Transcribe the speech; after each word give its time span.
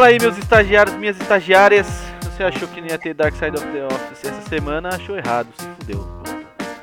Fala 0.00 0.12
aí, 0.12 0.18
meus 0.18 0.38
estagiários, 0.38 0.96
minhas 0.96 1.20
estagiárias. 1.20 1.86
Você 2.22 2.42
achou 2.42 2.66
que 2.68 2.80
não 2.80 2.88
ia 2.88 2.96
ter 2.96 3.12
Dark 3.12 3.34
Side 3.34 3.54
of 3.54 3.66
the 3.66 3.84
Office 3.84 4.24
essa 4.24 4.40
semana? 4.48 4.88
Achou 4.88 5.14
errado, 5.14 5.48
se 5.54 5.68
fudeu. 5.78 6.22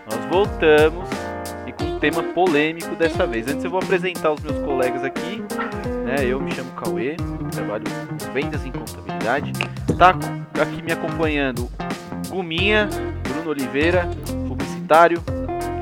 Nós 0.06 0.24
voltamos 0.30 1.10
e 1.66 1.72
com 1.72 1.86
um 1.86 2.00
tema 2.00 2.22
polêmico 2.22 2.96
dessa 2.96 3.26
vez. 3.26 3.48
Antes 3.48 3.64
eu 3.64 3.72
vou 3.72 3.80
apresentar 3.80 4.34
os 4.34 4.42
meus 4.42 4.64
colegas 4.64 5.04
aqui. 5.04 5.44
Né? 6.06 6.26
Eu 6.28 6.40
me 6.40 6.52
chamo 6.52 6.70
Cauê, 6.74 7.16
trabalho 7.54 7.86
com 8.08 8.34
vendas 8.34 8.64
em 8.64 8.72
contabilidade. 8.72 9.52
Tá 9.98 10.12
aqui 10.62 10.84
me 10.84 10.92
acompanhando 10.92 11.68
Guminha, 12.30 12.88
Bruno 13.24 13.50
Oliveira, 13.50 14.08
publicitário. 14.48 15.24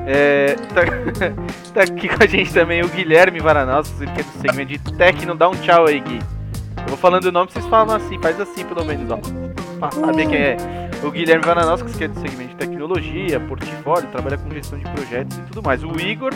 É, 0.06 0.56
tá, 0.72 0.80
tá 1.74 1.82
aqui 1.82 2.08
com 2.08 2.24
a 2.24 2.26
gente 2.26 2.50
também 2.50 2.80
o 2.80 2.88
Guilherme 2.88 3.40
Varanauskas, 3.40 4.10
que 4.10 4.20
é 4.22 4.24
do 4.24 4.40
segmento 4.40 4.72
de 4.72 4.78
Tecno. 4.96 5.34
Dá 5.34 5.50
um 5.50 5.56
tchau 5.56 5.84
aí, 5.86 6.00
Gui. 6.00 6.35
Eu 6.86 6.90
vou 6.90 6.96
falando 6.96 7.24
o 7.26 7.32
nome, 7.32 7.50
vocês 7.50 7.66
falam 7.66 7.96
assim, 7.96 8.18
faz 8.20 8.40
assim 8.40 8.64
pelo 8.64 8.84
menos, 8.84 9.10
ó. 9.10 9.18
Pra 9.78 9.90
saber 9.90 10.26
quem 10.28 10.36
é. 10.38 10.56
O 11.04 11.10
Guilherme 11.10 11.44
Varanauskas, 11.44 11.94
que 11.94 12.04
é 12.04 12.08
do 12.08 12.18
segmento 12.18 12.50
de 12.50 12.56
tecnologia, 12.56 13.38
portfólio, 13.40 14.08
trabalha 14.10 14.38
com 14.38 14.50
gestão 14.50 14.78
de 14.78 14.84
projetos 14.90 15.36
e 15.36 15.42
tudo 15.42 15.62
mais. 15.62 15.82
O 15.84 16.00
Igor, 16.00 16.32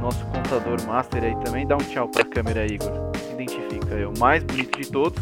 nosso 0.00 0.24
contador 0.26 0.80
master 0.86 1.24
aí 1.24 1.34
também, 1.44 1.66
dá 1.66 1.74
um 1.74 1.78
tchau 1.78 2.08
pra 2.08 2.24
câmera, 2.24 2.64
Igor. 2.66 2.92
Se 3.16 3.32
identifica, 3.32 3.94
é 3.94 4.06
o 4.06 4.16
mais 4.18 4.44
bonito 4.44 4.78
de 4.78 4.90
todos. 4.90 5.20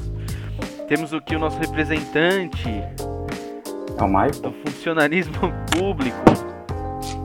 Temos 0.87 1.15
aqui 1.15 1.35
o 1.35 1.39
nosso 1.39 1.59
representante 1.59 2.69
É 2.69 4.03
o 4.03 4.07
Michael? 4.07 4.31
do 4.43 4.53
funcionalismo 4.53 5.53
público, 5.73 6.19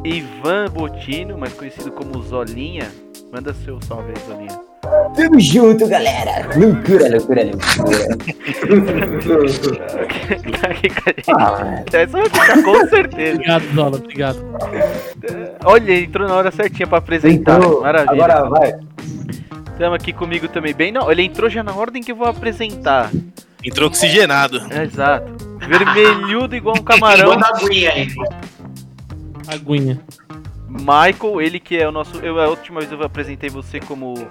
Ivan 0.05 0.65
Botino, 0.71 1.37
mais 1.37 1.53
conhecido 1.53 1.91
como 1.91 2.21
Zolinha. 2.21 2.89
Manda 3.33 3.53
seu 3.53 3.81
salve 3.81 4.13
aí, 4.15 4.25
Zolinha. 4.25 4.66
Tamo 5.15 5.39
junto, 5.39 5.87
galera! 5.87 6.47
Loucura, 6.55 7.09
loucura, 7.09 7.43
loucura. 7.43 8.17
Ah, 11.37 11.83
Essa 11.91 12.07
vai 12.17 12.25
ficar 12.29 12.63
com 12.63 12.87
certeza. 12.87 13.33
Obrigado, 13.35 13.63
Zola, 13.73 13.97
obrigado. 13.97 14.45
Olha, 15.65 15.99
entrou 15.99 16.27
na 16.27 16.35
hora 16.35 16.51
certinha 16.51 16.87
pra 16.87 16.97
apresentar. 16.99 17.55
entrou. 17.57 17.81
Maravilha. 17.81 18.11
Agora 18.13 18.49
vai. 18.49 18.73
Estamos 19.71 19.95
aqui 19.95 20.13
comigo 20.13 20.47
também 20.47 20.73
bem. 20.73 20.91
Não, 20.91 21.11
ele 21.11 21.23
entrou 21.23 21.49
já 21.49 21.63
na 21.63 21.73
ordem 21.73 22.01
que 22.01 22.11
eu 22.11 22.15
vou 22.15 22.27
apresentar. 22.27 23.11
Entrou 23.63 23.87
oxigenado. 23.87 24.61
É, 24.71 24.83
exato. 24.83 25.35
Vermelhudo 25.59 26.55
igual 26.55 26.75
um 26.77 26.83
camarão. 26.83 27.31
Manda 27.31 27.47
aguinha 27.47 27.91
aí. 27.91 28.07
Aguinha. 29.47 29.99
Michael, 30.69 31.41
ele 31.41 31.59
que 31.59 31.77
é 31.77 31.87
o 31.87 31.91
nosso. 31.91 32.17
Eu, 32.19 32.39
a 32.39 32.47
última 32.49 32.79
vez 32.79 32.91
eu 32.91 33.01
apresentei 33.03 33.49
você 33.49 33.79
como 33.79 34.27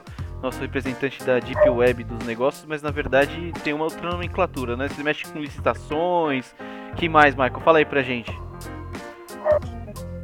nosso 0.47 0.61
representante 0.61 1.22
da 1.25 1.41
Deep 1.41 1.69
Web 1.69 2.05
dos 2.05 2.25
negócios, 2.25 2.64
mas 2.66 2.80
na 2.80 2.91
verdade 2.91 3.52
tem 3.64 3.72
uma 3.72 3.84
outra 3.84 4.11
nomenclatura, 4.11 4.77
né? 4.77 4.88
Você 4.88 5.03
mexe 5.03 5.25
com 5.25 5.41
licitações. 5.41 6.55
Que 6.97 7.08
mais, 7.08 7.34
Michael? 7.34 7.61
Fala 7.61 7.78
aí 7.78 7.84
pra 7.84 8.00
gente. 8.03 8.33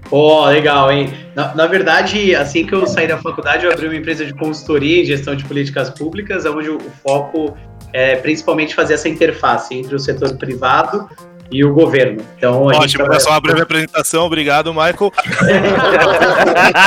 Pô, 0.09 0.47
legal, 0.47 0.92
hein? 0.92 1.12
Na, 1.34 1.55
na 1.55 1.67
verdade, 1.67 2.34
assim 2.37 2.64
que 2.64 2.73
eu 2.73 2.87
saí 2.87 3.09
da 3.09 3.19
faculdade, 3.19 3.64
eu 3.64 3.73
abri 3.73 3.87
uma 3.87 3.97
empresa 3.97 4.25
de 4.25 4.33
consultoria 4.34 5.03
em 5.03 5.05
gestão 5.05 5.34
de 5.34 5.45
políticas 5.45 5.91
públicas, 5.91 6.47
onde 6.47 6.70
o 6.70 6.79
foco 7.03 7.57
é 7.92 8.17
principalmente 8.17 8.75
fazer 8.75 8.95
essa 8.95 9.09
interface 9.09 9.75
entre 9.75 9.95
o 9.95 9.98
setor 9.98 10.36
privado 10.36 11.09
e 11.53 11.64
o 11.64 11.72
governo. 11.75 12.25
Então, 12.36 12.69
a 12.69 12.72
gente 12.75 12.83
Ótimo, 12.84 12.98
trabalha- 13.05 13.20
só 13.20 13.31
uma 13.31 13.41
breve 13.41 13.61
apresentação. 13.62 14.25
Obrigado, 14.25 14.72
Michael. 14.72 15.12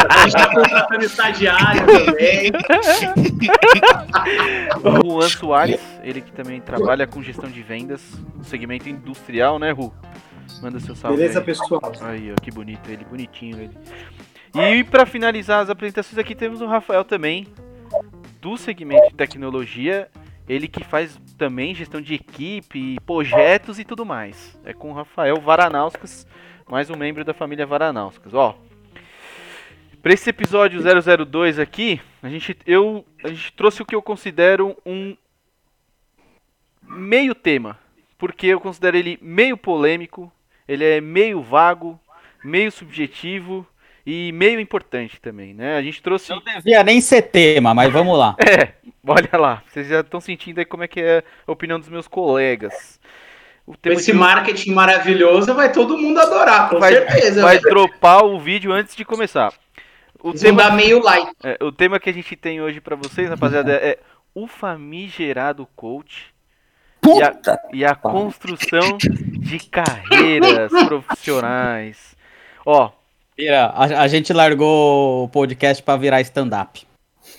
a 0.10 0.18
gente 0.24 0.28
está 0.28 0.48
contratando 0.54 1.04
estagiário 1.06 1.86
também. 2.06 2.52
O 4.84 5.12
Juan 5.20 5.30
Soares, 5.30 5.80
ele 6.04 6.22
que 6.22 6.32
também 6.32 6.60
trabalha 6.62 7.06
com 7.08 7.22
gestão 7.22 7.50
de 7.50 7.62
vendas 7.62 8.02
no 8.36 8.44
segmento 8.44 8.90
industrial, 8.90 9.60
né, 9.60 9.72
Ru? 9.72 9.94
Manda 10.62 10.80
seu 10.80 10.96
salve. 10.96 11.18
Beleza, 11.18 11.40
aí. 11.40 11.46
pessoal? 11.46 11.82
Aí, 12.02 12.32
ó, 12.32 12.36
que 12.42 12.52
bonito 12.52 12.90
ele, 12.90 13.06
bonitinho 13.06 13.58
ele. 13.60 13.78
E 14.54 14.84
pra 14.84 15.06
finalizar 15.06 15.62
as 15.62 15.70
apresentações 15.70 16.18
aqui 16.18 16.34
temos 16.34 16.62
o 16.62 16.66
Rafael 16.68 17.04
também, 17.04 17.48
do 18.42 18.56
segmento 18.58 19.10
de 19.10 19.16
tecnologia, 19.16 20.08
ele 20.48 20.68
que 20.68 20.84
faz 20.84 21.20
também 21.38 21.76
gestão 21.76 22.02
de 22.02 22.14
equipe, 22.14 23.00
projetos 23.06 23.80
e 23.80 23.86
tudo 23.86 24.06
mais. 24.06 24.58
É 24.64 24.74
com 24.74 24.94
Rafael 24.94 25.40
Varanauskas, 25.40 26.26
mais 26.70 26.90
um 26.90 26.96
membro 26.96 27.24
da 27.24 27.34
família 27.34 27.66
Varanauskas. 27.66 28.34
Ó, 28.34 28.58
pra 30.02 30.14
esse 30.14 30.30
episódio 30.30 30.82
002 30.82 31.60
aqui, 31.60 32.02
a 32.24 32.30
gente, 32.30 32.58
eu, 32.66 33.06
a 33.24 33.28
gente 33.28 33.54
trouxe 33.54 33.82
o 33.82 33.86
que 33.86 33.96
eu 33.96 34.02
considero 34.02 34.76
um 34.86 35.16
meio 36.82 37.36
tema, 37.36 37.78
porque 38.18 38.48
eu 38.48 38.60
considero 38.60 38.98
ele 38.98 39.18
meio 39.22 39.58
polêmico, 39.58 40.32
ele 40.68 40.84
é 40.84 41.02
meio 41.02 41.42
vago, 41.42 42.00
meio 42.44 42.72
subjetivo 42.72 43.68
e 44.06 44.32
meio 44.32 44.60
importante 44.60 45.20
também, 45.20 45.54
né? 45.54 45.78
A 45.78 45.82
gente 45.82 46.02
trouxe. 46.02 46.30
Não 46.30 46.40
devia 46.42 46.84
nem 46.84 47.02
ser 47.02 47.24
tema, 47.24 47.74
mas 47.74 47.92
vamos 47.92 48.18
lá. 48.18 48.36
É, 48.48 48.74
olha 49.08 49.30
lá, 49.38 49.64
vocês 49.68 49.88
já 49.88 50.00
estão 50.02 50.20
sentindo 50.20 50.60
aí 50.60 50.66
como 50.66 50.84
é 50.84 50.88
que 50.88 51.00
é 51.00 51.24
a 51.48 51.52
opinião 51.52 51.80
dos 51.80 51.90
meus 51.90 52.08
colegas. 52.08 53.00
O 53.68 53.72
Com 53.72 53.78
tema 53.78 53.96
esse 53.96 54.12
de- 54.12 54.18
marketing 54.18 54.72
maravilhoso, 54.74 55.54
vai 55.54 55.72
todo 55.72 55.98
mundo 55.98 56.20
adorar, 56.20 56.70
com 56.70 56.80
vai, 56.80 56.92
certeza. 56.94 57.42
vai 57.42 57.58
velho. 57.58 57.70
dropar 57.70 58.24
o 58.24 58.40
vídeo 58.40 58.72
antes 58.72 58.96
de 58.96 59.04
começar. 59.06 59.52
O 60.24 60.30
Eles 60.30 60.42
tema, 60.42 60.64
dar 60.64 60.76
meio 60.76 61.02
like. 61.04 61.32
é, 61.44 61.58
o 61.64 61.72
tema 61.72 62.00
que 62.00 62.10
a 62.10 62.14
gente 62.14 62.36
tem 62.36 62.62
hoje 62.62 62.80
pra 62.82 62.96
vocês, 62.96 63.30
rapaziada, 63.30 63.74
é 63.74 63.98
o 64.34 64.48
famigerado 64.48 65.68
coach 65.76 66.34
e 67.06 67.22
a, 67.24 67.60
e 67.74 67.86
a 67.86 67.94
construção 67.96 68.98
de 69.00 69.60
carreiras 69.60 70.72
profissionais. 70.88 72.16
Ó, 72.66 72.92
Vira, 73.38 73.66
a, 73.68 73.84
a 74.02 74.08
gente 74.08 74.32
largou 74.34 75.26
o 75.26 75.30
podcast 75.30 75.82
pra 75.84 75.98
virar 75.98 76.22
stand-up. 76.22 76.86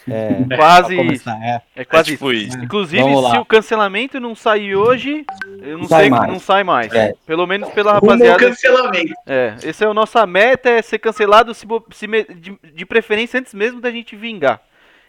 É, 0.09 0.35
pra 0.47 0.57
quase 0.57 0.95
isso. 0.95 1.03
começar, 1.05 1.37
é. 1.43 1.63
É 1.75 1.85
quase 1.85 2.11
É 2.11 2.13
tipo 2.15 2.33
isso. 2.33 2.59
Inclusive, 2.59 3.03
Vamos 3.03 3.23
lá. 3.23 3.31
se 3.31 3.39
o 3.39 3.45
cancelamento 3.45 4.21
não 4.21 4.35
sair 4.35 4.77
hoje, 4.77 5.25
eu 5.63 5.79
não 5.79 5.87
Sai 5.87 6.03
sei, 6.03 6.11
mais. 6.11 6.33
não 6.33 6.39
sai 6.41 6.65
mais. 6.65 6.93
É. 6.93 7.15
Pelo 7.27 7.47
menos 7.47 7.69
pela 7.71 7.95
rapaziada. 7.95 8.39
cancelamento. 8.39 9.15
É, 9.27 9.57
esse 9.63 9.85
é 9.85 9.87
a 9.87 9.95
nossa 9.95 10.27
meta, 10.27 10.69
é 10.69 10.83
ser 10.83 10.99
cancelado 10.99 11.55
se, 11.55 11.67
se 11.93 12.07
de, 12.35 12.59
de 12.75 12.87
preferência 12.87 13.41
antes 13.41 13.55
mesmo 13.55 13.81
da 13.81 13.91
gente 13.91 14.15
vingar. 14.17 14.61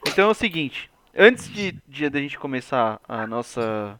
Então 0.07 0.27
é 0.29 0.31
o 0.31 0.35
seguinte, 0.35 0.89
antes 1.17 1.49
de, 1.51 1.75
de 1.87 2.09
da 2.09 2.19
gente 2.19 2.37
começar 2.39 2.99
a 3.09 3.27
nossa 3.27 3.99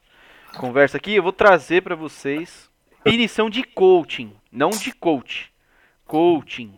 conversa 0.58 0.98
aqui, 0.98 1.14
eu 1.16 1.24
vou 1.24 1.34
trazer 1.34 1.82
pra 1.82 1.96
vocês 1.96 2.70
definição 3.04 3.50
de 3.50 3.64
coaching, 3.64 4.32
não 4.52 4.70
de 4.70 4.92
coach. 4.94 5.52
Coaching, 6.08 6.74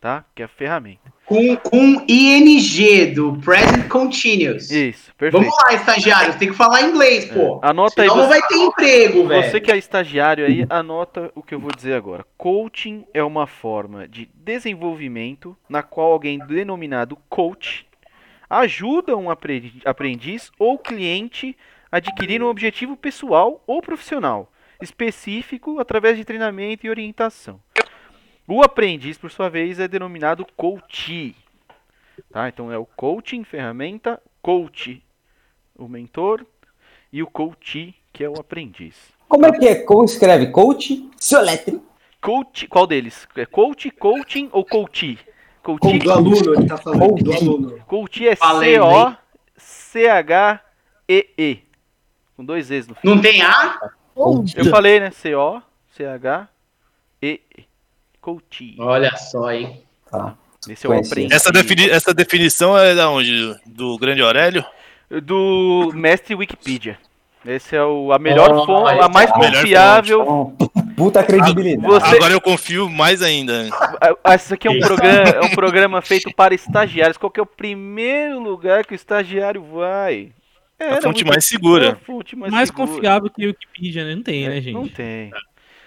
tá? 0.00 0.24
Que 0.34 0.42
é 0.42 0.44
a 0.44 0.48
ferramenta. 0.48 1.14
Com, 1.24 1.56
com 1.56 2.04
ING, 2.06 3.06
do 3.12 3.36
Present 3.38 3.88
Continuous. 3.88 4.70
Isso, 4.70 5.12
perfeito. 5.16 5.42
Vamos 5.44 5.56
lá, 5.64 5.74
estagiários, 5.74 6.36
tem 6.36 6.48
que 6.50 6.54
falar 6.54 6.82
inglês, 6.82 7.24
pô. 7.24 7.58
Anota 7.64 8.02
aí 8.02 8.08
Senão 8.08 8.22
não 8.22 8.28
você- 8.28 8.38
vai 8.38 8.48
ter 8.48 8.54
emprego, 8.58 9.26
velho. 9.26 9.50
Você 9.50 9.60
que 9.60 9.72
é 9.72 9.76
estagiário 9.76 10.46
aí, 10.46 10.64
anota 10.70 11.32
o 11.34 11.42
que 11.42 11.52
eu 11.52 11.58
vou 11.58 11.72
dizer 11.74 11.94
agora. 11.94 12.24
Coaching 12.38 13.04
é 13.12 13.24
uma 13.24 13.48
forma 13.48 14.06
de 14.06 14.28
desenvolvimento 14.34 15.56
na 15.68 15.82
qual 15.82 16.12
alguém 16.12 16.38
denominado 16.38 17.16
coach 17.28 17.84
ajuda 18.48 19.16
um 19.16 19.28
apre- 19.28 19.72
aprendiz 19.84 20.52
ou 20.60 20.78
cliente 20.78 21.56
a 21.90 21.96
adquirir 21.96 22.40
um 22.40 22.46
objetivo 22.46 22.96
pessoal 22.96 23.60
ou 23.66 23.82
profissional 23.82 24.52
específico 24.80 25.80
através 25.80 26.16
de 26.16 26.24
treinamento 26.24 26.86
e 26.86 26.90
orientação. 26.90 27.58
O 28.48 28.62
aprendiz, 28.62 29.18
por 29.18 29.30
sua 29.30 29.48
vez, 29.48 29.80
é 29.80 29.88
denominado 29.88 30.46
coach. 30.56 31.34
Tá? 32.30 32.48
Então 32.48 32.70
é 32.70 32.78
o 32.78 32.86
coaching, 32.86 33.42
ferramenta, 33.44 34.22
coach, 34.40 35.02
o 35.76 35.88
mentor, 35.88 36.46
e 37.12 37.22
o 37.22 37.26
coach, 37.26 37.94
que 38.12 38.22
é 38.22 38.28
o 38.28 38.38
aprendiz. 38.38 38.94
Como 39.28 39.44
é 39.46 39.52
que 39.52 39.66
é? 39.66 39.74
Como 39.82 40.04
escreve? 40.04 40.46
Coach? 40.48 41.10
Seu 41.16 41.40
letre. 41.40 41.80
Coach, 42.20 42.68
qual 42.68 42.86
deles? 42.86 43.26
É 43.36 43.46
coach, 43.46 43.90
coaching 43.90 44.48
ou 44.52 44.64
coach? 44.64 45.18
Como 45.62 45.78
Coach, 45.80 45.98
do 45.98 46.12
aluno, 46.12 46.54
ele 46.54 46.66
tá 46.68 46.76
falando, 46.76 47.16
do 47.16 47.24
Coaching. 47.24 47.44
aluno. 47.44 47.80
coach 47.86 48.28
é 48.28 48.36
Falei, 48.36 48.76
C-O-C-H-E-E. 49.56 51.62
Com 52.36 52.44
dois 52.44 52.70
E's 52.70 52.86
no 52.86 52.94
fim. 52.94 53.08
Não 53.08 53.20
tem 53.20 53.42
A? 53.42 53.90
Coach. 54.14 54.56
Eu 54.56 54.66
falei, 54.66 55.00
né? 55.00 55.10
C-O-C-H-E-E. 55.10 56.46
Coach. 58.30 58.74
Olha 58.80 59.14
só, 59.16 59.52
hein? 59.52 59.82
Tá. 60.10 60.34
Esse 60.68 60.84
é 60.84 60.88
Conheci. 60.88 61.28
Essa, 61.30 61.52
defini- 61.52 61.88
essa 61.88 62.12
definição 62.12 62.76
é 62.76 62.92
da 62.92 63.08
onde? 63.08 63.54
Do 63.64 63.96
grande 63.98 64.20
Aurélio? 64.20 64.64
Do 65.22 65.92
mestre 65.94 66.34
Wikipedia. 66.34 66.98
Esse 67.44 67.76
é 67.76 67.84
o, 67.84 68.12
a 68.12 68.18
melhor 68.18 68.50
Oh, 68.52 68.66
fonte, 68.66 68.98
a 69.00 69.08
mais 69.08 69.30
confiável. 69.30 70.22
Então, 70.22 70.56
puta 70.96 71.22
credibilidade. 71.22 71.86
Você- 71.86 72.16
Agora 72.16 72.32
eu 72.32 72.40
confio 72.40 72.90
mais 72.90 73.22
ainda. 73.22 73.68
Esse 74.34 74.54
aqui 74.54 74.66
é 74.66 74.70
um 74.72 74.80
programa, 74.80 75.28
é 75.28 75.40
um 75.42 75.50
programa 75.50 76.02
feito 76.02 76.34
para 76.34 76.52
estagiários. 76.52 77.16
Qual 77.16 77.30
que 77.30 77.38
é 77.38 77.42
o 77.44 77.46
primeiro 77.46 78.40
lugar 78.40 78.84
que 78.84 78.92
o 78.92 78.96
estagiário 78.96 79.62
vai? 79.62 80.32
Era 80.76 80.98
a 80.98 81.02
fonte 81.02 81.24
mais 81.24 81.46
segura. 81.46 81.96
fonte 82.04 82.34
mais, 82.34 82.52
Mais 82.52 82.68
segura. 82.70 82.88
confiável 82.88 83.30
que 83.30 83.44
o 83.46 83.48
Wikipedia, 83.50 84.04
né? 84.04 84.16
Não 84.16 84.22
tem, 84.24 84.48
né, 84.48 84.60
gente? 84.60 84.74
Não 84.74 84.88
tem. 84.88 85.30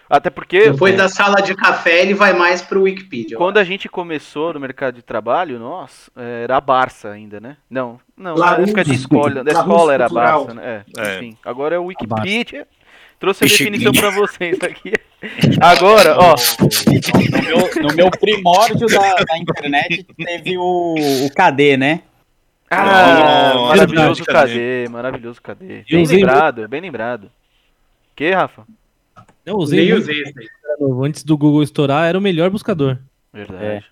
Até 0.10 0.30
porque 0.32 0.72
Depois 0.72 0.98
da 0.98 1.08
sala 1.08 1.40
de 1.42 1.54
café, 1.54 2.02
ele 2.02 2.16
vai 2.16 2.34
mais 2.34 2.62
pro 2.64 2.82
Wikipedia. 2.82 3.38
quando 3.38 3.58
a 3.58 3.64
gente 3.64 3.88
começou 3.88 4.54
no 4.54 4.60
mercado 4.60 4.96
de 4.96 5.04
trabalho, 5.04 5.60
nossa, 5.60 6.12
era 6.16 6.58
a 6.58 6.62
Barça 6.62 7.12
ainda, 7.12 7.40
né? 7.40 7.58
Não, 7.70 8.00
não, 8.18 8.36
na 8.36 8.58
época 8.58 8.84
de 8.84 8.94
escola, 8.96 9.44
da 9.44 9.52
escola 9.52 9.94
era 9.94 10.08
a. 10.08 10.10
Barça, 10.10 10.54
né? 10.56 10.84
É, 10.98 11.02
É. 11.02 11.16
enfim, 11.18 11.38
agora 11.46 11.76
é 11.76 11.80
o 11.80 11.86
Wikipedia. 11.86 12.68
Trouxe 13.20 13.44
a 13.44 13.48
definição 13.48 13.92
pra 13.92 14.10
vocês 14.12 14.58
aqui. 14.64 14.94
Agora, 15.62 16.16
ó, 16.18 16.36
No 16.62 17.42
meu, 17.44 17.90
no 17.90 17.96
meu 17.96 18.10
primórdio 18.12 18.88
da, 18.88 19.14
da 19.16 19.38
internet 19.38 20.06
teve 20.16 20.58
o, 20.58 20.96
o 21.26 21.30
KD, 21.36 21.76
né? 21.78 22.02
ah, 22.72 23.54
maravilhoso 23.68 24.24
verdade, 24.24 24.54
KD, 24.54 24.90
maravilhoso 24.90 25.42
KD. 25.42 25.84
Bem 25.90 26.06
lembrado, 26.06 26.68
bem 26.68 26.82
lembrado. 26.82 27.30
Que, 28.16 28.32
Rafa? 28.32 28.64
Eu 29.46 29.56
usei 29.58 29.86
Nem 29.86 29.94
usei 29.94 30.22
esse 30.22 30.40
aí. 30.40 30.48
novo. 30.80 31.04
Antes 31.06 31.24
do 31.24 31.38
Google 31.38 31.64
estourar, 31.64 32.08
era 32.08 32.18
o 32.18 32.22
melhor 32.22 32.50
buscador. 32.50 32.98
Verdade. 33.34 33.86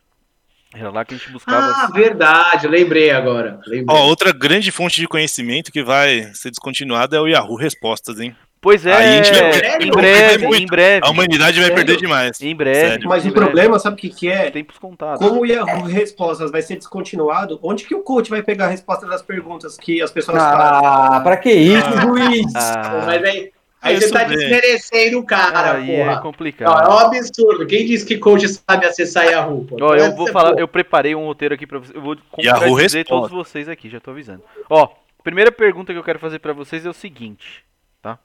Era 0.75 0.91
lá 0.91 1.05
que 1.05 1.15
a 1.15 1.17
gente 1.17 1.31
buscava. 1.31 1.65
Ah, 1.65 1.89
verdade, 1.93 2.67
lembrei 2.67 3.09
agora. 3.09 3.59
Lembrei. 3.65 3.85
Ó, 3.89 4.05
outra 4.07 4.31
grande 4.31 4.69
fonte 4.71 4.99
de 4.99 5.07
conhecimento 5.07 5.71
que 5.71 5.81
vai 5.83 6.29
ser 6.33 6.49
descontinuada 6.51 7.15
é 7.17 7.19
o 7.19 7.27
Yahoo 7.27 7.55
Respostas, 7.55 8.19
hein? 8.19 8.35
Pois 8.59 8.85
é, 8.85 8.93
Aí 8.93 9.19
a 9.19 9.23
gente 9.23 9.39
vai- 9.39 9.49
em 9.49 9.53
Sério? 9.53 9.91
breve, 9.91 10.45
em 10.57 10.65
breve. 10.65 11.05
A 11.05 11.09
humanidade 11.11 11.53
vai 11.59 11.67
Sério? 11.69 11.75
perder 11.75 11.97
demais. 11.97 12.41
Em 12.41 12.55
breve. 12.55 12.89
Sério. 12.89 13.07
Mas 13.09 13.23
em 13.25 13.29
o 13.29 13.31
breve. 13.31 13.45
problema, 13.45 13.79
sabe 13.79 13.95
o 13.95 13.99
que, 13.99 14.09
que 14.09 14.27
é? 14.27 14.49
Tempos 14.51 14.77
contados. 14.77 15.25
Como 15.25 15.41
o 15.41 15.45
Yahoo 15.45 15.83
Respostas 15.85 16.51
vai 16.51 16.61
ser 16.61 16.75
descontinuado, 16.75 17.59
onde 17.63 17.85
que 17.85 17.95
o 17.95 18.01
coach 18.01 18.29
vai 18.29 18.41
pegar 18.43 18.65
a 18.65 18.69
resposta 18.69 19.05
das 19.07 19.21
perguntas 19.21 19.77
que 19.77 20.01
as 20.01 20.11
pessoas 20.11 20.37
fazem? 20.37 20.87
Ah, 20.87 21.21
pra 21.21 21.37
que 21.37 21.51
isso, 21.51 21.87
Luiz? 22.07 22.53
Ah, 22.55 23.03
Mas 23.05 23.23
aí, 23.23 23.51
aí 23.81 23.95
Isso 23.95 24.07
você 24.07 24.13
tá 24.13 24.25
bem. 24.25 24.37
desmerecendo 24.37 25.19
o 25.19 25.25
cara, 25.25 25.77
aí 25.77 25.91
é 25.91 26.05
porra. 26.05 26.21
complicado. 26.21 26.73
Não, 26.73 26.79
é 26.79 26.95
um 26.95 26.99
absurdo. 26.99 27.65
Quem 27.67 27.85
disse 27.85 28.05
que 28.05 28.17
coach 28.17 28.47
sabe 28.47 28.85
acessar 28.85 29.25
Yahoo? 29.25 29.65
Pô? 29.65 29.77
Ó, 29.81 29.95
eu 29.95 30.15
vou 30.15 30.27
é, 30.27 30.31
falar, 30.31 30.53
pô. 30.53 30.59
eu 30.59 30.67
preparei 30.67 31.15
um 31.15 31.25
roteiro 31.25 31.55
aqui 31.55 31.65
pra 31.67 31.79
vocês. 31.79 31.95
Eu 31.95 32.01
vou 32.01 32.15
responde. 32.75 33.05
todos 33.05 33.31
vocês 33.31 33.69
aqui, 33.69 33.89
já 33.89 33.99
tô 33.99 34.11
avisando. 34.11 34.43
Ó, 34.69 34.87
primeira 35.23 35.51
pergunta 35.51 35.93
que 35.93 35.99
eu 35.99 36.03
quero 36.03 36.19
fazer 36.19 36.39
pra 36.39 36.53
vocês 36.53 36.85
é 36.85 36.89
o 36.89 36.93
seguinte, 36.93 37.63
tá? 38.01 38.19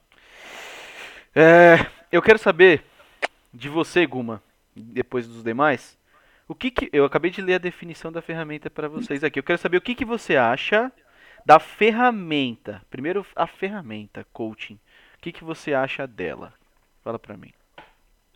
É, 1.34 1.86
eu 2.10 2.22
quero 2.22 2.38
saber 2.38 2.84
de 3.52 3.68
você, 3.68 4.06
Guma, 4.06 4.42
depois 4.74 5.26
dos 5.26 5.42
demais, 5.42 5.96
o 6.48 6.54
que 6.54 6.70
que 6.70 6.90
eu 6.92 7.04
acabei 7.04 7.30
de 7.30 7.40
ler 7.40 7.54
a 7.54 7.58
definição 7.58 8.12
da 8.12 8.22
ferramenta 8.22 8.68
pra 8.68 8.88
vocês 8.88 9.24
aqui. 9.24 9.38
Eu 9.38 9.42
quero 9.42 9.58
saber 9.58 9.76
o 9.76 9.80
que 9.80 9.94
que 9.94 10.04
você 10.04 10.36
acha 10.36 10.92
da 11.44 11.58
ferramenta. 11.58 12.82
Primeiro 12.90 13.26
a 13.34 13.46
ferramenta 13.46 14.26
coaching. 14.32 14.78
O 15.22 15.24
que 15.24 15.30
que 15.30 15.44
você 15.44 15.72
acha 15.72 16.04
dela? 16.04 16.52
Fala 17.04 17.16
pra 17.16 17.36
mim. 17.36 17.52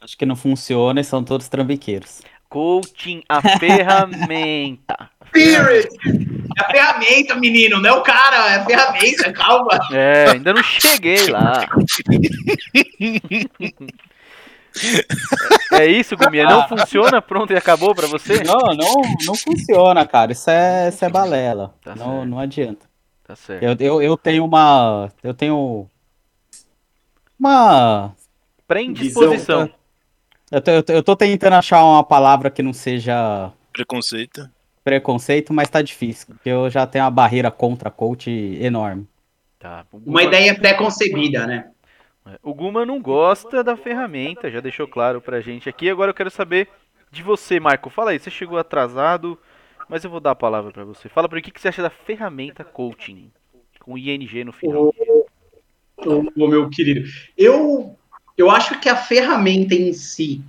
Acho 0.01 0.17
que 0.17 0.25
não 0.25 0.37
funciona 0.37 1.01
e 1.01 1.05
são 1.05 1.25
todos 1.25 1.49
trambiqueiros. 1.49 2.23
Coaching, 2.49 3.25
a 3.29 3.43
ferramenta. 3.59 5.11
Spirit! 5.27 5.89
É 6.57 6.63
a 6.63 6.71
ferramenta, 6.71 7.35
menino, 7.35 7.81
não 7.81 7.91
é 7.91 7.93
o 7.93 8.03
cara, 8.03 8.53
é 8.53 8.55
a 8.59 8.65
ferramenta, 8.65 9.33
calma. 9.33 9.81
É, 9.91 10.31
ainda 10.31 10.55
não 10.55 10.63
cheguei 10.63 11.27
lá. 11.27 11.67
É 15.73 15.87
isso, 15.87 16.17
Gumia? 16.17 16.45
Não 16.45 16.69
funciona? 16.69 17.21
Pronto 17.21 17.53
e 17.53 17.57
acabou 17.57 17.97
pra 17.97 18.07
você? 18.07 18.45
Não, 18.45 18.61
não, 18.77 19.03
não 19.27 19.35
funciona, 19.35 20.07
cara. 20.07 20.31
Isso 20.31 20.49
é, 20.49 20.91
isso 20.91 21.05
é 21.05 21.09
balela. 21.09 21.75
Tá 21.83 21.97
não, 21.97 22.19
certo. 22.19 22.29
não 22.29 22.39
adianta. 22.39 22.87
Tá 23.27 23.35
certo. 23.35 23.61
Eu, 23.65 23.77
eu, 23.81 24.03
eu 24.03 24.17
tenho 24.17 24.45
uma. 24.45 25.11
Eu 25.21 25.35
tenho. 25.35 25.91
Uma. 27.39 28.15
Pré-indisposição. 28.67 29.71
Eu 30.51 30.61
tô, 30.61 30.71
eu 30.71 30.83
tô- 30.83 30.93
eu 30.93 31.03
tô 31.03 31.17
tentando 31.17 31.55
achar 31.55 31.85
uma 31.85 32.03
palavra 32.05 32.51
que 32.51 32.63
não 32.63 32.73
seja 32.73 33.53
Preconceito. 33.73 34.49
preconceito, 34.85 35.53
mas 35.53 35.69
tá 35.69 35.83
difícil. 35.83 36.29
Porque 36.29 36.49
eu 36.49 36.71
já 36.71 36.87
tenho 36.87 37.05
uma 37.05 37.11
barreira 37.11 37.51
contra 37.51 37.91
coach 37.91 38.31
enorme. 38.61 39.07
Tá. 39.59 39.85
Guma, 39.93 40.05
Uma 40.07 40.23
ideia 40.23 40.55
pré-concebida, 40.59 41.47
né? 41.47 41.71
o 42.43 42.53
Guma 42.53 42.85
não 42.85 43.01
gosta 43.01 43.63
da 43.63 43.77
ferramenta, 43.77 44.51
já 44.51 44.61
deixou 44.61 44.89
claro 44.89 45.21
pra 45.21 45.41
gente 45.41 45.69
aqui. 45.69 45.89
Agora 45.89 46.11
eu 46.11 46.15
quero 46.15 46.31
saber 46.31 46.69
de 47.11 47.23
você, 47.23 47.61
Marco. 47.61 47.89
Fala 47.91 48.11
aí, 48.11 48.19
você 48.19 48.31
chegou 48.31 48.59
atrasado, 48.59 49.39
mas 49.89 50.03
eu 50.05 50.11
vou 50.11 50.19
dar 50.21 50.33
a 50.33 50.37
palavra 50.37 50.73
pra 50.73 50.85
você. 50.85 51.09
Fala 51.09 51.29
pra 51.29 51.37
mim 51.37 51.41
o 51.41 51.45
que 51.45 51.53
que 51.53 51.61
você 51.61 51.69
acha 51.69 51.83
da 51.83 51.91
ferramenta 51.91 52.65
coaching, 52.65 53.31
com 53.81 53.97
ING 53.97 54.43
no 54.45 54.53
final. 54.53 54.93
O, 56.05 56.49
meu 56.49 56.69
querido. 56.69 57.09
Eu, 57.37 57.97
eu 58.37 58.51
acho 58.51 58.79
que 58.81 58.89
a 58.89 58.97
ferramenta 58.97 59.75
em 59.75 59.93
si, 59.93 60.43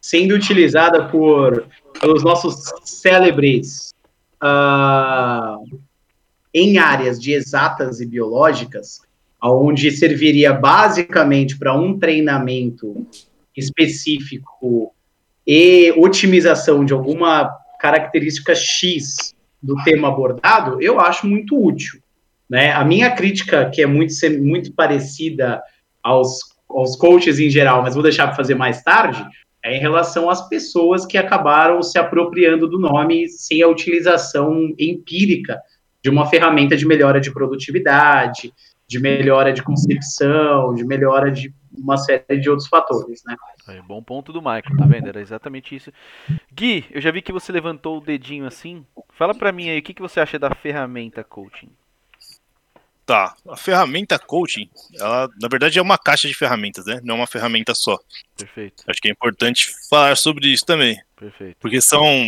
sendo 0.00 0.34
utilizada 0.34 1.08
por 1.08 1.66
pelos 2.00 2.22
nossos 2.22 2.72
célebres 2.84 3.94
ah, 4.40 5.56
em 6.52 6.78
áreas 6.78 7.20
de 7.20 7.32
exatas 7.32 8.00
e 8.00 8.06
biológicas, 8.06 9.02
onde 9.42 9.90
serviria 9.90 10.52
basicamente 10.52 11.58
para 11.58 11.74
um 11.74 11.98
treinamento 11.98 13.06
específico 13.56 14.94
e 15.46 15.92
otimização 15.96 16.84
de 16.84 16.92
alguma 16.92 17.50
característica 17.78 18.54
X 18.54 19.34
do 19.62 19.74
tema 19.82 20.08
abordado, 20.08 20.80
eu 20.80 21.00
acho 21.00 21.26
muito 21.26 21.58
útil. 21.58 21.99
Né? 22.50 22.72
A 22.72 22.84
minha 22.84 23.12
crítica, 23.12 23.70
que 23.70 23.80
é 23.80 23.86
muito, 23.86 24.12
muito 24.42 24.72
parecida 24.74 25.62
aos, 26.02 26.40
aos 26.68 26.96
coaches 26.96 27.38
em 27.38 27.48
geral, 27.48 27.82
mas 27.82 27.94
vou 27.94 28.02
deixar 28.02 28.26
para 28.26 28.36
fazer 28.36 28.56
mais 28.56 28.82
tarde, 28.82 29.24
é 29.62 29.76
em 29.76 29.80
relação 29.80 30.28
às 30.28 30.48
pessoas 30.48 31.06
que 31.06 31.16
acabaram 31.16 31.80
se 31.82 31.98
apropriando 31.98 32.66
do 32.66 32.78
nome 32.78 33.28
sem 33.28 33.62
a 33.62 33.68
utilização 33.68 34.74
empírica 34.78 35.60
de 36.02 36.10
uma 36.10 36.26
ferramenta 36.26 36.76
de 36.76 36.86
melhora 36.86 37.20
de 37.20 37.30
produtividade, 37.30 38.52
de 38.88 38.98
melhora 38.98 39.52
de 39.52 39.62
concepção, 39.62 40.74
de 40.74 40.84
melhora 40.84 41.30
de 41.30 41.54
uma 41.76 41.96
série 41.96 42.40
de 42.40 42.50
outros 42.50 42.68
fatores, 42.68 43.22
né? 43.24 43.36
É, 43.68 43.80
bom 43.82 44.02
ponto 44.02 44.32
do 44.32 44.40
Michael, 44.40 44.76
tá 44.76 44.86
vendo? 44.86 45.08
Era 45.08 45.20
exatamente 45.20 45.76
isso. 45.76 45.92
Gui, 46.52 46.86
eu 46.90 47.00
já 47.00 47.12
vi 47.12 47.22
que 47.22 47.30
você 47.30 47.52
levantou 47.52 47.98
o 47.98 48.00
dedinho 48.00 48.46
assim. 48.46 48.84
Fala 49.10 49.34
pra 49.34 49.52
mim 49.52 49.68
aí, 49.68 49.78
o 49.78 49.82
que, 49.82 49.94
que 49.94 50.02
você 50.02 50.18
acha 50.18 50.38
da 50.38 50.52
ferramenta 50.54 51.22
coaching? 51.22 51.70
Tá. 53.06 53.34
A 53.48 53.56
ferramenta 53.56 54.18
coaching, 54.18 54.70
ela 54.98 55.28
na 55.40 55.48
verdade 55.48 55.78
é 55.78 55.82
uma 55.82 55.98
caixa 55.98 56.28
de 56.28 56.34
ferramentas, 56.34 56.84
né? 56.86 57.00
Não 57.02 57.16
é 57.16 57.18
uma 57.18 57.26
ferramenta 57.26 57.74
só. 57.74 57.98
Perfeito, 58.36 58.84
Acho 58.86 59.00
que 59.00 59.08
é 59.08 59.10
importante 59.10 59.72
falar 59.88 60.16
sobre 60.16 60.48
isso 60.48 60.64
também. 60.64 60.96
perfeito. 61.16 61.56
Porque 61.58 61.80
são 61.80 62.24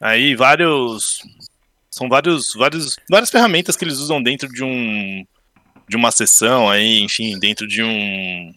aí 0.00 0.34
vários 0.36 1.22
são 1.90 2.08
vários, 2.08 2.54
vários 2.54 2.96
várias 3.10 3.30
ferramentas 3.30 3.76
que 3.76 3.84
eles 3.84 3.98
usam 3.98 4.22
dentro 4.22 4.48
de 4.48 4.62
um 4.62 5.24
de 5.88 5.96
uma 5.96 6.10
sessão 6.10 6.70
aí, 6.70 7.00
enfim, 7.00 7.38
dentro 7.38 7.66
de 7.66 7.82
um 7.82 8.54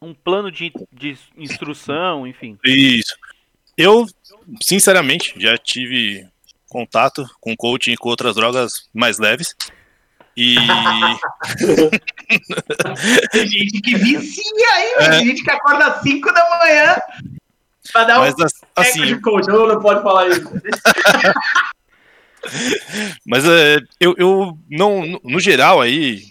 Um 0.00 0.14
plano 0.14 0.50
de, 0.50 0.72
de 0.92 1.16
instrução, 1.36 2.26
enfim. 2.26 2.56
isso. 2.64 3.14
Eu 3.76 4.06
sinceramente 4.60 5.34
já 5.38 5.56
tive 5.58 6.26
contato 6.68 7.26
com 7.40 7.56
coaching 7.56 7.92
e 7.92 7.96
com 7.96 8.08
outras 8.08 8.34
drogas 8.36 8.88
mais 8.94 9.18
leves. 9.18 9.54
E 10.36 10.56
Tem 13.30 13.46
gente 13.46 13.80
que 13.80 13.96
vicia 13.96 14.68
aí, 14.74 15.10
tem 15.10 15.26
gente 15.26 15.44
que 15.44 15.50
acorda 15.50 15.86
às 15.86 16.02
5 16.02 16.32
da 16.32 16.58
manhã 16.58 16.96
pra 17.92 18.04
dar 18.04 18.18
um 18.18 18.22
mas 18.22 18.34
as- 18.40 18.60
assim, 18.74 19.06
de 19.06 19.20
coach. 19.20 19.48
Eu 19.48 19.66
não 19.66 19.80
pode 19.80 20.02
falar 20.02 20.28
isso. 20.28 20.42
Mas 23.24 23.44
é, 23.44 23.78
eu, 24.00 24.14
eu 24.18 24.58
não, 24.68 25.20
no, 25.22 25.38
geral 25.38 25.80
aí, 25.80 26.22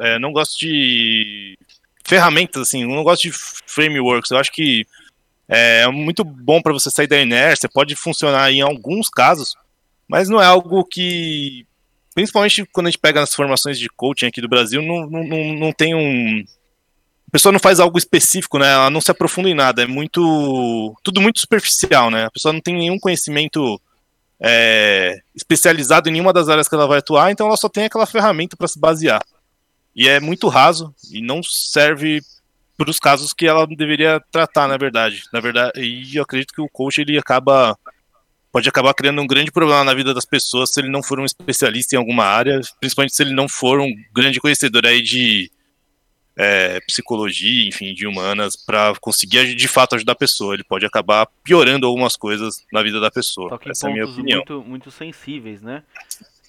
é, 0.00 0.18
não 0.18 0.32
gosto 0.32 0.58
de 0.58 1.58
ferramentas, 2.04 2.62
assim, 2.62 2.86
não 2.86 3.02
gosto 3.02 3.22
de 3.22 3.32
frameworks. 3.66 4.30
Eu 4.30 4.38
acho 4.38 4.50
que 4.50 4.86
é 5.48 5.86
muito 5.88 6.24
bom 6.24 6.62
para 6.62 6.72
você 6.72 6.90
sair 6.90 7.06
da 7.06 7.20
inércia, 7.20 7.68
pode 7.68 7.94
funcionar 7.94 8.50
em 8.50 8.62
alguns 8.62 9.08
casos, 9.10 9.54
mas 10.08 10.28
não 10.28 10.40
é 10.40 10.46
algo 10.46 10.84
que, 10.84 11.66
principalmente 12.14 12.66
quando 12.72 12.86
a 12.86 12.90
gente 12.90 13.00
pega 13.00 13.20
nas 13.20 13.34
formações 13.34 13.78
de 13.78 13.88
coaching 13.88 14.26
aqui 14.26 14.40
do 14.40 14.48
Brasil, 14.48 14.82
não, 14.82 15.08
não, 15.08 15.24
não, 15.24 15.54
não 15.54 15.72
tem 15.72 15.94
um. 15.94 16.44
A 17.28 17.30
pessoa 17.30 17.52
não 17.52 17.60
faz 17.60 17.80
algo 17.80 17.96
específico, 17.96 18.58
né? 18.58 18.70
Ela 18.70 18.90
não 18.90 19.00
se 19.00 19.10
aprofunda 19.10 19.48
em 19.48 19.54
nada, 19.54 19.82
é 19.82 19.86
muito. 19.86 20.94
Tudo 21.02 21.20
muito 21.20 21.40
superficial, 21.40 22.10
né? 22.10 22.26
A 22.26 22.30
pessoa 22.30 22.52
não 22.52 22.60
tem 22.60 22.74
nenhum 22.74 22.98
conhecimento 22.98 23.80
é, 24.40 25.20
especializado 25.34 26.08
em 26.08 26.12
nenhuma 26.12 26.32
das 26.32 26.48
áreas 26.48 26.68
que 26.68 26.74
ela 26.74 26.86
vai 26.86 26.98
atuar, 26.98 27.30
então 27.30 27.46
ela 27.46 27.56
só 27.56 27.68
tem 27.68 27.84
aquela 27.84 28.06
ferramenta 28.06 28.56
para 28.56 28.68
se 28.68 28.78
basear. 28.78 29.22
E 29.94 30.08
é 30.08 30.18
muito 30.20 30.48
raso 30.48 30.94
e 31.10 31.22
não 31.22 31.42
serve 31.42 32.20
para 32.76 32.90
os 32.90 32.98
casos 32.98 33.32
que 33.32 33.46
ela 33.46 33.66
deveria 33.66 34.20
tratar, 34.32 34.66
na 34.66 34.76
verdade. 34.76 35.22
Na 35.32 35.40
verdade, 35.40 35.80
e 35.80 36.16
eu 36.16 36.22
acredito 36.22 36.52
que 36.52 36.60
o 36.60 36.68
coach 36.68 37.00
ele 37.00 37.18
acaba 37.18 37.78
pode 38.52 38.68
acabar 38.68 38.92
criando 38.94 39.22
um 39.22 39.26
grande 39.26 39.50
problema 39.50 39.82
na 39.82 39.94
vida 39.94 40.12
das 40.12 40.26
pessoas 40.26 40.70
se 40.72 40.80
ele 40.80 40.90
não 40.90 41.02
for 41.02 41.18
um 41.18 41.24
especialista 41.24 41.96
em 41.96 41.98
alguma 41.98 42.24
área, 42.24 42.60
principalmente 42.78 43.16
se 43.16 43.22
ele 43.22 43.32
não 43.34 43.48
for 43.48 43.80
um 43.80 43.90
grande 44.14 44.38
conhecedor 44.40 44.86
aí 44.86 45.00
de 45.00 45.50
é, 46.36 46.80
psicologia, 46.80 47.68
enfim, 47.68 47.94
de 47.94 48.06
humanas, 48.06 48.54
para 48.56 48.94
conseguir 49.00 49.54
de 49.54 49.68
fato 49.68 49.94
ajudar 49.94 50.12
a 50.12 50.16
pessoa. 50.16 50.54
Ele 50.54 50.64
pode 50.64 50.84
acabar 50.86 51.26
piorando 51.42 51.86
algumas 51.86 52.16
coisas 52.16 52.64
na 52.72 52.82
vida 52.82 53.00
da 53.00 53.10
pessoa. 53.10 53.48
Toca 53.50 53.68
em 53.68 53.72
Essa 53.72 53.86
é 53.86 53.90
a 53.90 53.92
minha 53.92 54.04
opinião. 54.04 54.38
muito, 54.38 54.62
muito 54.62 54.90
sensíveis, 54.90 55.62
né? 55.62 55.82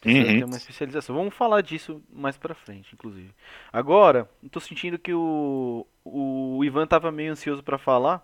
Precisa 0.01 0.27
Uhum. 0.31 0.37
ter 0.39 0.43
uma 0.43 0.57
especialização. 0.57 1.15
Vamos 1.15 1.33
falar 1.33 1.61
disso 1.61 2.01
mais 2.11 2.35
pra 2.37 2.53
frente, 2.53 2.89
inclusive. 2.93 3.29
Agora, 3.71 4.29
tô 4.51 4.59
sentindo 4.59 4.99
que 4.99 5.13
o, 5.13 5.87
o 6.03 6.61
Ivan 6.65 6.85
tava 6.85 7.09
meio 7.09 7.31
ansioso 7.31 7.63
pra 7.63 7.77
falar. 7.77 8.21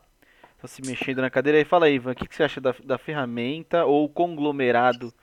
Tá 0.61 0.67
se 0.67 0.81
mexendo 0.85 1.21
na 1.21 1.29
cadeira. 1.29 1.57
Aí 1.57 1.63
fala 1.65 1.85
aí, 1.85 1.95
Ivan, 1.95 2.11
o 2.11 2.15
que, 2.15 2.27
que 2.27 2.35
você 2.35 2.43
acha 2.43 2.59
da, 2.59 2.73
da 2.83 2.97
ferramenta 2.97 3.85
ou 3.85 4.09
conglomerado 4.09 5.13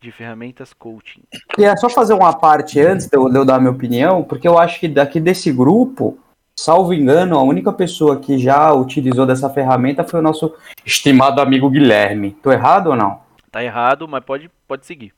de 0.00 0.10
ferramentas 0.10 0.72
coaching? 0.72 1.22
Queria 1.54 1.76
só 1.76 1.88
fazer 1.90 2.14
uma 2.14 2.32
parte 2.32 2.80
antes 2.80 3.06
de 3.06 3.16
eu, 3.16 3.28
de 3.28 3.36
eu 3.36 3.44
dar 3.44 3.58
minha 3.58 3.70
opinião, 3.72 4.22
porque 4.22 4.48
eu 4.48 4.58
acho 4.58 4.80
que 4.80 4.88
daqui 4.88 5.20
desse 5.20 5.52
grupo, 5.52 6.18
salvo 6.58 6.94
engano, 6.94 7.38
a 7.38 7.42
única 7.42 7.72
pessoa 7.72 8.18
que 8.18 8.38
já 8.38 8.72
utilizou 8.72 9.26
dessa 9.26 9.50
ferramenta 9.50 10.02
foi 10.02 10.20
o 10.20 10.22
nosso 10.22 10.54
estimado 10.84 11.40
amigo 11.42 11.68
Guilherme. 11.68 12.30
Tô 12.42 12.50
errado 12.50 12.88
ou 12.88 12.96
não? 12.96 13.20
Tá 13.50 13.62
errado, 13.62 14.08
mas 14.08 14.24
pode, 14.24 14.50
pode 14.66 14.86
seguir. 14.86 15.12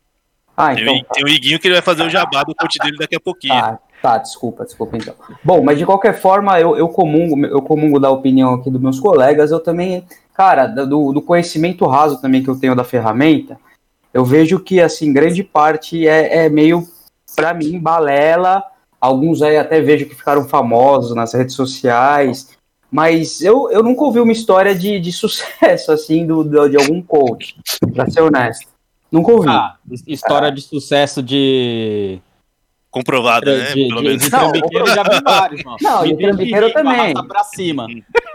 Ah, 0.56 0.74
Tem, 0.74 0.82
então. 0.82 0.96
o- 0.96 1.04
tem 1.14 1.24
o 1.24 1.28
Iguinho 1.28 1.60
que 1.60 1.68
ele 1.68 1.74
vai 1.74 1.82
fazer 1.82 2.02
o 2.02 2.10
jabá 2.10 2.42
do 2.42 2.52
coach 2.52 2.78
dele 2.80 2.96
daqui 2.98 3.14
a 3.14 3.20
pouquinho. 3.20 3.54
Tá, 3.60 3.78
tá, 4.02 4.18
desculpa, 4.18 4.64
desculpa 4.64 4.96
então. 4.96 5.14
Bom, 5.42 5.62
mas 5.62 5.78
de 5.78 5.84
qualquer 5.86 6.14
forma, 6.20 6.58
eu, 6.60 6.76
eu 6.76 6.88
comungo, 6.88 7.44
eu 7.46 7.62
comungo 7.62 7.98
da 7.98 8.10
opinião 8.10 8.54
aqui 8.54 8.70
dos 8.70 8.80
meus 8.80 8.98
colegas, 9.00 9.50
eu 9.50 9.60
também, 9.60 10.04
cara, 10.34 10.66
do, 10.66 11.12
do 11.12 11.22
conhecimento 11.22 11.86
raso 11.86 12.20
também 12.20 12.42
que 12.42 12.48
eu 12.50 12.58
tenho 12.58 12.74
da 12.74 12.84
ferramenta, 12.84 13.58
eu 14.12 14.24
vejo 14.24 14.58
que, 14.60 14.80
assim, 14.80 15.12
grande 15.12 15.42
parte 15.42 16.06
é, 16.08 16.46
é 16.46 16.48
meio, 16.48 16.86
pra 17.36 17.52
mim, 17.52 17.78
balela, 17.78 18.62
alguns 19.00 19.42
aí 19.42 19.56
até 19.56 19.80
vejo 19.80 20.06
que 20.06 20.14
ficaram 20.14 20.48
famosos 20.48 21.14
nas 21.14 21.34
redes 21.34 21.54
sociais, 21.54 22.48
mas 22.90 23.42
eu, 23.42 23.70
eu 23.70 23.82
nunca 23.82 24.02
ouvi 24.04 24.18
uma 24.18 24.32
história 24.32 24.74
de, 24.74 24.98
de 24.98 25.12
sucesso, 25.12 25.92
assim, 25.92 26.26
do, 26.26 26.42
do- 26.42 26.68
de 26.68 26.76
algum 26.76 27.02
coach, 27.02 27.54
pra 27.94 28.08
ser 28.08 28.22
honesto. 28.22 28.66
Nunca 29.12 29.32
ouvi. 29.32 29.48
Ah, 29.48 29.76
história 30.06 30.50
de 30.52 30.60
sucesso 30.62 31.22
de. 31.22 32.18
Comprovada, 32.98 33.56
né? 33.56 33.64
de, 33.74 33.88
Pelo 33.88 34.00
de, 34.02 34.08
menos. 34.08 34.22
de 34.22 34.30
Não, 34.30 34.52
eu 34.72 34.86
já 34.86 35.02
vi 35.02 35.20
vários, 35.24 35.64
mano. 35.64 35.76
Não, 35.80 36.04
e 36.06 36.14
vem 36.14 36.26
trambiqueiro 36.28 36.72
também. 36.72 37.14
Pra 37.26 37.44
cima. 37.44 37.86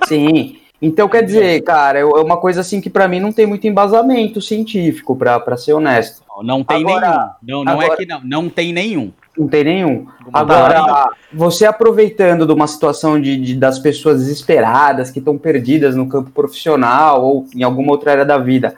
Sim. 0.08 0.58
Então, 0.82 1.08
quer 1.08 1.24
dizer, 1.24 1.62
cara, 1.64 2.00
é 2.00 2.04
uma 2.06 2.36
coisa 2.38 2.60
assim 2.62 2.82
que 2.82 2.90
pra 2.90 3.08
mim 3.08 3.20
não 3.20 3.32
tem 3.32 3.46
muito 3.46 3.66
embasamento 3.66 4.42
científico, 4.42 5.16
pra 5.16 5.40
pra 5.40 5.56
ser 5.56 5.74
honesto. 5.74 6.22
Não 6.44 6.64
tem 6.64 6.82
Agora- 6.84 7.36
nenhum. 7.42 7.60
Não, 7.60 7.64
não 7.64 7.82
é 7.82 7.86
agora- 7.86 7.98
que 7.98 8.06
não. 8.06 8.22
Não 8.24 8.50
tem 8.50 8.74
nenhum. 8.74 9.12
Não 9.38 9.48
tem 9.48 9.64
nenhum. 9.64 10.06
Agora, 10.32 11.10
você 11.32 11.66
aproveitando 11.66 12.46
de 12.46 12.52
uma 12.52 12.68
situação 12.68 13.20
de, 13.20 13.38
de- 13.38 13.56
das 13.56 13.80
pessoas 13.80 14.20
desesperadas, 14.20 15.10
que 15.10 15.20
estão 15.20 15.38
perdidas 15.38 15.96
no 15.96 16.08
campo 16.08 16.30
profissional 16.32 17.24
ou 17.24 17.48
em 17.56 17.64
alguma 17.64 17.92
outra 17.94 18.12
área 18.12 18.26
da 18.26 18.38
vida, 18.38 18.76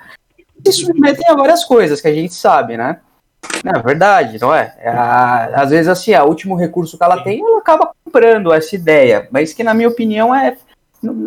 se 0.65 0.71
submetem 0.73 1.27
a 1.27 1.35
várias 1.35 1.65
coisas 1.65 1.99
que 1.99 2.07
a 2.07 2.13
gente 2.13 2.33
sabe, 2.33 2.77
né? 2.77 2.99
É 3.63 3.79
verdade, 3.81 4.37
não 4.39 4.53
é? 4.53 4.73
É 4.79 4.89
a- 4.89 5.45
às 5.61 5.69
vezes, 5.71 5.87
assim, 5.87 6.13
o 6.15 6.25
último 6.25 6.55
recurso 6.55 6.97
que 6.97 7.03
ela 7.03 7.23
tem, 7.23 7.41
ela 7.41 7.57
acaba 7.59 7.91
comprando 8.03 8.53
essa 8.53 8.75
ideia, 8.75 9.27
mas 9.31 9.53
que, 9.53 9.63
na 9.63 9.73
minha 9.73 9.89
opinião, 9.89 10.33
é, 10.33 10.55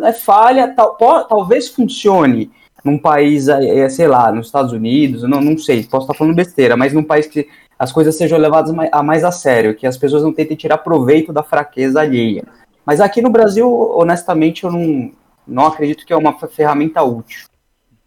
é 0.03 0.13
falha, 0.13 0.73
tal, 0.73 0.95
talvez 1.27 1.67
funcione 1.69 2.51
num 2.83 2.97
país, 2.97 3.47
é, 3.49 3.89
sei 3.89 4.07
lá, 4.07 4.31
nos 4.31 4.45
Estados 4.47 4.71
Unidos, 4.71 5.23
não, 5.23 5.41
não 5.41 5.57
sei, 5.57 5.83
posso 5.83 6.05
estar 6.05 6.13
falando 6.17 6.35
besteira, 6.35 6.77
mas 6.77 6.93
num 6.93 7.03
país 7.03 7.27
que 7.27 7.47
as 7.77 7.91
coisas 7.91 8.15
sejam 8.15 8.37
levadas 8.39 8.73
a 8.91 9.03
mais 9.03 9.23
a 9.23 9.31
sério, 9.31 9.75
que 9.75 9.85
as 9.87 9.97
pessoas 9.97 10.23
não 10.23 10.33
tentem 10.33 10.55
tirar 10.55 10.77
proveito 10.79 11.33
da 11.33 11.43
fraqueza 11.43 12.01
alheia. 12.01 12.43
Mas 12.85 13.01
aqui 13.01 13.21
no 13.21 13.29
Brasil, 13.29 13.69
honestamente, 13.95 14.63
eu 14.63 14.71
não, 14.71 15.11
não 15.47 15.65
acredito 15.65 16.05
que 16.05 16.13
é 16.13 16.17
uma 16.17 16.37
fe- 16.39 16.47
ferramenta 16.47 17.03
útil. 17.03 17.47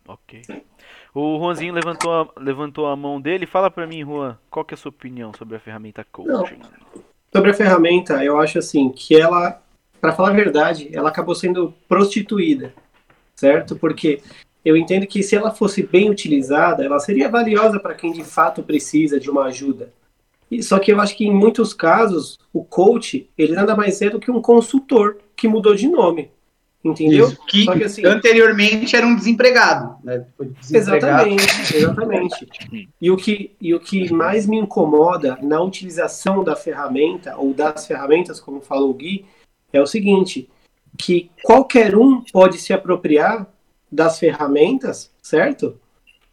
Ok. 0.09 0.43
O 1.15 1.39
Juanzinho 1.39 1.75
levantou 1.75 2.13
a, 2.13 2.29
levantou 2.39 2.87
a 2.87 2.97
mão 2.97 3.21
dele. 3.21 3.47
Fala 3.47 3.71
pra 3.71 3.87
mim, 3.87 4.03
Juan, 4.03 4.39
qual 4.51 4.65
que 4.65 4.73
é 4.73 4.77
a 4.77 4.79
sua 4.79 4.91
opinião 4.91 5.33
sobre 5.37 5.57
a 5.57 5.61
ferramenta 5.61 6.05
coaching? 6.11 6.61
Sobre 7.35 7.51
a 7.51 7.55
ferramenta, 7.55 8.25
eu 8.25 8.39
acho 8.41 8.59
assim 8.59 8.91
que 8.91 9.15
ela, 9.15 9.63
para 10.01 10.13
falar 10.13 10.31
a 10.31 10.35
verdade, 10.35 10.89
ela 10.93 11.11
acabou 11.11 11.35
sendo 11.35 11.75
prostituída, 11.87 12.75
certo? 13.35 13.77
Porque 13.77 14.23
eu 14.65 14.77
entendo 14.77 15.07
que 15.07 15.23
se 15.23 15.37
ela 15.37 15.51
fosse 15.51 15.83
bem 15.83 16.11
utilizada, 16.11 16.85
ela 16.85 16.99
seria 16.99 17.29
valiosa 17.29 17.79
para 17.79 17.95
quem 17.95 18.13
de 18.13 18.25
fato 18.25 18.63
precisa 18.63 19.21
de 19.21 19.31
uma 19.31 19.45
ajuda. 19.45 19.93
E, 20.51 20.63
só 20.63 20.79
que 20.79 20.93
eu 20.93 21.01
acho 21.01 21.17
que 21.17 21.27
em 21.27 21.35
muitos 21.35 21.75
casos 21.75 22.39
o 22.53 22.65
coach 22.65 23.29
ele 23.37 23.55
nada 23.55 23.75
mais 23.75 24.01
é 24.03 24.11
do 24.11 24.21
que 24.21 24.31
um 24.31 24.41
consultor 24.41 25.19
que 25.35 25.49
mudou 25.49 25.75
de 25.75 25.89
nome, 25.89 26.31
entendeu? 26.85 27.29
Isso, 27.29 27.39
que, 27.47 27.67
que 27.67 27.85
assim- 27.85 28.05
anteriormente 28.05 28.95
era 28.97 29.07
um 29.07 29.15
desempregado. 29.15 29.97
Né? 30.03 30.25
Desempregado. 30.61 31.29
Exatamente, 31.29 31.77
exatamente. 31.77 32.49
E 33.01 33.11
o, 33.11 33.17
que, 33.17 33.55
e 33.61 33.75
o 33.75 33.81
que 33.81 34.13
mais 34.13 34.47
me 34.47 34.59
incomoda 34.59 35.39
na 35.43 35.61
utilização 35.61 36.43
da 36.43 36.57
ferramenta, 36.57 37.37
ou 37.37 37.55
das 37.55 37.87
ferramentas, 37.87 38.41
como 38.41 38.61
falou 38.61 38.91
o 38.91 38.95
Gui, 38.95 39.25
é 39.73 39.81
o 39.81 39.87
seguinte, 39.87 40.49
que 40.99 41.31
qualquer 41.43 41.97
um 41.97 42.21
pode 42.33 42.59
se 42.59 42.73
apropriar 42.73 43.47
das 43.91 44.19
ferramentas, 44.19 45.11
certo? 45.23 45.79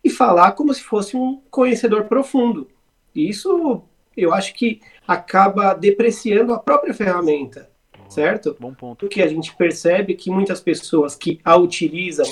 E 0.04 0.10
falar 0.10 0.54
como 0.54 0.74
se 0.74 0.82
fosse 0.82 1.16
um 1.16 1.42
conhecedor 1.50 2.06
profundo. 2.06 2.68
Isso, 3.14 3.82
eu 4.16 4.34
acho 4.34 4.54
que 4.54 4.82
acaba 5.08 5.74
depreciando 5.74 6.54
a 6.54 6.60
própria 6.60 6.94
ferramenta, 6.94 7.69
certo? 8.10 8.58
Bom 8.60 8.74
ponto. 8.74 9.00
porque 9.00 9.22
a 9.22 9.28
gente 9.28 9.56
percebe 9.56 10.16
que 10.16 10.30
muitas 10.30 10.60
pessoas 10.60 11.16
que 11.16 11.40
a 11.44 11.56
utilizam 11.56 12.26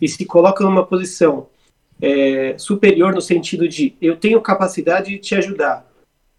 e 0.00 0.08
se 0.08 0.24
colocam 0.24 0.68
numa 0.68 0.84
posição 0.84 1.48
é, 2.00 2.56
superior 2.58 3.14
no 3.14 3.20
sentido 3.20 3.68
de 3.68 3.94
eu 4.00 4.16
tenho 4.16 4.40
capacidade 4.40 5.10
de 5.10 5.18
te 5.18 5.34
ajudar, 5.34 5.86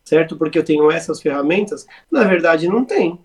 certo? 0.04 0.36
Porque 0.36 0.58
eu 0.58 0.64
tenho 0.64 0.92
essas 0.92 1.22
ferramentas, 1.22 1.86
na 2.12 2.24
verdade 2.24 2.68
não 2.68 2.84
tem. 2.84 3.20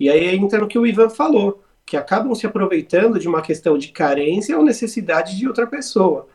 E 0.00 0.08
aí 0.08 0.34
entra 0.34 0.58
no 0.58 0.68
que 0.68 0.78
o 0.78 0.86
Ivan 0.86 1.10
falou, 1.10 1.62
que 1.86 1.96
acabam 1.96 2.34
se 2.34 2.46
aproveitando 2.46 3.18
de 3.18 3.28
uma 3.28 3.42
questão 3.42 3.76
de 3.76 3.88
carência 3.88 4.56
ou 4.56 4.64
necessidade 4.64 5.36
de 5.36 5.46
outra 5.46 5.66
pessoa, 5.66 6.26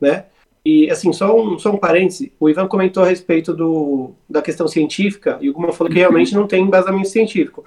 né? 0.00 0.26
E 0.64 0.90
assim, 0.90 1.12
só 1.12 1.40
um, 1.40 1.56
só 1.60 1.70
um 1.70 1.76
parêntese, 1.76 2.32
o 2.40 2.50
Ivan 2.50 2.66
comentou 2.66 3.04
a 3.04 3.06
respeito 3.06 3.54
do, 3.54 4.14
da 4.28 4.42
questão 4.42 4.66
científica 4.66 5.38
e 5.40 5.48
o 5.48 5.52
Guma 5.52 5.72
falou 5.72 5.92
que 5.92 5.98
realmente 6.00 6.34
não 6.34 6.48
tem 6.48 6.64
embasamento 6.64 7.08
científico. 7.08 7.64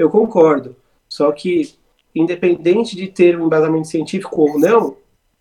Eu 0.00 0.10
concordo. 0.10 0.76
Só 1.08 1.30
que, 1.32 1.74
independente 2.14 2.96
de 2.96 3.08
ter 3.08 3.38
um 3.38 3.46
embasamento 3.46 3.88
científico 3.88 4.42
ou 4.42 4.58
não, 4.58 4.96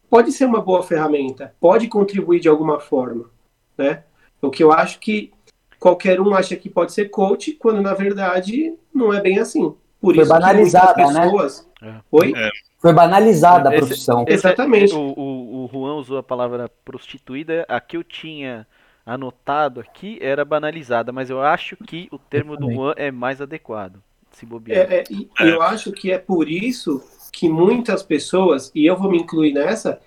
pode 0.10 0.32
ser 0.32 0.46
uma 0.46 0.62
boa 0.62 0.84
ferramenta, 0.84 1.54
pode 1.60 1.88
contribuir 1.88 2.40
de 2.40 2.50
alguma 2.50 2.80
forma, 2.80 3.30
né? 3.78 4.04
O 4.42 4.50
que 4.50 4.64
eu 4.64 4.72
acho 4.72 5.00
que 5.00 5.32
qualquer 5.80 6.20
um 6.20 6.34
acha 6.34 6.56
que 6.56 6.70
pode 6.70 6.92
ser 6.92 7.10
coach, 7.10 7.54
quando 7.54 7.82
na 7.82 7.94
verdade 7.94 8.74
não 8.94 9.14
é 9.14 9.22
bem 9.22 9.40
assim. 9.40 9.76
Por 10.02 10.16
Foi 10.16 10.24
isso 10.24 10.34
que 10.34 10.40
banalizada, 10.40 11.04
muitas 11.04 11.14
né? 11.14 11.22
pessoas... 11.24 11.70
É. 11.82 11.94
Oi? 12.12 12.34
Foi 12.80 12.94
banalizada 12.94 13.70
a 13.70 13.74
profissão. 13.74 14.24
Esse- 14.28 14.48
Exatamente. 14.48 14.94
O, 14.94 15.00
o, 15.00 15.66
o 15.66 15.70
Juan 15.72 15.96
usou 15.96 16.18
a 16.18 16.24
palavra 16.24 16.70
prostituída. 16.84 17.66
A 17.70 17.80
que 17.80 17.96
eu 17.98 18.04
tinha 18.04 18.66
anotado 19.06 19.80
aqui 19.80 20.18
era 20.22 20.44
banalizada, 20.44 21.12
mas 21.12 21.30
eu 21.30 21.42
acho 21.42 21.76
que 21.78 22.08
o 22.12 22.18
termo 22.18 22.56
do. 22.58 22.72
Juan 22.72 22.94
é 22.98 23.12
mais 23.12 23.42
adequado. 23.42 24.02
Se 24.32 24.46
bobear. 24.46 24.92
É, 24.92 25.00
é, 25.00 25.04
e 25.10 25.28
eu 25.40 25.62
acho 25.62 25.92
que 25.92 26.12
é 26.12 26.18
por 26.18 26.50
isso 26.50 27.04
que 27.32 27.48
muitas 27.50 28.04
pessoas, 28.04 28.72
e 28.74 28.86
eu 28.86 28.98
vou 28.98 29.12
me 29.12 29.20
incluir 29.20 29.54
nessa, 29.54 30.00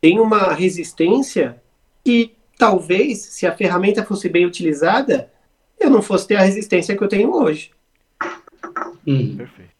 têm 0.00 0.18
uma 0.18 0.52
resistência 0.52 1.62
que 2.04 2.34
talvez, 2.58 3.18
se 3.18 3.46
a 3.46 3.56
ferramenta 3.56 4.04
fosse 4.04 4.28
bem 4.28 4.46
utilizada, 4.46 5.30
eu 5.78 5.90
não 5.90 6.02
fosse 6.02 6.28
ter 6.28 6.36
a 6.36 6.42
resistência 6.42 6.96
que 6.96 7.02
eu 7.02 7.08
tenho 7.08 7.32
hoje. 7.32 7.70
Hum. 9.06 9.36
Perfeito. 9.36 9.70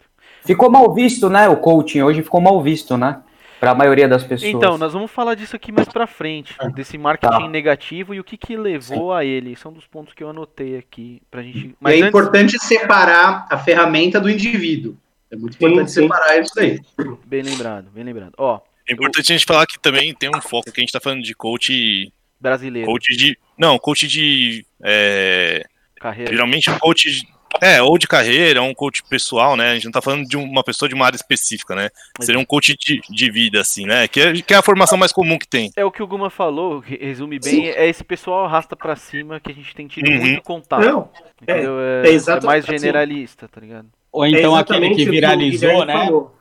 Ficou 0.44 0.70
mal 0.70 0.92
visto, 0.94 1.28
né? 1.28 1.48
O 1.48 1.56
coaching 1.58 2.02
hoje 2.02 2.22
ficou 2.22 2.40
mal 2.40 2.62
visto, 2.62 2.96
né? 2.96 3.22
Pra 3.60 3.74
maioria 3.74 4.08
das 4.08 4.24
pessoas. 4.24 4.50
Então, 4.52 4.78
nós 4.78 4.94
vamos 4.94 5.10
falar 5.10 5.34
disso 5.34 5.54
aqui 5.54 5.70
mais 5.70 5.86
pra 5.86 6.06
frente, 6.06 6.54
desse 6.74 6.96
marketing 6.96 7.30
Tá. 7.44 7.48
negativo 7.48 8.14
e 8.14 8.18
o 8.18 8.24
que 8.24 8.36
que 8.38 8.56
levou 8.56 9.12
a 9.12 9.22
ele. 9.24 9.54
São 9.54 9.70
dos 9.72 9.86
pontos 9.86 10.14
que 10.14 10.24
eu 10.24 10.30
anotei 10.30 10.78
aqui 10.78 11.20
pra 11.30 11.42
gente. 11.42 11.74
Mas 11.78 11.92
é 11.92 11.96
antes- 11.98 12.08
importante 12.08 12.58
separar 12.58 13.46
a 13.50 13.58
ferramenta 13.58 14.18
do 14.18 14.30
indivíduo. 14.30 14.96
É 15.30 15.36
muito 15.36 15.56
Sim, 15.56 15.66
importante 15.66 15.90
sim. 15.92 16.02
separar 16.02 16.38
isso 16.40 16.52
daí. 16.56 16.80
bem 17.26 17.42
lembrado, 17.42 17.90
bem 17.90 18.02
lembrado. 18.02 18.32
Ó, 18.38 18.60
É 18.88 18.92
importante 18.92 19.30
a 19.30 19.36
gente 19.36 19.46
falar 19.46 19.66
que 19.66 19.78
também 19.78 20.12
tem 20.14 20.28
um 20.34 20.40
foco 20.40 20.72
que 20.72 20.80
a 20.80 20.82
gente 20.82 20.90
tá 20.92 20.98
falando 21.00 21.22
de 21.22 21.34
coach. 21.34 22.10
brasileiro, 22.40 22.86
Coach 22.90 23.14
de. 23.16 23.38
Não, 23.58 23.78
coach 23.78 24.08
de. 24.08 24.64
é, 24.82 25.62
carreira. 26.00 26.32
geralmente 26.32 26.70
o 26.70 26.78
coach 26.80 27.22
É, 27.60 27.82
ou 27.82 27.98
de 27.98 28.06
carreira, 28.06 28.62
um 28.62 28.72
coach 28.74 29.02
pessoal, 29.04 29.56
né? 29.56 29.70
A 29.70 29.74
gente 29.74 29.84
não 29.84 29.92
tá 29.92 30.00
falando 30.00 30.26
de 30.26 30.36
uma 30.36 30.62
pessoa 30.62 30.88
de 30.88 30.94
uma 30.94 31.04
área 31.06 31.16
específica, 31.16 31.74
né? 31.74 31.88
Seria 32.20 32.38
um 32.40 32.44
coach 32.44 32.76
de, 32.76 33.00
de 33.10 33.30
vida, 33.30 33.60
assim, 33.60 33.84
né? 33.86 34.06
Que 34.08 34.20
é, 34.20 34.32
que 34.42 34.54
é 34.54 34.56
a 34.56 34.62
formação 34.62 34.96
mais 34.96 35.12
comum 35.12 35.38
que 35.38 35.46
tem. 35.48 35.70
É 35.76 35.84
o 35.84 35.90
que 35.90 36.02
o 36.02 36.06
Guma 36.06 36.30
falou, 36.30 36.78
re- 36.78 36.98
resume 37.00 37.38
bem, 37.38 37.68
é 37.68 37.88
esse 37.88 38.04
pessoal 38.04 38.44
arrasta 38.46 38.74
pra 38.76 38.96
cima 38.96 39.40
que 39.40 39.50
a 39.50 39.54
gente 39.54 39.74
tem 39.74 39.86
tido 39.86 40.08
Uhum. 40.10 40.20
muito 40.20 40.42
contato. 40.42 40.80
Não, 40.84 41.10
entendeu? 41.42 41.80
é 41.80 42.08
É, 42.08 42.12
exato- 42.12 42.46
é 42.46 42.48
mais 42.48 42.64
assim. 42.64 42.78
generalista, 42.78 43.48
tá 43.48 43.60
ligado? 43.60 43.88
Ou 44.12 44.24
é 44.24 44.28
então 44.30 44.54
aquele 44.54 44.78
exatamente 44.86 45.04
que 45.04 45.10
viralizou, 45.10 45.68
Guilherme 45.70 45.86
né? 45.92 46.04
falou. 46.06 46.36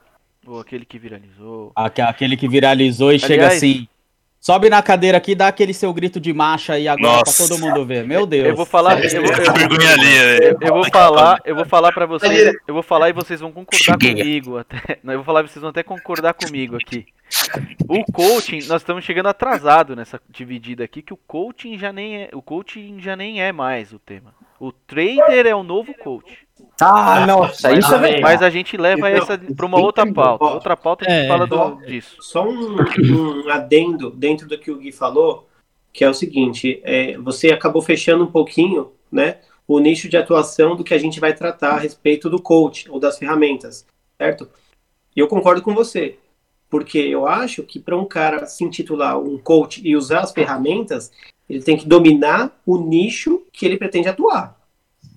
Ou 0.48 0.60
aquele 0.60 0.86
que 0.86 0.98
viralizou. 0.98 1.72
Aque- 1.76 2.02
Aquele 2.02 2.38
que 2.38 2.48
viralizou 2.48 3.12
e 3.12 3.20
chega 3.20 3.34
Aliás- 3.46 3.56
assim. 3.58 3.88
Sobe 4.50 4.68
na 4.68 4.82
cadeira 4.82 5.16
aqui, 5.20 5.36
dá 5.36 5.48
aquele 5.48 5.76
seu 5.76 5.94
grito 5.94 6.20
de 6.20 6.34
marcha 6.34 6.74
aí 6.74 6.88
agora 6.88 7.18
Nossa. 7.18 7.46
pra 7.46 7.48
todo 7.48 7.62
mundo 7.62 7.86
ver. 7.86 8.04
Meu 8.04 8.26
Deus. 8.26 8.48
Eu 8.48 8.56
vou 8.56 8.66
falar, 8.66 9.00
eu 9.04 9.22
vou, 9.22 9.32
eu- 9.32 9.54
Vergonha 9.54 9.92
ali, 9.94 10.18
eu- 10.44 10.58
eu 10.60 10.74
vou 10.74 10.86
falar, 10.92 11.40
eu 11.46 11.56
vou 11.56 11.66
falar 11.66 11.92
para 11.92 12.08
vocês, 12.08 12.56
eu 12.68 12.74
vou 12.74 12.82
falar 12.82 13.10
e 13.10 13.14
vocês 13.14 13.40
vão 13.40 13.52
concordar 13.52 13.96
comigo 14.00 14.58
até. 14.58 14.98
Não, 15.04 15.14
eu 15.14 15.20
vou 15.20 15.26
falar 15.26 15.42
e 15.44 15.48
vocês 15.48 15.62
vão 15.62 15.70
até 15.70 15.84
concordar 15.84 16.34
comigo 16.34 16.76
aqui. 16.78 17.06
O 17.88 18.04
coaching, 18.12 18.66
nós 18.68 18.82
estamos 18.82 19.06
chegando 19.06 19.30
atrasado 19.30 19.96
nessa 19.96 20.20
dividida 20.28 20.84
aqui 20.84 21.04
que 21.04 21.14
o 21.14 21.18
coaching 21.28 21.78
já 21.78 21.94
nem 21.94 22.24
é, 22.24 22.30
o 22.34 22.42
coaching 22.42 23.00
já 23.00 23.16
nem 23.16 23.44
é 23.44 23.52
mais 23.52 23.94
o 23.94 24.00
tema. 24.00 24.34
O 24.60 24.72
trader 24.72 25.46
é 25.46 25.54
o 25.54 25.62
novo 25.62 25.94
coach. 25.94 26.49
Ah, 26.82 27.26
nossa, 27.26 27.72
isso 27.74 27.88
é 27.88 27.92
Mas- 27.92 28.02
verdade. 28.02 28.22
Mas 28.22 28.42
a 28.42 28.50
gente 28.50 28.78
leva 28.78 29.10
Então, 29.12 29.22
essa 29.24 29.38
para 29.38 29.66
uma 29.66 29.80
outra 29.80 30.12
pauta. 30.12 30.44
Outra 30.46 30.78
pauta 30.78 31.06
a 31.06 31.10
gente 31.10 31.26
é, 31.26 31.28
fala 31.28 31.46
do- 31.48 31.76
disso. 31.86 32.16
Só 32.22 32.48
um, 32.48 32.78
um 33.44 33.50
adendo 33.50 34.10
dentro 34.12 34.48
do 34.48 34.58
que 34.58 34.72
o 34.72 34.78
Gui 34.78 34.92
falou, 34.92 35.48
que 35.92 36.04
é 36.04 36.10
o 36.10 36.14
seguinte, 36.14 36.80
é, 36.84 37.18
você 37.18 37.52
acabou 37.52 37.82
fechando 37.82 38.24
um 38.24 38.32
pouquinho, 38.32 38.92
né, 39.12 39.38
o 39.68 39.80
nicho 39.80 40.08
de 40.08 40.18
atuação 40.18 40.76
do 40.76 40.84
que 40.84 40.94
a 40.94 40.98
gente 40.98 41.20
vai 41.20 41.34
tratar 41.34 41.72
a 41.72 41.80
respeito 41.80 42.30
do 42.30 42.42
coach 42.42 42.90
ou 42.90 43.00
das 43.00 43.18
ferramentas, 43.18 43.86
certo? 44.18 44.48
E 45.16 45.20
eu 45.20 45.28
concordo 45.28 45.62
com 45.62 45.74
você, 45.74 46.18
porque 46.70 46.98
eu 47.00 47.28
acho 47.28 47.64
que 47.64 47.80
para 47.80 47.98
um 47.98 48.06
cara 48.06 48.46
se 48.46 48.64
intitular 48.64 49.20
um 49.20 49.38
coach 49.38 49.82
e 49.84 49.96
usar 49.96 50.22
as 50.22 50.32
ferramentas, 50.32 51.12
ele 51.50 51.62
tem 51.64 51.76
que 51.76 51.88
dominar 51.88 52.52
o 52.66 52.78
nicho 52.78 53.42
que 53.52 53.66
ele 53.66 53.78
pretende 53.78 54.08
atuar. 54.08 54.56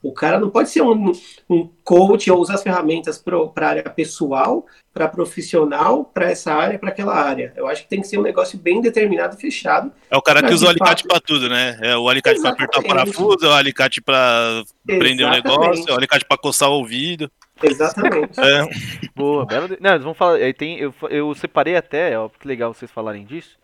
O 0.03 0.13
cara 0.13 0.41
não 0.41 0.51
pode 0.51 0.69
ser 0.69 0.83
um, 0.83 1.13
um 1.49 1.71
coach 1.85 2.29
ou 2.31 2.41
usar 2.41 2.55
as 2.55 2.63
ferramentas 2.63 3.19
para 3.19 3.37
a 3.39 3.69
área 3.69 3.83
pessoal, 3.85 4.67
para 4.93 5.07
profissional, 5.09 6.05
para 6.05 6.31
essa 6.31 6.53
área, 6.53 6.79
para 6.79 6.89
aquela 6.89 7.15
área. 7.15 7.53
Eu 7.57 7.69
acho 7.69 7.83
que 7.85 7.89
tem 7.89 8.01
que 8.01 8.09
ser 8.09 8.19
um 8.19 8.23
negócio 8.23 8.59
bem 8.59 8.81
determinado 8.81 9.37
e 9.37 9.41
fechado. 9.41 9.93
É 10.11 10.17
o 10.17 10.23
cara 10.23 10.43
que 10.43 10.53
usa 10.53 10.67
o 10.67 10.69
alicate 10.69 11.05
pra 11.07 11.21
tudo, 11.21 11.49
né? 11.49 11.79
É 11.81 11.97
o 11.97 12.09
alicate 12.09 12.41
pra 12.41 12.51
apertar 12.51 12.81
o 12.81 12.85
parafuso, 12.87 13.45
é 13.47 13.49
o 13.49 13.53
alicate 13.53 14.01
pra 14.03 14.63
prender 14.85 15.25
o 15.27 15.31
Exatamente. 15.31 15.45
negócio, 15.45 15.85
é 15.89 15.93
o 15.93 15.97
alicate 15.97 16.25
pra 16.25 16.37
coçar 16.37 16.69
o 16.69 16.73
ouvido. 16.75 17.31
Exatamente. 17.63 18.41
É. 18.41 18.67
Boa, 19.15 19.47
bela. 19.47 19.69
de- 19.69 19.79
Não, 19.81 19.91
eles 19.93 20.03
vão 20.05 20.15
falar. 20.15 20.35
Aí 20.37 20.53
tem, 20.53 20.79
eu, 20.81 20.93
eu 21.11 21.33
separei 21.37 21.77
até, 21.77 22.19
ó, 22.19 22.29
que 22.29 22.47
legal 22.49 22.75
vocês 22.75 22.91
falarem 22.91 23.25
disso. 23.25 23.57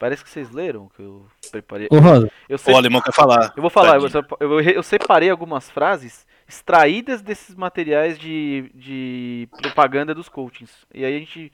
Parece 0.00 0.24
que 0.24 0.30
vocês 0.30 0.50
leram 0.50 0.84
o 0.86 0.90
que 0.90 1.02
eu 1.02 1.26
preparei. 1.52 1.86
Ô, 1.92 1.98
Rosa, 1.98 2.28
Eu, 2.48 2.56
O 2.56 2.58
se- 2.58 2.72
alemão 2.72 3.00
quer 3.02 3.12
falar. 3.12 3.52
eu 3.54 3.60
vou 3.60 3.70
falar, 3.70 3.98
eu, 4.00 4.08
eu, 4.40 4.60
eu 4.60 4.82
separei 4.82 5.28
algumas 5.30 5.70
frases 5.70 6.26
extraídas 6.48 7.20
desses 7.22 7.54
materiais 7.54 8.18
de, 8.18 8.72
de 8.74 9.46
propaganda 9.62 10.14
dos 10.14 10.28
coachings. 10.28 10.72
E 10.94 11.04
aí 11.04 11.14
a 11.14 11.18
gente. 11.18 11.52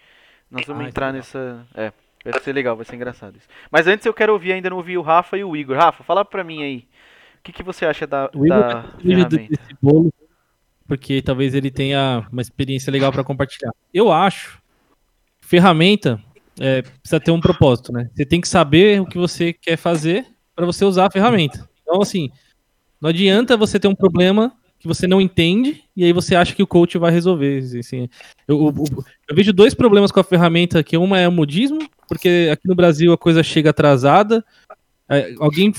Nós 0.48 0.64
vamos 0.64 0.84
Ah, 0.84 0.88
entrar 0.88 1.06
legal. 1.06 1.16
nessa. 1.18 1.66
É, 1.74 1.92
vai 2.24 2.40
ser 2.40 2.52
legal, 2.52 2.76
vai 2.76 2.84
ser 2.86 2.94
engraçado 2.94 3.36
isso. 3.36 3.48
Mas 3.70 3.88
antes 3.88 4.06
eu 4.06 4.14
quero 4.14 4.32
ouvir, 4.32 4.52
ainda 4.52 4.70
não 4.70 4.76
ouvi 4.76 4.96
o 4.96 5.02
Rafa 5.02 5.36
e 5.36 5.42
o 5.42 5.56
Igor. 5.56 5.76
Rafa, 5.76 6.04
fala 6.04 6.24
pra 6.24 6.44
mim 6.44 6.62
aí. 6.62 6.86
O 7.40 7.42
que, 7.42 7.52
que 7.52 7.64
você 7.64 7.84
acha 7.84 8.06
da, 8.06 8.30
o 8.32 8.46
Igor 8.46 8.58
da 8.60 8.82
ferramenta? 9.00 9.36
desse 9.38 9.76
bolo, 9.82 10.14
porque 10.86 11.20
talvez 11.20 11.52
ele 11.52 11.70
tenha 11.72 12.24
uma 12.30 12.40
experiência 12.42 12.92
legal 12.92 13.10
pra 13.12 13.24
compartilhar. 13.24 13.72
Eu 13.92 14.12
acho, 14.12 14.62
ferramenta 15.40 16.22
é, 16.60 16.82
precisa 16.82 17.20
ter 17.20 17.30
um 17.30 17.40
propósito, 17.40 17.92
né? 17.92 18.08
Você 18.14 18.24
tem 18.24 18.40
que 18.40 18.48
saber 18.48 19.00
o 19.00 19.06
que 19.06 19.18
você 19.18 19.52
quer 19.52 19.76
fazer 19.76 20.26
pra 20.54 20.64
você 20.66 20.84
usar 20.84 21.06
a 21.06 21.10
ferramenta. 21.10 21.68
Então, 21.82 22.00
assim, 22.00 22.30
não 23.00 23.10
adianta 23.10 23.56
você 23.56 23.78
ter 23.78 23.88
um 23.88 23.94
problema 23.94 24.52
que 24.78 24.86
você 24.88 25.06
não 25.06 25.20
entende 25.20 25.82
e 25.96 26.04
aí 26.04 26.12
você 26.12 26.34
acha 26.36 26.54
que 26.54 26.62
o 26.62 26.66
coach 26.66 26.96
vai 26.98 27.10
resolver. 27.10 27.58
Assim, 27.78 28.08
eu, 28.46 28.58
eu- 28.58 28.74
eu- 28.76 29.04
eu 29.30 29.34
vejo 29.36 29.52
dois 29.52 29.74
problemas 29.74 30.10
com 30.12 30.20
a 30.20 30.24
ferramenta, 30.24 30.82
que 30.82 30.96
uma 30.96 31.18
é 31.18 31.26
o 31.28 31.32
modismo, 31.32 31.78
porque 32.08 32.48
aqui 32.52 32.68
no 32.68 32.74
Brasil 32.74 33.12
a 33.12 33.18
coisa 33.18 33.42
chega 33.42 33.70
atrasada, 33.70 34.44
é, 35.08 35.34
alguém 35.38 35.72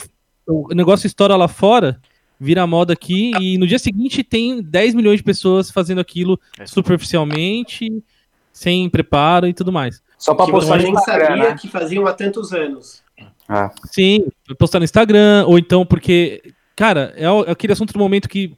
o 0.48 0.74
negócio 0.74 1.06
estoura 1.08 1.36
lá 1.36 1.48
fora, 1.48 2.00
vira 2.40 2.66
moda 2.66 2.94
aqui 2.94 3.32
e 3.42 3.58
no 3.58 3.68
dia 3.68 3.80
seguinte 3.80 4.24
tem 4.24 4.62
10 4.62 4.94
milhões 4.96 5.18
de 5.18 5.24
pessoas 5.24 5.70
fazendo 5.70 6.00
aquilo 6.00 6.40
É. 6.60 6.66
superficialmente, 6.66 8.04
sem 8.52 8.90
preparo 8.90 9.48
e 9.48 9.54
tudo 9.54 9.72
mais. 9.72 10.02
Só 10.18 10.34
você 10.34 10.52
postar 10.52 10.78
no 10.78 10.84
nem 10.84 10.94
Instagram, 10.94 11.28
sabia 11.28 11.50
né? 11.50 11.58
que 11.60 11.68
faziam 11.68 12.08
há 12.08 12.14
tantos 12.14 12.52
anos. 12.54 13.04
Ah, 13.48 13.72
Sim, 13.92 14.28
postar 14.58 14.80
no 14.80 14.86
Instagram, 14.86 15.46
ou 15.48 15.58
então 15.58 15.86
porque, 15.86 16.42
cara, 16.76 17.14
é 17.16 17.24
é 17.26 17.52
aquele 17.52 17.74
assunto 17.74 17.94
do 17.94 18.00
momento 18.00 18.28
que 18.28 18.56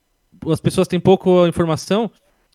as 0.50 0.60
pessoas 0.60 0.88
têm 0.88 1.00
pouca 1.00 1.30
informação, 1.48 2.10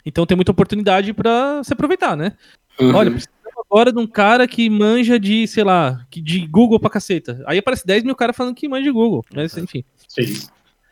então 0.04 0.26
tem 0.26 0.34
muita 0.36 0.50
oportunidade 0.52 1.12
pra 1.12 1.62
se 1.62 1.72
aproveitar, 1.72 2.16
né? 2.16 2.32
Olha, 2.80 3.10
precisamos 3.10 3.34
agora 3.70 3.92
de 3.92 3.98
um 3.98 4.06
cara 4.06 4.48
que 4.48 4.68
manja 4.68 5.18
de, 5.18 5.46
sei 5.46 5.62
lá, 5.64 6.04
de 6.10 6.46
Google 6.46 6.80
pra 6.80 6.90
caceta. 6.90 7.42
Aí 7.46 7.58
aparece 7.58 7.86
10 7.86 8.02
mil 8.02 8.16
caras 8.16 8.34
falando 8.36 8.54
que 8.54 8.68
manja 8.68 8.84
de 8.84 8.90
Google, 8.90 9.24
mas 9.34 9.56
enfim. 9.56 9.84
Sim. 10.08 10.46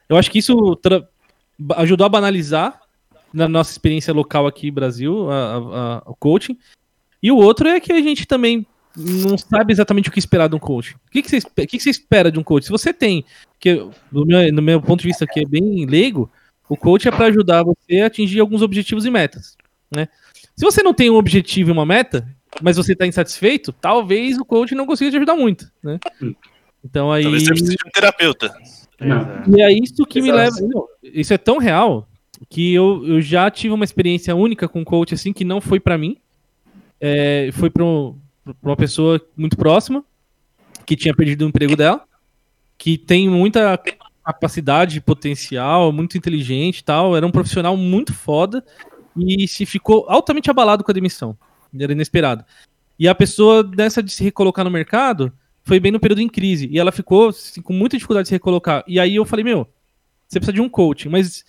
Eu 0.09 0.17
acho 0.17 0.31
que 0.31 0.39
isso 0.39 0.79
ajudou 1.77 2.05
a 2.05 2.09
banalizar 2.09 2.81
na 3.33 3.49
nossa 3.49 3.71
experiência 3.73 4.13
local 4.13 4.47
aqui 4.47 4.67
no 4.69 4.75
Brasil, 4.75 5.31
a- 5.31 5.35
a- 5.35 5.57
a- 5.57 6.03
o 6.07 6.15
coaching. 6.15 6.57
E 7.23 7.31
o 7.31 7.37
outro 7.37 7.69
é 7.69 7.79
que 7.79 7.93
a 7.93 8.03
gente 8.03 8.27
também 8.27 8.67
não 8.97 9.39
sabe 9.39 9.73
exatamente 9.73 10.09
o 10.09 10.13
que 10.13 10.19
esperar 10.19 10.49
de 10.49 10.55
um 10.55 10.59
coach. 10.59 10.95
O 11.07 11.11
que, 11.11 11.23
que, 11.23 11.31
você, 11.31 11.39
o 11.39 11.51
que, 11.55 11.67
que 11.67 11.81
você 11.81 11.91
espera 11.91 12.31
de 12.31 12.39
um 12.39 12.43
coach? 12.43 12.65
Se 12.65 12.71
você 12.71 12.93
tem, 12.93 13.25
que 13.59 13.75
no 14.11 14.27
meu, 14.27 14.53
no 14.53 14.63
meu 14.63 14.83
ponto 14.83 15.01
de 15.01 15.09
vista 15.09 15.27
que 15.27 15.41
é 15.41 15.45
bem 15.47 15.87
leigo, 15.87 16.31
o 16.69 16.77
coach 16.77 17.09
é 17.09 17.11
para 17.11 17.27
ajudar 17.27 17.63
você 17.63 18.01
a 18.01 18.07
atingir 18.07 18.41
alguns 18.41 18.63
objetivos 18.63 19.05
e 19.05 19.11
metas, 19.11 19.57
né? 19.95 20.09
Se 20.57 20.65
você 20.65 20.83
não 20.83 20.93
tem 20.93 21.11
um 21.11 21.17
objetivo 21.17 21.71
e 21.71 21.73
uma 21.73 21.87
meta, 21.87 22.29
mas 22.61 22.77
você 22.77 22.93
está 22.93 23.07
insatisfeito, 23.07 23.73
talvez 23.73 24.39
o 24.39 24.45
coach 24.45 24.75
não 24.75 24.87
consiga 24.87 25.11
te 25.11 25.17
ajudar 25.17 25.35
muito, 25.35 25.71
né? 25.83 25.99
Então 26.85 27.11
aí 27.11 27.23
Talvez 27.23 27.45
você 27.45 27.51
precise 27.51 27.77
de 27.77 27.89
um 27.89 27.91
terapeuta. 27.91 28.53
Exato. 29.01 29.51
e 29.57 29.63
é 29.63 29.73
isso 29.73 30.05
que 30.07 30.21
me 30.21 30.29
Exato. 30.29 30.55
leva. 30.63 30.69
não, 30.75 30.87
isso 31.03 31.33
é 31.33 31.39
tão 31.39 31.59
real 31.59 32.09
que 32.49 32.75
eu, 32.75 33.05
eu 33.07 33.21
já 33.21 33.51
tive 33.51 33.75
uma 33.75 33.85
experiência 33.85 34.35
única 34.35 34.69
com 34.69 34.85
coach 34.85 35.15
assim 35.15 35.33
que 35.33 35.45
não 35.45 35.61
foi 35.61 35.81
pra 35.81 35.97
mim. 35.97 36.19
É, 37.05 37.51
foi 37.53 37.69
pra, 37.69 37.85
pra 38.45 38.71
uma 38.71 38.77
pessoa 38.77 39.21
muito 39.37 39.57
próxima 39.57 40.05
que 40.87 40.95
tinha 40.95 41.13
perdido 41.15 41.45
o 41.45 41.49
emprego 41.49 41.75
dela, 41.75 42.05
que 42.79 42.97
tem 42.97 43.29
muita 43.29 43.77
capacidade, 44.25 45.01
potencial, 45.01 45.93
muito 45.93 46.17
inteligente 46.17 46.79
e 46.79 46.85
tal. 46.85 47.17
Era 47.17 47.27
um 47.27 47.31
profissional 47.31 47.77
muito 47.77 48.15
foda 48.15 48.65
e 49.17 49.47
se 49.49 49.67
ficou 49.67 50.07
altamente 50.09 50.51
abalado 50.51 50.85
com 50.85 50.91
a 50.91 50.95
demissão. 50.95 51.37
Era 51.77 51.93
inesperado. 51.93 52.45
E 52.99 53.09
a 53.09 53.15
pessoa 53.15 53.65
dessa 53.65 54.03
de 54.03 54.13
se 54.13 54.23
recolocar 54.23 54.65
no 54.65 54.71
mercado 54.71 55.33
foi 55.65 55.81
bem 55.81 55.91
no 55.91 56.01
período 56.01 56.21
em 56.21 56.29
crise. 56.29 56.69
E 56.71 56.79
ela 56.79 56.93
ficou 56.93 57.29
assim, 57.29 57.61
com 57.61 57.73
muita 57.73 57.97
dificuldade 57.97 58.27
de 58.27 58.29
se 58.29 58.35
recolocar. 58.35 58.85
E 58.87 59.01
aí 59.01 59.17
eu 59.17 59.25
falei, 59.25 59.45
meu, 59.45 59.67
você 60.29 60.39
precisa 60.39 60.53
de 60.53 60.61
um 60.61 60.69
coach. 60.69 61.09
Mas 61.09 61.45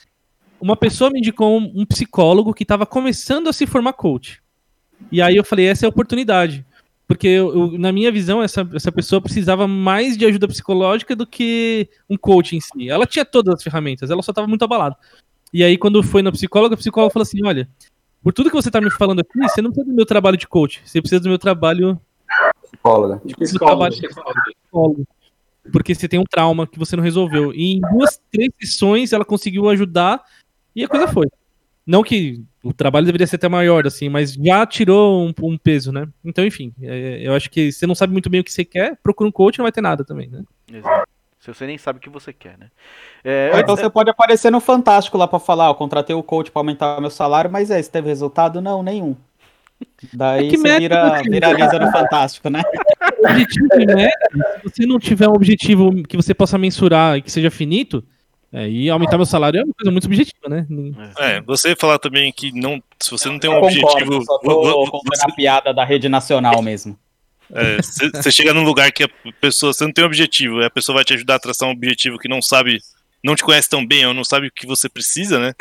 uma 0.60 0.76
pessoa 0.76 1.12
me 1.12 1.20
indicou 1.20 1.60
um, 1.60 1.72
um 1.76 1.86
psicólogo 1.86 2.54
que 2.54 2.64
estava 2.64 2.86
começando 2.86 3.50
a 3.50 3.54
se 3.54 3.68
formar 3.68 3.94
coach. 3.94 4.43
E 5.12 5.22
aí 5.22 5.36
eu 5.36 5.44
falei, 5.44 5.68
essa 5.68 5.86
é 5.86 5.88
a 5.88 5.90
oportunidade. 5.90 6.66
Porque 7.08 7.28
eu- 7.28 7.54
eu- 7.54 7.78
na 7.78 7.92
minha 7.92 8.12
visão, 8.12 8.42
essa, 8.42 8.68
essa 8.74 8.92
pessoa 8.92 9.22
precisava 9.22 9.68
mais 9.68 10.18
de 10.18 10.26
ajuda 10.26 10.48
psicológica 10.48 11.16
do 11.16 11.28
que 11.28 11.88
um 12.10 12.18
coach 12.18 12.56
em 12.56 12.62
si. 12.62 12.90
Ela 12.90 13.06
tinha 13.06 13.26
todas 13.26 13.56
as 13.56 13.64
ferramentas, 13.64 14.10
ela 14.10 14.22
só 14.24 14.32
estava 14.32 14.48
muito 14.48 14.64
abalada. 14.64 14.96
E 15.54 15.64
aí, 15.64 15.78
quando 15.78 16.02
foi 16.02 16.22
na 16.22 16.32
psicóloga, 16.32 16.74
a 16.76 16.78
psicóloga 16.78 17.14
falou 17.14 17.24
assim: 17.24 17.46
olha, 17.46 17.68
por 18.24 18.34
tudo 18.34 18.50
que 18.50 18.56
você 18.56 18.70
está 18.70 18.82
me 18.82 18.90
falando 18.90 19.20
aqui, 19.20 19.38
você 19.38 19.62
não 19.62 19.70
precisa 19.70 19.92
do 19.92 19.96
meu 19.96 20.06
trabalho 20.06 20.38
de 20.38 20.48
coach, 20.48 20.82
você 20.84 21.02
precisa 21.02 21.22
do 21.22 21.30
meu 21.30 21.38
trabalho 21.38 22.00
psicóloga. 22.64 23.22
De 23.24 23.34
do 23.34 23.40
psicólogo. 23.40 23.66
trabalho 23.66 23.96
de 23.96 24.08
psicólogo. 24.08 25.08
Porque 25.72 25.94
você 25.96 26.08
tem 26.10 26.20
um 26.20 26.26
trauma 26.26 26.66
que 26.66 26.80
você 26.80 26.96
não 26.96 27.04
resolveu. 27.04 27.54
E 27.54 27.74
em 27.74 27.82
duas, 27.82 28.20
três 28.32 28.50
sessões 28.60 29.14
ela 29.14 29.24
conseguiu 29.24 29.70
ajudar 29.70 30.22
e 30.76 30.84
a 30.84 30.88
coisa 30.88 31.08
foi. 31.08 31.28
Não 31.86 32.02
que 32.04 32.42
o 32.64 32.72
trabalho 32.74 33.06
deveria 33.06 33.28
ser 33.28 33.36
até 33.36 33.50
maior, 33.50 33.86
assim, 33.86 34.08
mas 34.10 34.34
já 34.34 34.66
tirou 34.66 35.28
um, 35.28 35.34
um 35.44 35.58
peso, 35.58 35.92
né? 35.92 36.08
Então, 36.24 36.46
enfim, 36.46 36.74
é, 36.82 37.20
eu 37.22 37.34
acho 37.36 37.50
que 37.50 37.72
você 37.72 37.86
não 37.86 37.94
sabe 37.94 38.14
muito 38.14 38.30
bem 38.30 38.40
o 38.40 38.44
que 38.44 38.52
você 38.54 38.64
quer, 38.64 38.98
procura 39.04 39.28
um 39.28 39.32
coach 39.32 39.58
não 39.60 39.64
vai 39.66 39.72
ter 39.72 39.82
nada 39.82 40.04
também, 40.06 40.30
né? 40.30 40.42
Exato. 40.72 41.08
Se 41.40 41.54
você 41.54 41.68
nem 41.68 41.78
sabe 41.78 41.98
o 41.98 42.02
que 42.02 42.10
você 42.10 42.32
quer, 42.32 42.58
né? 42.58 42.68
É, 43.22 43.50
Ou 43.54 43.60
então 43.60 43.74
antes- 43.74 43.84
você 43.84 43.90
pode 43.90 44.10
aparecer 44.10 44.50
no 44.50 44.62
Fantástico 44.62 45.18
lá 45.18 45.28
pra 45.28 45.40
falar, 45.40 45.70
ó, 45.70 45.74
contratei 45.74 46.16
o 46.16 46.24
coach 46.24 46.50
pra 46.50 46.62
aumentar 46.62 47.02
meu 47.02 47.10
salário, 47.10 47.52
mas 47.52 47.70
é, 47.70 47.82
se 47.82 47.92
teve 47.92 48.08
resultado? 48.08 48.62
Não, 48.62 48.82
nenhum. 48.82 49.14
Daí 50.14 50.48
É 50.48 50.50
que 50.50 50.56
você 50.58 50.64
meta 50.64 50.80
vira, 50.80 51.22
viraliza 51.24 51.80
no 51.80 51.92
Fantástico, 51.92 52.50
né? 52.50 52.62
objetivo 53.20 53.68
e 53.78 53.86
meta, 53.86 54.30
se 54.62 54.70
você 54.70 54.86
não 54.86 54.98
tiver 55.00 55.28
um 55.28 55.34
objetivo 55.34 55.92
que 56.04 56.16
você 56.16 56.34
possa 56.34 56.58
mensurar 56.58 57.18
e 57.18 57.22
que 57.22 57.30
seja 57.32 57.52
finito, 57.52 58.04
É, 58.56 58.70
e 58.70 58.88
aumentar 58.88 59.18
meu 59.18 59.26
salário 59.26 59.60
é 59.62 59.64
uma 59.64 59.74
coisa 59.74 59.92
muito 59.92 60.04
subjetiva, 60.04 60.48
né? 60.48 60.68
É, 61.18 61.42
você 61.42 61.76
falar 61.76 61.98
também 61.98 62.32
que 62.32 62.52
não, 62.52 62.82
se 63.02 63.10
você 63.10 63.28
não 63.28 63.40
tem 63.40 63.50
um 63.50 63.54
Eu 63.56 63.64
objetivo. 63.64 63.90
concordo, 63.90 64.26
só 64.26 64.40
vo- 64.44 64.62
vo- 64.64 64.86
tô 64.86 64.92
contando 64.92 65.32
a 65.32 65.36
piada 65.36 65.74
da 65.74 65.84
rede 65.84 66.08
nacional 66.08 66.62
mesmo. 66.62 66.96
é, 67.52 67.78
você, 67.78 68.10
você 68.12 68.32
chega 68.32 68.54
num 68.54 68.64
lugar 68.64 68.92
que 68.92 69.04
a 69.06 69.10
pessoa, 69.42 69.74
você 69.74 69.84
não 69.84 69.92
tem 69.92 70.04
um 70.04 70.08
objetivo, 70.08 70.62
e 70.62 70.66
a 70.66 70.70
pessoa 70.70 70.98
vai 70.98 71.04
te 71.04 71.16
ajudar 71.16 71.36
a 71.36 71.40
traçar 71.40 71.68
um 71.68 71.72
objetivo 71.72 72.20
que 72.20 72.28
não 72.28 72.44
sabe, 72.44 72.80
não 73.24 73.36
te 73.36 73.44
conhece 73.44 73.68
tão 73.68 73.84
bem, 73.84 74.06
ou 74.06 74.14
não 74.14 74.24
sabe 74.24 74.48
o 74.48 74.52
que 74.52 74.68
você 74.68 74.88
precisa, 74.88 75.40
né? 75.40 75.54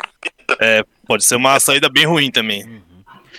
É, 0.61 0.83
pode 1.07 1.25
ser 1.25 1.35
uma 1.35 1.59
saída 1.59 1.89
bem 1.89 2.05
ruim 2.05 2.29
também. 2.29 2.63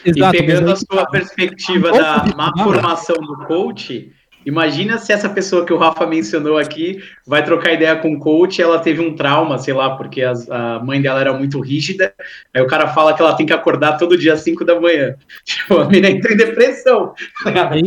E 0.05 0.11
Exato, 0.11 0.33
pegando 0.37 0.73
a 0.73 0.77
sua 0.77 1.07
perspectiva 1.07 1.93
da 1.93 2.25
má 2.37 2.53
formação 2.63 3.17
do 3.17 3.47
coach, 3.47 4.11
imagina 4.47 4.99
se 4.99 5.13
essa 5.13 5.29
pessoa 5.29 5.65
que 5.65 5.73
o 5.73 5.77
Rafa 5.77 6.07
mencionou 6.07 6.59
aqui 6.59 7.03
vai 7.27 7.45
trocar 7.45 7.73
ideia 7.73 7.97
com 7.97 8.13
o 8.15 8.19
coach, 8.19 8.61
ela 8.61 8.79
teve 8.79 9.01
um 9.01 9.15
trauma, 9.15 9.59
sei 9.59 9.75
lá, 9.75 9.97
porque 9.97 10.23
as- 10.23 10.49
a 10.51 10.79
mãe 10.81 11.01
dela 11.01 11.21
era 11.21 11.33
muito 11.33 11.61
rígida, 11.61 12.15
aí 12.53 12.63
o 12.63 12.67
cara 12.67 12.89
fala 12.89 13.15
que 13.15 13.23
ela 13.23 13.35
tem 13.35 13.47
que 13.47 13.53
acordar 13.53 13.97
todo 13.99 14.17
dia 14.19 14.35
às 14.35 14.41
5 14.41 14.65
da 14.65 14.81
manhã. 14.81 15.15
Tipo, 15.45 15.79
a 15.81 15.85
menina 15.87 16.11
entra 16.11 16.33
em 16.33 16.37
depressão. 16.37 17.15
Aí, 17.45 17.83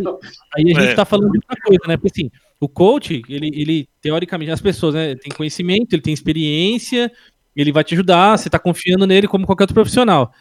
aí 0.56 0.72
a 0.76 0.80
gente 0.80 0.92
É. 0.92 0.94
tá 0.96 1.06
falando 1.06 1.32
de 1.32 1.38
outra 1.38 1.56
coisa, 1.64 1.82
né? 1.88 1.98
Porque 1.98 2.12
assim, 2.22 2.32
o 2.60 2.68
coach, 2.68 3.22
ele, 3.30 3.52
ele 3.54 3.88
teoricamente, 4.02 4.52
as 4.52 4.62
pessoas, 4.62 4.96
né, 4.96 5.16
tem 5.16 5.32
conhecimento, 5.32 5.94
ele 5.94 6.02
tem 6.02 6.14
experiência, 6.14 7.12
ele 7.56 7.72
vai 7.72 7.84
te 7.84 7.94
ajudar, 7.94 8.38
você 8.38 8.50
tá 8.50 8.60
confiando 8.60 9.06
nele 9.08 9.28
como 9.28 9.46
qualquer 9.46 9.64
outro 9.64 9.74
profissional. 9.76 10.32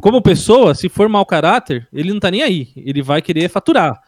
Como 0.00 0.20
pessoa, 0.22 0.74
se 0.74 0.88
for 0.88 1.08
mau 1.08 1.24
caráter, 1.24 1.86
ele 1.92 2.12
não 2.12 2.18
tá 2.18 2.30
nem 2.30 2.42
aí, 2.42 2.68
ele 2.76 3.02
vai 3.02 3.22
querer 3.22 3.48
faturar. 3.48 4.00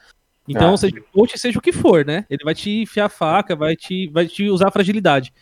Então, 0.49 0.75
Ah. 0.75 0.77
seja 0.77 1.01
coach, 1.13 1.39
seja 1.39 1.59
o 1.59 1.63
que 1.63 1.73
for, 1.73 2.05
né? 2.05 2.25
Ele 2.29 2.43
vai 2.45 2.55
te 2.55 2.83
enfiar 2.83 3.07
a 3.07 3.09
faca, 3.09 3.55
vai 3.55 3.77
te, 3.77 4.09
vai 4.09 4.27
te 4.27 4.49
usar 4.49 4.69
a 4.69 4.73
fragilidade. 4.73 5.33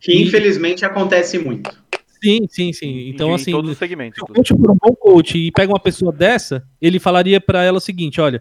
Que 0.00 0.16
infelizmente 0.22 0.84
acontece 0.84 1.38
muito. 1.38 1.70
Sim, 2.22 2.46
sim, 2.48 2.72
sim. 2.72 3.08
Então, 3.08 3.30
em 3.30 3.34
assim, 3.34 3.50
todos 3.50 3.70
os 3.72 3.76
segmentos. 3.78 4.16
se 4.18 4.22
o 4.24 4.26
coach 4.34 4.48
for 4.48 4.70
um 4.70 4.76
bom 4.80 4.94
coach 4.94 5.36
e 5.36 5.50
pega 5.50 5.72
uma 5.72 5.80
pessoa 5.80 6.10
dessa, 6.12 6.66
ele 6.80 6.98
falaria 6.98 7.40
pra 7.40 7.62
ela 7.64 7.78
o 7.78 7.80
seguinte: 7.80 8.20
olha, 8.20 8.40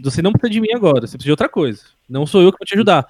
você 0.00 0.22
não 0.22 0.32
precisa 0.32 0.50
de 0.52 0.60
mim 0.60 0.72
agora, 0.74 1.00
você 1.06 1.16
precisa 1.16 1.24
de 1.24 1.30
outra 1.30 1.48
coisa. 1.48 1.82
Não 2.08 2.26
sou 2.26 2.42
eu 2.42 2.52
que 2.52 2.58
vou 2.58 2.66
te 2.66 2.74
ajudar. 2.74 3.06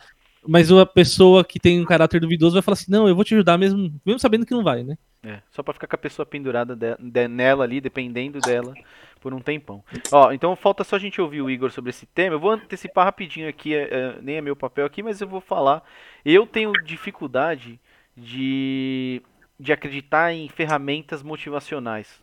Mas 0.47 0.71
a 0.71 0.85
pessoa 0.87 1.43
que 1.45 1.59
tem 1.59 1.81
um 1.81 1.85
caráter 1.87 2.21
duvidoso 2.21 2.53
vai 2.55 2.63
falar 2.63 2.75
assim: 2.75 2.91
não, 2.91 3.09
eu 3.09 3.15
vou 3.15 3.25
te 3.25 3.35
ajudar 3.35 3.59
mesmo, 3.59 3.93
mesmo 4.05 4.19
sabendo 4.19 4.47
que 4.47 4.53
não 4.53 4.63
vai, 4.63 4.83
né? 4.83 4.97
É, 5.23 5.41
só 5.51 5.63
pra 5.63 5.73
ficar 5.75 5.87
com 5.87 5.97
a 5.97 5.99
pessoa 5.99 6.25
pendurada 6.27 6.77
de- 6.77 6.97
de- 7.01 7.29
nela 7.29 7.65
ali, 7.65 7.81
dependendo 7.81 8.39
dela, 8.41 8.75
por 9.25 9.33
um 9.33 9.41
tempão. 9.41 9.83
Ó, 10.13 10.33
então 10.33 10.55
falta 10.55 10.85
só 10.85 10.97
a 10.97 10.99
gente 10.99 11.19
ouvir 11.19 11.41
o 11.41 11.49
Igor 11.49 11.71
sobre 11.71 11.89
esse 11.89 12.05
tema. 12.05 12.35
Eu 12.35 12.41
vou 12.41 12.51
antecipar 12.51 13.07
rapidinho 13.07 13.49
aqui, 13.49 13.75
é, 13.75 13.89
é, 13.91 14.19
nem 14.21 14.37
é 14.37 14.43
meu 14.43 14.55
papel 14.55 14.85
aqui, 14.85 15.03
mas 15.03 15.19
eu 15.19 15.27
vou 15.27 15.41
falar. 15.41 15.83
Eu 16.23 16.47
tenho 16.47 16.71
dificuldade 16.85 17.81
de, 18.15 19.23
de 19.59 19.73
acreditar 19.73 20.35
em 20.35 20.47
ferramentas 20.51 21.23
motivacionais. 21.23 22.23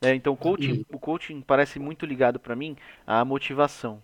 É, 0.00 0.14
então 0.14 0.34
coaching, 0.34 0.86
o 0.90 0.98
coaching 0.98 1.42
parece 1.42 1.78
muito 1.78 2.06
ligado 2.06 2.40
pra 2.40 2.56
mim 2.56 2.78
à 3.06 3.22
motivação. 3.22 4.02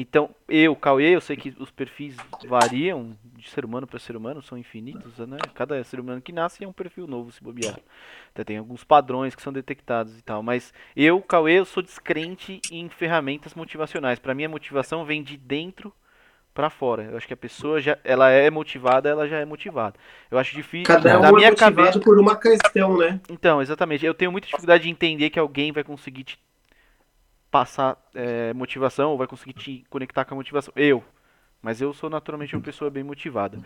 Então, 0.00 0.30
eu, 0.48 0.76
Cauê, 0.76 1.16
eu 1.16 1.20
sei 1.20 1.36
que 1.36 1.52
os 1.58 1.72
perfis 1.72 2.16
variam 2.46 3.16
de 3.34 3.50
ser 3.50 3.64
humano 3.64 3.84
para 3.84 3.98
ser 3.98 4.14
humano, 4.14 4.40
são 4.40 4.56
infinitos, 4.56 5.18
né? 5.26 5.38
Cada 5.56 5.82
ser 5.82 5.98
humano 5.98 6.22
que 6.22 6.30
nasce 6.30 6.62
é 6.62 6.68
um 6.68 6.72
perfil 6.72 7.08
novo, 7.08 7.32
se 7.32 7.42
bobear. 7.42 7.80
Até 8.32 8.44
tem 8.44 8.58
alguns 8.58 8.84
padrões 8.84 9.34
que 9.34 9.42
são 9.42 9.52
detectados 9.52 10.16
e 10.16 10.22
tal. 10.22 10.40
Mas 10.40 10.72
eu, 10.94 11.20
Cauê, 11.20 11.58
eu 11.58 11.64
sou 11.64 11.82
descrente 11.82 12.60
em 12.70 12.88
ferramentas 12.88 13.54
motivacionais. 13.54 14.20
Para 14.20 14.34
mim, 14.34 14.44
a 14.44 14.48
motivação 14.48 15.04
vem 15.04 15.20
de 15.20 15.36
dentro 15.36 15.92
para 16.54 16.70
fora. 16.70 17.02
Eu 17.10 17.16
acho 17.16 17.26
que 17.26 17.34
a 17.34 17.36
pessoa 17.36 17.80
já, 17.80 17.98
ela 18.04 18.30
é 18.30 18.48
motivada, 18.50 19.08
ela 19.08 19.26
já 19.26 19.38
é 19.38 19.44
motivada. 19.44 19.96
Eu 20.30 20.38
acho 20.38 20.54
difícil 20.54 20.86
Cada 20.86 21.18
um 21.18 21.22
na 21.22 21.28
é 21.30 21.32
minha 21.32 21.50
motivado 21.50 21.76
cabeça. 21.76 22.00
por 22.00 22.20
uma 22.20 22.36
questão, 22.36 22.96
né? 22.96 23.20
Então, 23.28 23.60
exatamente. 23.60 24.06
Eu 24.06 24.14
tenho 24.14 24.30
muita 24.30 24.46
dificuldade 24.46 24.84
de 24.84 24.90
entender 24.90 25.30
que 25.30 25.40
alguém 25.40 25.72
vai 25.72 25.82
conseguir 25.82 26.22
te 26.22 26.38
passar 27.58 27.96
é, 28.14 28.52
motivação, 28.54 29.10
ou 29.10 29.18
vai 29.18 29.26
conseguir 29.26 29.52
te 29.54 29.84
conectar 29.90 30.24
com 30.24 30.34
a 30.34 30.36
motivação. 30.36 30.72
Eu. 30.76 31.02
Mas 31.60 31.80
eu 31.80 31.92
sou 31.92 32.08
naturalmente 32.08 32.54
uma 32.54 32.62
pessoa 32.62 32.88
bem 32.88 33.02
motivada. 33.02 33.58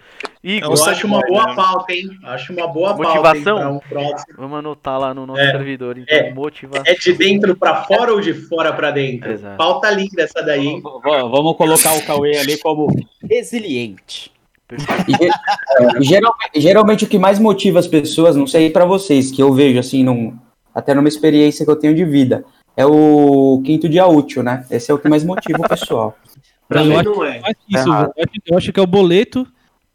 Igor, 0.42 0.70
Eu 0.74 0.84
acho 0.86 1.06
uma 1.06 1.20
pode, 1.20 1.30
boa 1.30 1.46
né? 1.46 1.54
pauta, 1.54 1.92
hein? 1.92 2.08
Acho 2.24 2.52
uma 2.54 2.66
boa 2.66 2.96
Motivação? 2.96 3.58
pauta 3.58 3.70
um 3.70 3.78
próximo. 3.80 4.34
vamos 4.38 4.58
anotar 4.60 4.98
lá 4.98 5.12
no 5.12 5.26
nosso 5.26 5.42
É, 5.42 5.50
servidor. 5.50 5.98
Então, 5.98 6.16
é. 6.16 6.32
motivação. 6.32 6.84
É 6.86 6.94
de 6.94 7.12
dentro 7.12 7.54
pra 7.54 7.84
fora 7.84 8.14
ou 8.14 8.20
de 8.22 8.32
fora 8.32 8.72
pra 8.72 8.90
dentro? 8.92 9.30
Exato. 9.30 9.58
Pauta 9.58 9.90
linda 9.90 10.22
essa 10.22 10.40
daí, 10.42 10.66
hein? 10.68 10.82
Vamos 10.82 11.54
colocar 11.58 11.92
o 11.98 12.06
Cauê 12.06 12.38
ali 12.38 12.56
como 12.56 12.86
resiliente. 13.30 14.32
Ge- 14.72 16.02
geralmente, 16.02 16.60
geralmente 16.60 17.04
o 17.04 17.08
que 17.08 17.18
mais 17.18 17.38
motiva 17.38 17.78
as 17.78 17.86
pessoas, 17.86 18.34
não 18.36 18.46
sei 18.46 18.70
pra 18.70 18.86
vocês, 18.86 19.30
que 19.30 19.42
eu 19.42 19.52
vejo 19.52 19.78
assim, 19.78 20.02
num, 20.02 20.34
até 20.74 20.94
numa 20.94 21.08
experiência 21.08 21.62
que 21.62 21.70
eu 21.70 21.76
tenho 21.76 21.94
de 21.94 22.06
vida, 22.06 22.42
é 22.76 22.86
o 22.86 23.62
quinto 23.64 23.88
dia 23.88 24.06
útil, 24.06 24.42
né? 24.42 24.64
Esse 24.70 24.90
é 24.90 24.94
o 24.94 24.98
que 24.98 25.08
mais 25.08 25.24
motiva 25.24 25.58
o 25.58 25.68
pessoal. 25.68 26.16
Pra 26.68 26.82
mim 26.84 27.02
não 27.02 27.24
é. 27.24 27.40
Mais 27.40 27.56
que 27.56 27.76
isso, 27.76 27.88
eu 28.46 28.56
acho 28.56 28.72
que 28.72 28.80
é 28.80 28.82
o 28.82 28.86
boleto 28.86 29.46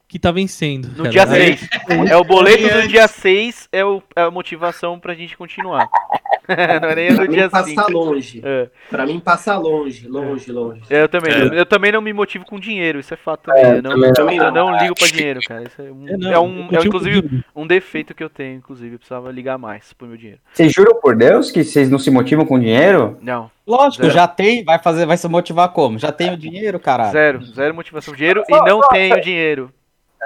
que 0.07 0.17
tá 0.17 0.31
vencendo. 0.31 0.87
No 0.89 0.97
cara. 1.03 1.09
dia 1.09 1.23
Aí- 1.23 1.57
6. 1.57 1.69
É 2.09 2.15
o 2.15 2.23
boleto 2.23 2.63
do 2.81 2.87
dia 2.87 3.07
6 3.07 3.67
é, 3.71 3.83
o, 3.83 4.01
é 4.15 4.21
a 4.21 4.31
motivação 4.31 4.99
pra 4.99 5.13
gente 5.13 5.35
continuar. 5.37 5.87
Não 6.47 6.55
é 6.89 6.95
nem 6.95 7.13
Pra 7.13 7.25
do 7.25 7.29
mim 7.29 7.35
dia 7.37 7.49
passa 7.49 7.67
5. 7.69 7.91
longe. 7.91 8.41
É, 8.41 8.69
Pra 8.89 9.05
mim 9.05 9.19
passa 9.19 9.57
longe, 9.57 10.07
longe, 10.07 10.49
longe. 10.49 10.81
eu 10.89 11.09
também. 11.09 11.33
É. 11.33 11.43
não- 11.43 11.53
Eu 11.53 11.65
também 11.65 11.91
não 11.91 11.99
me 11.99 12.13
motivo 12.13 12.45
com 12.45 12.57
dinheiro, 12.57 13.01
isso 13.01 13.13
é 13.13 13.17
fato 13.17 13.41
também. 13.47 13.63
eu, 13.65 13.81
não, 13.81 14.13
também 14.13 14.37
não. 14.37 14.45
eu 14.45 14.51
não 14.53 14.77
ligo 14.77 14.95
pra 14.95 15.07
dinheiro, 15.07 15.41
cara. 15.45 15.63
Isso 15.63 15.81
é 15.81 15.91
um, 15.91 16.07
É, 16.07 16.15
não, 16.15 16.31
é 16.31 16.39
um- 16.39 16.69
eu 16.71 16.79
é 16.81 16.85
inclusive 16.85 17.43
um 17.53 17.67
defeito 17.67 18.15
que 18.15 18.23
eu 18.23 18.29
tenho, 18.29 18.55
inclusive. 18.55 18.95
Eu 18.95 18.99
precisava 18.99 19.29
ligar 19.29 19.57
mais 19.57 19.91
pro 19.91 20.07
meu 20.07 20.15
dinheiro. 20.15 20.39
Vocês 20.53 20.71
juram 20.71 20.95
por 21.01 21.17
Deus 21.17 21.51
que 21.51 21.65
vocês 21.65 21.89
não 21.89 21.99
se 21.99 22.09
motivam 22.09 22.45
com 22.45 22.57
dinheiro? 22.57 23.17
Não, 23.21 23.51
Lógico, 23.67 24.03
Zero. 24.03 24.13
já 24.15 24.25
tem, 24.25 24.63
vai 24.63 24.79
fazer, 24.79 25.05
vai 25.05 25.17
se 25.17 25.27
motivar 25.27 25.67
como? 25.73 25.99
Já 25.99 26.13
tem 26.13 26.31
o 26.33 26.37
dinheiro, 26.37 26.79
caralho. 26.79 27.11
zero. 27.11 27.43
Zero 27.43 27.75
motivação. 27.75 28.13
Dinheiro 28.15 28.41
e 28.47 28.55
não 28.61 28.79
tenho 28.87 29.19
dinheiro. 29.19 29.69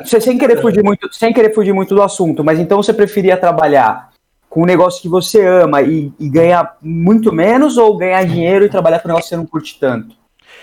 Sem 0.05 0.37
querer, 0.37 0.61
fugir 0.61 0.83
muito, 0.83 1.13
sem 1.13 1.33
querer 1.33 1.53
fugir 1.53 1.73
muito 1.73 1.93
do 1.93 2.01
assunto, 2.01 2.43
mas 2.43 2.59
então 2.59 2.81
você 2.81 2.93
preferia 2.93 3.35
trabalhar 3.37 4.09
com 4.49 4.63
um 4.63 4.65
negócio 4.65 5.01
que 5.01 5.07
você 5.09 5.45
ama 5.45 5.81
e, 5.81 6.11
e 6.19 6.29
ganhar 6.29 6.77
muito 6.81 7.31
menos 7.31 7.77
ou 7.77 7.95
ganhar 7.97 8.23
dinheiro 8.25 8.65
e 8.65 8.69
trabalhar 8.69 8.99
com 8.99 9.07
um 9.07 9.11
negócio 9.11 9.25
que 9.29 9.35
você 9.35 9.37
não 9.37 9.45
curte 9.45 9.79
tanto? 9.79 10.15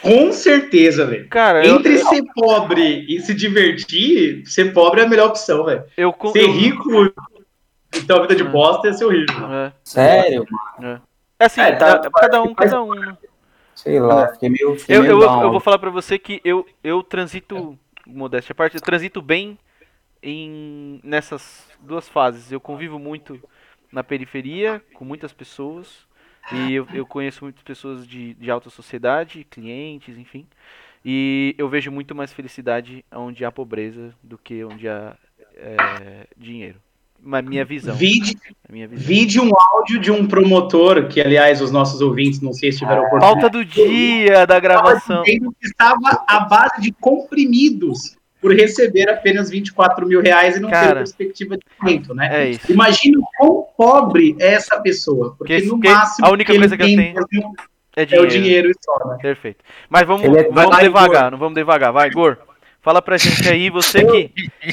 Com 0.02 0.32
certeza, 0.32 1.06
velho. 1.06 1.28
Cara, 1.28 1.64
eu, 1.66 1.76
Entre 1.76 1.98
ser 1.98 2.22
pobre 2.34 3.04
e 3.08 3.20
se 3.20 3.34
divertir, 3.34 4.42
ser 4.46 4.72
pobre 4.72 5.00
é 5.00 5.04
a 5.04 5.08
melhor 5.08 5.28
opção, 5.28 5.64
velho. 5.64 5.84
eu, 5.96 6.14
eu, 6.22 6.30
Ser 6.30 6.42
eu- 6.42 6.52
rico 6.52 7.04
e 7.94 8.00
ter 8.02 8.12
uma 8.12 8.22
vida 8.22 8.36
de 8.36 8.44
bosta 8.44 8.88
é 8.88 8.92
ser 8.92 9.04
horrível. 9.06 9.52
É, 9.52 9.72
Sério? 9.84 10.46
é 11.38 11.44
assim, 11.44 11.60
É, 11.60 11.72
tá- 11.72 12.02
é, 12.04 12.10
cada 12.20 12.42
um, 12.42 12.54
cada 12.54 12.82
um. 12.82 12.94
né? 12.94 13.16
Sei 13.74 13.98
lá, 14.00 14.28
fiquei 14.28 14.48
meio. 14.48 14.76
Fiquei 14.76 14.96
Eu, 14.96 15.02
meio 15.02 15.22
eu, 15.22 15.42
eu 15.42 15.50
vou 15.50 15.60
falar 15.60 15.78
pra 15.78 15.90
você 15.90 16.18
que 16.18 16.40
eu, 16.44 16.66
eu 16.82 17.02
transito, 17.02 17.78
modéstia 18.08 18.52
à 18.52 18.54
parte, 18.54 18.76
eu 18.76 18.80
transito 18.80 19.20
bem 19.20 19.58
em, 20.22 21.00
nessas 21.02 21.70
duas 21.80 22.08
fases. 22.08 22.50
Eu 22.50 22.60
convivo 22.60 22.98
muito 22.98 23.40
na 23.92 24.02
periferia, 24.02 24.82
com 24.94 25.04
muitas 25.04 25.32
pessoas, 25.32 26.06
e 26.52 26.74
eu, 26.74 26.86
eu 26.92 27.06
conheço 27.06 27.44
muitas 27.44 27.62
pessoas 27.62 28.06
de, 28.06 28.34
de 28.34 28.50
alta 28.50 28.70
sociedade, 28.70 29.44
clientes, 29.44 30.16
enfim. 30.16 30.46
E 31.04 31.54
eu 31.58 31.68
vejo 31.68 31.90
muito 31.90 32.14
mais 32.14 32.32
felicidade 32.32 33.04
onde 33.12 33.44
há 33.44 33.52
pobreza 33.52 34.14
do 34.22 34.36
que 34.36 34.64
onde 34.64 34.88
há 34.88 35.16
é, 35.54 36.26
dinheiro. 36.36 36.80
Uma 37.24 37.42
minha 37.42 37.64
visão. 37.64 37.94
Vide, 37.94 38.36
a 38.68 38.72
minha 38.72 38.88
visão. 38.88 39.06
vide 39.06 39.40
um 39.40 39.50
áudio 39.74 39.98
de 40.00 40.10
um 40.10 40.26
promotor, 40.26 41.08
que 41.08 41.20
aliás 41.20 41.60
os 41.60 41.70
nossos 41.70 42.00
ouvintes, 42.00 42.40
não 42.40 42.52
sei 42.52 42.72
se 42.72 42.78
tiveram 42.78 43.02
oportunidade. 43.02 43.40
Pauta 43.40 43.50
do 43.50 43.64
dia 43.64 44.46
da 44.46 44.58
gravação. 44.58 45.22
que 45.24 45.38
estava 45.62 46.24
à 46.26 46.40
base 46.40 46.80
de 46.80 46.92
comprimidos 46.92 48.16
por 48.40 48.54
receber 48.54 49.10
apenas 49.10 49.50
24 49.50 50.06
mil 50.06 50.22
reais 50.22 50.56
e 50.56 50.60
não 50.60 50.68
ter 50.68 50.74
Cara, 50.76 50.96
perspectiva 50.96 51.56
de 51.56 51.62
aumento, 51.80 52.14
né? 52.14 52.28
É 52.44 52.50
isso. 52.50 52.72
Imagina 52.72 53.18
o 53.18 53.26
quão 53.36 53.66
pobre 53.76 54.36
é 54.38 54.54
essa 54.54 54.80
pessoa, 54.80 55.34
porque 55.36 55.60
Que- 55.60 55.66
no 55.66 55.80
que 55.80 55.88
máximo 55.88 56.26
a 56.26 56.30
única 56.30 56.52
que 56.52 56.58
coisa 56.58 56.74
ele 56.74 56.76
que 56.76 56.82
eu 56.82 56.86
tem 56.86 56.96
tenho 57.14 57.14
mesmo 57.30 57.54
É 57.96 58.02
é 58.02 58.06
dinheiro. 58.06 58.24
o 58.24 58.30
dinheiro 58.30 58.70
e 58.70 58.74
só, 58.80 59.08
né? 59.08 59.18
Perfeito. 59.20 59.64
Mas 59.90 60.06
vamos, 60.06 60.22
é- 60.24 60.48
vamos 60.50 60.78
devagar, 60.78 61.18
Igor. 61.22 61.30
não 61.32 61.38
vamos 61.38 61.54
devagar. 61.56 61.92
Vai, 61.92 62.10
Gor. 62.10 62.38
Fala 62.88 63.02
pra 63.02 63.18
gente 63.18 63.46
aí, 63.46 63.68
você 63.68 64.02
que. 64.02 64.30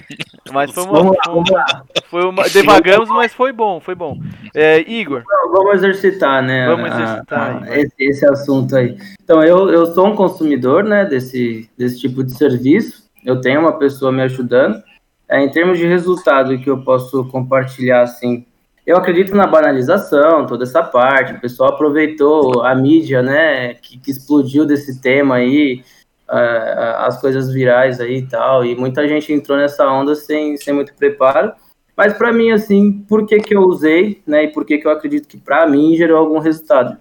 Mas 0.54 0.72
foi 0.72 0.84
uma. 0.86 1.14
Vamos 1.28 1.50
lá, 1.50 1.84
foi 2.10 2.24
uma- 2.24 2.48
devagamos, 2.48 3.10
mas 3.10 3.34
foi 3.34 3.52
bom, 3.52 3.82
foi 3.82 3.94
bom. 3.94 4.18
É, 4.56 4.80
Igor, 4.90 5.22
Vamos 5.52 5.74
exercitar, 5.84 6.42
né? 6.42 6.66
Vamos 6.66 6.92
a- 6.92 6.94
exercitar 6.96 7.40
a- 7.58 7.60
vai. 7.60 7.82
esse, 7.82 7.94
esse 8.00 8.26
assunto 8.26 8.74
aí. 8.74 8.96
Então, 9.22 9.44
eu, 9.44 9.70
eu 9.70 9.88
sou 9.88 10.08
um 10.08 10.16
consumidor, 10.16 10.86
né, 10.86 11.04
desse, 11.04 11.70
desse 11.78 12.00
tipo 12.00 12.24
de 12.24 12.32
serviço. 12.38 13.04
Eu 13.26 13.42
tenho 13.42 13.60
uma 13.60 13.78
pessoa 13.78 14.14
me 14.14 14.22
ajudando. 14.22 14.82
É, 15.28 15.44
em 15.44 15.50
termos 15.52 15.78
de 15.78 15.86
resultado 15.86 16.58
que 16.60 16.70
eu 16.70 16.86
posso 16.86 17.26
compartilhar, 17.26 18.04
assim, 18.04 18.46
eu 18.88 18.96
acredito 18.96 19.36
na 19.36 19.46
banalização, 19.46 20.46
toda 20.46 20.64
essa 20.64 20.82
parte. 20.82 21.34
O 21.34 21.42
pessoal 21.42 21.72
aproveitou 21.72 22.64
a 22.64 22.74
mídia, 22.76 23.22
né, 23.22 23.74
que, 23.74 24.00
que 24.00 24.10
explodiu 24.12 24.66
desse 24.66 25.02
tema 25.02 25.36
aí, 25.36 25.84
as 26.28 27.20
coisas 27.20 27.52
virais 27.52 28.00
aí 28.00 28.18
e 28.18 28.28
tal. 28.28 28.66
E 28.66 28.76
muita 28.76 29.08
gente 29.08 29.32
entrou 29.32 29.58
nessa 29.58 29.88
onda 29.90 30.16
sem, 30.16 30.58
sem 30.58 30.74
muito 30.74 30.94
preparo. 30.94 31.54
Mas 31.96 32.14
para 32.14 32.34
mim, 32.34 32.52
assim, 32.52 32.92
por 32.92 33.26
que, 33.26 33.40
que 33.40 33.56
eu 33.56 33.62
usei, 33.62 34.22
né? 34.28 34.46
E 34.46 34.48
por 34.52 34.66
que, 34.66 34.78
que 34.78 34.88
eu 34.88 34.92
acredito 34.92 35.28
que 35.28 35.38
para 35.38 35.66
mim 35.68 35.96
gerou 35.96 36.18
algum 36.18 36.40
resultado? 36.40 36.98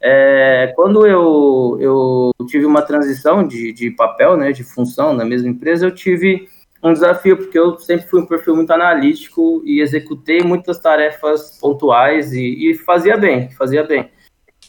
É, 0.00 0.72
quando 0.76 1.06
eu, 1.06 1.78
eu 1.80 2.30
tive 2.46 2.66
uma 2.66 2.82
transição 2.82 3.46
de, 3.46 3.72
de 3.72 3.90
papel, 3.90 4.36
né, 4.36 4.52
de 4.52 4.62
função 4.62 5.14
na 5.14 5.24
mesma 5.24 5.48
empresa, 5.48 5.86
eu 5.86 5.94
tive 5.94 6.46
um 6.82 6.92
desafio, 6.92 7.38
porque 7.38 7.58
eu 7.58 7.78
sempre 7.78 8.06
fui 8.06 8.20
um 8.20 8.26
perfil 8.26 8.54
muito 8.54 8.70
analítico 8.70 9.62
e 9.64 9.80
executei 9.80 10.42
muitas 10.42 10.78
tarefas 10.78 11.58
pontuais 11.58 12.34
e, 12.34 12.70
e 12.70 12.74
fazia 12.74 13.16
bem, 13.16 13.50
fazia 13.52 13.82
bem. 13.82 14.10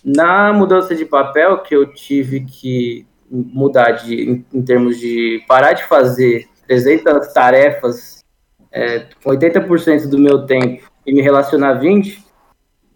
Na 0.01 0.53
mudança 0.53 0.95
de 0.95 1.03
papel, 1.03 1.57
que 1.57 1.75
eu 1.75 1.85
tive 1.93 2.45
que 2.45 3.05
mudar 3.29 3.91
de, 3.91 4.29
em, 4.29 4.45
em 4.53 4.61
termos 4.61 4.99
de 4.99 5.43
parar 5.47 5.73
de 5.73 5.83
fazer 5.85 6.47
300 6.67 7.33
tarefas 7.33 8.23
é, 8.71 9.07
80% 9.25 10.09
do 10.09 10.19
meu 10.19 10.45
tempo 10.45 10.83
e 11.05 11.13
me 11.13 11.21
relacionar 11.21 11.79
20%, 11.79 12.23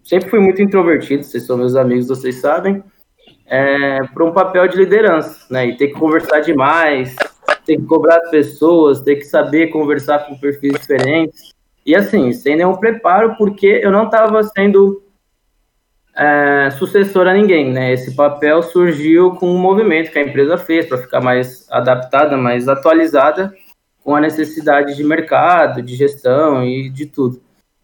sempre 0.04 0.28
fui 0.28 0.40
muito 0.40 0.60
introvertido, 0.60 1.22
vocês 1.24 1.46
são 1.46 1.56
meus 1.56 1.74
amigos, 1.74 2.08
vocês 2.08 2.36
sabem, 2.36 2.82
é, 3.46 4.00
para 4.12 4.24
um 4.24 4.32
papel 4.32 4.68
de 4.68 4.76
liderança, 4.76 5.46
né? 5.50 5.66
E 5.66 5.76
ter 5.76 5.88
que 5.88 5.94
conversar 5.94 6.40
demais, 6.40 7.16
ter 7.64 7.76
que 7.76 7.86
cobrar 7.86 8.16
as 8.18 8.30
pessoas, 8.30 9.00
ter 9.00 9.16
que 9.16 9.24
saber 9.24 9.68
conversar 9.68 10.20
com 10.26 10.38
perfis 10.38 10.72
diferentes. 10.74 11.50
E 11.84 11.96
assim, 11.96 12.32
sem 12.32 12.56
nenhum 12.56 12.76
preparo, 12.76 13.36
porque 13.36 13.80
eu 13.82 13.90
não 13.90 14.04
estava 14.04 14.42
sendo 14.42 15.02
é, 16.20 16.70
sucessor 16.72 17.26
a 17.26 17.32
ninguém, 17.32 17.72
né? 17.72 17.94
Esse 17.94 18.14
papel 18.14 18.62
surgiu 18.62 19.30
com 19.36 19.48
um 19.48 19.58
movimento 19.58 20.12
que 20.12 20.18
a 20.18 20.22
empresa 20.22 20.58
fez 20.58 20.84
para 20.84 20.98
ficar 20.98 21.22
mais 21.22 21.66
adaptada, 21.70 22.36
mais 22.36 22.68
atualizada 22.68 23.54
com 24.04 24.14
a 24.14 24.20
necessidade 24.20 24.94
de 24.94 25.02
mercado, 25.02 25.80
de 25.80 25.96
gestão 25.96 26.62
e 26.62 26.90
de 26.90 27.06
tudo. 27.06 27.40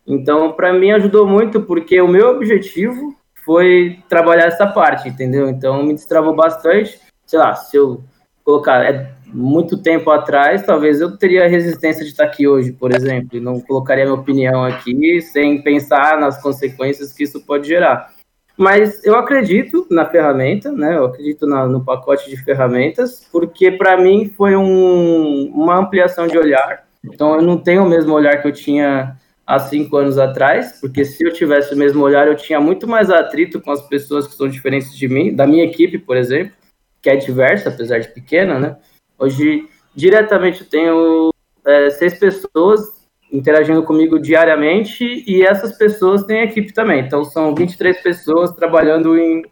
Então, 0.07 0.53
para 0.53 0.71
mim 0.75 0.91
ajudou 0.91 1.27
muito 1.27 1.63
porque 1.63 1.99
o 1.99 2.09
meu 2.09 2.29
objetivo 2.29 3.17
foi 3.43 4.01
trabalhar 4.07 4.49
essa 4.49 4.67
parte, 4.67 5.09
entendeu? 5.09 5.49
Então, 5.49 5.83
me 5.83 5.95
destravou 5.95 6.35
bastante. 6.35 7.01
Sei 7.25 7.39
lá, 7.39 7.55
se 7.55 7.75
eu 7.75 8.05
colocar 8.45 8.85
é, 8.85 9.15
muito 9.33 9.79
tempo 9.79 10.11
atrás, 10.11 10.63
talvez 10.63 11.01
eu 11.01 11.17
teria 11.17 11.49
resistência 11.49 12.05
de 12.05 12.11
estar 12.11 12.25
aqui 12.25 12.47
hoje, 12.47 12.71
por 12.71 12.93
exemplo, 12.93 13.39
e 13.39 13.41
não 13.41 13.61
colocaria 13.61 14.05
minha 14.05 14.15
opinião 14.15 14.63
aqui 14.63 15.23
sem 15.23 15.63
pensar 15.63 16.21
nas 16.21 16.41
consequências 16.43 17.15
que 17.15 17.25
isso 17.25 17.41
pode 17.41 17.67
gerar. 17.67 18.15
Mas 18.57 19.05
eu 19.05 19.17
acredito 19.17 19.87
na 19.91 20.07
ferramenta, 20.07 20.73
né? 20.73 20.97
Eu 20.97 21.05
acredito 21.05 21.47
na, 21.47 21.67
no 21.67 21.85
pacote 21.85 22.31
de 22.31 22.43
ferramentas, 22.43 23.29
porque 23.31 23.71
para 23.71 23.99
mim 23.99 24.33
foi 24.35 24.57
um, 24.57 25.51
uma 25.55 25.79
ampliação 25.79 26.27
de 26.27 26.39
olhar. 26.39 26.87
Então 27.05 27.35
eu 27.35 27.43
não 27.43 27.59
tenho 27.59 27.85
o 27.85 27.89
mesmo 27.89 28.15
olhar 28.15 28.41
que 28.41 28.49
eu 28.49 28.53
tinha 28.53 29.17
há 29.47 29.59
cinco 29.59 29.97
anos 29.97 30.19
atrás, 30.19 30.81
porque 30.81 31.05
se 31.05 31.25
eu 31.25 31.33
tivesse 31.33 31.75
o 31.75 31.77
mesmo 31.77 32.03
olhar, 32.03 32.27
eu 32.27 32.35
tinha 32.35 32.59
muito 32.59 32.89
mais 32.89 33.11
atrito 33.11 33.61
com 33.61 33.71
as 33.71 33.87
pessoas 33.87 34.27
que 34.27 34.35
são 34.35 34.49
diferentes 34.49 34.97
de 34.97 35.07
mim, 35.07 35.35
da 35.35 35.47
minha 35.47 35.65
equipe, 35.65 35.99
por 35.99 36.17
exemplo, 36.17 36.53
que 37.01 37.11
é 37.11 37.17
diversa, 37.17 37.69
apesar 37.69 37.99
de 37.99 38.09
pequena, 38.09 38.59
né? 38.59 38.77
Hoje, 39.19 39.69
diretamente, 39.95 40.63
eu 40.63 40.69
tenho 40.69 41.31
é, 41.65 41.91
seis 41.91 42.19
pessoas 42.19 42.96
interagindo 43.33 43.83
comigo 43.83 44.19
diariamente 44.19 45.25
e 45.27 45.43
essas 45.43 45.77
pessoas 45.77 46.25
têm 46.25 46.43
equipe 46.43 46.73
também. 46.73 47.01
Então 47.01 47.25
são 47.25 47.55
23 47.55 48.01
pessoas 48.03 48.53
trabalhando 48.53 49.19
em 49.19 49.45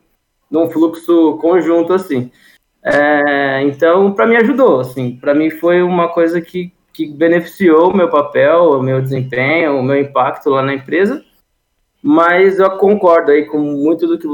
num 0.51 0.71
fluxo 0.71 1.39
conjunto 1.39 1.93
assim. 1.93 2.31
É, 2.83 3.63
então 3.63 4.13
para 4.13 4.27
mim 4.27 4.37
ajudou, 4.37 4.81
assim, 4.81 5.17
para 5.17 5.35
mim 5.35 5.51
foi 5.51 5.83
uma 5.83 6.09
coisa 6.09 6.41
que, 6.41 6.73
que 6.93 7.07
beneficiou 7.07 7.91
o 7.91 7.97
meu 7.97 8.11
papel, 8.11 8.71
o 8.73 8.83
meu 8.83 9.01
desempenho, 9.01 9.79
o 9.79 9.83
meu 9.83 9.97
impacto 9.97 10.51
lá 10.51 10.63
na 10.63 10.75
empresa. 10.75 11.25
Mas 12.03 12.59
eu 12.59 12.71
concordo 12.73 13.31
aí 13.31 13.47
com 13.47 13.59
muito 13.59 14.07
do 14.07 14.19
que 14.19 14.29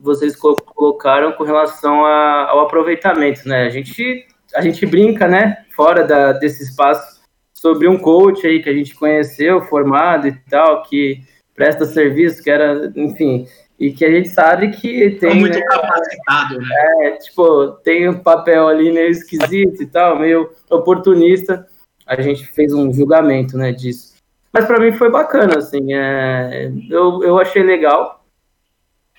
vocês 0.00 0.36
colocaram 0.36 1.32
com 1.32 1.42
relação 1.42 2.04
a, 2.06 2.50
ao 2.50 2.60
aproveitamento, 2.60 3.48
né? 3.48 3.64
A 3.64 3.70
gente 3.70 4.26
a 4.54 4.62
gente 4.62 4.86
brinca, 4.86 5.28
né, 5.28 5.64
fora 5.74 6.04
da, 6.04 6.32
desse 6.32 6.62
espaço 6.62 7.15
sobre 7.56 7.88
um 7.88 7.98
coach 7.98 8.46
aí 8.46 8.62
que 8.62 8.68
a 8.68 8.74
gente 8.74 8.94
conheceu, 8.94 9.62
formado 9.62 10.28
e 10.28 10.32
tal, 10.50 10.82
que 10.82 11.22
presta 11.54 11.86
serviço, 11.86 12.42
que 12.42 12.50
era, 12.50 12.92
enfim, 12.94 13.46
e 13.80 13.90
que 13.90 14.04
a 14.04 14.10
gente 14.10 14.28
sabe 14.28 14.70
que 14.70 15.12
tem. 15.12 15.30
É 15.30 15.34
muito 15.34 15.58
né, 15.58 15.64
capacitado, 15.64 16.58
né? 16.58 16.84
É, 17.00 17.10
tipo, 17.12 17.68
tem 17.82 18.08
um 18.08 18.18
papel 18.18 18.68
ali 18.68 18.92
meio 18.92 19.10
esquisito 19.10 19.82
e 19.82 19.86
tal, 19.86 20.18
meio 20.18 20.50
oportunista. 20.70 21.66
A 22.06 22.20
gente 22.20 22.46
fez 22.46 22.72
um 22.72 22.92
julgamento, 22.92 23.56
né, 23.56 23.72
disso. 23.72 24.14
Mas 24.52 24.66
para 24.66 24.78
mim 24.78 24.92
foi 24.92 25.10
bacana, 25.10 25.58
assim, 25.58 25.92
é, 25.94 26.70
eu, 26.90 27.22
eu 27.24 27.38
achei 27.38 27.62
legal. 27.62 28.15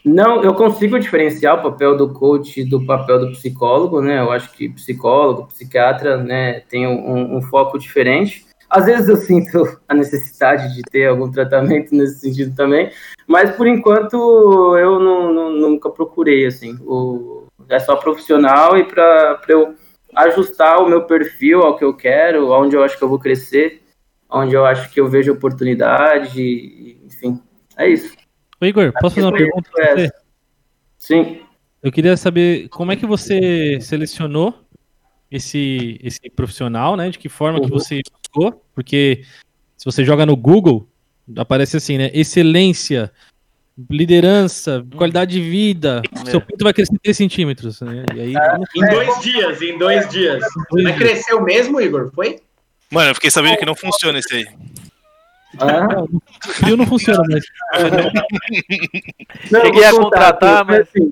Não, 0.07 0.41
eu 0.41 0.53
consigo 0.53 0.97
diferenciar 0.97 1.59
o 1.59 1.69
papel 1.69 1.97
do 1.97 2.13
coach 2.13 2.63
do 2.63 2.85
papel 2.85 3.19
do 3.19 3.31
psicólogo, 3.31 4.01
né? 4.01 4.21
Eu 4.21 4.31
acho 4.31 4.49
que 4.53 4.69
psicólogo, 4.69 5.47
psiquiatra, 5.47 6.15
né, 6.23 6.61
tem 6.61 6.87
um, 6.87 7.35
um 7.35 7.41
foco 7.41 7.77
diferente. 7.77 8.45
Às 8.69 8.85
vezes 8.85 9.09
eu 9.09 9.17
sinto 9.17 9.79
a 9.87 9.93
necessidade 9.93 10.73
de 10.75 10.81
ter 10.83 11.07
algum 11.07 11.29
tratamento 11.29 11.93
nesse 11.93 12.19
sentido 12.19 12.55
também, 12.55 12.89
mas 13.27 13.55
por 13.55 13.67
enquanto 13.67 14.77
eu 14.77 14.97
não, 14.97 15.33
não, 15.33 15.51
nunca 15.51 15.89
procurei, 15.89 16.45
assim. 16.45 16.77
O, 16.85 17.45
é 17.67 17.77
só 17.79 17.97
profissional 17.97 18.77
e 18.77 18.85
para 18.85 19.41
eu 19.49 19.75
ajustar 20.15 20.81
o 20.81 20.89
meu 20.89 21.03
perfil 21.03 21.63
ao 21.63 21.77
que 21.77 21.83
eu 21.83 21.93
quero, 21.93 22.53
aonde 22.53 22.77
eu 22.77 22.83
acho 22.83 22.97
que 22.97 23.03
eu 23.03 23.09
vou 23.09 23.19
crescer, 23.19 23.81
onde 24.29 24.55
eu 24.55 24.65
acho 24.65 24.89
que 24.89 25.01
eu 25.01 25.09
vejo 25.09 25.33
oportunidade, 25.33 26.97
enfim, 27.05 27.41
é 27.77 27.89
isso. 27.89 28.15
Ô 28.59 28.65
Igor, 28.65 28.91
posso 28.99 29.15
fazer 29.15 29.27
uma 29.27 29.37
pergunta 29.37 29.69
você? 29.71 30.11
Sim. 30.97 31.41
Eu 31.81 31.91
queria 31.91 32.17
saber 32.17 32.67
como 32.69 32.91
é 32.91 32.95
que 32.95 33.05
você 33.05 33.79
selecionou 33.79 34.53
esse, 35.29 35.99
esse 36.03 36.29
profissional, 36.29 36.95
né? 36.95 37.09
De 37.09 37.19
que 37.19 37.29
forma 37.29 37.59
uhum. 37.59 37.65
que 37.65 37.71
você 37.71 38.01
buscou? 38.21 38.63
Porque 38.73 39.23
se 39.75 39.85
você 39.85 40.03
joga 40.03 40.25
no 40.25 40.35
Google, 40.35 40.87
aparece 41.35 41.77
assim, 41.77 41.97
né? 41.97 42.09
Excelência, 42.13 43.11
liderança, 43.89 44.85
qualidade 44.95 45.33
de 45.33 45.41
vida. 45.41 46.01
É. 46.25 46.31
Seu 46.31 46.41
pinto 46.41 46.63
vai 46.63 46.73
crescer 46.73 46.97
3 47.03 47.15
centímetros. 47.15 47.81
Né? 47.81 48.05
E 48.15 48.21
aí, 48.21 48.35
é, 48.35 48.57
em 48.75 48.89
dois 48.89 49.21
dias, 49.21 49.61
em 49.61 49.77
dois 49.77 50.09
dias. 50.09 50.43
Vai 50.83 50.97
crescer 50.97 51.33
o 51.35 51.43
mesmo, 51.43 51.79
Igor? 51.79 52.11
Foi? 52.13 52.39
Mano, 52.89 53.11
eu 53.11 53.15
fiquei 53.15 53.29
sabendo 53.29 53.57
que 53.57 53.65
não 53.65 53.75
funciona 53.75 54.17
esse 54.17 54.33
aí. 54.33 54.45
Ah. 55.59 56.05
Frio 56.41 56.77
não 56.77 56.85
funciona, 56.85 57.21
mas. 57.29 57.45
Não, 59.51 59.61
Cheguei 59.61 59.85
a 59.85 59.91
contratar, 59.91 60.65
mas. 60.65 60.81
Assim, 60.81 61.11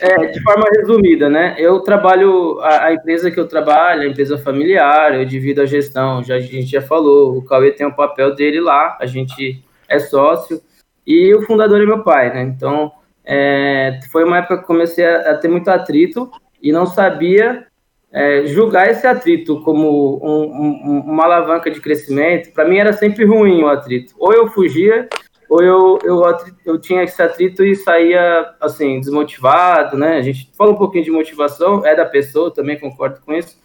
é, 0.00 0.26
de 0.26 0.42
forma 0.42 0.64
resumida, 0.76 1.28
né? 1.28 1.54
Eu 1.58 1.80
trabalho, 1.80 2.58
a, 2.60 2.86
a, 2.86 2.94
empresa 2.94 3.30
que 3.30 3.38
eu 3.38 3.46
trabalho, 3.46 4.02
a 4.02 4.06
empresa 4.06 4.38
familiar, 4.38 5.14
eu 5.14 5.24
divido 5.24 5.60
a 5.60 5.66
gestão, 5.66 6.22
já, 6.22 6.36
a 6.36 6.40
gente 6.40 6.66
já 6.66 6.82
falou, 6.82 7.36
o 7.36 7.44
Cauê 7.44 7.70
tem 7.70 7.86
o 7.86 7.90
um 7.90 7.94
papel 7.94 8.34
dele 8.34 8.60
lá, 8.60 8.96
a 9.00 9.06
gente 9.06 9.62
é 9.88 9.98
sócio, 9.98 10.60
e 11.06 11.32
o 11.34 11.42
fundador 11.42 11.80
é 11.80 11.86
meu 11.86 12.02
pai, 12.02 12.32
né? 12.32 12.42
Então, 12.42 12.90
é, 13.24 14.00
foi 14.10 14.24
uma 14.24 14.38
época 14.38 14.58
que 14.58 14.66
comecei 14.66 15.06
a, 15.06 15.32
a 15.32 15.34
ter 15.36 15.48
muito 15.48 15.68
atrito 15.68 16.30
e 16.62 16.72
não 16.72 16.86
sabia 16.86 17.66
é, 18.14 18.46
julgar 18.46 18.88
esse 18.88 19.04
atrito 19.04 19.60
como 19.62 20.20
um, 20.22 20.44
um, 20.44 21.00
uma 21.00 21.24
alavanca 21.24 21.68
de 21.68 21.80
crescimento, 21.80 22.52
para 22.52 22.64
mim 22.64 22.78
era 22.78 22.92
sempre 22.92 23.24
ruim 23.24 23.64
o 23.64 23.68
atrito. 23.68 24.14
Ou 24.16 24.32
eu 24.32 24.46
fugia, 24.46 25.08
ou 25.50 25.60
eu, 25.60 25.98
eu, 26.04 26.22
eu 26.64 26.78
tinha 26.80 27.02
esse 27.02 27.20
atrito 27.20 27.64
e 27.64 27.74
saía, 27.74 28.54
assim, 28.60 29.00
desmotivado, 29.00 29.98
né? 29.98 30.16
A 30.16 30.22
gente 30.22 30.48
fala 30.56 30.70
um 30.70 30.76
pouquinho 30.76 31.02
de 31.02 31.10
motivação, 31.10 31.84
é 31.84 31.96
da 31.96 32.06
pessoa, 32.06 32.54
também 32.54 32.78
concordo 32.78 33.20
com 33.20 33.34
isso, 33.34 33.58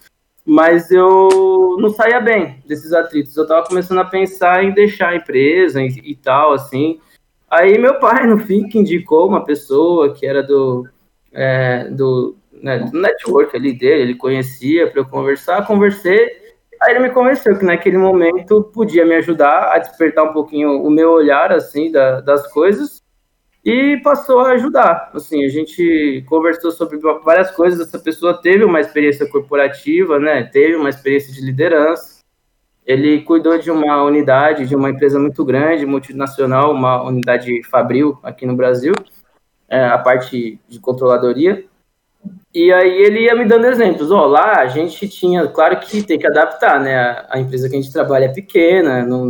mas 0.44 0.90
eu 0.90 1.78
não 1.80 1.90
saía 1.90 2.20
bem 2.20 2.58
desses 2.66 2.92
atritos. 2.92 3.38
Eu 3.38 3.44
estava 3.44 3.68
começando 3.68 4.00
a 4.00 4.06
pensar 4.06 4.64
em 4.64 4.72
deixar 4.72 5.10
a 5.10 5.16
empresa 5.16 5.80
e, 5.80 5.90
e 6.04 6.16
tal, 6.16 6.54
assim. 6.54 7.00
Aí 7.48 7.78
meu 7.78 8.00
pai, 8.00 8.26
no 8.26 8.40
fim, 8.40 8.68
que 8.68 8.80
indicou 8.80 9.28
uma 9.28 9.44
pessoa 9.44 10.12
que 10.12 10.26
era 10.26 10.42
do, 10.42 10.88
é, 11.32 11.88
do, 11.92 12.36
né, 12.62 12.80
do 12.80 13.00
network 13.00 13.56
ali 13.56 13.74
dele, 13.74 14.02
ele 14.02 14.16
conhecia 14.16 14.90
para 14.90 15.02
eu 15.02 15.06
conversar, 15.06 15.66
conversei, 15.66 16.32
aí 16.82 16.96
ele 16.96 17.00
me 17.00 17.10
convenceu 17.10 17.58
que 17.58 17.66
naquele 17.66 17.98
momento 17.98 18.64
podia 18.74 19.06
me 19.06 19.16
ajudar 19.16 19.74
a 19.74 19.80
despertar 19.80 20.26
um 20.26 20.34
pouquinho 20.34 20.82
o 20.82 20.90
meu 20.90 21.12
olhar, 21.12 21.52
assim, 21.52 21.92
da, 21.92 22.22
das 22.22 22.52
coisas, 22.52 23.02
e 23.64 23.98
passou 24.04 24.40
a 24.40 24.52
ajudar, 24.52 25.12
assim, 25.14 25.44
a 25.44 25.50
gente 25.50 26.24
conversou 26.28 26.72
sobre 26.72 26.98
várias 27.24 27.52
coisas, 27.52 27.88
essa 27.88 28.00
pessoa 28.00 28.42
teve 28.42 28.64
uma 28.64 28.80
experiência 28.80 29.30
corporativa, 29.30 30.18
né, 30.18 30.44
teve 30.44 30.76
uma 30.76 30.90
experiência 30.90 31.34
de 31.34 31.42
liderança, 31.42 32.20
ele 32.86 33.22
cuidou 33.22 33.58
de 33.60 33.70
uma 33.70 34.02
unidade, 34.04 34.66
de 34.66 34.76
uma 34.76 34.90
empresa 34.90 35.20
muito 35.20 35.46
grande, 35.46 35.86
multinacional, 35.86 36.72
uma 36.72 37.04
unidade 37.04 37.62
Fabril 37.70 38.18
aqui 38.24 38.48
no 38.48 38.56
Brasil, 38.56 38.94
é, 39.70 39.86
a 39.86 39.98
parte 40.00 40.60
de 40.68 40.80
controladoria, 40.80 41.64
e 42.54 42.72
aí 42.74 43.02
ele 43.04 43.22
ia 43.22 43.36
me 43.36 43.46
dando 43.46 43.68
exemplos. 43.68 44.12
Ó, 44.12 44.26
lá 44.26 44.60
a 44.60 44.68
gente 44.68 45.08
tinha, 45.08 45.48
claro 45.48 45.80
que 45.80 46.04
tem 46.04 46.18
que 46.18 46.28
adaptar, 46.28 46.80
né? 46.80 47.26
A 47.30 47.40
empresa 47.40 47.70
que 47.70 47.76
a 47.76 47.82
gente 47.82 47.94
trabalha 47.94 48.26
é 48.26 48.34
pequena, 48.34 49.06
não, 49.06 49.30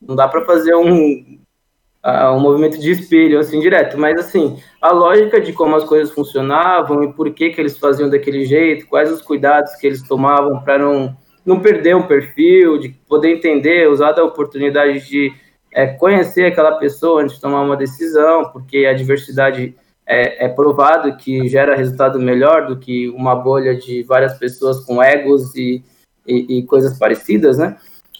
Não 0.00 0.16
dá 0.16 0.26
para 0.28 0.44
fazer 0.44 0.74
um, 0.74 1.40
uh, 2.04 2.32
um 2.34 2.40
movimento 2.40 2.78
de 2.78 2.90
espelho 2.90 3.38
assim 3.38 3.60
direto, 3.60 3.98
mas 3.98 4.18
assim, 4.18 4.60
a 4.80 4.92
lógica 4.92 5.40
de 5.40 5.52
como 5.52 5.76
as 5.76 5.84
coisas 5.84 6.12
funcionavam 6.12 7.04
e 7.04 7.12
por 7.12 7.32
que 7.32 7.50
que 7.50 7.60
eles 7.60 7.78
faziam 7.78 8.10
daquele 8.10 8.44
jeito, 8.44 8.86
quais 8.88 9.10
os 9.10 9.22
cuidados 9.22 9.74
que 9.76 9.86
eles 9.86 10.02
tomavam 10.02 10.60
para 10.62 10.78
não 10.78 11.16
não 11.44 11.58
perder 11.58 11.96
um 11.96 12.06
perfil, 12.06 12.78
de 12.78 12.90
poder 13.08 13.34
entender, 13.34 13.88
usar 13.88 14.12
da 14.12 14.22
oportunidade 14.22 15.08
de 15.08 15.32
é, 15.72 15.86
conhecer 15.86 16.44
aquela 16.44 16.72
pessoa 16.72 17.22
antes 17.22 17.36
de 17.36 17.40
tomar 17.40 17.62
uma 17.62 17.76
decisão, 17.76 18.50
porque 18.52 18.86
a 18.86 18.92
diversidade 18.92 19.74
é, 20.10 20.46
é, 20.46 20.48
provado 20.48 21.16
que 21.16 21.46
gera 21.46 21.76
resultado 21.76 22.18
melhor 22.18 22.66
do 22.66 22.76
que 22.76 23.08
uma 23.10 23.36
bolha 23.36 23.76
de 23.76 24.02
várias 24.02 24.36
pessoas 24.36 24.84
com 24.84 25.00
egos 25.00 25.54
e, 25.54 25.84
e, 26.26 26.58
e 26.58 26.62
coisas 26.66 26.98
parecidas, 26.98 27.58
né? 27.58 27.76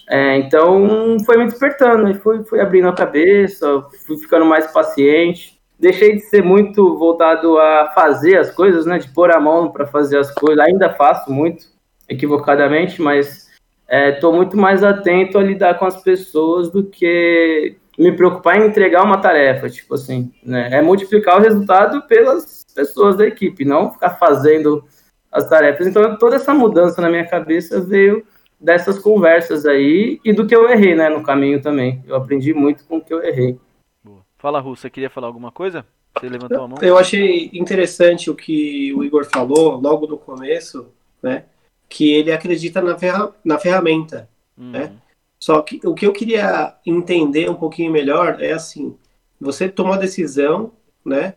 É, 0.09 0.37
então 0.37 1.19
foi 1.27 1.37
me 1.37 1.47
despertando, 1.47 2.15
fui, 2.21 2.45
fui 2.45 2.61
abrindo 2.61 2.87
a 2.87 2.95
cabeça, 2.95 3.85
fui 4.07 4.17
ficando 4.19 4.45
mais 4.45 4.71
paciente. 4.73 5.59
Deixei 5.81 6.15
de 6.15 6.21
ser 6.21 6.45
muito 6.45 6.97
voltado 6.97 7.59
a 7.59 7.91
fazer 7.93 8.39
as 8.39 8.53
coisas, 8.53 8.87
né? 8.87 8.99
De 8.99 9.09
pôr 9.09 9.33
a 9.33 9.41
mão 9.41 9.73
para 9.73 9.85
fazer 9.85 10.19
as 10.19 10.33
coisas. 10.33 10.65
Ainda 10.65 10.93
faço 10.93 11.33
muito, 11.33 11.67
equivocadamente, 12.09 13.03
mas 13.03 13.49
estou 13.91 14.33
é, 14.33 14.37
muito 14.37 14.57
mais 14.57 14.85
atento 14.85 15.39
a 15.39 15.43
lidar 15.43 15.77
com 15.77 15.87
as 15.87 16.01
pessoas 16.05 16.71
do 16.71 16.85
que 16.85 17.77
me 18.01 18.13
preocupar 18.13 18.57
em 18.57 18.67
entregar 18.67 19.03
uma 19.03 19.19
tarefa, 19.19 19.69
tipo 19.69 19.95
assim, 19.95 20.33
né? 20.43 20.71
É 20.73 20.81
multiplicar 20.81 21.39
o 21.39 21.43
resultado 21.43 22.03
pelas 22.07 22.65
pessoas 22.75 23.17
da 23.17 23.27
equipe, 23.27 23.65
não 23.65 23.93
ficar 23.93 24.11
fazendo 24.11 24.85
as 25.31 25.47
tarefas. 25.49 25.87
Então, 25.87 26.17
toda 26.17 26.37
essa 26.37 26.55
mudança 26.55 27.03
na 27.03 27.11
minha 27.11 27.27
cabeça 27.27 27.81
veio 27.81 28.25
dessas 28.59 28.99
conversas 28.99 29.67
aí 29.67 30.19
e 30.25 30.33
do 30.33 30.47
que 30.47 30.57
eu 30.57 30.69
errei, 30.69 30.95
né, 30.95 31.11
no 31.11 31.23
caminho 31.23 31.61
também. 31.61 32.03
Eu 32.07 32.17
aprendi 32.17 32.55
muito 32.55 32.85
com 32.85 32.97
o 32.97 33.01
que 33.01 33.13
eu 33.13 33.23
errei. 33.23 33.59
Boa. 34.03 34.21
Fala, 34.39 34.61
Russo, 34.61 34.83
você 34.83 34.91
queria 34.91 35.11
falar 35.11 35.27
alguma 35.27 35.53
coisa? 35.53 35.85
Você 36.19 36.29
levantou 36.29 36.65
a 36.65 36.69
mão? 36.69 36.79
Eu 36.81 36.97
achei 36.97 37.51
interessante 37.53 38.31
o 38.31 38.35
que 38.35 38.95
o 38.95 39.05
Igor 39.05 39.27
falou 39.27 39.79
logo 39.79 40.07
no 40.07 40.17
começo, 40.17 40.89
né? 41.23 41.45
Que 41.89 42.13
ele 42.13 42.33
acredita 42.33 42.81
na, 42.81 42.99
ferra 42.99 43.31
na 43.45 43.59
ferramenta, 43.59 44.29
hum. 44.59 44.71
né? 44.71 44.93
Só 45.41 45.63
que 45.63 45.81
o 45.85 45.95
que 45.95 46.07
eu 46.07 46.13
queria 46.13 46.75
entender 46.85 47.51
um 47.51 47.55
pouquinho 47.55 47.91
melhor 47.91 48.43
é 48.43 48.53
assim: 48.53 48.97
você 49.41 49.69
tomou 49.69 49.95
a 49.95 49.99
decisão, 49.99 50.73
né, 51.05 51.35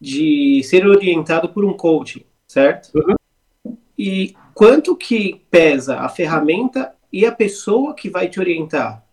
de 0.00 0.60
ser 0.64 0.86
orientado 0.86 1.48
por 1.48 1.64
um 1.64 1.72
coach, 1.72 2.26
certo? 2.48 2.90
Uhum. 2.94 3.76
E 3.96 4.34
quanto 4.52 4.96
que 4.96 5.40
pesa 5.50 6.00
a 6.00 6.08
ferramenta 6.08 6.94
e 7.12 7.24
a 7.24 7.30
pessoa 7.30 7.94
que 7.94 8.10
vai 8.10 8.28
te 8.28 8.40
orientar? 8.40 9.04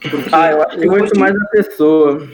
Porque 0.00 0.30
ah, 0.32 0.52
eu 0.52 0.62
acho 0.62 0.78
muito 0.78 1.18
mais 1.18 1.34
a 1.34 1.44
pessoa. 1.46 2.28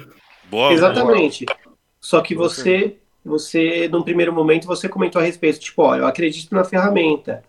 Boa, 0.51 0.73
Exatamente. 0.73 1.47
Boa. 1.47 1.59
Só 1.99 2.21
que 2.21 2.35
você, 2.35 2.99
você, 3.25 3.89
num 3.89 4.03
primeiro 4.03 4.33
momento, 4.33 4.67
você 4.67 4.89
comentou 4.89 5.21
a 5.21 5.25
respeito, 5.25 5.59
tipo, 5.59 5.83
ó, 5.83 5.97
eu 5.97 6.07
acredito 6.07 6.55
na 6.55 6.65
ferramenta, 6.65 7.43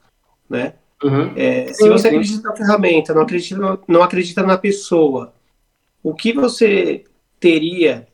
né? 0.49 0.73
Uhum. 1.03 1.33
É, 1.35 1.71
se 1.73 1.87
você 1.87 2.07
acredita 2.07 2.49
na 2.49 2.55
ferramenta, 2.55 3.13
não 3.13 3.21
acredita, 3.21 3.79
não 3.87 4.01
acredita 4.01 4.43
na 4.43 4.57
pessoa, 4.57 5.33
o 6.01 6.13
que 6.13 6.33
você 6.33 7.03
teria 7.39 8.07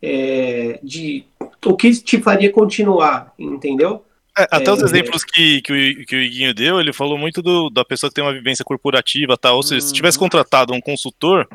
é, 0.00 0.80
de. 0.82 1.24
O 1.64 1.76
que 1.76 1.92
te 2.02 2.20
faria 2.20 2.50
continuar, 2.50 3.32
entendeu? 3.38 4.04
É, 4.36 4.44
até 4.50 4.70
é, 4.70 4.72
os 4.72 4.82
exemplos 4.82 5.22
que, 5.24 5.60
que, 5.60 5.72
o, 5.72 6.06
que 6.06 6.16
o 6.16 6.20
Iguinho 6.20 6.54
deu, 6.54 6.80
ele 6.80 6.92
falou 6.92 7.18
muito 7.18 7.42
do, 7.42 7.68
da 7.68 7.84
pessoa 7.84 8.08
que 8.08 8.14
tem 8.14 8.24
uma 8.24 8.32
vivência 8.32 8.64
corporativa 8.64 9.36
tal. 9.36 9.56
Ou 9.56 9.62
seja, 9.62 9.82
se 9.82 9.92
tivesse 9.92 10.16
uhum. 10.16 10.24
contratado 10.24 10.72
um 10.72 10.80
consultor 10.80 11.46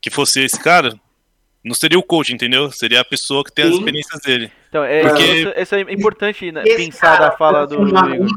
que 0.00 0.10
fosse 0.10 0.40
esse 0.40 0.58
cara, 0.58 0.98
não 1.62 1.74
seria 1.74 1.98
o 1.98 2.02
coach, 2.02 2.32
entendeu? 2.32 2.72
Seria 2.72 3.02
a 3.02 3.04
pessoa 3.04 3.44
que 3.44 3.52
tem 3.52 3.66
Sim. 3.66 3.72
as 3.72 3.78
experiências 3.78 4.20
dele. 4.22 4.50
Então, 4.68 4.82
é, 4.82 5.02
Porque... 5.02 5.22
isso, 5.22 5.52
isso 5.56 5.74
é 5.74 5.80
importante 5.82 6.50
né, 6.50 6.62
pensar 6.62 7.18
da 7.18 7.32
fala 7.32 7.66
do, 7.66 7.76
do 7.76 8.14
Igor 8.14 8.28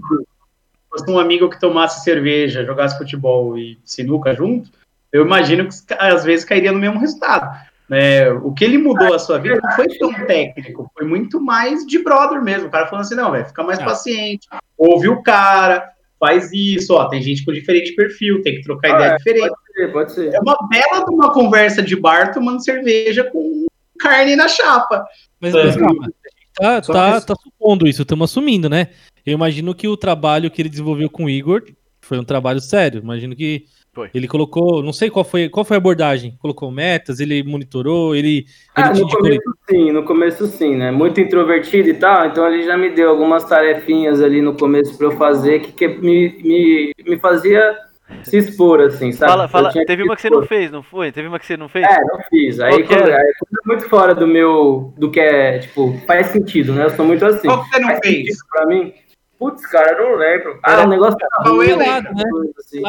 fosse 0.98 1.12
um 1.12 1.20
amigo 1.20 1.50
que 1.50 1.60
tomasse 1.60 2.04
cerveja, 2.04 2.66
jogasse 2.66 2.98
futebol 2.98 3.58
e 3.58 3.78
sinuca 3.84 4.34
junto, 4.34 4.70
eu 5.12 5.26
imagino 5.26 5.68
que 5.68 5.76
às 5.98 6.24
vezes 6.24 6.46
cairia 6.46 6.72
no 6.72 6.80
mesmo 6.80 7.00
resultado. 7.00 7.66
É, 7.92 8.32
o 8.32 8.52
que 8.52 8.66
ele 8.66 8.80
mudou 8.80 9.14
a 9.14 9.20
sua 9.20 9.38
vida 9.38 9.60
não 9.62 9.72
foi 9.76 9.88
tão 10.00 10.12
técnico, 10.26 10.90
foi 10.98 11.06
muito 11.06 11.40
mais 11.40 11.86
de 11.86 12.00
brother 12.00 12.42
mesmo. 12.42 12.68
O 12.68 12.72
cara 12.72 12.88
falando 12.88 13.06
assim: 13.06 13.16
não, 13.16 13.32
velho, 13.32 13.46
fica 13.46 13.64
mais 13.64 13.80
paciente, 13.80 14.48
ouve 14.76 15.08
o 15.08 15.22
cara, 15.22 15.92
faz 16.20 16.52
isso, 16.52 16.94
ó. 16.94 17.08
Tem 17.08 17.22
gente 17.22 17.46
com 17.46 17.54
diferente 17.54 17.94
perfil, 17.94 18.42
tem 18.42 18.56
que 18.56 18.64
trocar 18.64 18.94
ah, 18.94 18.96
ideia 18.96 19.12
é, 19.12 19.18
diferente. 19.18 19.50
Pode 19.50 19.74
ser, 19.74 19.92
pode 19.92 20.12
ser. 20.14 20.34
É 20.34 20.40
uma 20.40 20.58
bela 20.68 21.06
de 21.06 21.14
uma 21.14 21.32
conversa 21.32 21.84
de 21.84 21.96
bar 21.96 22.34
tomando 22.34 22.64
cerveja 22.64 23.24
com 23.26 23.68
carne 24.00 24.36
na 24.36 24.48
chapa. 24.48 25.06
Mas, 25.40 25.54
mas 25.54 25.76
calma, 25.76 26.10
tá, 26.56 26.82
tá, 26.82 27.22
tá 27.22 27.36
supondo 27.36 27.88
isso, 27.88 28.02
estamos 28.02 28.32
assumindo, 28.32 28.70
né? 28.70 28.90
Eu 29.26 29.34
imagino 29.34 29.74
que 29.74 29.88
o 29.88 29.98
trabalho 29.98 30.52
que 30.52 30.62
ele 30.62 30.70
desenvolveu 30.70 31.10
com 31.10 31.26
o 31.26 31.30
Igor 31.30 31.64
foi 32.06 32.20
um 32.20 32.24
trabalho 32.24 32.62
sério. 32.62 33.02
Imagino 33.02 33.36
que 33.36 33.66
foi. 33.94 34.10
ele 34.14 34.28
colocou, 34.28 34.84
não 34.84 34.94
sei 34.94 35.10
qual 35.10 35.26
foi, 35.26 35.50
qual 35.50 35.66
foi 35.66 35.78
a 35.78 35.80
abordagem. 35.80 36.38
Colocou 36.40 36.70
metas, 36.70 37.20
ele 37.20 37.44
monitorou, 37.44 38.16
ele. 38.16 38.46
Ah, 38.76 38.94
no 38.94 39.10
começo 39.10 39.58
sim, 39.70 39.92
no 39.92 40.04
começo 40.04 40.48
sim, 40.48 40.76
né? 40.76 40.92
Muito 40.92 41.20
introvertido 41.20 41.90
e 41.90 41.96
tal, 41.96 42.28
então 42.28 42.48
ele 42.48 42.64
já 42.64 42.78
me 42.78 42.90
deu 42.92 43.10
algumas 43.10 43.44
tarefinhas 43.44 44.22
ali 44.22 44.42
no 44.42 44.56
começo 44.56 44.98
para 44.98 45.08
eu 45.08 45.18
fazer 45.18 45.62
que, 45.62 45.72
que 45.72 45.88
me, 45.88 46.38
me, 46.44 46.92
me 47.06 47.18
fazia 47.18 47.76
se 48.24 48.38
expor, 48.38 48.82
assim, 48.82 49.12
sabe? 49.12 49.32
Fala, 49.32 49.48
fala. 49.48 49.72
Teve 49.72 50.04
uma 50.04 50.16
que 50.16 50.22
você 50.22 50.30
não 50.30 50.46
fez, 50.46 50.72
não 50.72 50.84
foi? 50.84 51.12
Teve 51.12 51.28
uma 51.28 51.40
que 51.40 51.46
você 51.46 51.58
não 51.58 51.68
fez? 51.68 51.86
É, 51.86 52.02
não 52.02 52.20
fiz. 52.30 52.60
Aí, 52.60 52.84
quando, 52.84 53.10
aí 53.10 53.14
é 53.14 53.68
muito 53.68 53.90
fora 53.90 54.14
do 54.14 54.28
meu. 54.28 54.94
do 54.98 55.10
que 55.10 55.20
é, 55.20 55.60
tipo, 55.60 55.98
faz 56.06 56.28
sentido, 56.28 56.74
né? 56.74 56.86
Eu 56.86 56.90
sou 56.92 57.06
muito 57.06 57.26
assim. 57.26 57.48
Qual 57.48 57.64
que 57.64 57.70
você 57.70 57.80
não 57.80 57.88
faz 57.90 58.00
fez? 58.04 58.38
Pra 58.50 58.66
mim. 58.68 58.94
Putz, 59.38 59.66
cara, 59.66 59.98
eu 59.98 60.10
não 60.10 60.18
lembro. 60.18 60.60
Ah, 60.64 60.84
o 60.84 60.88
negócio 60.88 61.18
era 61.22 61.50
ruim, 61.50 61.74
lado, 61.74 62.06
né? 62.14 62.24
Assim. 62.58 62.82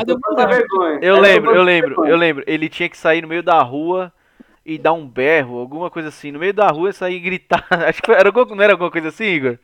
Eu, 1.02 1.16
eu 1.16 1.20
lembro, 1.20 1.54
eu 1.54 1.62
lembro, 1.62 2.06
eu 2.06 2.16
lembro. 2.16 2.44
Ele 2.46 2.68
tinha 2.68 2.88
que 2.88 2.96
sair 2.96 3.20
no 3.20 3.28
meio 3.28 3.42
da 3.42 3.60
rua 3.62 4.12
e 4.64 4.78
dar 4.78 4.92
um 4.92 5.08
berro, 5.08 5.58
alguma 5.58 5.90
coisa 5.90 6.08
assim. 6.08 6.30
No 6.30 6.38
meio 6.38 6.54
da 6.54 6.68
rua 6.68 6.92
sair 6.92 7.16
e 7.16 7.20
gritar. 7.20 7.66
Acho 7.88 8.02
que 8.02 8.12
era, 8.12 8.30
não 8.30 8.62
era 8.62 8.74
alguma 8.74 8.90
coisa 8.90 9.08
assim, 9.08 9.24
Igor? 9.24 9.58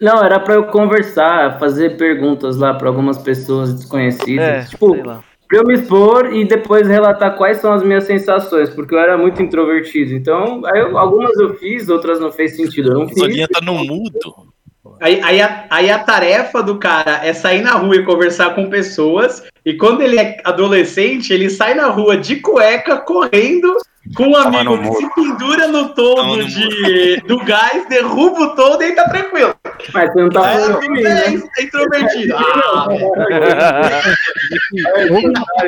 Não, 0.00 0.22
era 0.24 0.40
para 0.40 0.54
eu 0.54 0.64
conversar, 0.64 1.58
fazer 1.58 1.96
perguntas 1.96 2.56
lá 2.56 2.72
para 2.72 2.88
algumas 2.88 3.18
pessoas 3.18 3.74
desconhecidas. 3.74 4.44
É, 4.44 4.62
tipo, 4.64 4.96
pra 4.96 5.22
eu 5.52 5.64
me 5.64 5.74
expor 5.74 6.32
e 6.32 6.44
depois 6.44 6.86
relatar 6.86 7.36
quais 7.36 7.58
são 7.58 7.72
as 7.72 7.82
minhas 7.82 8.04
sensações, 8.04 8.70
porque 8.70 8.94
eu 8.94 8.98
era 8.98 9.18
muito 9.18 9.42
introvertido. 9.42 10.14
Então, 10.14 10.62
eu, 10.74 10.96
algumas 10.96 11.36
eu 11.38 11.54
fiz, 11.54 11.88
outras 11.88 12.20
não 12.20 12.30
fez 12.30 12.56
sentido. 12.56 12.92
Eu 12.92 12.98
não 13.00 13.08
fiz. 13.08 13.48
tá 13.48 13.60
no 13.60 13.84
mudo. 13.84 14.50
Aí, 15.00 15.20
aí, 15.22 15.40
a, 15.40 15.66
aí 15.70 15.90
a 15.90 15.98
tarefa 15.98 16.62
do 16.62 16.78
cara 16.78 17.20
é 17.24 17.32
sair 17.32 17.62
na 17.62 17.72
rua 17.72 17.96
e 17.96 18.04
conversar 18.04 18.54
com 18.54 18.70
pessoas. 18.70 19.42
E 19.64 19.74
quando 19.74 20.02
ele 20.02 20.18
é 20.18 20.40
adolescente, 20.44 21.32
ele 21.32 21.50
sai 21.50 21.74
na 21.74 21.88
rua 21.88 22.16
de 22.16 22.36
cueca, 22.36 22.96
correndo, 22.96 23.76
com 24.16 24.28
um 24.28 24.36
amigo 24.36 24.78
que 24.78 24.92
se 24.94 25.14
pendura 25.14 25.68
no 25.68 25.90
todo 25.90 26.44
de, 26.44 27.20
do 27.26 27.38
gás, 27.44 27.86
derruba 27.88 28.40
o 28.40 28.54
todo 28.54 28.82
e 28.82 28.94
tá 28.94 29.08
tranquilo. 29.08 29.54
Mas 29.92 30.12
você 30.12 30.22
não 30.22 30.30
tá 30.30 30.50
é, 30.50 30.58
falando 30.58 30.96
é, 30.96 31.10
é, 31.10 31.34
é 31.58 31.62
introvertido. 31.62 32.36
Ah, 32.36 32.86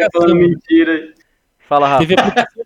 é, 0.01 0.35
mentira. 0.35 1.13
Fala, 1.73 1.89
Rafa. 1.89 2.07
Teve, 2.07 2.17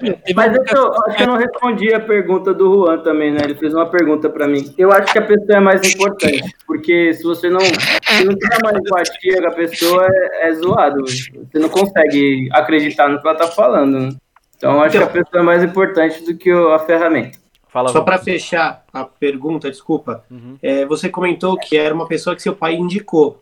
teve 0.01 0.35
Mas 0.35 0.53
eu, 0.53 0.93
acho 0.93 1.17
que 1.17 1.23
eu 1.23 1.27
não 1.29 1.37
respondi 1.37 1.95
a 1.95 2.01
pergunta 2.01 2.53
do 2.53 2.75
Juan 2.75 2.99
também, 2.99 3.31
né? 3.31 3.39
Ele 3.45 3.55
fez 3.55 3.73
uma 3.73 3.87
pergunta 3.87 4.29
para 4.29 4.49
mim. 4.49 4.75
Eu 4.77 4.91
acho 4.91 5.13
que 5.13 5.19
a 5.21 5.23
pessoa 5.23 5.59
é 5.59 5.61
mais 5.61 5.95
importante, 5.95 6.43
porque 6.67 7.15
se 7.15 7.23
você 7.23 7.49
não, 7.49 7.61
se 7.61 8.25
não 8.25 8.35
tiver 8.35 8.59
uma 8.65 8.77
empatia 8.77 9.41
com 9.41 9.47
a 9.47 9.53
pessoa, 9.53 10.09
é, 10.11 10.49
é 10.49 10.55
zoado. 10.55 11.05
Você 11.05 11.59
não 11.61 11.69
consegue 11.69 12.49
acreditar 12.53 13.09
no 13.09 13.23
que 13.23 13.29
ela 13.29 13.37
tá 13.37 13.47
falando. 13.47 14.01
Né? 14.01 14.09
Então, 14.57 14.73
eu 14.73 14.81
acho 14.81 14.97
então, 14.97 15.09
que 15.09 15.19
a 15.19 15.23
pessoa 15.23 15.41
é 15.41 15.45
mais 15.45 15.63
importante 15.63 16.25
do 16.25 16.37
que 16.37 16.51
a 16.51 16.79
ferramenta. 16.81 17.39
Fala, 17.69 17.91
Só 17.91 18.01
para 18.01 18.19
fechar 18.19 18.85
a 18.93 19.05
pergunta, 19.05 19.71
desculpa. 19.71 20.25
Uhum. 20.29 20.59
É, 20.61 20.85
você 20.85 21.09
comentou 21.09 21.57
que 21.57 21.77
era 21.77 21.95
uma 21.95 22.09
pessoa 22.09 22.35
que 22.35 22.43
seu 22.43 22.57
pai 22.57 22.75
indicou. 22.75 23.41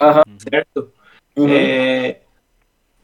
Uhum. 0.00 0.38
Certo? 0.38 0.90
Uhum. 1.36 1.48
É, 1.50 2.20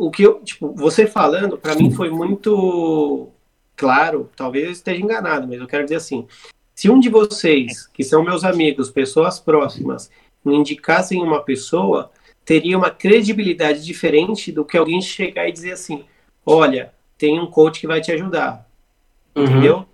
o 0.00 0.10
que 0.10 0.22
eu, 0.22 0.42
tipo, 0.42 0.72
você 0.74 1.06
falando, 1.06 1.58
para 1.58 1.74
mim 1.74 1.90
foi 1.90 2.08
muito 2.08 3.28
claro, 3.76 4.30
talvez 4.34 4.64
eu 4.64 4.72
esteja 4.72 4.98
enganado, 4.98 5.46
mas 5.46 5.60
eu 5.60 5.66
quero 5.66 5.84
dizer 5.84 5.96
assim, 5.96 6.26
se 6.74 6.88
um 6.88 6.98
de 6.98 7.10
vocês, 7.10 7.86
que 7.88 8.02
são 8.02 8.24
meus 8.24 8.42
amigos, 8.42 8.90
pessoas 8.90 9.38
próximas, 9.38 10.10
me 10.42 10.56
indicassem 10.56 11.22
uma 11.22 11.42
pessoa, 11.42 12.10
teria 12.46 12.78
uma 12.78 12.90
credibilidade 12.90 13.84
diferente 13.84 14.50
do 14.50 14.64
que 14.64 14.78
alguém 14.78 15.02
chegar 15.02 15.46
e 15.46 15.52
dizer 15.52 15.72
assim, 15.72 16.02
olha, 16.46 16.94
tem 17.18 17.38
um 17.38 17.46
coach 17.46 17.78
que 17.78 17.86
vai 17.86 18.00
te 18.00 18.10
ajudar. 18.10 18.66
Uhum. 19.36 19.44
Entendeu? 19.44 19.86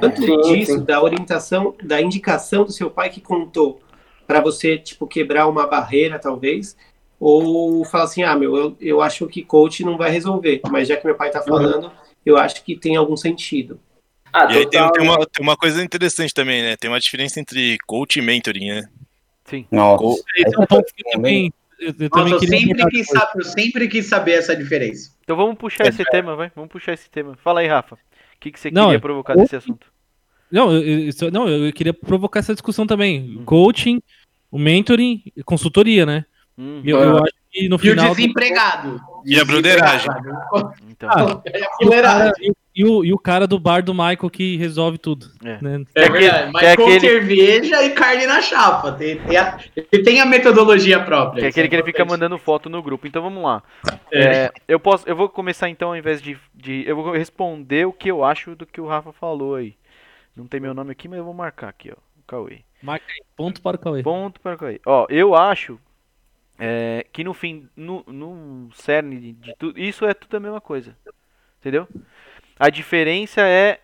Tanto 0.00 0.22
sim, 0.22 0.40
disso, 0.40 0.78
sim. 0.78 0.84
da 0.84 1.02
orientação, 1.02 1.74
da 1.82 2.00
indicação 2.00 2.64
do 2.64 2.72
seu 2.72 2.90
pai 2.90 3.10
que 3.10 3.20
contou 3.20 3.82
para 4.26 4.40
você, 4.40 4.78
tipo, 4.78 5.06
quebrar 5.06 5.46
uma 5.48 5.66
barreira, 5.66 6.18
talvez, 6.18 6.76
ou 7.20 7.84
fala 7.84 8.04
assim, 8.04 8.22
ah, 8.22 8.34
meu, 8.34 8.56
eu, 8.56 8.76
eu 8.80 9.02
acho 9.02 9.26
que 9.26 9.44
coach 9.44 9.84
não 9.84 9.98
vai 9.98 10.10
resolver, 10.10 10.62
mas 10.70 10.88
já 10.88 10.96
que 10.96 11.04
meu 11.04 11.14
pai 11.14 11.30
tá 11.30 11.42
falando, 11.42 11.92
eu 12.24 12.38
acho 12.38 12.64
que 12.64 12.74
tem 12.74 12.96
algum 12.96 13.16
sentido. 13.16 13.78
Ah, 14.32 14.50
E 14.50 14.58
aí 14.58 14.66
tem, 14.70 14.90
tem 14.92 15.02
uma, 15.04 15.26
tem 15.26 15.42
uma 15.44 15.56
coisa 15.56 15.84
interessante 15.84 16.32
também, 16.32 16.62
né? 16.62 16.76
Tem 16.76 16.88
uma 16.90 17.00
diferença 17.00 17.38
entre 17.38 17.76
coach 17.86 18.18
e 18.18 18.22
mentoring, 18.22 18.70
né? 18.70 18.88
Sim. 19.44 19.66
Nossa. 19.70 20.22
Esse 20.36 20.54
é 20.54 20.58
um 20.58 20.66
ponto 20.66 20.94
que 20.94 21.06
eu 21.06 21.12
também, 21.12 21.52
eu, 21.78 21.88
eu 21.98 22.10
também 22.10 22.32
Nossa, 22.32 22.44
eu 22.44 22.48
queria 22.48 22.60
sempre, 22.60 22.86
quis 22.90 23.06
saber, 23.08 23.32
eu 23.34 23.44
sempre 23.44 23.88
quis 23.88 24.06
saber 24.06 24.32
essa 24.32 24.56
diferença. 24.56 25.10
Então 25.22 25.36
vamos 25.36 25.56
puxar 25.58 25.88
esse 25.88 26.04
tema, 26.04 26.34
vai. 26.36 26.50
Vamos 26.54 26.70
puxar 26.70 26.94
esse 26.94 27.10
tema. 27.10 27.36
Fala 27.42 27.60
aí, 27.60 27.66
Rafa. 27.66 27.96
O 27.96 27.98
que, 28.40 28.50
que 28.52 28.58
você 28.60 28.70
Não, 28.70 28.84
queria 28.84 28.96
é- 28.96 29.00
provocar 29.00 29.36
desse 29.36 29.56
assunto? 29.56 29.86
Não, 30.50 30.72
eu, 30.72 31.12
não, 31.30 31.48
eu 31.48 31.72
queria 31.72 31.92
provocar 31.92 32.40
essa 32.40 32.54
discussão 32.54 32.86
também. 32.86 33.20
Hum. 33.38 33.44
Coaching, 33.44 34.02
o 34.50 34.58
mentoring, 34.58 35.22
e 35.36 35.42
consultoria, 35.44 36.06
né? 36.06 36.24
Hum, 36.60 36.82
Eu, 36.84 36.98
eu 37.00 37.16
acho 37.22 37.32
que 37.50 37.68
no 37.68 37.74
E 37.74 37.76
o 37.76 37.78
final. 37.78 38.08
do- 38.10 38.14
desempregado. 38.16 39.00
E 39.24 39.40
a 39.40 39.44
broderagem. 39.44 40.10
então. 40.88 41.08
Ah, 41.10 41.42
É 41.46 41.58
e, 41.58 41.62
o 41.62 41.62
cara, 41.62 41.70
fuleiragem. 41.82 42.52
e, 42.76 42.84
o, 42.84 43.04
e 43.04 43.12
o 43.12 43.18
cara 43.18 43.46
do 43.46 43.58
bar 43.58 43.82
do 43.82 43.92
Michael 43.94 44.30
que 44.30 44.56
resolve 44.56 44.98
tudo. 44.98 45.26
É. 45.44 45.58
né? 45.62 45.84
É 45.94 46.04
aquele- 46.04 46.18
verdade, 46.20 46.52
mas 46.52 46.62
é 46.62 46.76
com 46.76 46.82
aquele- 46.84 47.00
cerveja 47.00 47.82
e 47.82 47.90
carne 47.90 48.26
na 48.26 48.40
chapa. 48.42 48.92
Tem, 48.92 49.16
tem 49.18 49.36
a, 49.36 49.58
ele 49.92 50.02
tem 50.02 50.20
a 50.20 50.26
metodologia 50.26 51.00
própria. 51.02 51.40
Que 51.40 51.46
é 51.46 51.48
aquele 51.48 51.68
que 51.68 51.74
ele 51.76 51.82
fica 51.84 52.04
mandando 52.04 52.38
foto 52.38 52.68
no 52.68 52.82
grupo. 52.82 53.06
Então 53.06 53.22
vamos 53.22 53.42
lá. 53.42 53.62
É. 54.12 54.20
É, 54.44 54.52
eu 54.68 54.78
posso, 54.78 55.08
eu 55.08 55.16
vou 55.16 55.28
começar 55.28 55.68
então 55.70 55.88
ao 55.90 55.96
invés 55.96 56.20
de, 56.22 56.38
de, 56.54 56.84
eu 56.86 56.94
vou 56.96 57.12
responder 57.12 57.86
o 57.86 57.92
que 57.92 58.10
eu 58.10 58.22
acho 58.22 58.54
do 58.54 58.66
que 58.66 58.80
o 58.80 58.86
Rafa 58.86 59.12
falou 59.12 59.54
aí. 59.56 59.74
Não 60.36 60.46
tem 60.46 60.60
meu 60.60 60.72
nome 60.74 60.92
aqui, 60.92 61.08
mas 61.08 61.18
eu 61.18 61.24
vou 61.24 61.34
marcar 61.34 61.68
aqui, 61.68 61.90
ó, 61.90 61.94
o 61.94 62.22
Cauê. 62.26 62.60
Marca 62.82 63.04
aí, 63.10 63.20
ponto 63.36 63.60
para 63.60 63.76
o 63.76 63.78
Cauê. 63.80 64.02
Ponto 64.02 64.40
para 64.40 64.54
o 64.54 64.58
Cauê. 64.58 64.80
Ó, 64.86 65.06
eu 65.10 65.34
acho 65.34 65.78
é, 66.60 67.06
que 67.12 67.24
no 67.24 67.34
fim, 67.34 67.68
no, 67.76 68.04
no 68.08 68.70
cerne 68.74 69.18
de, 69.20 69.32
de 69.34 69.54
tudo, 69.54 69.80
isso 69.80 70.06
é 70.06 70.14
tudo 70.14 70.36
a 70.36 70.40
mesma 70.40 70.60
coisa. 70.60 70.96
Entendeu? 71.60 71.88
A 72.58 72.70
diferença 72.70 73.42
é 73.42 73.80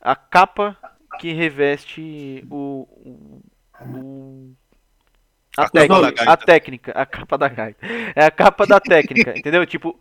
a 0.00 0.16
capa 0.16 0.76
que 1.18 1.32
reveste 1.32 2.46
o, 2.50 2.88
o, 2.90 3.42
o- 3.80 4.54
a, 5.56 5.64
A 5.64 5.68
capa 5.68 5.70
técnica, 5.88 6.22
a 6.24 6.36
técnica, 6.36 6.92
a 6.92 7.06
capa 7.06 7.36
da 7.38 7.48
gaita. 7.48 7.86
É 8.16 8.24
a 8.24 8.30
capa 8.30 8.66
da 8.66 8.80
técnica, 8.80 9.32
entendeu? 9.36 9.66
Tipo, 9.66 9.98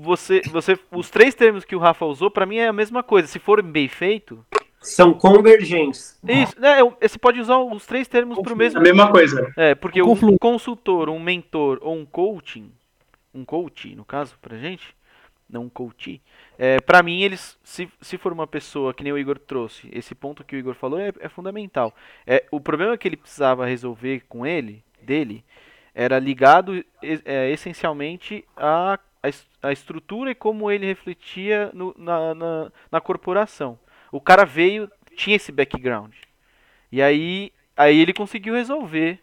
você, 0.00 0.42
você, 0.46 0.78
os 0.90 1.10
três 1.10 1.34
termos 1.34 1.64
que 1.64 1.76
o 1.76 1.78
Rafa 1.78 2.06
usou, 2.06 2.30
pra 2.30 2.46
mim 2.46 2.56
é 2.56 2.68
a 2.68 2.72
mesma 2.72 3.02
coisa. 3.02 3.28
Se 3.28 3.38
for 3.38 3.62
bem 3.62 3.88
feito, 3.88 4.44
São 4.80 5.12
convergentes. 5.12 6.18
isso, 6.26 6.60
né? 6.60 6.76
Você 7.00 7.18
pode 7.18 7.40
usar 7.40 7.58
os 7.58 7.84
três 7.86 8.06
termos 8.08 8.38
pro 8.40 8.56
mesmo 8.56 8.78
A 8.78 8.82
mesma 8.82 9.10
coisa. 9.10 9.52
é, 9.56 9.74
porque 9.74 10.00
um 10.02 10.38
consultor, 10.38 11.08
um 11.08 11.18
mentor 11.18 11.78
ou 11.82 11.96
um 11.96 12.06
coaching, 12.06 12.70
um 13.34 13.44
coach, 13.44 13.94
no 13.94 14.04
caso, 14.04 14.36
pra 14.40 14.56
gente, 14.56 14.94
não 15.50 15.62
um 15.64 15.68
coach, 15.68 16.20
é, 16.58 16.80
pra 16.80 17.02
mim, 17.02 17.22
eles, 17.22 17.58
se, 17.64 17.88
se 18.00 18.16
for 18.18 18.32
uma 18.32 18.46
pessoa 18.46 18.92
que 18.94 19.02
nem 19.02 19.12
o 19.12 19.18
Igor 19.18 19.38
trouxe, 19.38 19.88
esse 19.92 20.14
ponto 20.14 20.44
que 20.44 20.54
o 20.56 20.58
Igor 20.58 20.74
falou 20.74 20.98
é, 21.00 21.12
é 21.20 21.28
fundamental. 21.28 21.94
É, 22.26 22.44
o 22.50 22.60
problema 22.60 22.96
que 22.96 23.08
ele 23.08 23.16
precisava 23.16 23.66
resolver 23.66 24.22
com 24.28 24.46
ele, 24.46 24.82
dele, 25.02 25.44
era 25.94 26.18
ligado 26.18 26.84
é, 27.02 27.50
essencialmente 27.50 28.44
à, 28.56 28.98
à 29.62 29.72
estrutura 29.72 30.30
e 30.30 30.34
como 30.34 30.70
ele 30.70 30.86
refletia 30.86 31.70
no- 31.74 31.94
na, 31.98 32.34
na, 32.34 32.72
na 32.92 33.00
corporação. 33.00 33.78
O 34.10 34.20
cara 34.20 34.44
veio, 34.44 34.90
tinha 35.16 35.36
esse 35.36 35.52
background. 35.52 36.14
E 36.90 37.02
aí, 37.02 37.52
aí 37.76 37.98
ele 37.98 38.12
conseguiu 38.12 38.54
resolver 38.54 39.20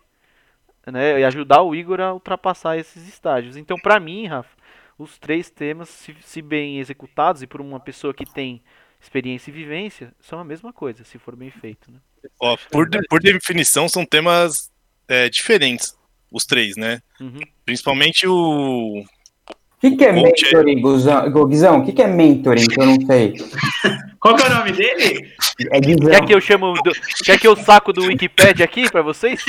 né, 0.86 1.20
e 1.20 1.24
ajudar 1.24 1.62
o 1.62 1.76
Igor 1.76 2.00
a 2.00 2.14
ultrapassar 2.14 2.78
esses 2.78 3.08
estágios. 3.08 3.58
Então, 3.58 3.78
pra 3.78 4.00
mim, 4.00 4.28
Rafa, 4.28 4.56
os 4.98 5.18
três 5.18 5.50
temas, 5.50 5.90
se, 5.90 6.16
se 6.22 6.42
bem 6.42 6.80
executados 6.80 7.42
e 7.42 7.48
por 7.48 7.62
uma 7.62 7.80
pessoa 7.80 8.14
que 8.14 8.26
tem 8.26 8.62
experiência 9.02 9.50
e 9.50 9.54
vivência, 9.54 10.14
são 10.20 10.40
a 10.40 10.44
mesma 10.44 10.72
coisa, 10.72 11.04
se 11.04 11.18
for 11.18 11.36
bem 11.36 11.50
feito. 11.50 11.92
Né? 11.92 12.00
Ó, 12.40 12.58
por, 12.72 12.90
por 13.10 13.20
definição, 13.20 13.90
são 13.90 14.06
temas 14.06 14.72
é, 15.08 15.30
diferentes, 15.30 15.98
os 16.32 16.46
três, 16.46 16.76
né? 16.76 17.02
Uhum. 17.20 17.42
Principalmente 17.66 18.28
o. 18.28 19.04
O 19.04 19.88
que, 19.88 19.98
que 19.98 20.06
é 20.06 20.12
mentoring, 20.12 20.82
Guzão? 20.82 21.48
Guizão? 21.48 21.80
O 21.82 21.86
que, 21.86 21.92
que 21.92 22.02
é 22.02 22.08
mentoring 22.08 22.66
que 22.66 22.82
eu 22.82 22.86
não 22.86 23.06
sei? 23.06 23.36
Qual 24.26 24.36
que 24.36 24.42
é 24.42 24.48
o 24.48 24.56
nome 24.56 24.72
dele? 24.72 25.36
É 25.72 25.80
Guizão. 25.80 26.10
Quer 26.10 26.26
que 26.26 26.34
eu 26.34 26.42
chamo 26.42 26.74
do, 26.74 26.92
quer 27.24 27.40
que 27.40 27.48
eu 27.48 27.56
saco 27.56 27.94
do 27.94 28.08
Wikipedia 28.08 28.66
aqui 28.66 28.90
pra 28.90 29.04
vocês? 29.04 29.46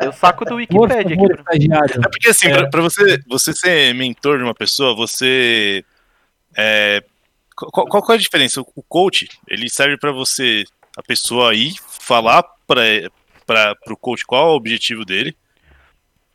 Eu 0.00 0.12
saco 0.12 0.44
do 0.44 0.54
Wikipedia 0.54 1.00
aqui. 1.00 1.16
pra-. 1.16 1.52
É 1.56 2.08
porque 2.08 2.28
assim, 2.28 2.48
pra, 2.48 2.70
pra 2.70 2.80
você, 2.80 3.20
você 3.26 3.52
ser 3.52 3.92
mentor 3.92 4.38
de 4.38 4.44
uma 4.44 4.54
pessoa, 4.54 4.94
você. 4.94 5.84
É, 6.56 7.02
qual, 7.56 7.88
qual 7.88 8.06
que 8.06 8.12
é 8.12 8.14
a 8.14 8.18
diferença? 8.18 8.60
O 8.60 8.66
o 8.76 8.82
coach, 8.84 9.28
ele 9.48 9.68
serve 9.68 9.98
pra 9.98 10.12
você, 10.12 10.62
a 10.96 11.02
pessoa 11.02 11.50
aí, 11.50 11.74
falar 12.00 12.44
para 12.64 13.74
o 13.88 13.96
coach 13.96 14.24
qual 14.24 14.46
é 14.46 14.52
o 14.52 14.56
objetivo 14.56 15.04
dele. 15.04 15.36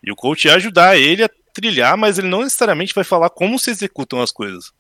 E 0.03 0.11
o 0.11 0.17
coach 0.17 0.49
ajudar 0.49 0.97
ele 0.97 1.23
a 1.23 1.29
trilhar, 1.53 1.97
mas 1.97 2.19
ele 2.19 2.27
não 2.27 2.43
necessariamente 2.43 2.93
vai 2.93 3.05
falar 3.05 3.29
como 3.29 3.57
se 3.57 3.71
executam 3.71 4.21
as 4.21 4.33
coisas. 4.33 4.73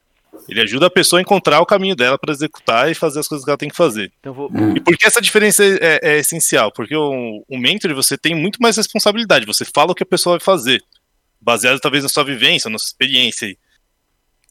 Ele 0.47 0.61
ajuda 0.61 0.87
a 0.87 0.89
pessoa 0.89 1.19
a 1.19 1.21
encontrar 1.21 1.59
o 1.59 1.65
caminho 1.65 1.95
dela 1.95 2.17
para 2.17 2.31
executar 2.31 2.89
e 2.89 2.95
fazer 2.95 3.19
as 3.19 3.27
coisas 3.27 3.43
que 3.43 3.49
ela 3.49 3.57
tem 3.57 3.69
que 3.69 3.75
fazer. 3.75 4.11
Então 4.19 4.33
vou, 4.33 4.49
E 4.75 4.79
por 4.79 4.95
que 4.97 5.05
essa 5.05 5.21
diferença 5.21 5.63
é, 5.63 5.99
é 6.01 6.17
essencial? 6.19 6.71
Porque 6.71 6.95
o, 6.95 7.43
o 7.47 7.57
mentor 7.57 7.93
você 7.93 8.17
tem 8.17 8.35
muito 8.35 8.61
mais 8.61 8.77
responsabilidade. 8.77 9.45
Você 9.45 9.65
fala 9.65 9.91
o 9.91 9.95
que 9.95 10.03
a 10.03 10.07
pessoa 10.07 10.37
vai 10.37 10.43
fazer, 10.43 10.81
baseado 11.41 11.79
talvez 11.79 12.03
na 12.03 12.09
sua 12.09 12.23
vivência, 12.23 12.69
na 12.69 12.77
sua 12.77 12.87
experiência. 12.87 13.47
aí. 13.47 13.57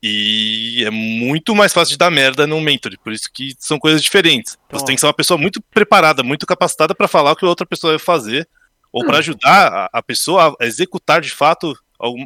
E 0.03 0.85
é 0.85 0.91
muito 0.91 1.55
mais 1.55 1.73
fácil 1.73 1.93
de 1.93 1.99
dar 1.99 2.11
merda 2.11 2.47
num 2.47 2.61
mentor. 2.61 2.93
Por 3.03 3.13
isso 3.13 3.31
que 3.33 3.55
são 3.59 3.79
coisas 3.79 4.03
diferentes. 4.03 4.59
Então, 4.67 4.79
você 4.79 4.85
ó. 4.85 4.87
tem 4.87 4.95
que 4.95 5.01
ser 5.01 5.07
uma 5.07 5.15
pessoa 5.15 5.39
muito 5.39 5.61
preparada, 5.61 6.23
muito 6.23 6.47
capacitada 6.47 6.95
para 6.95 7.09
falar 7.09 7.33
o 7.33 7.37
que 7.37 7.45
a 7.45 7.49
outra 7.49 7.67
pessoa 7.67 7.95
vai 7.95 7.99
fazer, 7.99 8.49
ou 8.93 9.05
para 9.05 9.19
ajudar 9.19 9.73
a, 9.73 9.99
a 9.99 10.03
pessoa 10.03 10.57
a 10.61 10.65
executar 10.67 11.21
de 11.21 11.31
fato 11.31 11.77
algum. 11.99 12.25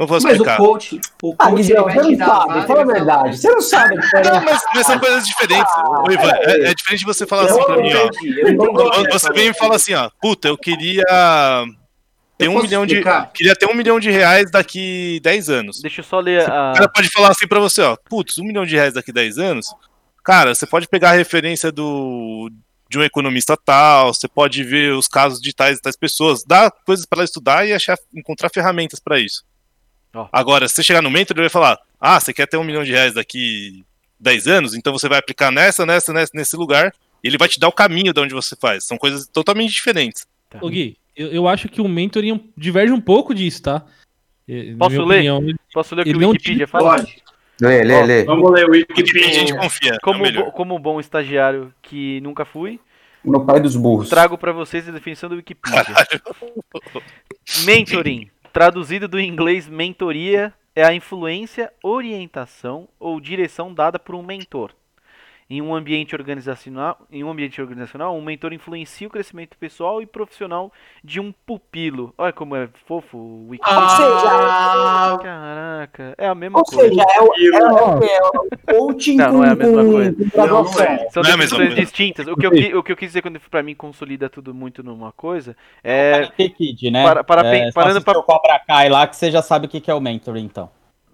Não 0.00 0.06
vou 0.06 0.16
Mas 0.16 0.24
o 0.24 0.28
explicar. 0.28 0.56
coach, 0.56 0.98
o 1.22 1.34
Ah, 1.38 1.48
coach 1.50 1.52
ele 1.52 1.62
Guizão, 1.62 1.84
vai 1.84 1.94
você 1.94 2.00
não 2.02 2.16
dar 2.16 2.26
sabe, 2.26 2.66
fala 2.66 2.80
a 2.80 2.84
verdade. 2.86 3.36
Você 3.38 3.50
não 3.50 3.60
sabe 3.60 3.94
Não, 3.96 4.42
mas, 4.42 4.62
mas 4.74 4.86
são 4.86 4.98
coisas 4.98 5.26
diferentes. 5.26 5.72
Ô, 5.74 6.10
Ivan, 6.10 6.30
é, 6.36 6.70
é 6.70 6.74
diferente 6.74 7.00
de 7.00 7.04
você 7.04 7.26
falar 7.26 7.44
assim 7.44 7.60
Eu 7.60 7.66
pra 7.66 7.76
mim, 7.76 7.92
ó. 7.92 8.10
eu 9.04 9.12
você 9.12 9.30
vem 9.34 9.48
e 9.48 9.54
fala 9.54 9.76
assim, 9.76 9.92
ó, 9.92 10.08
puta, 10.18 10.48
eu 10.48 10.56
queria 10.56 11.04
ter 12.38 12.46
Eu 12.46 12.52
um 12.52 12.62
milhão 12.62 12.86
de. 12.86 12.94
explicar? 12.94 13.30
Queria 13.34 13.54
ter 13.54 13.66
um 13.66 13.74
milhão 13.74 14.00
de 14.00 14.10
reais 14.10 14.50
daqui 14.50 15.20
10 15.22 15.50
anos. 15.50 15.82
deixa 15.82 16.00
eu 16.00 16.04
só 16.04 16.18
ler 16.18 16.48
O 16.48 16.50
a. 16.50 16.72
cara 16.74 16.88
pode 16.88 17.10
falar 17.10 17.28
assim 17.28 17.46
pra 17.46 17.60
você, 17.60 17.82
ó, 17.82 17.94
putz, 18.08 18.38
um 18.38 18.44
milhão 18.44 18.64
de 18.64 18.74
reais 18.76 18.94
daqui 18.94 19.12
10 19.12 19.36
anos. 19.36 19.66
Cara, 20.24 20.54
você 20.54 20.66
pode 20.66 20.88
pegar 20.88 21.10
a 21.10 21.14
referência 21.14 21.70
do 21.70 22.50
de 22.88 22.98
um 22.98 23.02
economista 23.04 23.54
tal, 23.54 24.14
você 24.14 24.26
pode 24.26 24.64
ver 24.64 24.94
os 24.94 25.06
casos 25.06 25.40
de 25.42 25.54
tais 25.54 25.78
e 25.78 25.82
tais 25.82 25.96
pessoas, 25.96 26.42
dá 26.42 26.70
coisas 26.86 27.04
pra 27.06 27.18
ela 27.18 27.24
estudar 27.24 27.64
e 27.68 27.72
achar, 27.74 27.96
encontrar 28.14 28.48
ferramentas 28.48 28.98
pra 28.98 29.20
isso. 29.20 29.44
Ó. 30.14 30.28
Agora, 30.32 30.68
se 30.68 30.74
você 30.74 30.82
chegar 30.82 31.02
no 31.02 31.10
mentor, 31.10 31.36
ele 31.36 31.42
vai 31.44 31.50
falar: 31.50 31.78
Ah, 32.00 32.18
você 32.18 32.32
quer 32.32 32.46
ter 32.46 32.56
um 32.56 32.64
milhão 32.64 32.82
de 32.84 32.92
reais 32.92 33.14
daqui 33.14 33.84
10 34.18 34.46
anos, 34.48 34.74
então 34.74 34.92
você 34.92 35.08
vai 35.08 35.18
aplicar 35.18 35.50
nessa, 35.50 35.86
nessa, 35.86 36.12
nessa, 36.12 36.32
nesse 36.34 36.56
lugar, 36.56 36.92
e 37.22 37.28
ele 37.28 37.38
vai 37.38 37.48
te 37.48 37.58
dar 37.60 37.68
o 37.68 37.72
caminho 37.72 38.12
de 38.12 38.20
onde 38.20 38.34
você 38.34 38.56
faz. 38.56 38.84
São 38.84 38.98
coisas 38.98 39.26
totalmente 39.28 39.72
diferentes. 39.72 40.26
Ô, 40.60 40.68
Gui, 40.68 40.96
eu, 41.16 41.28
eu 41.28 41.48
acho 41.48 41.68
que 41.68 41.80
o 41.80 41.88
mentoring 41.88 42.50
diverge 42.56 42.92
um 42.92 43.00
pouco 43.00 43.34
disso, 43.34 43.62
tá? 43.62 43.84
Na 44.48 44.78
Posso 44.78 45.04
ler? 45.04 45.14
opinião, 45.16 45.38
ele- 45.42 45.56
Posso 45.72 45.94
ler 45.94 46.02
o 46.02 46.04
que 46.04 46.12
o 46.16 46.28
Wikipedia 46.28 46.66
fala? 46.66 46.96
Pode. 46.96 47.22
Lê, 47.60 47.84
lê, 47.84 48.02
lê. 48.02 48.24
Vamos 48.24 48.50
ler 48.50 48.66
o 48.66 48.70
Wikipedia 48.72 49.28
a 49.28 49.32
gente 49.32 49.54
confia. 49.56 49.92
é 49.92 49.98
Como, 50.00 50.20
melhor. 50.22 50.46
bo- 50.46 50.52
como 50.52 50.78
bom 50.78 50.98
estagiário 50.98 51.72
que 51.82 52.20
nunca 52.22 52.44
fui, 52.44 52.80
Meu 53.24 53.44
pai 53.44 53.60
dos 53.60 53.76
burros. 53.76 54.08
trago 54.08 54.36
pra 54.36 54.50
vocês 54.50 54.88
a 54.88 54.92
definição 54.92 55.28
do 55.28 55.36
Wikipedia. 55.36 55.84
Mentoring, 57.64 58.28
traduzido 58.52 59.06
do 59.06 59.20
inglês 59.20 59.68
mentoria, 59.68 60.52
é 60.74 60.84
a 60.84 60.94
influência, 60.94 61.72
orientação 61.82 62.88
ou 62.98 63.20
direção 63.20 63.72
dada 63.72 63.98
por 63.98 64.14
um 64.14 64.22
mentor. 64.22 64.72
Em 65.52 65.60
um 65.60 65.74
ambiente 65.74 66.14
organizacional, 66.14 66.96
em 67.10 67.24
um 67.24 67.28
ambiente 67.30 67.60
organizacional, 67.60 68.14
um 68.16 68.22
mentor 68.22 68.52
influencia 68.52 69.08
o 69.08 69.10
crescimento 69.10 69.56
pessoal 69.58 70.00
e 70.00 70.06
profissional 70.06 70.72
de 71.02 71.18
um 71.18 71.32
pupilo. 71.44 72.14
Olha 72.16 72.32
como 72.32 72.54
é 72.54 72.68
fofo 72.86 73.18
o 73.18 73.48
Wikipedia. 73.48 73.76
Ah, 73.82 75.18
Caraca, 75.20 76.14
é 76.16 76.28
a 76.28 76.34
mesma 76.36 76.58
Ou 76.60 76.64
coisa. 76.64 76.88
seja, 76.88 77.02
é 77.02 77.20
o, 77.20 77.34
é 77.34 77.72
o, 77.72 78.04
é 78.04 78.20
o 78.22 78.48
coaching 78.78 79.16
Não, 79.16 79.32
não 79.32 79.44
é 79.44 79.50
a 79.50 79.54
mesma 79.56 79.84
coisa. 79.84 80.16
Não, 80.36 80.46
não 80.46 80.60
é. 80.60 81.08
São 81.10 81.22
Não 81.24 81.30
é 81.30 81.34
a 81.34 81.36
mesma 81.36 81.58
definições 81.58 81.58
coisa. 81.66 81.74
distintas. 81.80 82.26
O 82.28 82.36
que, 82.36 82.46
eu, 82.46 82.78
o 82.78 82.82
que 82.84 82.92
eu 82.92 82.96
quis 82.96 83.08
dizer 83.08 83.22
quando 83.22 83.40
pra 83.40 83.60
mim 83.60 83.74
consolida 83.74 84.30
tudo 84.30 84.54
muito 84.54 84.84
numa 84.84 85.10
coisa 85.10 85.56
é. 85.82 86.12
Karate 86.12 86.48
Kid, 86.50 86.90
né? 86.92 87.02
para- 87.02 87.24
para- 87.24 87.40
é, 87.48 87.72
parando 87.72 87.94
só 87.98 88.04
pra- 88.04 88.12
assistir 88.12 88.16
o 88.18 88.22
Cobra 88.22 88.60
Kai 88.60 88.88
lá 88.88 89.04
que 89.04 89.16
você 89.16 89.32
já 89.32 89.42
sabe 89.42 89.66
o 89.66 89.68
que 89.68 89.80
que 89.80 89.90
é 89.90 89.94
o 89.94 90.00
mentor, 90.00 90.36
então. 90.36 90.70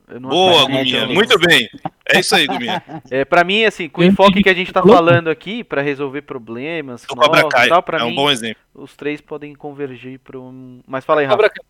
Eu 0.08 0.20
não 0.20 0.28
Boa, 0.30 0.66
Guminha. 0.66 1.06
Muito 1.06 1.38
bem. 1.38 1.68
É 2.08 2.20
isso 2.20 2.34
aí, 2.34 2.46
Guminha. 2.46 2.82
É, 3.10 3.24
pra 3.24 3.44
mim, 3.44 3.64
assim, 3.64 3.88
com 3.88 4.00
o 4.00 4.04
enfoque 4.04 4.42
que 4.42 4.48
a 4.48 4.54
gente 4.54 4.72
tá 4.72 4.82
falando 4.82 5.28
aqui, 5.28 5.64
pra 5.64 5.82
resolver 5.82 6.22
problemas, 6.22 7.04
O 7.04 7.08
Cobra 7.08 7.42
novos 7.42 7.54
Kai 7.54 7.66
e 7.66 7.68
tal, 7.68 7.82
pra 7.82 7.98
é 7.98 8.04
um 8.04 8.10
mim, 8.10 8.16
bom 8.16 8.30
exemplo. 8.30 8.62
os 8.74 8.94
três 8.96 9.20
podem 9.20 9.54
convergir 9.54 10.18
pra 10.20 10.38
um. 10.38 10.80
Mas 10.86 11.04
fala 11.04 11.20
aí, 11.20 11.26
Rafa. 11.26 11.36
Cobra 11.36 11.50
Kai. 11.50 11.64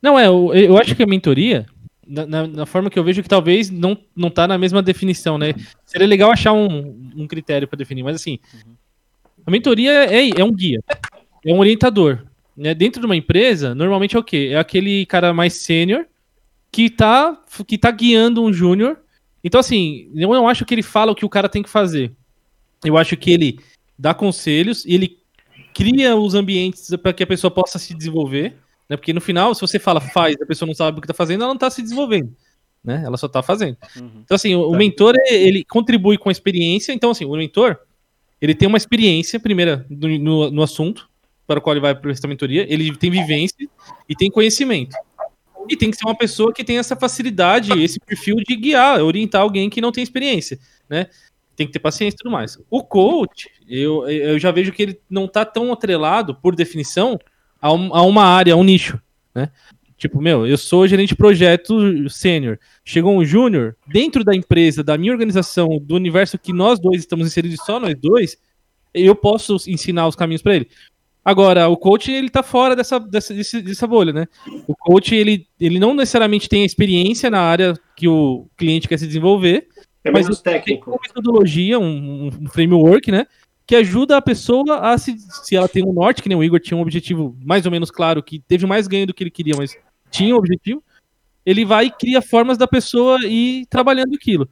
Não, 0.00 0.18
é, 0.18 0.26
eu, 0.26 0.52
eu 0.54 0.78
acho 0.78 0.94
que 0.96 1.02
a 1.02 1.06
mentoria, 1.06 1.66
na, 2.06 2.26
na, 2.26 2.46
na 2.46 2.66
forma 2.66 2.90
que 2.90 2.98
eu 2.98 3.04
vejo 3.04 3.22
que 3.22 3.28
talvez 3.28 3.70
não, 3.70 3.96
não 4.16 4.30
tá 4.30 4.46
na 4.48 4.58
mesma 4.58 4.82
definição, 4.82 5.38
né? 5.38 5.54
Seria 5.86 6.06
legal 6.06 6.30
achar 6.30 6.52
um, 6.52 7.12
um 7.16 7.26
critério 7.26 7.68
para 7.68 7.76
definir, 7.76 8.02
mas 8.02 8.16
assim, 8.16 8.38
a 9.46 9.50
mentoria 9.50 9.92
é, 9.92 10.40
é 10.40 10.44
um 10.44 10.52
guia, 10.52 10.80
é 11.44 11.52
um 11.52 11.58
orientador. 11.58 12.24
Né? 12.56 12.74
Dentro 12.74 13.00
de 13.00 13.06
uma 13.06 13.16
empresa, 13.16 13.74
normalmente 13.74 14.16
é 14.16 14.18
o 14.18 14.24
quê? 14.24 14.50
É 14.52 14.58
aquele 14.58 15.06
cara 15.06 15.32
mais 15.32 15.54
sênior 15.54 16.04
que 16.72 16.88
tá, 16.88 17.38
que 17.66 17.76
tá 17.76 17.90
guiando 17.90 18.42
um 18.42 18.52
júnior. 18.52 18.98
Então, 19.44 19.60
assim, 19.60 20.10
eu 20.14 20.30
não 20.30 20.48
acho 20.48 20.64
que 20.64 20.74
ele 20.74 20.82
fala 20.82 21.12
o 21.12 21.14
que 21.14 21.24
o 21.24 21.28
cara 21.28 21.48
tem 21.48 21.62
que 21.62 21.68
fazer. 21.68 22.10
Eu 22.82 22.96
acho 22.96 23.16
que 23.16 23.30
ele 23.30 23.60
dá 23.98 24.14
conselhos 24.14 24.84
e 24.86 24.94
ele 24.94 25.18
cria 25.74 26.16
os 26.16 26.34
ambientes 26.34 26.88
para 26.96 27.12
que 27.12 27.22
a 27.22 27.26
pessoa 27.26 27.50
possa 27.50 27.78
se 27.78 27.94
desenvolver. 27.94 28.56
Né? 28.88 28.96
Porque 28.96 29.12
no 29.12 29.20
final, 29.20 29.54
se 29.54 29.60
você 29.60 29.78
fala 29.78 30.00
faz, 30.00 30.36
a 30.40 30.46
pessoa 30.46 30.66
não 30.66 30.74
sabe 30.74 30.98
o 30.98 31.00
que 31.00 31.06
tá 31.06 31.14
fazendo, 31.14 31.44
ela 31.44 31.52
não 31.52 31.58
tá 31.58 31.70
se 31.70 31.82
desenvolvendo. 31.82 32.34
Né? 32.82 33.02
Ela 33.04 33.16
só 33.16 33.28
tá 33.28 33.42
fazendo. 33.42 33.76
Uhum. 33.96 34.22
Então, 34.24 34.34
assim, 34.34 34.54
o, 34.54 34.70
o 34.70 34.76
mentor, 34.76 35.14
ele 35.28 35.64
contribui 35.64 36.16
com 36.16 36.30
a 36.30 36.32
experiência. 36.32 36.92
Então, 36.92 37.10
assim, 37.10 37.24
o 37.24 37.36
mentor, 37.36 37.78
ele 38.40 38.54
tem 38.54 38.66
uma 38.66 38.78
experiência, 38.78 39.38
primeira, 39.38 39.86
no, 39.90 40.18
no, 40.18 40.50
no 40.50 40.62
assunto 40.62 41.08
para 41.46 41.58
o 41.58 41.62
qual 41.62 41.74
ele 41.74 41.80
vai 41.80 41.94
prestar 41.94 42.28
mentoria. 42.28 42.66
Ele 42.72 42.96
tem 42.96 43.10
vivência 43.10 43.68
e 44.08 44.16
tem 44.16 44.30
conhecimento. 44.30 44.96
E 45.68 45.76
tem 45.76 45.90
que 45.90 45.96
ser 45.96 46.04
uma 46.06 46.16
pessoa 46.16 46.52
que 46.52 46.64
tem 46.64 46.78
essa 46.78 46.96
facilidade, 46.96 47.72
esse 47.82 47.98
perfil 48.00 48.36
de 48.36 48.56
guiar, 48.56 49.00
orientar 49.02 49.40
alguém 49.42 49.68
que 49.70 49.80
não 49.80 49.92
tem 49.92 50.02
experiência, 50.02 50.58
né? 50.88 51.06
Tem 51.56 51.66
que 51.66 51.72
ter 51.72 51.78
paciência 51.78 52.14
e 52.14 52.18
tudo 52.18 52.32
mais. 52.32 52.58
O 52.70 52.82
coach, 52.82 53.48
eu, 53.68 54.08
eu 54.08 54.38
já 54.38 54.50
vejo 54.50 54.72
que 54.72 54.82
ele 54.82 55.00
não 55.08 55.28
tá 55.28 55.44
tão 55.44 55.72
atrelado, 55.72 56.34
por 56.34 56.54
definição, 56.56 57.18
a, 57.60 57.72
um- 57.72 57.94
a 57.94 58.02
uma 58.02 58.24
área, 58.24 58.54
a 58.54 58.56
um 58.56 58.64
nicho, 58.64 59.00
né? 59.34 59.50
Tipo, 59.96 60.20
meu, 60.20 60.44
eu 60.46 60.58
sou 60.58 60.88
gerente 60.88 61.10
de 61.10 61.14
projeto 61.16 62.08
sênior. 62.10 62.58
Chegou 62.84 63.16
um 63.16 63.24
júnior, 63.24 63.76
dentro 63.86 64.24
da 64.24 64.34
empresa, 64.34 64.82
da 64.82 64.98
minha 64.98 65.12
organização, 65.12 65.78
do 65.80 65.94
universo 65.94 66.36
que 66.38 66.52
nós 66.52 66.80
dois 66.80 67.00
estamos 67.00 67.26
inseridos, 67.26 67.64
só 67.64 67.78
nós 67.78 67.94
dois, 67.94 68.36
eu 68.92 69.14
posso 69.14 69.56
ensinar 69.68 70.08
os 70.08 70.16
caminhos 70.16 70.42
para 70.42 70.56
ele. 70.56 70.68
Agora, 71.24 71.68
o 71.68 71.76
coach, 71.76 72.10
ele 72.10 72.28
tá 72.28 72.42
fora 72.42 72.74
dessa, 72.74 72.98
dessa, 72.98 73.32
dessa 73.32 73.86
bolha, 73.86 74.12
né? 74.12 74.26
O 74.66 74.74
coach, 74.74 75.14
ele, 75.14 75.46
ele 75.60 75.78
não 75.78 75.94
necessariamente 75.94 76.48
tem 76.48 76.62
a 76.62 76.66
experiência 76.66 77.30
na 77.30 77.40
área 77.40 77.74
que 77.96 78.08
o 78.08 78.48
cliente 78.56 78.88
quer 78.88 78.98
se 78.98 79.06
desenvolver, 79.06 79.68
É 80.02 80.10
Mas 80.10 80.26
tem 80.26 80.54
técnico. 80.54 80.90
uma 80.90 80.98
metodologia, 81.00 81.78
um, 81.78 82.26
um 82.26 82.48
framework, 82.48 83.12
né? 83.12 83.26
Que 83.64 83.76
ajuda 83.76 84.16
a 84.16 84.22
pessoa 84.22 84.80
a 84.80 84.98
se. 84.98 85.16
Se 85.44 85.54
ela 85.54 85.68
tem 85.68 85.84
um 85.84 85.92
norte, 85.92 86.22
que 86.22 86.28
nem 86.28 86.36
o 86.36 86.42
Igor 86.42 86.58
tinha 86.58 86.76
um 86.76 86.82
objetivo 86.82 87.36
mais 87.44 87.64
ou 87.64 87.70
menos 87.70 87.90
claro, 87.90 88.20
que 88.20 88.40
teve 88.40 88.66
mais 88.66 88.88
ganho 88.88 89.06
do 89.06 89.14
que 89.14 89.22
ele 89.22 89.30
queria, 89.30 89.54
mas 89.56 89.76
tinha 90.10 90.34
um 90.34 90.38
objetivo, 90.38 90.82
ele 91.46 91.64
vai 91.64 91.86
e 91.86 91.90
cria 91.90 92.20
formas 92.20 92.58
da 92.58 92.66
pessoa 92.66 93.24
ir 93.24 93.64
trabalhando 93.66 94.14
aquilo. 94.16 94.48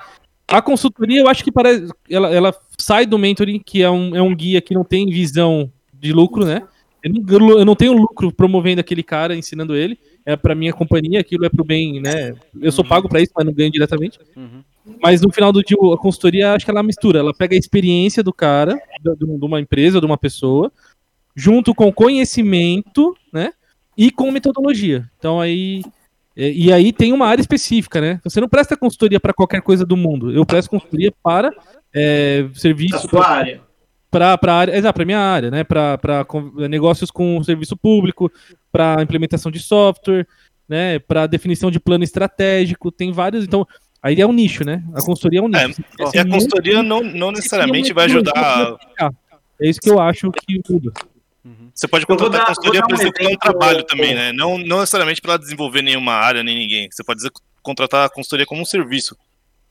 A 0.47 0.63
consultoria, 0.63 1.21
eu 1.21 1.29
acho 1.29 1.43
que 1.43 1.51
parece, 1.51 1.93
ela, 2.09 2.31
ela 2.33 2.55
sai 2.79 3.07
do 3.07 3.19
mentoring, 3.19 3.61
que 3.65 3.83
é 3.83 3.91
um, 3.91 4.15
é 4.15 4.23
um 4.23 4.35
guia 4.35 4.61
que 4.61 4.75
não 4.75 4.85
tem 4.85 5.07
visão 5.07 5.71
de 6.01 6.13
lucro, 6.13 6.45
né? 6.45 6.63
Eu 7.03 7.39
não, 7.39 7.51
eu 7.59 7.65
não 7.65 7.75
tenho 7.75 7.93
lucro 7.95 8.31
promovendo 8.33 8.81
aquele 8.81 9.03
cara, 9.03 9.35
ensinando 9.35 9.75
ele. 9.75 9.99
É 10.27 10.37
pra 10.37 10.55
minha 10.55 10.73
companhia, 10.73 11.21
aquilo 11.21 11.47
é 11.47 11.49
pro 11.49 11.65
bem, 11.65 12.01
né? 12.01 12.35
Eu 12.61 12.71
sou 12.71 12.85
pago 12.85 13.09
pra 13.09 13.21
isso, 13.23 13.33
mas 13.35 13.47
não 13.47 13.53
ganho 13.55 13.71
diretamente. 13.73 14.19
Uhum. 14.37 14.63
Mas 15.03 15.23
no 15.23 15.33
final 15.33 15.51
do 15.53 15.63
dia, 15.63 15.77
a 15.95 15.97
consultoria, 15.97 16.53
acho 16.53 16.65
que 16.65 16.71
ela 16.71 16.83
mistura. 16.83 17.21
Ela 17.21 17.33
pega 17.33 17.55
a 17.55 17.59
experiência 17.59 18.23
do 18.23 18.33
cara, 18.33 18.79
da- 19.03 19.15
de 19.15 19.25
de 19.25 19.45
uma 19.45 19.61
empresa, 19.61 19.99
de 20.01 20.05
uma 20.07 20.19
pessoa, 20.19 20.71
junto 21.35 21.75
com 21.75 21.91
conhecimento, 21.91 23.17
né? 23.33 23.53
E 23.97 24.11
com 24.11 24.31
metodologia. 24.31 25.09
Então 25.19 25.41
aí. 25.41 25.83
E 26.37 26.67
e 26.67 26.73
aí 26.73 26.93
tem 26.93 27.13
uma 27.13 27.27
área 27.27 27.41
específica, 27.41 28.01
né? 28.01 28.21
Você 28.25 28.41
não 28.41 28.49
presta 28.49 28.77
consultoria 28.77 29.19
para 29.21 29.33
qualquer 29.35 29.63
coisa 29.63 29.85
do 29.85 29.97
mundo. 29.97 30.31
Eu 30.33 30.45
presto 30.47 30.71
consultoria 30.71 31.13
para 31.23 31.51
é, 31.95 32.43
Da 32.45 32.55
serviço 32.55 33.09
sua 33.09 33.27
área. 33.27 33.61
Para 34.11 34.37
para 34.37 34.55
área, 34.55 34.77
exato, 34.77 34.95
para 34.95 35.05
minha 35.05 35.21
área, 35.21 35.51
né? 35.51 35.65
Para 35.65 35.99
negócios 36.69 37.11
com 37.11 37.43
serviço 37.45 37.77
público, 37.77 38.31
para 38.73 39.03
implementação 39.03 39.51
de 39.53 39.61
software, 39.61 40.27
né? 40.69 40.99
Para 40.99 41.27
definição 41.27 41.71
de 41.71 41.79
plano 41.79 42.05
estratégico, 42.05 42.91
tem 42.91 43.13
vários. 43.13 43.45
Então, 43.45 43.67
aí 44.03 44.21
é 44.21 44.27
um 44.27 44.33
nicho, 44.33 44.65
né? 44.65 44.83
A 44.95 45.03
consultoria 45.03 45.39
é 45.41 45.43
um 45.43 45.49
nicho. 45.49 45.83
E 46.15 46.19
a 46.19 46.27
consultoria 46.29 46.83
não, 46.83 47.03
não 47.03 47.31
necessariamente 47.33 47.93
vai 47.93 48.07
ajudar. 48.07 48.77
É 49.61 49.69
isso 49.69 49.81
que 49.81 49.91
eu 49.91 50.01
acho 50.01 50.31
que 50.33 50.61
muda. 50.69 50.93
Você 51.75 51.87
pode 51.89 52.05
contratar 52.05 52.39
dar- 52.41 52.43
a 52.43 52.47
consultoria 52.49 52.81
para 52.83 52.93
um 52.97 53.01
executar 53.01 53.23
um 53.23 53.29
exemplo, 53.29 53.41
trabalho 53.41 53.85
também, 53.85 54.15
né? 54.15 54.33
Não, 54.33 54.59
não 54.59 54.81
necessariamente 54.81 55.21
para 55.23 55.37
desenvolver 55.37 55.83
nenhuma 55.83 56.13
área 56.13 56.43
nem 56.43 56.59
ninguém. 56.59 56.89
Você 56.91 57.03
pode 57.05 57.21
contratar 57.63 58.07
a 58.07 58.11
consultoria 58.11 58.45
como 58.45 58.61
um 58.61 58.65
serviço. 58.65 59.17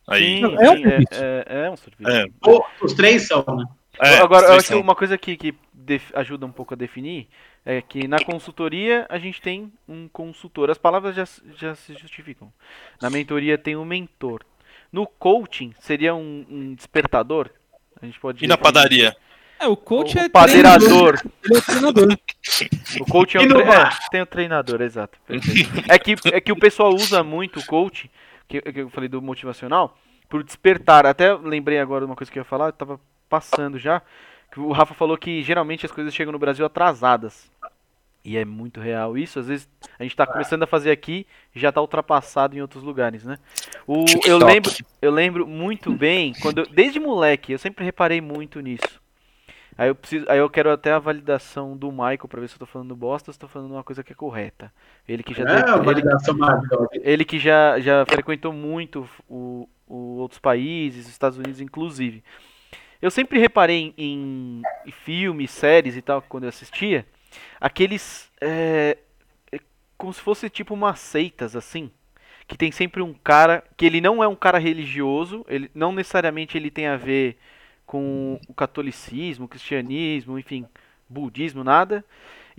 Aí, 0.07 0.37
Sim, 0.37 0.43
é 0.43 0.47
um 0.47 0.59
é, 0.59 0.67
serviço. 0.89 1.07
é- 1.13 1.45
é 1.65 1.69
um 1.71 1.75
serviço. 1.77 2.09
É. 2.09 2.25
Os 2.81 2.93
três 2.93 3.27
são, 3.27 3.43
né? 3.47 3.65
É, 3.99 4.17
Agora, 4.19 4.47
eu 4.47 4.53
acho 4.53 4.67
que 4.69 4.75
uma 4.75 4.95
coisa 4.95 5.17
que, 5.17 5.35
que 5.35 5.55
ajuda 6.13 6.45
um 6.45 6.51
pouco 6.51 6.73
a 6.73 6.77
definir 6.77 7.27
é 7.65 7.81
que 7.81 8.07
na 8.07 8.19
consultoria 8.23 9.05
a 9.09 9.19
gente 9.19 9.41
tem 9.41 9.71
um 9.87 10.07
consultor. 10.07 10.69
As 10.69 10.77
palavras 10.77 11.15
já, 11.15 11.27
já 11.55 11.75
se 11.75 11.93
justificam. 11.93 12.51
Na 13.01 13.09
mentoria 13.09 13.57
tem 13.57 13.75
um 13.75 13.85
mentor. 13.85 14.41
No 14.91 15.05
coaching 15.05 15.73
seria 15.79 16.15
um, 16.15 16.45
um 16.49 16.73
despertador. 16.73 17.49
A 18.01 18.05
gente 18.05 18.19
pode 18.19 18.43
E 18.43 18.47
na 18.47 18.57
padaria? 18.57 19.15
É, 19.59 19.67
o 19.67 19.75
coach 19.75 20.15
o 20.17 20.19
é 20.21 20.29
padeirador. 20.29 21.21
Ele 21.43 21.57
é 21.57 21.61
treinador. 21.61 22.17
O 23.01 23.05
coach 23.05 23.35
é 23.35 23.41
um 23.41 23.45
no 23.45 23.55
tre- 23.55 23.65
bar? 23.65 23.99
é, 24.01 24.09
tem 24.09 24.21
o 24.21 24.25
treinador, 24.25 24.81
exato. 24.81 25.19
perfeito. 25.27 25.83
É 25.91 25.99
que, 25.99 26.15
é 26.33 26.39
que 26.39 26.51
o 26.51 26.55
pessoal 26.55 26.93
usa 26.95 27.21
muito 27.23 27.59
o 27.59 27.65
coach, 27.65 28.09
que, 28.47 28.61
que 28.61 28.79
eu 28.79 28.89
falei 28.89 29.09
do 29.09 29.21
motivacional, 29.21 29.97
por 30.29 30.43
despertar. 30.43 31.05
Até 31.05 31.33
lembrei 31.33 31.77
agora 31.77 32.05
de 32.05 32.09
uma 32.09 32.15
coisa 32.15 32.31
que 32.31 32.39
eu 32.39 32.41
ia 32.41 32.45
falar, 32.45 32.67
eu 32.67 32.73
tava 32.73 33.01
passando 33.29 33.77
já. 33.77 34.01
O 34.57 34.71
Rafa 34.71 34.93
falou 34.93 35.17
que 35.17 35.41
geralmente 35.43 35.85
as 35.85 35.91
coisas 35.91 36.13
chegam 36.13 36.31
no 36.33 36.39
Brasil 36.39 36.65
atrasadas. 36.65 37.49
E 38.25 38.35
é 38.35 38.43
muito 38.43 38.81
real 38.81 39.17
isso. 39.17 39.39
Às 39.39 39.47
vezes 39.47 39.69
a 39.97 40.03
gente 40.03 40.15
tá 40.15 40.27
começando 40.27 40.63
a 40.63 40.67
fazer 40.67 40.91
aqui 40.91 41.25
e 41.55 41.59
já 41.59 41.71
tá 41.71 41.79
ultrapassado 41.79 42.57
em 42.57 42.61
outros 42.61 42.83
lugares, 42.83 43.23
né? 43.23 43.37
O, 43.87 44.03
eu, 44.25 44.37
lembro, 44.37 44.71
eu 45.01 45.11
lembro 45.11 45.47
muito 45.47 45.91
bem, 45.93 46.33
quando 46.41 46.59
eu- 46.59 46.67
desde 46.67 46.99
moleque, 46.99 47.53
eu 47.53 47.59
sempre 47.59 47.85
reparei 47.85 48.19
muito 48.19 48.59
nisso. 48.59 48.99
Aí 49.77 49.87
eu, 49.87 49.95
preciso, 49.95 50.25
aí 50.27 50.37
eu 50.37 50.49
quero 50.49 50.69
até 50.69 50.91
a 50.91 50.99
validação 50.99 51.77
do 51.77 51.89
Michael 51.89 52.27
pra 52.27 52.41
ver 52.41 52.49
se 52.49 52.55
eu 52.55 52.59
tô 52.59 52.65
falando 52.65 52.93
bosta 52.93 53.29
ou 53.29 53.33
se 53.33 53.39
tô 53.39 53.47
falando 53.47 53.71
uma 53.71 53.83
coisa 53.83 54.03
que 54.03 54.11
é 54.11 54.15
correta. 54.15 54.73
Ele 55.07 55.23
que 55.23 55.33
já, 55.33 55.43
É, 55.43 55.63
teve- 55.63 55.89
ele, 55.91 56.03
maravilhosa. 56.37 56.89
ele 56.95 57.23
que 57.23 57.39
já, 57.39 57.79
já 57.79 58.05
frequentou 58.05 58.51
muito 58.51 59.07
o, 59.29 59.69
o 59.87 60.17
outros 60.17 60.39
países, 60.39 61.05
os 61.05 61.11
Estados 61.11 61.37
Unidos 61.37 61.61
inclusive. 61.61 62.21
Eu 63.01 63.09
sempre 63.09 63.39
reparei 63.39 63.93
em, 63.97 64.61
em 64.85 64.91
filmes, 64.91 65.51
séries 65.51 65.95
e 65.95 66.01
tal, 66.01 66.21
quando 66.21 66.43
eu 66.43 66.49
assistia, 66.49 67.05
aqueles. 67.59 68.29
é, 68.41 68.97
é 69.51 69.59
como 69.97 70.13
se 70.13 70.19
fosse 70.19 70.49
tipo 70.49 70.73
umas 70.73 70.99
seitas 70.99 71.55
assim. 71.55 71.91
Que 72.47 72.57
tem 72.57 72.71
sempre 72.71 73.01
um 73.01 73.13
cara. 73.13 73.63
Que 73.77 73.85
ele 73.85 74.01
não 74.01 74.23
é 74.23 74.27
um 74.27 74.35
cara 74.35 74.57
religioso, 74.57 75.45
ele 75.47 75.71
não 75.73 75.91
necessariamente 75.91 76.57
ele 76.57 76.69
tem 76.69 76.87
a 76.87 76.97
ver 76.97 77.37
com 77.85 78.39
o 78.47 78.53
catolicismo, 78.53 79.45
o 79.45 79.47
cristianismo, 79.47 80.37
enfim, 80.37 80.67
budismo, 81.07 81.63
nada. 81.63 82.03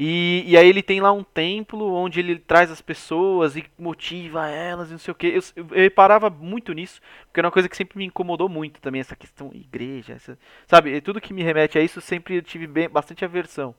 E, 0.02 0.44
e 0.46 0.56
aí 0.56 0.66
ele 0.66 0.82
tem 0.82 0.98
lá 0.98 1.12
um 1.12 1.22
templo 1.22 1.92
onde 1.92 2.20
ele 2.20 2.38
traz 2.38 2.70
as 2.70 2.80
pessoas 2.80 3.54
e 3.54 3.66
motiva 3.78 4.48
elas 4.48 4.88
e 4.88 4.92
não 4.92 4.98
sei 4.98 5.12
o 5.12 5.14
que. 5.14 5.26
Eu, 5.26 5.42
eu, 5.54 5.84
muito 6.30 6.72
nisso, 6.72 7.02
porque 7.26 7.38
era 7.38 7.46
uma 7.46 7.52
coisa 7.52 7.68
que 7.68 7.76
sempre 7.76 7.98
me 7.98 8.06
incomodou 8.06 8.48
muito 8.48 8.80
também, 8.80 9.02
essa 9.02 9.14
questão 9.14 9.50
igreja, 9.52 10.14
essa- 10.14 10.38
sabe? 10.66 10.98
Tudo 11.02 11.20
que 11.20 11.34
me 11.34 11.42
remete 11.42 11.78
a 11.78 11.82
isso 11.82 12.00
sempre 12.00 12.36
eu 12.36 12.42
tive 12.42 12.66
bem, 12.66 12.88
bastante 12.88 13.26
aversão. 13.26 13.74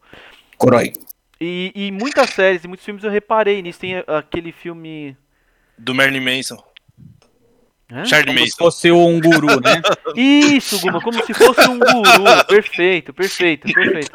Coroi. 0.59 0.93
E, 1.39 1.71
e 1.73 1.87
em 1.87 1.91
muitas 1.91 2.29
séries 2.29 2.63
e 2.63 2.67
muitos 2.67 2.85
filmes 2.85 3.03
eu 3.03 3.09
reparei 3.09 3.59
nisso. 3.63 3.79
Tem 3.79 4.03
aquele 4.05 4.51
filme. 4.51 5.17
Do 5.75 5.95
Marilyn 5.95 6.21
Manson. 6.23 6.63
Hã? 7.91 8.05
Charlie 8.05 8.33
Como 8.33 8.47
se 8.47 8.57
fosse 8.57 8.91
um 8.91 9.19
guru, 9.19 9.59
né? 9.59 9.81
Isso, 10.15 10.79
Guma, 10.79 11.01
como 11.01 11.21
se 11.25 11.33
fosse 11.33 11.69
um 11.69 11.77
guru. 11.77 12.45
Perfeito, 12.47 13.13
perfeito, 13.13 13.71
perfeito. 13.73 14.11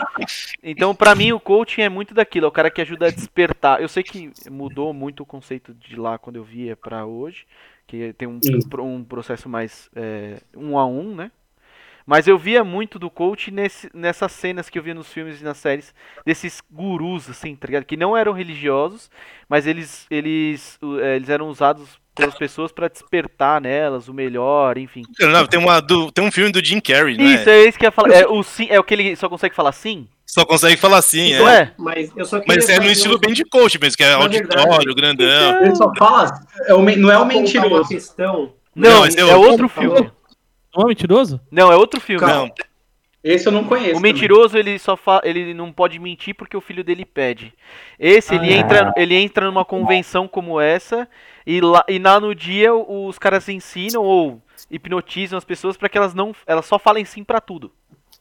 Então, 0.63 0.95
pra 0.95 1.15
mim, 1.15 1.33
o 1.33 1.41
coaching 1.41 1.83
é 1.83 1.89
muito 1.89 2.15
daquilo, 2.15 2.47
é 2.47 2.49
o 2.49 2.53
cara 2.53 2.71
que 2.71 2.81
ajuda 2.81 3.09
a 3.09 3.11
despertar. 3.11 3.83
Eu 3.83 3.89
sei 3.89 4.03
que 4.03 4.33
mudou 4.51 4.95
muito 4.95 5.23
o 5.23 5.27
conceito 5.27 5.75
de 5.75 5.95
lá 5.97 6.17
quando 6.17 6.37
eu 6.37 6.45
via 6.45 6.75
pra 6.75 7.05
hoje, 7.05 7.47
que 7.87 8.15
tem 8.15 8.27
um, 8.27 8.41
um 8.81 9.05
processo 9.05 9.49
mais 9.49 9.91
é, 9.95 10.39
um 10.57 10.79
a 10.79 10.87
um, 10.87 11.15
né? 11.15 11.31
Mas 12.07 12.29
eu 12.29 12.39
via 12.39 12.63
muito 12.63 13.01
do 13.01 13.11
coach 13.11 13.51
nesse, 13.51 13.91
nessas 13.93 14.31
cenas 14.31 14.71
que 14.71 14.79
eu 14.79 14.83
via 14.83 14.95
nos 14.95 15.13
filmes 15.13 15.41
e 15.41 15.45
nas 15.45 15.57
séries, 15.59 15.93
desses 16.25 16.63
gurus, 16.71 17.29
assim, 17.29 17.57
tá 17.57 17.67
ligado? 17.67 17.85
Que 17.85 17.97
não 17.97 18.17
eram 18.17 18.33
religiosos, 18.33 19.11
mas 19.49 19.67
eles, 19.67 20.07
eles, 20.09 20.79
é, 21.03 21.17
eles 21.17 21.29
eram 21.29 21.49
usados 21.49 22.01
pelas 22.17 22.35
pessoas 22.35 22.73
pra 22.73 22.89
despertar 22.89 23.61
nelas 23.61 24.09
o 24.09 24.15
melhor, 24.15 24.79
enfim. 24.79 25.03
Não, 25.21 25.47
tem, 25.47 25.61
uma, 25.61 25.81
do- 25.81 26.11
tem 26.11 26.25
um 26.25 26.31
filme 26.33 26.51
do 26.51 26.65
Jim 26.65 26.81
Carrey, 26.81 27.17
né? 27.17 27.25
Isso, 27.25 27.49
é 27.51 27.65
isso 27.69 27.79
que 27.79 27.85
eu 27.85 27.89
ia 27.89 27.93
falar. 27.93 28.13
É 28.15 28.27
o, 28.27 28.43
sim, 28.43 28.67
é 28.71 28.81
o 28.81 28.83
que 28.85 28.95
ele 28.95 29.15
só 29.15 29.29
consegue 29.29 29.55
falar 29.55 29.73
sim? 29.73 30.09
Só 30.27 30.45
consegue 30.45 30.77
falar 30.77 30.99
assim, 30.99 31.33
Então 31.35 31.49
é. 31.49 31.61
é. 31.61 31.73
Mas 31.79 32.11
eu 32.17 32.25
só 32.25 32.41
Mas 32.49 32.69
é 32.69 32.81
no 32.81 32.87
estilo 32.87 33.17
um- 33.17 33.21
bem 33.21 33.33
de 33.33 33.45
coach 33.45 33.79
mesmo, 33.79 33.97
que 33.97 34.03
é 34.03 34.11
Na 34.11 34.17
auditório, 34.17 34.67
verdade. 34.67 34.95
grandão. 34.95 35.63
Ele 35.63 35.77
só 35.77 35.93
fala. 35.97 36.41
é 36.67 36.75
o 36.75 36.83
não 36.83 37.11
é 37.13 37.19
o 37.19 37.25
mentiroso. 37.25 37.89
questão. 37.89 38.53
Não, 38.75 38.91
Não, 38.91 39.07
é 39.07 39.09
é 39.31 39.37
outro. 39.37 39.69
filme. 39.69 40.11
Não 40.75 40.85
é 40.85 40.89
mentiroso? 40.89 41.41
Não, 41.51 41.73
é 41.73 41.77
outro 41.77 42.01
filme. 42.01 42.27
Não, 42.27 42.51
Esse 43.25 43.47
eu 43.49 43.53
não 43.53 43.65
conheço. 43.65 43.97
O 43.99 44.01
mentiroso, 44.03 44.59
ele 44.59 44.79
só 44.79 44.97
fa... 44.97 45.21
ele 45.25 45.55
não 45.55 45.73
pode 45.73 45.99
mentir 45.99 46.35
porque 46.35 46.57
o 46.57 46.61
filho 46.61 46.85
dele 46.85 47.05
pede. 47.07 47.55
Esse, 47.99 48.35
ele, 48.35 48.53
Ah. 48.53 48.57
entra, 48.59 48.93
ele 48.97 49.15
entra 49.15 49.47
numa 49.47 49.65
convenção 49.65 50.29
como 50.29 50.61
essa 50.61 51.09
e 51.47 51.61
lá, 51.61 51.85
e 51.89 51.99
lá 51.99 52.19
no 52.21 52.35
dia 52.35 52.75
os 52.75 53.19
caras 53.19 53.49
ensinam 53.49 54.03
ou 54.03 54.43
hipnotizam 54.71 55.39
as 55.39 55.45
pessoas 55.45 55.77
pra 55.77 55.89
que 55.89 55.97
elas 55.97 56.15
não 56.15 56.35
elas 56.47 56.67
só 56.67 56.79
falem 56.79 57.05
sim 57.05 57.23
pra 57.23 57.41
tudo. 57.41 57.73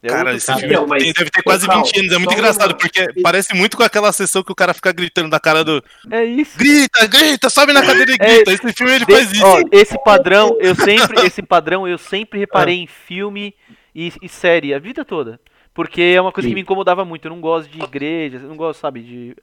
É 0.04 0.08
cara, 0.10 0.36
esse 0.36 0.46
filme. 0.46 0.60
filme 0.62 0.76
Então, 0.76 0.88
mas- 0.88 1.04
deve 1.14 1.30
ter 1.32 1.42
quase 1.42 1.66
Calma, 1.66 1.84
20 1.84 2.00
anos. 2.00 2.12
É 2.14 2.18
muito 2.20 2.34
engraçado, 2.34 2.72
uma- 2.72 2.78
porque 2.78 3.08
parece 3.24 3.56
muito 3.56 3.76
com 3.76 3.82
aquela 3.82 4.12
sessão 4.12 4.44
que 4.44 4.52
o 4.52 4.56
cara 4.56 4.72
fica 4.72 4.92
gritando 4.92 5.30
na 5.30 5.40
cara 5.40 5.64
do. 5.64 5.84
É 6.12 6.24
isso. 6.24 6.56
Grita, 6.60 7.08
grita, 7.08 7.50
sobe 7.50 7.74
na 7.74 7.82
cadeira 7.84 8.12
e 8.12 8.16
É, 8.20 8.36
grita. 8.44 8.52
Esse 8.54 8.74
filme 8.74 8.94
ele 8.94 9.06
De- 9.06 9.12
faz 9.12 9.32
isso. 9.32 9.44
ó, 9.44 9.62
esse 9.72 9.98
padrão, 10.04 10.56
eu 10.60 10.76
sempre, 10.76 10.86
esse 11.34 11.42
padrão 11.42 11.88
eu 11.88 11.98
sempre 11.98 12.38
reparei 12.38 12.76
em 12.76 12.86
filme 12.88 13.56
e, 13.96 14.14
e 14.22 14.30
série 14.30 14.76
a 14.76 14.80
vida 14.80 15.04
toda. 15.04 15.40
Porque 15.74 16.02
é 16.16 16.22
uma 16.22 16.32
coisa 16.32 16.48
que 16.48 16.54
me 16.56 16.62
incomodava 16.62 17.04
muito. 17.04 17.26
Eu 17.26 17.32
não 17.32 17.42
gosto 17.42 17.68
de 17.70 17.82
igrejas, 17.82 18.44
eu 18.44 18.50
não 18.50 18.56
gosto, 18.58 18.80
sabe, 18.82 19.02
de. 19.02 19.36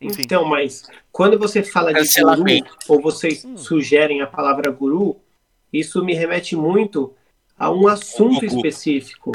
Enfim. 0.00 0.22
Então, 0.22 0.44
mas 0.44 0.88
quando 1.10 1.38
você 1.38 1.62
fala 1.62 1.92
de 1.92 2.00
guru, 2.22 2.44
ou 2.88 3.00
vocês 3.00 3.46
sugerem 3.56 4.20
a 4.20 4.26
palavra 4.26 4.70
guru, 4.70 5.16
isso 5.72 6.04
me 6.04 6.14
remete 6.14 6.54
muito 6.54 7.14
a 7.58 7.70
um 7.70 7.86
assunto 7.88 8.44
específico. 8.44 9.32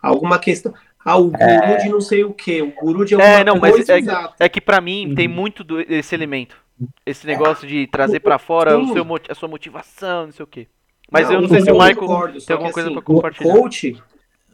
Alguma 0.00 0.38
questão. 0.38 0.72
Ah, 1.04 1.16
o 1.16 1.30
guru 1.30 1.78
de 1.82 1.88
não 1.88 2.00
sei 2.00 2.24
o 2.24 2.32
que, 2.32 2.60
o 2.62 2.70
guru 2.72 3.04
de 3.04 3.14
alguma 3.14 3.30
É, 3.32 3.44
não, 3.44 3.56
mas 3.56 3.72
coisa 3.72 3.94
é, 3.94 3.98
exata. 3.98 4.34
é 4.38 4.48
que 4.48 4.60
pra 4.60 4.80
mim 4.80 5.14
tem 5.14 5.26
muito 5.26 5.64
do- 5.64 5.80
esse 5.80 6.14
elemento. 6.14 6.56
Esse 7.04 7.26
negócio 7.26 7.66
de 7.66 7.86
trazer 7.88 8.20
pra 8.20 8.38
fora 8.38 8.78
o 8.78 8.92
seu, 8.92 9.04
a 9.28 9.34
sua 9.34 9.48
motivação, 9.48 10.26
não 10.26 10.32
sei 10.32 10.44
o 10.44 10.46
quê. 10.46 10.68
Mas 11.10 11.26
Não, 11.26 11.34
eu 11.36 11.40
não 11.40 11.48
sei 11.48 11.60
se 11.62 11.70
o 11.70 11.74
Michael 11.74 11.96
concordo, 11.96 12.40
tem 12.40 12.54
alguma 12.54 12.68
que, 12.70 12.74
coisa 12.74 12.88
assim, 12.88 12.94
pra 12.94 13.02
compartilhar. 13.02 13.54
O 13.54 13.60
coach, 13.62 14.02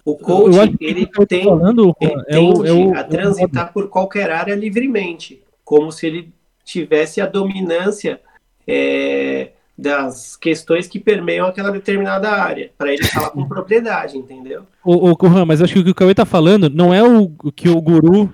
o 0.05 0.13
Eu 0.13 0.17
coach, 0.17 0.59
acho 0.59 0.79
que 0.79 0.85
ele 0.85 1.09
tem, 1.27 1.45
falando 1.45 1.95
ele 2.01 2.13
é 2.29 2.39
o, 2.39 2.67
é 2.67 2.73
o, 2.73 2.77
tende 2.77 2.99
a 2.99 3.05
transitar 3.05 3.73
por 3.73 3.89
qualquer 3.89 4.31
área 4.31 4.55
livremente, 4.55 5.43
como 5.65 5.91
se 5.91 6.07
ele 6.07 6.33
tivesse 6.65 7.21
a 7.21 7.27
dominância 7.27 8.21
é, 8.67 9.51
das 9.77 10.37
questões 10.37 10.87
que 10.87 11.01
permeiam 11.01 11.47
aquela 11.47 11.71
determinada 11.71 12.31
área, 12.31 12.71
para 12.77 12.93
ele 12.93 13.05
falar 13.05 13.31
com 13.31 13.49
propriedade, 13.49 14.17
entendeu? 14.17 14.65
o, 14.85 15.13
o 15.13 15.47
mas 15.47 15.63
acho 15.63 15.73
que 15.73 15.81
o 15.81 15.85
que 15.85 15.91
o 15.91 15.95
Cauê 15.95 16.15
tá 16.15 16.25
falando 16.25 16.69
não 16.69 16.93
é 16.93 17.03
o, 17.03 17.33
o 17.43 17.53
que 17.53 17.69
o 17.69 17.81
guru. 17.81 18.33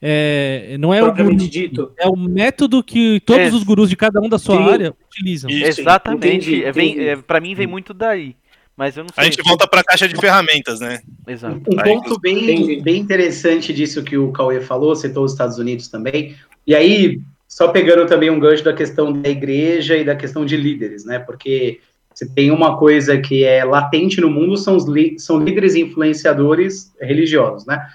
É, 0.00 0.76
não 0.78 0.92
é 0.92 1.02
o 1.02 1.12
guru, 1.12 1.34
dito. 1.34 1.90
é 1.98 2.06
o 2.06 2.14
método 2.14 2.82
que 2.84 3.18
todos 3.20 3.46
É. 3.46 3.48
os 3.48 3.62
gurus 3.64 3.88
de 3.88 3.96
cada 3.96 4.20
um 4.20 4.28
da 4.28 4.38
sua 4.38 4.58
Sim. 4.58 4.70
área 4.70 4.94
utilizam. 5.08 5.50
Isso. 5.50 5.80
Exatamente. 5.80 6.62
É, 6.62 6.70
é, 7.08 7.16
pra 7.16 7.40
mim 7.40 7.54
vem 7.54 7.66
muito 7.66 7.94
daí. 7.94 8.36
Mas 8.76 8.96
eu 8.96 9.04
não 9.04 9.10
sei. 9.12 9.22
A 9.22 9.24
gente 9.24 9.42
volta 9.42 9.66
pra 9.66 9.82
caixa 9.82 10.06
de 10.06 10.14
ferramentas, 10.16 10.80
né? 10.80 11.00
Exato. 11.26 11.62
Um 11.66 11.76
ponto 11.76 12.20
bem, 12.20 12.82
bem 12.82 13.00
interessante 13.00 13.72
disso 13.72 14.04
que 14.04 14.18
o 14.18 14.30
Cauê 14.32 14.60
falou, 14.60 14.94
citou 14.94 15.24
os 15.24 15.32
Estados 15.32 15.58
Unidos 15.58 15.88
também. 15.88 16.36
E 16.66 16.74
aí, 16.74 17.20
só 17.48 17.68
pegando 17.68 18.06
também 18.06 18.28
um 18.28 18.38
gancho 18.38 18.62
da 18.62 18.74
questão 18.74 19.12
da 19.12 19.28
igreja 19.30 19.96
e 19.96 20.04
da 20.04 20.14
questão 20.14 20.44
de 20.44 20.56
líderes, 20.56 21.06
né? 21.06 21.18
Porque 21.18 21.80
se 22.14 22.28
tem 22.34 22.50
uma 22.50 22.76
coisa 22.76 23.18
que 23.18 23.44
é 23.44 23.64
latente 23.64 24.20
no 24.20 24.30
mundo, 24.30 24.56
são, 24.56 24.76
os 24.76 24.84
são 25.18 25.38
líderes 25.38 25.74
e 25.74 25.80
influenciadores 25.80 26.92
religiosos, 27.00 27.66
né? 27.66 27.86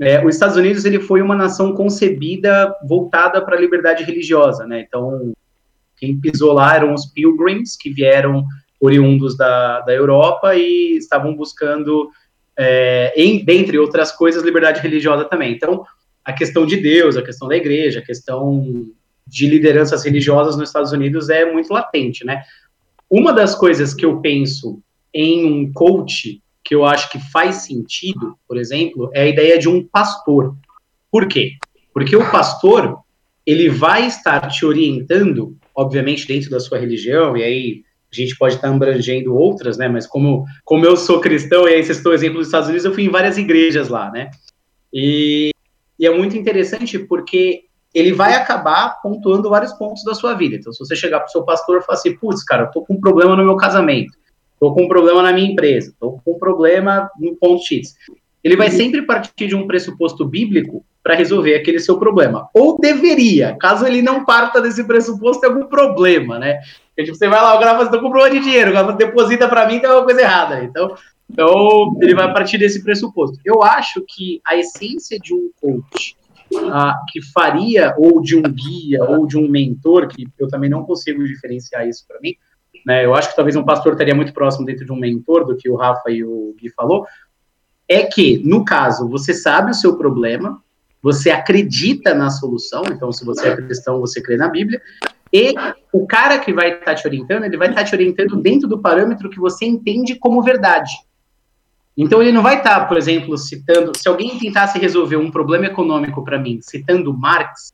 É, 0.00 0.24
os 0.24 0.34
Estados 0.34 0.56
Unidos 0.56 0.84
ele 0.84 1.00
foi 1.00 1.22
uma 1.22 1.36
nação 1.36 1.72
concebida 1.72 2.74
voltada 2.86 3.40
para 3.42 3.56
a 3.56 3.60
liberdade 3.60 4.04
religiosa, 4.04 4.66
né? 4.66 4.80
Então, 4.80 5.32
quem 5.96 6.18
pisou 6.18 6.52
lá 6.52 6.74
eram 6.74 6.92
os 6.92 7.06
Pilgrims, 7.06 7.76
que 7.76 7.90
vieram 7.90 8.44
oriundos 8.84 9.36
da, 9.36 9.80
da 9.80 9.92
Europa 9.92 10.54
e 10.54 10.96
estavam 10.96 11.34
buscando 11.34 12.10
é, 12.56 13.12
em, 13.16 13.42
dentre 13.44 13.78
outras 13.78 14.12
coisas, 14.12 14.42
liberdade 14.42 14.80
religiosa 14.80 15.24
também. 15.24 15.52
Então, 15.52 15.84
a 16.24 16.32
questão 16.32 16.66
de 16.66 16.76
Deus, 16.76 17.16
a 17.16 17.22
questão 17.22 17.48
da 17.48 17.56
igreja, 17.56 18.00
a 18.00 18.04
questão 18.04 18.86
de 19.26 19.46
lideranças 19.46 20.04
religiosas 20.04 20.56
nos 20.56 20.68
Estados 20.68 20.92
Unidos 20.92 21.30
é 21.30 21.50
muito 21.50 21.72
latente, 21.72 22.26
né? 22.26 22.42
Uma 23.08 23.32
das 23.32 23.54
coisas 23.54 23.94
que 23.94 24.04
eu 24.04 24.20
penso 24.20 24.82
em 25.12 25.46
um 25.46 25.72
coach 25.72 26.42
que 26.62 26.74
eu 26.74 26.84
acho 26.84 27.10
que 27.10 27.18
faz 27.30 27.56
sentido, 27.56 28.36
por 28.46 28.56
exemplo, 28.56 29.10
é 29.14 29.22
a 29.22 29.26
ideia 29.26 29.58
de 29.58 29.68
um 29.68 29.82
pastor. 29.82 30.56
Por 31.10 31.26
quê? 31.26 31.52
Porque 31.92 32.16
o 32.16 32.30
pastor, 32.30 32.98
ele 33.46 33.68
vai 33.68 34.06
estar 34.06 34.48
te 34.48 34.64
orientando, 34.64 35.56
obviamente 35.74 36.26
dentro 36.26 36.50
da 36.50 36.58
sua 36.58 36.78
religião, 36.78 37.36
e 37.36 37.42
aí 37.42 37.84
a 38.22 38.24
gente 38.24 38.36
pode 38.36 38.54
estar 38.54 38.68
abrangendo 38.68 39.36
outras, 39.36 39.76
né? 39.76 39.88
Mas 39.88 40.06
como, 40.06 40.44
como 40.64 40.84
eu 40.84 40.96
sou 40.96 41.20
cristão, 41.20 41.68
e 41.68 41.74
aí 41.74 41.84
você 41.84 41.94
citou 41.94 42.12
o 42.12 42.14
exemplo 42.14 42.38
dos 42.38 42.48
Estados 42.48 42.68
Unidos, 42.68 42.84
eu 42.84 42.94
fui 42.94 43.04
em 43.04 43.10
várias 43.10 43.38
igrejas 43.38 43.88
lá, 43.88 44.10
né? 44.10 44.30
E, 44.92 45.50
e 45.98 46.06
é 46.06 46.10
muito 46.10 46.36
interessante 46.36 46.98
porque 46.98 47.64
ele 47.94 48.12
vai 48.12 48.34
acabar 48.34 49.00
pontuando 49.00 49.48
vários 49.48 49.72
pontos 49.72 50.02
da 50.02 50.14
sua 50.14 50.34
vida. 50.34 50.56
Então, 50.56 50.72
se 50.72 50.78
você 50.78 50.96
chegar 50.96 51.20
para 51.20 51.28
o 51.28 51.30
seu 51.30 51.44
pastor 51.44 51.78
e 51.78 51.82
falar 51.82 51.98
assim, 51.98 52.16
putz, 52.16 52.42
cara, 52.42 52.64
eu 52.64 52.70
tô 52.70 52.82
com 52.82 52.94
um 52.94 53.00
problema 53.00 53.36
no 53.36 53.44
meu 53.44 53.56
casamento, 53.56 54.12
tô 54.58 54.74
com 54.74 54.84
um 54.84 54.88
problema 54.88 55.22
na 55.22 55.32
minha 55.32 55.50
empresa, 55.50 55.94
tô 56.00 56.18
com 56.24 56.32
um 56.32 56.38
problema 56.38 57.08
no 57.18 57.36
ponto 57.36 57.62
X. 57.64 57.94
Ele 58.44 58.56
vai 58.56 58.70
sempre 58.70 59.02
partir 59.02 59.46
de 59.46 59.56
um 59.56 59.66
pressuposto 59.66 60.24
bíblico 60.24 60.84
para 61.02 61.14
resolver 61.14 61.54
aquele 61.54 61.78
seu 61.78 61.98
problema. 61.98 62.48
Ou 62.52 62.78
deveria, 62.78 63.56
caso 63.58 63.86
ele 63.86 64.02
não 64.02 64.24
parta 64.24 64.60
desse 64.60 64.84
pressuposto, 64.84 65.40
tem 65.40 65.50
algum 65.50 65.66
problema, 65.66 66.38
né? 66.38 66.60
Porque, 66.88 67.04
tipo, 67.04 67.16
você 67.16 67.26
vai 67.26 67.40
lá, 67.40 67.56
o 67.56 67.58
cara 67.58 67.76
fala, 67.76 67.90
tô 67.90 68.00
com 68.00 68.10
problema 68.10 68.30
de 68.30 68.44
dinheiro, 68.44 68.70
o 68.70 68.74
cara 68.74 68.86
fala, 68.86 68.98
deposita 68.98 69.48
para 69.48 69.66
mim, 69.66 69.80
tem 69.80 69.88
alguma 69.88 70.04
coisa 70.04 70.20
errada. 70.20 70.62
Então, 70.62 70.94
então, 71.30 71.96
ele 72.00 72.14
vai 72.14 72.32
partir 72.32 72.58
desse 72.58 72.82
pressuposto. 72.82 73.38
Eu 73.44 73.62
acho 73.62 74.04
que 74.06 74.40
a 74.46 74.56
essência 74.56 75.18
de 75.18 75.34
um 75.34 75.50
coach 75.60 76.16
ah, 76.70 76.94
que 77.08 77.20
faria, 77.32 77.94
ou 77.98 78.20
de 78.20 78.36
um 78.36 78.42
guia, 78.42 79.02
ou 79.04 79.26
de 79.26 79.38
um 79.38 79.48
mentor, 79.48 80.06
que 80.06 80.28
eu 80.38 80.48
também 80.48 80.68
não 80.68 80.84
consigo 80.84 81.24
diferenciar 81.24 81.88
isso 81.88 82.04
para 82.06 82.20
mim, 82.20 82.34
né? 82.86 83.04
Eu 83.04 83.14
acho 83.14 83.30
que 83.30 83.36
talvez 83.36 83.56
um 83.56 83.64
pastor 83.64 83.92
estaria 83.92 84.14
muito 84.14 84.32
próximo 84.32 84.66
dentro 84.66 84.84
de 84.84 84.92
um 84.92 84.96
mentor 84.96 85.46
do 85.46 85.56
que 85.56 85.68
o 85.68 85.76
Rafa 85.76 86.10
e 86.10 86.22
o 86.22 86.54
Gui 86.60 86.70
falou, 86.70 87.06
é 87.88 88.02
que, 88.02 88.38
no 88.44 88.64
caso, 88.64 89.08
você 89.08 89.34
sabe 89.34 89.70
o 89.70 89.74
seu 89.74 89.96
problema, 89.96 90.62
você 91.02 91.30
acredita 91.30 92.14
na 92.14 92.30
solução, 92.30 92.82
então 92.90 93.12
se 93.12 93.24
você 93.24 93.48
é 93.48 93.56
cristão, 93.56 94.00
você 94.00 94.22
crê 94.22 94.36
na 94.36 94.48
Bíblia, 94.48 94.80
e 95.32 95.52
o 95.92 96.06
cara 96.06 96.38
que 96.38 96.52
vai 96.52 96.78
estar 96.78 96.94
te 96.94 97.06
orientando, 97.06 97.44
ele 97.44 97.56
vai 97.56 97.68
estar 97.68 97.84
te 97.84 97.94
orientando 97.94 98.36
dentro 98.36 98.68
do 98.68 98.80
parâmetro 98.80 99.28
que 99.28 99.38
você 99.38 99.66
entende 99.66 100.14
como 100.14 100.42
verdade. 100.42 100.92
Então 101.96 102.22
ele 102.22 102.32
não 102.32 102.42
vai 102.42 102.58
estar, 102.58 102.86
por 102.86 102.96
exemplo, 102.96 103.36
citando, 103.36 103.92
se 103.96 104.08
alguém 104.08 104.38
tentasse 104.38 104.78
resolver 104.78 105.16
um 105.16 105.30
problema 105.30 105.66
econômico 105.66 106.24
para 106.24 106.38
mim, 106.38 106.60
citando 106.62 107.12
Marx, 107.12 107.72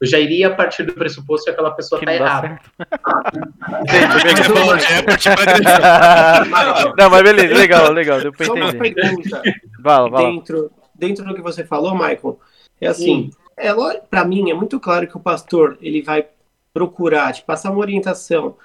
eu 0.00 0.06
já 0.06 0.18
iria 0.18 0.48
a 0.48 0.54
partir 0.54 0.82
do 0.82 0.92
pressuposto 0.92 1.44
que 1.44 1.50
aquela 1.50 1.70
pessoa 1.70 1.98
Que 1.98 2.04
está 2.04 2.14
errada. 2.14 2.60
Não, 6.98 7.10
mas 7.10 7.22
beleza, 7.22 7.54
legal, 7.54 7.92
legal, 7.92 8.20
deu 8.20 8.32
pra 8.32 8.46
Só 8.46 8.54
uma 8.54 8.68
entender. 8.68 8.94
pergunta. 8.94 9.42
Fala, 9.82 10.10
fala. 10.10 10.30
dentro, 10.30 10.70
dentro 10.94 11.24
do 11.24 11.34
que 11.34 11.40
você 11.40 11.64
falou, 11.64 11.94
Michael, 11.94 12.38
é 12.80 12.88
assim, 12.88 13.30
é, 13.56 13.72
para 14.10 14.24
mim 14.24 14.50
é 14.50 14.54
muito 14.54 14.78
claro 14.78 15.06
que 15.06 15.16
o 15.16 15.20
pastor 15.20 15.78
ele 15.80 16.02
vai 16.02 16.26
procurar 16.74 17.32
te 17.32 17.42
passar 17.42 17.70
uma 17.70 17.80
orientação, 17.80 18.56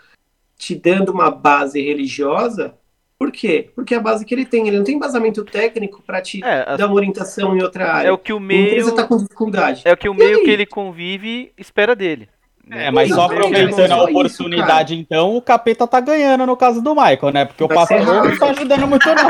te 0.57 0.75
dando 0.75 1.13
uma 1.13 1.31
base 1.31 1.81
religiosa. 1.81 2.73
Por 3.21 3.31
quê? 3.31 3.69
Porque 3.75 3.93
é 3.93 3.97
a 3.97 4.01
base 4.01 4.25
que 4.25 4.33
ele 4.33 4.45
tem, 4.47 4.67
ele 4.67 4.77
não 4.77 4.83
tem 4.83 4.95
embasamento 4.95 5.43
técnico 5.45 6.01
para 6.01 6.19
te 6.21 6.43
É, 6.43 6.65
a- 6.67 6.75
dar 6.75 6.87
uma 6.87 6.95
orientação 6.95 7.55
em 7.55 7.61
outra 7.61 7.93
área. 7.93 8.07
é 8.07 8.11
o 8.11 8.17
que 8.17 8.33
o 8.33 8.37
A 8.37 8.39
meio. 8.39 8.65
empresa 8.69 8.95
tá 8.95 9.03
com 9.03 9.15
dificuldade. 9.17 9.83
É 9.85 9.93
o 9.93 9.97
que 9.97 10.09
o 10.09 10.13
meio 10.15 10.37
aí? 10.39 10.43
que 10.43 10.49
ele 10.49 10.65
convive 10.65 11.51
espera 11.55 11.95
dele. 11.95 12.27
É, 12.71 12.89
mas 12.89 13.09
só 13.09 13.25
aproveitando 13.25 13.91
a 13.91 13.95
só 13.95 14.03
isso, 14.05 14.09
oportunidade, 14.09 14.95
então, 14.97 15.35
o 15.35 15.41
capeta 15.41 15.85
tá 15.85 15.99
ganhando 15.99 16.47
no 16.47 16.57
caso 16.57 16.81
do 16.81 16.95
Michael, 16.95 17.31
né? 17.31 17.45
Porque 17.45 17.63
o 17.63 17.67
Vai 17.67 17.77
pastor 17.77 18.03
não 18.03 18.35
tá 18.39 18.49
ajudando 18.49 18.87
muito, 18.87 19.05
não. 19.07 19.29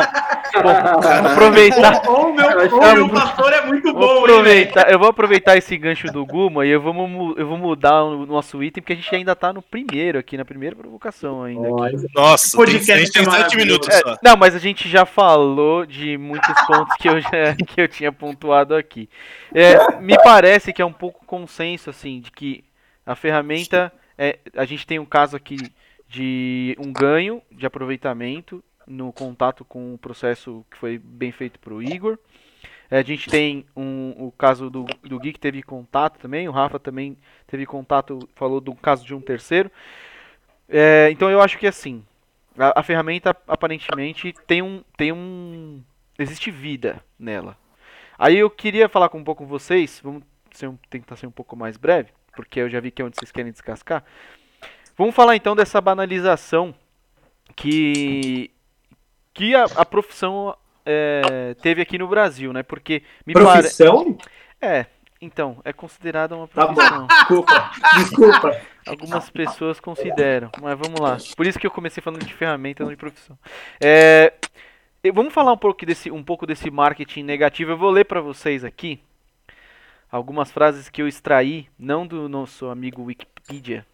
Aproveitar. 0.57 2.01
Ou 2.07 2.29
o 2.29 2.33
meu, 2.33 2.45
ou 2.47 2.79
o 2.79 2.95
meu 2.95 3.09
pastor 3.09 3.53
é 3.53 3.65
muito 3.65 3.93
Vou 3.93 4.01
bom, 4.01 4.15
hein, 4.15 4.23
aproveitar, 4.23 4.91
eu 4.91 4.99
vou 4.99 5.07
aproveitar 5.09 5.57
esse 5.57 5.77
gancho 5.77 6.07
do 6.07 6.25
Guma 6.25 6.65
e 6.65 6.69
eu 6.69 6.81
vou, 6.81 6.93
eu 7.37 7.47
vou 7.47 7.57
mudar 7.57 8.03
o 8.03 8.25
nosso 8.25 8.63
item, 8.63 8.81
porque 8.81 8.93
a 8.93 8.95
gente 8.95 9.15
ainda 9.15 9.35
tá 9.35 9.51
no 9.53 9.61
primeiro 9.61 10.19
aqui, 10.19 10.37
na 10.37 10.45
primeira 10.45 10.75
provocação 10.75 11.43
ainda. 11.43 11.67
aqui. 11.67 12.07
Nossa, 12.13 12.57
Podcast 12.57 12.85
tem, 12.85 12.95
a 12.95 12.99
gente 12.99 13.11
tem 13.11 13.21
é 13.21 13.25
sete 13.25 13.33
maravilhoso. 13.35 13.65
minutos 13.65 13.89
É, 13.89 13.99
só. 13.99 14.17
não, 14.23 14.37
mas 14.37 14.55
a 14.55 14.59
gente 14.59 14.87
já 14.89 15.05
falou 15.05 15.85
de 15.85 16.17
muitos 16.17 16.53
pontos 16.65 16.95
que 16.97 17.07
eu, 17.09 17.19
já, 17.19 17.55
que 17.67 17.81
eu 17.81 17.87
tinha 17.87 18.11
pontuado 18.11 18.75
aqui. 18.75 19.09
É, 19.53 19.99
me 19.99 20.17
parece 20.23 20.73
que 20.73 20.81
é 20.81 20.85
um 20.85 20.93
pouco 20.93 21.25
consenso, 21.25 21.89
assim, 21.89 22.19
de 22.19 22.31
que 22.31 22.63
a 23.05 23.15
ferramenta. 23.15 23.91
É, 24.17 24.37
a 24.55 24.65
gente 24.65 24.85
tem 24.85 24.99
um 24.99 25.05
caso 25.05 25.35
aqui 25.35 25.57
de 26.07 26.75
um 26.79 26.91
ganho 26.91 27.41
de 27.51 27.65
aproveitamento 27.65 28.63
no 28.87 29.11
contato 29.13 29.63
com 29.65 29.93
o 29.93 29.97
processo 29.97 30.65
que 30.69 30.77
foi 30.77 30.97
bem 30.97 31.31
feito 31.31 31.59
para 31.59 31.73
o 31.73 31.81
Igor. 31.81 32.17
É, 32.89 32.97
a 32.99 33.03
gente 33.03 33.29
tem 33.29 33.65
um, 33.75 34.13
o 34.17 34.31
caso 34.31 34.69
do, 34.69 34.83
do 35.03 35.19
Gui 35.19 35.31
que 35.31 35.39
teve 35.39 35.63
contato 35.63 36.19
também, 36.19 36.49
o 36.49 36.51
Rafa 36.51 36.77
também 36.77 37.17
teve 37.47 37.65
contato, 37.65 38.27
falou 38.35 38.59
do 38.59 38.75
caso 38.75 39.05
de 39.05 39.15
um 39.15 39.21
terceiro. 39.21 39.71
É, 40.67 41.09
então 41.11 41.29
eu 41.29 41.41
acho 41.41 41.57
que 41.57 41.67
assim, 41.67 42.03
a, 42.57 42.79
a 42.79 42.83
ferramenta 42.83 43.35
aparentemente 43.47 44.33
tem 44.45 44.61
um, 44.61 44.83
tem 44.97 45.11
um, 45.11 45.81
existe 46.19 46.51
vida 46.51 47.01
nela. 47.17 47.57
Aí 48.19 48.37
eu 48.37 48.49
queria 48.49 48.89
falar 48.89 49.09
com 49.09 49.19
um 49.19 49.23
pouco 49.23 49.43
com 49.43 49.49
vocês, 49.49 49.99
vamos 50.03 50.23
ser 50.51 50.67
um- 50.67 50.77
tentar 50.89 51.15
ser 51.15 51.27
um 51.27 51.31
pouco 51.31 51.55
mais 51.55 51.77
breve, 51.77 52.09
porque 52.35 52.59
eu 52.59 52.69
já 52.69 52.79
vi 52.79 52.91
que 52.91 53.01
é 53.01 53.05
onde 53.05 53.15
vocês 53.17 53.31
querem 53.31 53.51
descascar. 53.51 54.03
Vamos 54.97 55.15
falar 55.15 55.35
então 55.35 55.55
dessa 55.55 55.79
banalização 55.79 56.75
que 57.55 58.51
que 59.33 59.55
a, 59.55 59.65
a 59.75 59.85
profissão 59.85 60.55
é, 60.85 61.55
teve 61.61 61.81
aqui 61.81 61.97
no 61.97 62.07
Brasil, 62.07 62.51
né? 62.53 62.63
Porque 62.63 63.03
me 63.25 63.33
parece 63.33 63.83
Profissão? 63.83 64.17
é, 64.61 64.85
então 65.21 65.61
é 65.63 65.71
considerada 65.71 66.35
uma 66.35 66.47
Tá 66.47 66.65
profissão. 66.67 67.07
Desculpa, 67.07 67.71
desculpa. 67.97 68.61
Algumas 68.87 69.29
pessoas 69.29 69.79
consideram, 69.79 70.49
mas 70.59 70.77
vamos 70.77 70.99
lá. 70.99 71.17
Por 71.35 71.45
isso 71.45 71.59
que 71.59 71.67
eu 71.67 71.71
comecei 71.71 72.01
falando 72.01 72.25
de 72.25 72.33
ferramenta, 72.33 72.83
não 72.83 72.91
de 72.91 72.97
profissão. 72.97 73.37
É, 73.79 74.33
vamos 75.13 75.33
falar 75.33 75.53
um 75.53 75.57
pouco 75.57 75.85
desse, 75.85 76.09
um 76.09 76.23
pouco 76.23 76.47
desse 76.47 76.71
marketing 76.71 77.23
negativo. 77.23 77.71
Eu 77.71 77.77
vou 77.77 77.91
ler 77.91 78.05
para 78.05 78.21
vocês 78.21 78.63
aqui 78.63 78.99
algumas 80.11 80.51
frases 80.51 80.89
que 80.89 81.01
eu 81.01 81.07
extraí, 81.07 81.69
não 81.77 82.05
do 82.05 82.27
nosso 82.27 82.67
amigo 82.67 83.03
Wikipedia. 83.03 83.85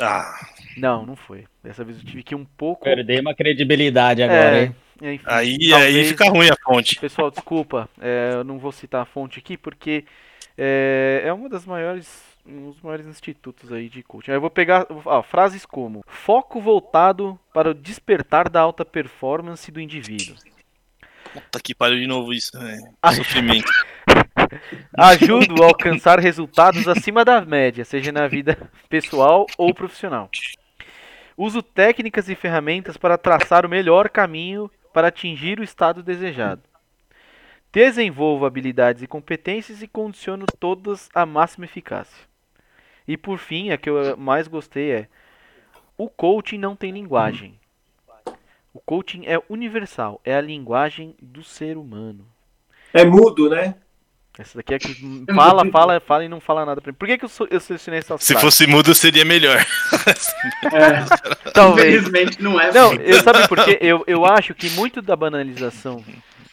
Ah, 0.00 0.32
Não, 0.76 1.04
não 1.04 1.16
foi. 1.16 1.44
Dessa 1.62 1.84
vez 1.84 1.98
eu 1.98 2.04
tive 2.04 2.22
que 2.22 2.34
ir 2.34 2.36
um 2.36 2.44
pouco. 2.44 2.84
Perdei 2.84 3.18
uma 3.20 3.34
credibilidade 3.34 4.22
agora, 4.22 4.58
É, 4.58 4.62
hein? 4.64 4.76
enfim, 5.02 5.24
aí, 5.26 5.48
aí 5.64 5.68
talvez- 5.70 6.08
fica 6.08 6.28
ruim 6.30 6.48
a 6.50 6.56
fonte. 6.62 6.98
Pessoal, 7.00 7.30
desculpa, 7.30 7.88
é, 8.00 8.30
eu 8.34 8.44
não 8.44 8.58
vou 8.58 8.70
citar 8.72 9.02
a 9.02 9.06
fonte 9.06 9.38
aqui 9.38 9.56
porque 9.56 10.04
é, 10.56 11.22
é 11.24 11.32
uma 11.32 11.48
das 11.48 11.64
maiores, 11.66 12.22
um 12.46 12.70
dos 12.70 12.80
maiores 12.80 13.06
institutos 13.06 13.72
aí 13.72 13.88
de 13.88 14.02
coaching. 14.02 14.30
Aí 14.30 14.36
eu 14.36 14.40
vou 14.40 14.50
pegar 14.50 14.86
ó, 15.04 15.22
frases 15.22 15.66
como 15.66 16.04
foco 16.06 16.60
voltado 16.60 17.38
para 17.52 17.70
o 17.70 17.74
despertar 17.74 18.48
da 18.48 18.60
alta 18.60 18.84
performance 18.84 19.70
do 19.72 19.80
indivíduo. 19.80 20.36
Puta 21.32 21.60
que 21.60 21.74
pariu 21.74 21.98
de 21.98 22.06
novo 22.06 22.32
isso, 22.32 22.58
velho. 22.58 22.82
Ah. 23.02 23.12
Sofrimento. 23.12 23.66
Ajudo 24.96 25.62
a 25.62 25.66
alcançar 25.66 26.18
resultados 26.18 26.86
acima 26.88 27.24
da 27.24 27.40
média, 27.40 27.84
seja 27.84 28.12
na 28.12 28.26
vida 28.26 28.70
pessoal 28.88 29.46
ou 29.56 29.74
profissional. 29.74 30.30
Uso 31.36 31.62
técnicas 31.62 32.28
e 32.28 32.34
ferramentas 32.34 32.96
para 32.96 33.16
traçar 33.16 33.64
o 33.64 33.68
melhor 33.68 34.08
caminho 34.08 34.70
para 34.92 35.08
atingir 35.08 35.60
o 35.60 35.62
estado 35.62 36.02
desejado. 36.02 36.62
Desenvolvo 37.72 38.46
habilidades 38.46 39.02
e 39.02 39.06
competências 39.06 39.82
e 39.82 39.86
condiciono 39.86 40.46
todas 40.58 41.08
à 41.14 41.24
máxima 41.24 41.66
eficácia. 41.66 42.26
E 43.06 43.16
por 43.16 43.38
fim, 43.38 43.70
a 43.70 43.78
que 43.78 43.88
eu 43.88 44.16
mais 44.16 44.48
gostei 44.48 44.90
é: 44.90 45.08
o 45.96 46.08
coaching 46.08 46.58
não 46.58 46.74
tem 46.74 46.90
linguagem. 46.90 47.58
O 48.72 48.80
coaching 48.80 49.24
é 49.26 49.40
universal, 49.48 50.20
é 50.24 50.34
a 50.34 50.40
linguagem 50.40 51.14
do 51.20 51.42
ser 51.42 51.76
humano. 51.76 52.26
É 52.92 53.04
mudo, 53.04 53.48
né? 53.50 53.74
Essa 54.38 54.58
daqui 54.58 54.74
é 54.74 54.78
que 54.78 54.94
fala, 55.34 55.68
fala, 55.70 56.00
fala 56.00 56.24
e 56.24 56.28
não 56.28 56.40
fala 56.40 56.64
nada 56.64 56.80
pra 56.80 56.92
mim. 56.92 56.96
Por 56.96 57.08
que, 57.08 57.18
que 57.18 57.24
eu, 57.24 57.30
eu 57.50 57.60
selecionei 57.60 57.98
essa 57.98 58.16
Se 58.18 58.34
fosse 58.36 58.66
mudo, 58.66 58.94
seria 58.94 59.24
melhor. 59.24 59.58
Talvez. 61.52 61.94
Infelizmente 62.02 62.42
não 62.42 62.60
é 62.60 62.72
Não, 62.72 62.92
assim. 62.92 63.02
eu 63.02 63.22
sabe 63.22 63.48
por 63.48 63.64
quê? 63.64 63.78
Eu, 63.80 64.04
eu 64.06 64.24
acho 64.24 64.54
que 64.54 64.70
muito 64.70 65.02
da 65.02 65.16
banalização 65.16 66.04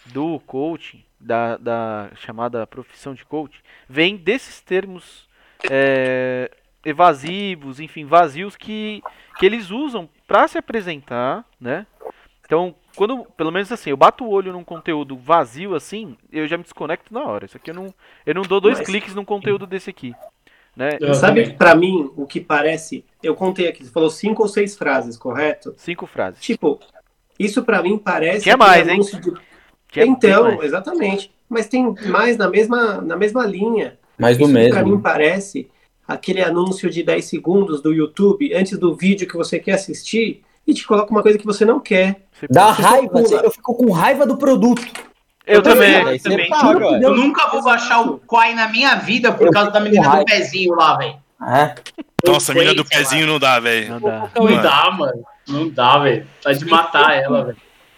do 0.08 0.40
coaching, 0.48 1.04
da, 1.20 1.58
da 1.58 2.10
chamada 2.16 2.66
profissão 2.66 3.14
de 3.14 3.24
coaching, 3.24 3.62
vem 3.88 4.18
desses 4.18 4.62
termos 4.62 5.28
é, 5.70 6.50
evasivos, 6.84 7.80
enfim, 7.80 8.06
vazios 8.06 8.56
que, 8.56 9.02
que 9.38 9.46
eles 9.46 9.70
usam 9.70 10.10
pra 10.28 10.48
se 10.48 10.58
apresentar, 10.58 11.46
né? 11.60 11.86
Então, 12.46 12.76
quando, 12.96 13.26
pelo 13.38 13.52
menos 13.52 13.72
assim, 13.72 13.90
eu 13.90 13.98
bato 13.98 14.24
o 14.24 14.30
olho 14.30 14.52
num 14.54 14.64
conteúdo 14.64 15.18
vazio 15.18 15.76
assim, 15.76 16.16
eu 16.32 16.48
já 16.48 16.58
me 16.58 16.64
desconecto 16.64 17.14
na 17.14 17.24
hora. 17.24 17.46
Isso 17.46 17.58
aqui 17.58 17.70
eu 17.72 17.76
não, 17.76 17.94
eu 18.26 18.34
não 18.36 18.42
dou 18.44 18.60
dois 18.62 18.78
Mas- 18.80 18.88
cliques 18.88 19.14
num 19.14 19.26
conteúdo 19.26 19.68
desse 19.68 19.90
aqui, 19.90 20.14
né? 20.76 20.92
Sabe 20.92 21.06
Exatamente. 21.06 21.54
pra 21.54 21.76
mim 21.76 22.12
o 22.16 22.26
que 22.26 22.40
parece? 22.40 23.04
Eu 23.22 23.36
contei 23.36 23.68
aqui, 23.68 23.84
você 23.84 23.92
falou 23.92 24.10
cinco 24.10 24.44
ou 24.44 24.48
seis 24.50 24.78
frases, 24.78 25.18
correto? 25.18 25.74
Cinco 25.78 26.06
frases. 26.06 26.42
Tipo, 26.42 26.80
isso 27.40 27.64
pra 27.64 27.82
mim 27.82 27.98
parece. 27.98 28.44
Tinha 28.44 28.56
aquele 28.56 28.70
mais, 28.70 28.88
hein? 28.88 29.20
de- 29.22 29.34
Que 29.88 30.00
é 30.02 30.06
então, 30.06 30.44
mais. 30.46 30.62
exatamente. 30.64 31.32
Mas 31.50 31.68
tem 31.68 31.94
mais 32.08 32.38
na 32.38 32.50
mesma, 32.50 33.02
na 33.02 33.16
mesma 33.16 33.46
linha. 33.46 33.98
Mais 34.18 34.38
do 34.38 34.46
Isso 34.46 34.54
pra 34.70 34.84
mim 34.84 34.90
mesmo. 34.92 35.02
parece 35.02 35.70
aquele 36.08 36.42
anúncio 36.42 36.90
de 36.90 37.04
10 37.04 37.26
segundos 37.26 37.82
do 37.82 37.94
YouTube 37.94 38.54
antes 38.54 38.78
do 38.78 38.96
vídeo 38.96 39.28
que 39.28 39.36
você 39.36 39.60
quer 39.60 39.74
assistir 39.74 40.44
e 40.68 40.74
te 40.74 40.86
coloca 40.86 41.12
uma 41.12 41.22
coisa 41.22 41.38
que 41.38 41.46
você 41.46 41.64
não 41.66 41.80
quer. 41.80 42.26
Dá 42.50 42.74
Você 42.74 42.82
raiva, 42.82 43.20
eu 43.44 43.52
fico 43.52 43.76
com 43.76 43.92
raiva 43.92 44.26
do 44.26 44.38
produto. 44.38 44.84
Eu 45.46 45.62
também. 45.62 45.96
Aí 45.96 46.20
você 46.20 46.30
também. 46.30 46.50
paga, 46.50 46.88
ué. 46.88 47.00
Eu 47.04 47.16
nunca 47.16 47.48
vou 47.50 47.64
baixar 47.64 48.02
o 48.02 48.18
Quai 48.20 48.56
na 48.56 48.68
minha 48.68 48.96
vida 48.96 49.32
por 49.32 49.48
Eu 49.48 49.54
causa 49.54 49.70
da 49.72 49.80
menina 49.80 50.18
do 50.18 50.26
pezinho 50.26 50.74
lá, 50.76 50.98
velho. 50.98 51.16
É. 51.48 51.76
Nossa, 52.26 52.52
a 52.52 52.56
mina 52.56 52.74
do 52.74 52.84
pezinho 52.84 53.28
não 53.28 53.38
dá, 53.38 53.60
velho. 53.60 53.90
Não 53.90 54.00
dá. 54.02 54.30
Não 54.36 54.44
Mano. 54.46 54.62
dá, 54.64 54.92
mano. 54.92 55.24
Não 55.48 55.70
dá, 55.70 56.00
velho. 56.00 56.26
Tá 56.42 56.52
de 56.54 56.66
matar 56.66 57.16
ela, 57.16 57.44
velho. 57.46 57.58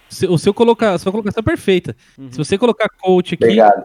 Se- 0.10 0.28
O 0.28 0.38
seu 0.38 0.54
colocar, 0.54 0.94
a 0.94 0.98
sua 0.98 1.12
colocação 1.12 1.40
é 1.40 1.44
perfeita. 1.44 1.96
Uhum. 2.18 2.30
Se 2.32 2.38
você 2.38 2.58
colocar 2.58 2.90
coach 2.90 3.36
aqui, 3.36 3.44
Obrigado. 3.46 3.84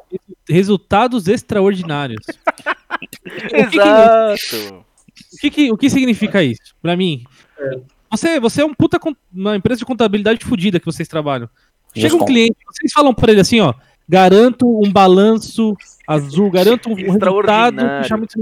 resultados 0.49 1.29
extraordinários. 1.29 2.25
O 2.27 3.31
que 3.31 3.49
que- 3.49 3.57
Exato. 3.57 4.85
O 5.35 5.37
que, 5.41 5.51
que- 5.51 5.73
o 5.73 5.77
que 5.77 5.91
significa 5.91 6.43
isso? 6.43 6.75
Pra 6.83 6.97
mim, 6.97 7.23
você, 8.13 8.39
você 8.41 8.63
é 8.63 8.65
um 8.65 8.75
puta 8.75 8.99
uma 9.33 9.57
empresa 9.57 9.79
de 9.81 9.85
contabilidade 9.85 10.45
fodida 10.45 10.79
que 10.79 10.87
vocês 10.87 11.09
trabalham. 11.09 11.49
Chega 11.95 12.15
um 12.15 12.19
cliente, 12.27 12.57
vocês 12.67 12.93
falam 12.93 13.13
pra 13.13 13.33
ele 13.33 13.41
assim, 13.41 13.61
ó, 13.61 13.75
garanto 14.09 14.67
um 14.67 14.91
balanço 14.91 15.77
azul, 16.07 16.51
garanto 16.51 16.89
um 16.91 16.95
resultado, 16.95 17.81
fechamento. 18.03 18.35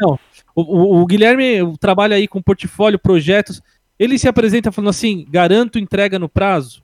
Não, 0.00 0.18
o, 0.54 0.62
o- 0.62 1.00
o 1.02 1.06
Guilherme 1.06 1.76
trabalha 1.80 2.16
aí 2.16 2.28
com 2.28 2.40
portfólio, 2.42 2.98
projetos, 2.98 3.60
ele 3.98 4.18
se 4.18 4.28
apresenta 4.28 4.70
falando 4.70 4.90
assim, 4.90 5.26
garanto 5.28 5.78
entrega 5.78 6.18
no 6.18 6.28
prazo. 6.28 6.82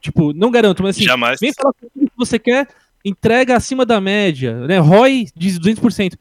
Tipo, 0.00 0.32
não 0.32 0.50
garanto, 0.50 0.82
mas 0.82 0.96
assim, 0.96 1.04
Jamais. 1.04 1.38
Vem 1.40 1.52
falar 1.52 1.72
que 1.74 1.88
você 2.16 2.38
quer 2.38 2.68
entrega 3.04 3.56
acima 3.56 3.84
da 3.86 4.00
média, 4.00 4.66
né? 4.66 4.78
ROI 4.78 5.26
de 5.34 5.58
200%. 5.58 6.14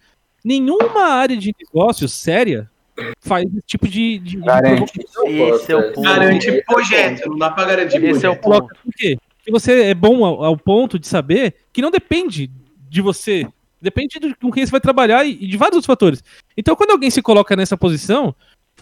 Nenhuma 0.43 1.03
área 1.09 1.35
de 1.37 1.53
negócio 1.59 2.07
séria 2.07 2.69
faz 3.21 3.45
esse 3.45 3.61
tipo 3.65 3.87
de. 3.87 4.19
de, 4.19 4.37
de 4.37 4.37
Garante. 4.37 4.99
Esse 5.25 5.71
é 5.71 5.75
o 5.75 5.93
ponto. 5.93 6.01
Garante 6.01 6.63
projeto. 6.65 7.29
Não 7.29 7.37
dá 7.37 7.51
pra 7.51 7.65
garantir 7.65 8.03
Esse 8.03 8.25
é 8.25 8.29
o 8.29 8.35
projeto. 8.35 8.61
ponto. 8.67 8.79
Por 8.83 8.93
quê? 8.93 9.17
Porque 9.37 9.51
você 9.51 9.83
é 9.83 9.93
bom 9.93 10.25
ao, 10.25 10.43
ao 10.43 10.57
ponto 10.57 10.99
de 10.99 11.07
saber 11.07 11.55
que 11.71 11.81
não 11.81 11.91
depende 11.91 12.49
de 12.89 13.01
você. 13.01 13.47
Depende 13.81 14.19
de 14.19 14.35
com 14.35 14.51
quem 14.51 14.65
você 14.65 14.71
vai 14.71 14.81
trabalhar 14.81 15.23
e, 15.23 15.31
e 15.41 15.47
de 15.47 15.57
vários 15.57 15.77
outros 15.77 15.87
fatores. 15.87 16.23
Então, 16.57 16.75
quando 16.75 16.91
alguém 16.91 17.09
se 17.09 17.21
coloca 17.21 17.55
nessa 17.55 17.77
posição, 17.77 18.35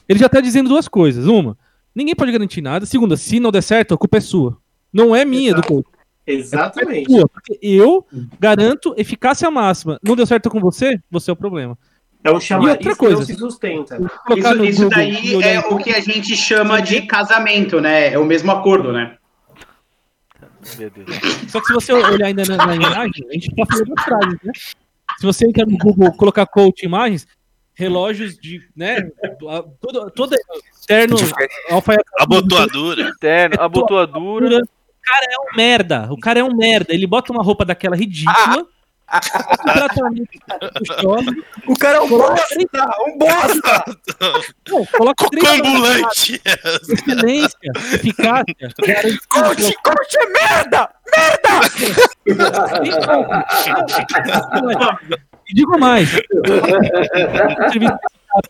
ele 0.09 0.19
já 0.19 0.27
tá 0.27 0.41
dizendo 0.41 0.69
duas 0.69 0.87
coisas. 0.87 1.27
Uma, 1.27 1.57
ninguém 1.93 2.15
pode 2.15 2.31
garantir 2.31 2.61
nada. 2.61 2.85
Segunda, 2.85 3.15
se 3.15 3.39
não 3.39 3.51
der 3.51 3.61
certo, 3.61 3.93
a 3.93 3.97
culpa 3.97 4.17
é 4.17 4.21
sua. 4.21 4.57
Não 4.91 5.15
é 5.15 5.23
minha 5.23 5.53
do 5.53 5.61
coach. 5.61 5.87
Exatamente. 6.25 7.11
Sua, 7.11 7.27
porque 7.29 7.57
eu 7.61 8.05
garanto 8.39 8.93
eficácia 8.97 9.49
máxima. 9.51 9.99
Não 10.03 10.15
deu 10.15 10.25
certo 10.25 10.49
com 10.49 10.59
você, 10.59 10.99
você 11.09 11.29
é 11.29 11.33
o 11.33 11.37
problema. 11.37 11.77
É 12.27 12.31
um 12.31 12.41
chamariz 12.41 12.71
outra 12.71 12.91
que 12.91 12.97
coisa. 12.97 13.15
não 13.15 13.25
se 13.25 13.35
sustenta. 13.35 13.97
Isso, 14.35 14.65
isso 14.65 14.81
Google 14.81 14.89
daí 14.89 15.43
é 15.43 15.59
o 15.59 15.77
que 15.77 15.91
a 15.91 16.01
gente 16.01 16.35
chama 16.35 16.81
de 16.81 17.03
casamento, 17.03 17.79
né? 17.79 18.11
É 18.11 18.19
o 18.19 18.25
mesmo 18.25 18.51
acordo, 18.51 18.91
né? 18.91 19.15
Meu 20.77 20.89
Deus. 20.89 21.07
Só 21.47 21.61
que 21.61 21.67
se 21.67 21.73
você 21.73 21.93
olhar 21.93 22.27
ainda 22.27 22.43
na, 22.43 22.57
na 22.57 22.75
imagem, 22.75 23.25
a 23.29 23.33
gente 23.33 23.55
tá 23.55 23.63
falando 23.65 23.95
das 23.95 24.03
frases, 24.03 24.39
né? 24.43 24.51
Se 25.17 25.25
você 25.25 25.47
entrar 25.47 25.65
no 25.65 25.77
Google 25.77 26.11
colocar 26.17 26.45
coach 26.45 26.83
imagens, 26.83 27.25
relógios 27.73 28.37
de, 28.37 28.61
né? 28.75 29.09
Todo, 29.79 30.11
todo 30.11 30.35
terno, 30.85 31.15
alfaiataria, 31.69 32.11
Abotoadura. 32.19 33.11
Terno, 33.21 33.55
abotoadura. 33.61 34.57
O 34.57 35.01
cara 35.01 35.25
é 35.31 35.37
um 35.39 35.55
merda. 35.55 36.07
O 36.11 36.19
cara 36.19 36.39
é 36.41 36.43
um 36.43 36.53
merda. 36.53 36.93
Ele 36.93 37.07
bota 37.07 37.31
uma 37.31 37.41
roupa 37.41 37.63
daquela 37.63 37.95
ridícula. 37.95 38.35
shopping, 38.35 38.67
O 41.67 41.75
cara 41.77 41.97
é 41.97 42.01
um 42.01 42.09
coloca 42.09 42.33
bosta, 42.35 42.47
três, 42.55 42.67
um 43.07 43.17
bosta. 43.17 43.85
não, 44.69 44.85
coloca 44.85 45.29
três 45.29 45.47
Cocambulante. 45.47 46.41
excelência, 46.89 47.57
eficácia, 47.93 48.55
garantia, 48.85 49.19
Coach, 49.29 49.73
coach 49.83 50.17
é 50.19 50.27
merda. 50.27 50.89
E 55.49 55.53
digo 55.53 55.79
mais. 55.79 56.09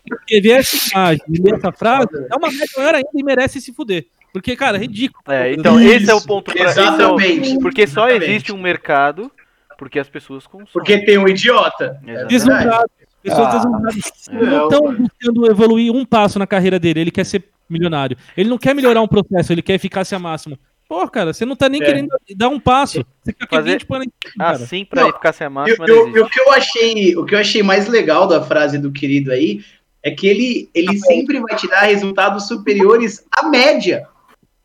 Porque 0.08 0.40
ver 0.40 0.50
essa 0.58 0.76
imagem 0.92 1.22
e 1.28 1.40
ler 1.42 1.54
essa 1.54 1.72
frase 1.72 2.08
é 2.30 2.36
uma 2.36 2.48
merda 2.50 2.66
maior 2.76 2.94
ainda 2.96 3.08
e 3.14 3.22
merece 3.22 3.60
se 3.60 3.72
fuder. 3.72 4.06
Porque, 4.32 4.54
cara, 4.56 4.76
é 4.76 4.80
ridículo. 4.80 5.22
É, 5.28 5.52
então 5.52 5.80
esse 5.80 6.10
é 6.10 6.14
o 6.14 6.20
ponto. 6.20 6.52
pra- 6.52 6.62
é 6.64 6.68
Exatamente. 6.68 7.58
porque 7.60 7.86
só 7.86 8.06
Exatamente. 8.08 8.30
existe 8.30 8.52
um 8.52 8.58
mercado 8.60 9.30
Porque 9.78 9.98
as 9.98 10.08
pessoas 10.08 10.44
consomem. 10.46 10.68
Porque 10.72 10.98
tem 11.06 11.16
um 11.16 11.26
idiota. 11.28 11.98
É. 12.06 12.24
Deslumbrado. 12.26 12.90
Pessoas 13.22 13.46
Ah. 13.46 13.56
deslumbradas. 13.56 14.12
Não, 14.30 14.42
Não 14.42 14.68
estão 14.68 14.94
buscando 14.96 15.50
evoluir 15.50 15.92
um 15.92 16.04
passo 16.04 16.38
na 16.38 16.46
carreira 16.46 16.78
dele. 16.78 17.00
Ele 17.00 17.10
quer 17.10 17.24
ser 17.24 17.44
milionário. 17.70 18.16
Ele 18.36 18.48
não 18.50 18.58
quer 18.58 18.74
melhorar 18.74 19.00
um 19.02 19.08
processo, 19.08 19.52
ele 19.52 19.62
quer 19.62 19.74
eficácia 19.74 20.18
máxima. 20.18 20.58
Pô, 20.88 21.06
cara, 21.08 21.32
você 21.34 21.44
não 21.44 21.54
tá 21.54 21.68
nem 21.68 21.82
É. 21.82 21.84
querendo 21.86 22.08
dar 22.36 22.48
um 22.48 22.58
passo. 22.58 23.04
Você 23.22 23.32
quer 23.32 23.46
Fazer- 23.48 23.72
20 23.72 23.86
para. 23.86 24.04
Assim, 24.50 24.84
pra 24.84 25.02
Não, 25.02 25.08
eficácia 25.10 25.48
máxima, 25.50 25.84
o- 25.84 25.88
não 25.88 26.08
e 26.16 26.20
o- 26.20 26.26
e 26.26 26.30
que 26.30 26.40
eu 26.40 26.50
achei, 26.52 27.16
o 27.16 27.24
que 27.24 27.34
eu 27.34 27.38
achei 27.38 27.62
mais 27.62 27.86
legal 27.88 28.26
da 28.26 28.42
frase 28.42 28.78
do 28.78 28.90
querido 28.90 29.30
aí 29.30 29.62
é 30.02 30.10
que 30.10 30.26
ele, 30.26 30.70
ele 30.74 30.98
sempre 30.98 31.38
vai 31.40 31.54
te 31.56 31.68
dar 31.68 31.82
resultados 31.82 32.48
superiores 32.48 33.24
à 33.30 33.48
média. 33.48 34.08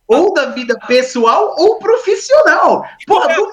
Ou 0.08 0.34
da 0.34 0.47
vida 0.47 0.78
pessoal 0.86 1.56
ou 1.58 1.80
profissional. 1.80 2.86
Porra, 3.08 3.34
do 3.36 3.47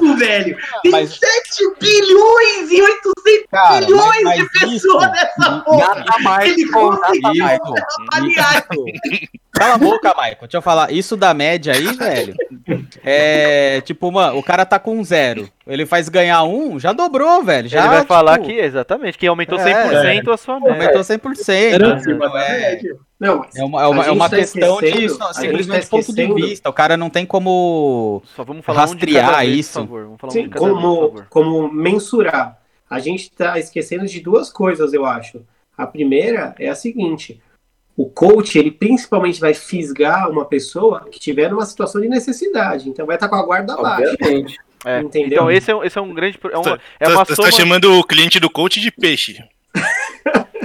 mundo, 0.00 0.16
velho. 0.16 0.56
Tem 0.82 0.92
Mas- 0.92 1.18
7 1.18 1.74
bilhões 1.80 2.70
e 2.70 2.80
800 2.80 3.46
Cara, 3.50 3.80
milhões 3.80 4.22
mas- 4.22 4.36
de 4.36 4.42
mas 4.42 4.48
pessoas 4.52 4.74
isso- 4.74 4.98
nessa 5.10 5.60
porra. 5.60 5.94
Gata 5.94 6.18
Michael, 6.18 6.42
Ele 6.46 6.64
gata 6.64 6.78
conseguiu 6.78 7.32
Michael. 7.32 7.60
avaliar. 8.12 8.66
Cala 9.56 9.74
a 9.74 9.78
boca, 9.78 10.08
Michael. 10.10 10.36
Deixa 10.42 10.56
eu 10.58 10.62
falar. 10.62 10.92
Isso 10.92 11.16
da 11.16 11.32
média 11.32 11.72
aí, 11.72 11.86
velho. 11.96 12.34
É 13.04 13.80
tipo, 13.82 14.10
mano, 14.10 14.38
o 14.38 14.42
cara 14.42 14.66
tá 14.66 14.78
com 14.78 15.02
zero. 15.02 15.48
Ele 15.66 15.86
faz 15.86 16.08
ganhar 16.08 16.42
um, 16.44 16.78
já 16.78 16.92
dobrou, 16.92 17.42
velho. 17.42 17.68
Já, 17.68 17.80
Ele 17.80 17.88
vai 17.88 18.04
falar 18.04 18.34
tipo, 18.38 18.46
que, 18.46 18.54
exatamente, 18.54 19.18
que 19.18 19.26
aumentou 19.26 19.58
É, 19.58 20.20
100% 20.20 20.32
a 20.32 20.36
sua 20.36 20.60
média. 20.60 20.74
Aumentou 20.74 21.00
100%. 21.00 21.48
Era 21.74 21.98
então 21.98 22.38
é, 22.38 22.80
Não, 23.18 23.38
mas 23.38 23.56
é 23.56 23.64
uma, 23.64 23.82
é 23.82 23.86
uma, 23.86 24.04
é 24.06 24.10
uma 24.10 24.28
tá 24.28 24.36
questão 24.36 24.80
de 24.80 25.08
simplesmente 25.34 25.84
tá 25.84 25.90
ponto 25.90 26.12
de 26.12 26.34
vista. 26.34 26.68
O 26.68 26.72
cara 26.72 26.96
não 26.96 27.08
tem 27.08 27.24
como. 27.24 28.22
Só 28.34 28.44
vamos 28.44 28.64
falar 28.64 28.80
um 28.80 28.90
Rastrear 28.92 29.26
cada 29.26 29.38
vez, 29.38 29.56
isso. 29.58 29.72
por 29.80 29.86
favor. 29.86 30.04
Vamos 30.04 30.20
falar 30.20 30.30
um 30.30 30.34
Sim, 30.34 30.42
de 30.42 30.48
cada 30.50 30.64
vez, 30.66 30.74
por 30.74 30.80
como, 30.82 31.00
favor. 31.08 31.26
como 31.30 31.72
mensurar. 31.72 32.58
A 32.88 32.98
gente 33.00 33.22
está 33.22 33.58
esquecendo 33.58 34.06
de 34.06 34.20
duas 34.20 34.50
coisas, 34.50 34.92
eu 34.92 35.04
acho. 35.04 35.42
A 35.76 35.86
primeira 35.86 36.54
é 36.58 36.68
a 36.68 36.74
seguinte: 36.74 37.40
o 37.96 38.06
coach, 38.10 38.58
ele 38.58 38.70
principalmente 38.70 39.40
vai 39.40 39.54
fisgar 39.54 40.30
uma 40.30 40.44
pessoa 40.44 41.06
que 41.10 41.18
tiver 41.18 41.50
numa 41.50 41.64
situação 41.64 42.00
de 42.00 42.08
necessidade. 42.08 42.88
Então 42.88 43.06
vai 43.06 43.16
estar 43.16 43.28
com 43.28 43.36
a 43.36 43.42
guarda 43.42 43.74
baixa. 43.76 44.12
Obviamente. 44.12 44.56
É, 44.84 45.00
Entendeu? 45.00 45.26
Então 45.32 45.50
esse 45.50 45.70
é, 45.70 45.74
um- 45.74 45.82
esse 45.82 45.98
é 45.98 46.00
um 46.00 46.12
grande... 46.14 46.38
É 46.52 46.58
uma, 46.58 46.78
é 47.00 47.04
Tá- 47.06 47.10
uma 47.12 47.26
tá- 47.26 47.34
soma... 47.34 47.48
tá 47.50 47.56
chamando 47.56 47.98
o 47.98 48.04
cliente 48.04 48.38
do 48.38 48.50
coach 48.50 48.80
de 48.80 48.90
peixe. 48.90 49.42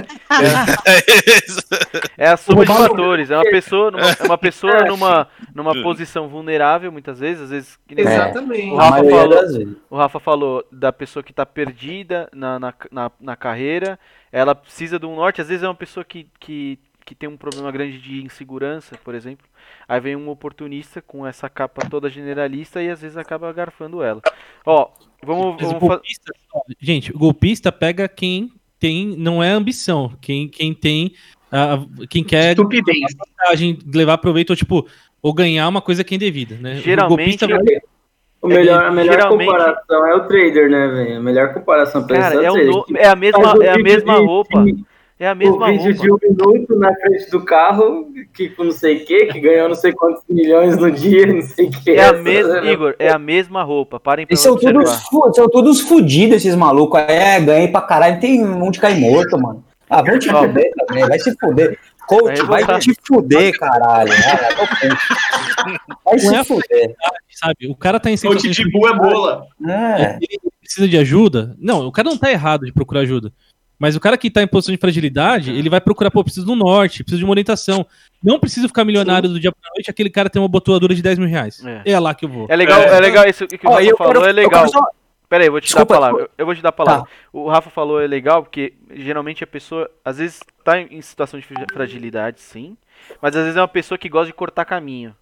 É 2.16 2.28
a 2.28 2.36
soma 2.36 2.64
de 2.64 2.72
fatores. 2.72 3.30
É 3.30 3.36
uma 3.36 3.44
pessoa 3.50 3.90
numa, 3.90 4.10
é 4.10 4.22
uma 4.24 4.38
pessoa 4.38 4.84
numa, 4.84 5.28
numa 5.54 5.82
posição 5.82 6.28
vulnerável, 6.28 6.90
muitas 6.90 7.18
vezes, 7.18 7.42
às 7.44 7.50
vezes. 7.50 7.78
que 7.86 7.94
nem- 7.94 8.04
Exatamente. 8.06 8.70
O 8.72 8.76
Rafa 8.76 9.04
falou-. 9.04 9.76
O 9.90 9.96
Rafa 9.96 10.20
falou 10.20 10.64
da 10.72 10.92
pessoa 10.92 11.22
que 11.22 11.32
tá 11.32 11.44
perdida 11.44 12.28
na, 12.32 12.58
na, 12.58 12.74
na, 12.90 13.10
na 13.20 13.36
carreira, 13.36 13.98
ela 14.30 14.54
precisa 14.54 14.98
de 14.98 15.06
um 15.06 15.16
norte, 15.16 15.40
às 15.40 15.48
vezes 15.48 15.62
é 15.62 15.68
uma 15.68 15.74
pessoa 15.74 16.04
que, 16.04 16.26
que, 16.40 16.78
que 17.12 17.14
tem 17.14 17.28
um 17.28 17.36
problema 17.36 17.70
grande 17.70 17.98
de 17.98 18.24
insegurança, 18.24 18.96
por 19.04 19.14
exemplo. 19.14 19.46
Aí 19.86 20.00
vem 20.00 20.16
um 20.16 20.30
oportunista 20.30 21.02
com 21.02 21.26
essa 21.26 21.46
capa 21.48 21.86
toda 21.88 22.08
generalista 22.08 22.82
e 22.82 22.88
às 22.88 23.02
vezes 23.02 23.18
acaba 23.18 23.52
garfando 23.52 24.02
ela. 24.02 24.22
Ó, 24.64 24.88
vamos, 25.22 25.54
o 25.62 25.66
vamos 25.66 25.72
fa- 25.72 25.78
golpista, 25.88 26.32
gente, 26.80 27.14
o 27.14 27.18
golpista 27.18 27.70
pega 27.70 28.08
quem 28.08 28.50
tem, 28.80 29.14
não 29.16 29.42
é 29.42 29.50
ambição, 29.50 30.16
quem, 30.22 30.48
quem 30.48 30.72
tem, 30.72 31.12
ah, 31.52 31.84
quem 32.08 32.24
quer 32.24 32.52
Estupidez. 32.52 33.14
vantagem, 33.14 33.78
levar 33.94 34.16
proveito 34.18 34.50
ou 34.50 34.56
tipo, 34.56 34.86
ou 35.20 35.34
ganhar 35.34 35.68
uma 35.68 35.82
coisa 35.82 36.02
que 36.02 36.14
é 36.14 36.16
indevida, 36.16 36.56
né? 36.56 36.72
O 36.72 36.76
Geralmente- 36.76 37.16
golpista 37.18 37.46
vai- 37.46 37.58
O 38.40 38.48
melhor, 38.48 38.84
a 38.86 38.90
melhor 38.90 39.12
Geralmente- 39.12 39.46
comparação 39.50 40.06
é 40.06 40.14
o 40.16 40.26
trader, 40.26 40.68
né, 40.70 40.88
velho? 40.88 41.16
A 41.18 41.20
melhor 41.20 41.54
comparação 41.54 42.04
pra 42.06 42.18
Cara, 42.18 42.34
isso 42.34 42.42
é, 42.42 42.46
é 42.46 42.50
o 42.50 42.54
o 42.54 42.84
no- 42.88 42.96
é 42.96 43.06
a 43.06 43.14
mesma, 43.14 43.56
o 43.56 43.62
é 43.62 43.68
a 43.68 43.78
mesma 43.78 44.18
de- 44.18 44.24
roupa. 44.26 44.64
É 45.22 45.28
a 45.28 45.36
mesma 45.36 45.70
o 45.70 45.78
vídeo 45.78 46.10
roupa. 46.10 46.26
de 46.26 46.42
um 46.42 46.50
minuto 46.50 46.76
na 46.76 46.92
frente 46.96 47.30
do 47.30 47.44
carro, 47.44 48.08
que 48.34 48.48
com 48.48 48.64
não 48.64 48.72
sei 48.72 48.96
o 48.96 49.04
que, 49.04 49.26
que 49.26 49.38
ganhou 49.38 49.68
não 49.68 49.76
sei 49.76 49.92
quantos 49.92 50.20
milhões 50.28 50.76
no 50.76 50.90
dia, 50.90 51.24
não 51.32 51.40
sei 51.42 51.66
o 51.68 51.70
que. 51.70 51.92
É 51.92 52.06
a 52.08 52.12
mesma, 52.14 52.58
Igor, 52.66 52.96
é 52.98 53.08
a 53.08 53.20
mesma 53.20 53.62
roupa. 53.62 54.00
Parem 54.00 54.26
pra 54.26 54.34
são 54.36 54.54
observar. 54.54 54.82
todos, 54.82 55.36
são 55.36 55.48
todos 55.48 55.80
fudidos, 55.82 56.38
esses 56.38 56.56
malucos. 56.56 56.98
É, 57.02 57.38
ganhei 57.40 57.68
pra 57.68 57.82
caralho. 57.82 58.18
Tem 58.18 58.44
um 58.44 58.68
de 58.68 58.80
cair 58.80 58.98
morto, 58.98 59.38
mano. 59.38 59.64
Ah, 59.88 60.02
vão 60.02 60.18
te 60.18 60.28
Ó. 60.28 60.40
fuder 60.42 60.72
também. 60.88 61.06
Vai 61.06 61.18
se 61.20 61.32
fuder. 61.38 61.78
Coach, 62.04 62.42
Vai 62.42 62.80
te 62.80 62.92
fuder, 63.06 63.56
caralho. 63.56 64.10
Vai 66.04 66.16
Não 66.16 66.34
é 66.34 66.42
se 66.42 66.44
fuder. 66.44 66.94
sabe? 67.30 67.68
O 67.68 67.76
cara 67.76 68.00
tá 68.00 68.10
em 68.10 68.18
Coach 68.18 68.50
de 68.50 68.70
bu 68.72 68.88
é 68.88 68.94
bola. 68.98 69.46
É. 69.68 70.16
ele 70.20 70.40
precisa 70.60 70.88
de 70.88 70.98
ajuda. 70.98 71.54
Não, 71.60 71.86
o 71.86 71.92
cara 71.92 72.10
não 72.10 72.18
tá 72.18 72.28
errado 72.32 72.66
de 72.66 72.72
procurar 72.72 73.02
ajuda. 73.02 73.32
Mas 73.82 73.96
o 73.96 74.00
cara 74.00 74.16
que 74.16 74.30
tá 74.30 74.40
em 74.40 74.46
posição 74.46 74.72
de 74.72 74.80
fragilidade, 74.80 75.50
ele 75.50 75.68
vai 75.68 75.80
procurar, 75.80 76.08
pô, 76.08 76.22
preciso 76.22 76.46
do 76.46 76.54
norte, 76.54 77.02
preciso 77.02 77.18
de 77.18 77.24
uma 77.24 77.32
orientação. 77.32 77.84
Não 78.22 78.38
preciso 78.38 78.68
ficar 78.68 78.84
milionário 78.84 79.28
do 79.28 79.40
dia 79.40 79.50
pra 79.50 79.70
noite, 79.74 79.90
aquele 79.90 80.08
cara 80.08 80.30
tem 80.30 80.40
uma 80.40 80.46
botoadura 80.46 80.94
de 80.94 81.02
10 81.02 81.18
mil 81.18 81.26
reais. 81.26 81.60
É. 81.66 81.82
É, 81.90 81.98
lá 81.98 82.14
que 82.14 82.24
eu 82.24 82.28
vou. 82.28 82.46
É 82.48 82.54
legal, 82.54 82.80
é, 82.80 83.00
legal 83.00 83.28
isso 83.28 83.44
que 83.48 83.66
o 83.66 83.70
Ó, 83.70 83.72
Rafa 83.72 83.84
eu 83.84 83.96
falou, 83.96 84.24
é 84.24 84.30
eu 84.30 84.34
legal. 84.34 84.50
quero 84.60 84.68
só- 84.70 84.86
Pera 85.28 85.42
aí, 85.42 85.48
eu 85.48 85.52
vou 85.52 85.60
te 85.60 85.64
Desculpa, 85.64 85.94
dar 85.94 85.96
a 85.96 86.00
palavra. 86.00 86.22
Eu, 86.22 86.30
eu 86.38 86.46
vou 86.46 86.54
te 86.54 86.62
dar 86.62 86.68
a 86.68 86.72
palavra. 86.72 87.08
O 87.32 87.48
Rafa 87.48 87.70
falou 87.70 88.00
é 88.00 88.06
legal 88.06 88.42
porque 88.44 88.74
geralmente 88.94 89.42
a 89.42 89.46
pessoa, 89.48 89.90
às 90.04 90.18
vezes, 90.18 90.38
tá 90.62 90.80
em 90.80 91.00
situação 91.02 91.40
de 91.40 91.46
fra- 91.46 91.66
fragilidade, 91.72 92.40
sim. 92.40 92.76
Mas 93.20 93.34
às 93.34 93.42
vezes 93.42 93.56
é 93.56 93.60
uma 93.60 93.66
pessoa 93.66 93.98
que 93.98 94.08
gosta 94.08 94.26
de 94.26 94.32
cortar 94.32 94.64
caminho. 94.64 95.12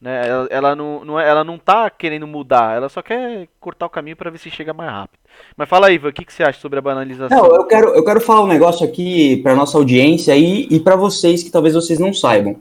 Né? 0.00 0.28
Ela, 0.28 0.46
ela 0.50 0.76
não, 0.76 1.04
não 1.04 1.18
é- 1.20 1.28
ela 1.28 1.42
não 1.42 1.58
tá 1.58 1.88
querendo 1.88 2.26
mudar, 2.26 2.76
ela 2.76 2.88
só 2.88 3.00
quer 3.00 3.48
cortar 3.58 3.86
o 3.86 3.90
caminho 3.90 4.16
pra 4.16 4.30
ver 4.30 4.38
se 4.38 4.50
chega 4.50 4.74
mais 4.74 4.90
rápido. 4.90 5.18
Mas 5.56 5.68
fala 5.68 5.86
aí, 5.88 5.94
Ivan, 5.94 6.08
o 6.08 6.12
que, 6.12 6.24
que 6.24 6.32
você 6.32 6.42
acha 6.42 6.60
sobre 6.60 6.78
a 6.78 6.82
banalização? 6.82 7.36
Não, 7.36 7.54
eu 7.54 7.64
quero, 7.64 7.88
eu 7.88 8.04
quero 8.04 8.20
falar 8.20 8.42
um 8.42 8.46
negócio 8.46 8.86
aqui 8.86 9.38
pra 9.42 9.54
nossa 9.54 9.76
audiência 9.78 10.36
e, 10.36 10.66
e 10.70 10.80
para 10.80 10.96
vocês 10.96 11.42
que 11.42 11.50
talvez 11.50 11.74
vocês 11.74 11.98
não 11.98 12.12
saibam. 12.12 12.56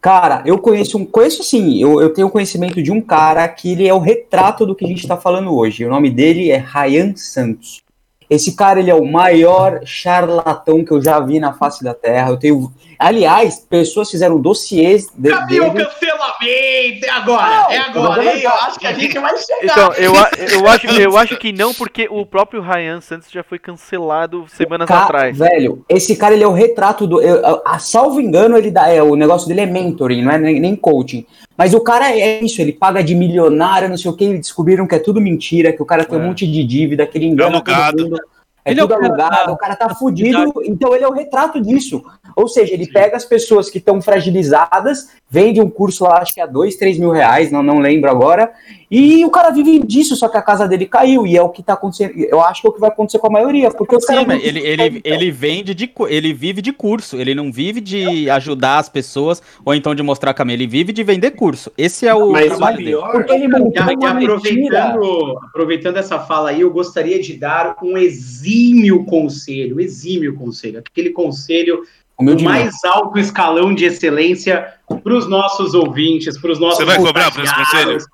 Cara, 0.00 0.42
eu 0.46 0.58
conheço 0.58 0.96
um. 0.96 1.04
Conheço 1.04 1.42
sim, 1.42 1.82
eu, 1.82 2.00
eu 2.00 2.12
tenho 2.12 2.30
conhecimento 2.30 2.80
de 2.80 2.92
um 2.92 3.00
cara 3.00 3.48
que 3.48 3.72
ele 3.72 3.88
é 3.88 3.92
o 3.92 3.98
retrato 3.98 4.64
do 4.64 4.74
que 4.74 4.84
a 4.84 4.88
gente 4.88 5.08
tá 5.08 5.16
falando 5.16 5.52
hoje. 5.54 5.84
O 5.84 5.90
nome 5.90 6.08
dele 6.10 6.50
é 6.50 6.56
Ryan 6.56 7.14
Santos. 7.16 7.82
Esse 8.30 8.54
cara, 8.54 8.78
ele 8.80 8.90
é 8.90 8.94
o 8.94 9.06
maior 9.06 9.80
charlatão 9.84 10.84
que 10.84 10.90
eu 10.92 11.00
já 11.00 11.18
vi 11.18 11.40
na 11.40 11.54
face 11.54 11.82
da 11.82 11.94
Terra. 11.94 12.30
Eu 12.30 12.36
tenho. 12.36 12.70
Aliás, 12.98 13.60
pessoas 13.60 14.10
fizeram 14.10 14.40
dossiês 14.40 15.06
de, 15.16 15.30
Cadê 15.30 15.60
o 15.60 15.72
cancelamento? 15.72 17.06
É 17.06 17.10
agora, 17.10 17.66
é 17.70 17.78
agora? 17.78 18.22
Eu 18.38 18.50
acho 18.50 18.78
que 18.78 18.86
a 18.86 18.92
gente 18.92 19.18
vai 19.18 19.36
chegar. 19.38 19.64
Então, 19.64 19.92
eu, 19.94 20.12
eu, 20.14 20.68
acho, 20.68 20.86
eu 21.00 21.16
acho 21.16 21.36
que 21.36 21.52
não, 21.52 21.72
porque 21.72 22.08
o 22.10 22.26
próprio 22.26 22.60
Ryan 22.60 23.00
Santos 23.00 23.30
já 23.30 23.42
foi 23.42 23.58
cancelado 23.58 24.46
semanas 24.48 24.88
Ca- 24.88 25.04
atrás. 25.04 25.38
Velho, 25.38 25.84
esse 25.88 26.16
cara 26.16 26.34
ele 26.34 26.44
é 26.44 26.48
o 26.48 26.52
retrato 26.52 27.06
do. 27.06 27.20
Eu, 27.22 27.44
a, 27.46 27.76
a- 27.76 27.78
salvo 27.78 28.20
engano, 28.20 28.56
ele 28.58 28.70
dá. 28.70 28.88
É, 28.88 29.02
o 29.02 29.14
negócio 29.14 29.48
dele 29.48 29.60
é 29.62 29.66
mentoring, 29.66 30.22
não 30.22 30.32
é 30.32 30.38
nem, 30.38 30.60
nem 30.60 30.76
coaching. 30.76 31.24
Mas 31.58 31.74
o 31.74 31.80
cara 31.80 32.12
é 32.16 32.40
isso, 32.42 32.62
ele 32.62 32.72
paga 32.72 33.02
de 33.02 33.16
milionário, 33.16 33.88
não 33.88 33.96
sei 33.96 34.08
o 34.10 34.14
que, 34.14 34.24
eles 34.24 34.40
descobriram 34.42 34.86
que 34.86 34.94
é 34.94 34.98
tudo 35.00 35.20
mentira, 35.20 35.72
que 35.72 35.82
o 35.82 35.84
cara 35.84 36.04
tem 36.04 36.16
um 36.16 36.22
É. 36.22 36.26
monte 36.26 36.46
de 36.46 36.62
dívida, 36.64 37.04
que 37.04 37.18
ele 37.18 37.26
engana 37.26 37.60
todo 37.60 37.74
Alugado. 37.74 38.02
mundo. 38.04 38.20
É 38.64 38.70
Ele 38.70 38.80
é 38.80 38.84
o 38.84 38.86
tudo 38.88 38.98
cara 39.00 39.06
alugado, 39.08 39.52
o 39.52 39.56
cara 39.56 39.74
tá 39.76 39.88
fudido, 39.94 40.52
então 40.64 40.94
ele 40.94 41.02
é 41.02 41.08
o 41.08 41.12
retrato 41.12 41.58
disso. 41.60 42.02
Ou 42.36 42.46
seja, 42.46 42.74
ele 42.74 42.86
pega 42.86 43.16
as 43.16 43.24
pessoas 43.24 43.70
que 43.70 43.78
estão 43.78 44.00
fragilizadas, 44.02 45.08
vende 45.28 45.60
um 45.60 45.70
curso 45.70 46.04
lá, 46.04 46.20
acho 46.20 46.34
que 46.34 46.40
é 46.40 46.46
dois, 46.46 46.76
três 46.76 46.98
mil 46.98 47.10
reais, 47.10 47.50
não, 47.50 47.62
não 47.62 47.78
lembro 47.78 48.10
agora, 48.10 48.52
e 48.90 49.24
o 49.24 49.30
cara 49.30 49.50
vive 49.50 49.78
disso, 49.80 50.16
só 50.16 50.28
que 50.28 50.36
a 50.36 50.42
casa 50.42 50.66
dele 50.66 50.86
caiu, 50.86 51.26
e 51.26 51.36
é 51.36 51.42
o 51.42 51.48
que 51.50 51.62
tá 51.62 51.74
acontecendo. 51.74 52.12
Eu 52.16 52.40
acho 52.40 52.62
que 52.62 52.66
é 52.66 52.70
o 52.70 52.72
que 52.72 52.80
vai 52.80 52.88
acontecer 52.90 53.18
com 53.18 53.26
a 53.26 53.30
maioria, 53.30 53.70
porque 53.70 53.94
os 53.94 54.04
Sim, 54.04 54.14
caras. 54.14 54.26
mas 54.26 54.42
ele, 54.44 54.60
ele, 54.60 55.00
ele 55.04 55.30
vende 55.30 55.74
de 55.74 55.90
ele 56.08 56.32
vive 56.32 56.62
de 56.62 56.72
curso, 56.72 57.16
ele 57.20 57.34
não 57.34 57.52
vive 57.52 57.80
de 57.80 58.30
ajudar 58.30 58.78
as 58.78 58.88
pessoas 58.88 59.42
ou 59.64 59.74
então 59.74 59.94
de 59.94 60.02
mostrar 60.02 60.32
caminho, 60.32 60.56
ele 60.56 60.66
vive 60.66 60.92
de 60.92 61.02
vender 61.04 61.32
curso. 61.32 61.70
Esse 61.76 62.06
é 62.06 62.14
o 62.14 62.32
Mas 62.32 62.46
o 62.46 62.48
trabalho 62.56 62.78
dele. 62.78 62.96
Porque 62.96 63.32
ele 63.32 63.44
E, 63.46 63.78
a- 63.78 63.82
e 63.82 64.06
aproveitando, 64.06 65.38
aproveitando 65.48 65.96
essa 65.96 66.18
fala 66.18 66.50
aí, 66.50 66.60
eu 66.60 66.70
gostaria 66.70 67.20
de 67.20 67.34
dar 67.34 67.76
um 67.82 67.96
exímio 67.98 69.04
conselho, 69.04 69.80
exímio 69.80 70.34
conselho, 70.34 70.78
aquele 70.78 71.10
conselho 71.10 71.76
do 71.76 72.22
Humildemente. 72.22 72.44
mais 72.64 72.84
alto 72.84 73.18
escalão 73.18 73.74
de 73.74 73.84
excelência 73.84 74.66
para 75.02 75.14
os 75.14 75.28
nossos 75.28 75.74
ouvintes, 75.74 76.36
para 76.40 76.50
os 76.52 76.58
nossos 76.58 76.78
Você 76.78 76.84
vai 76.84 76.96
cobrar 76.96 77.30
por 77.30 77.44
esse 77.44 77.52
estagiários. 77.52 78.04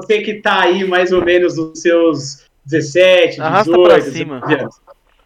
Você 0.00 0.22
que 0.22 0.32
está 0.32 0.60
aí 0.62 0.84
mais 0.84 1.12
ou 1.12 1.24
menos 1.24 1.56
nos 1.56 1.80
seus 1.80 2.44
17, 2.64 3.36
18, 3.36 3.42
Arrasta 3.42 3.72
pra 3.72 4.00
cima. 4.00 4.40
19 4.40 4.54
anos. 4.54 4.74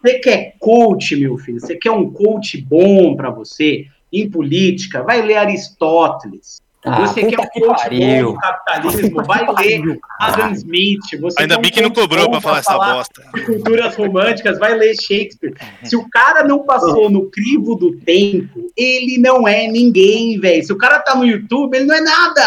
Você 0.03 0.19
quer 0.19 0.55
coach, 0.59 1.17
meu 1.17 1.37
filho? 1.39 1.61
Você 1.61 1.77
quer 1.77 1.91
um 1.91 2.11
coach 2.11 2.61
bom 2.61 3.17
para 3.17 3.31
você 3.31 3.87
em 4.13 4.31
política? 4.31 5.03
Vai 5.03 5.23
ler 5.23 5.37
Aristóteles. 5.37 6.61
Ah, 6.85 7.01
você 7.05 7.25
quer 7.25 7.41
um 7.41 7.49
que 7.49 7.61
coach 7.61 7.69
bom 7.69 7.75
pariu. 7.75 8.33
no 8.33 8.39
capitalismo? 8.39 9.25
Vai 9.25 9.45
ler 9.57 9.99
Adam 10.21 10.53
Smith. 10.53 11.01
Você 11.21 11.43
Ainda 11.43 11.55
quer 11.55 11.59
um 11.59 11.63
bem 11.63 11.71
que 11.73 11.81
não 11.81 11.91
cobrou 11.91 12.27
bom 12.27 12.31
pra 12.33 12.41
falar 12.41 12.59
essa 12.59 12.73
falar 12.73 12.95
bosta. 12.95 13.23
culturas 13.45 13.97
românticas, 13.97 14.59
vai 14.59 14.75
ler 14.75 14.95
Shakespeare. 14.95 15.55
Se 15.83 15.97
o 15.97 16.09
cara 16.09 16.45
não 16.45 16.61
passou 16.61 17.11
no 17.11 17.29
crivo 17.29 17.75
do 17.75 17.97
tempo, 17.97 18.71
ele 18.77 19.19
não 19.19 19.49
é 19.49 19.67
ninguém, 19.67 20.39
velho. 20.39 20.65
Se 20.65 20.73
o 20.73 20.79
cara 20.79 21.01
tá 21.01 21.17
no 21.17 21.27
YouTube, 21.27 21.77
ele 21.77 21.87
não 21.87 21.95
é 21.97 22.01
nada. 22.01 22.43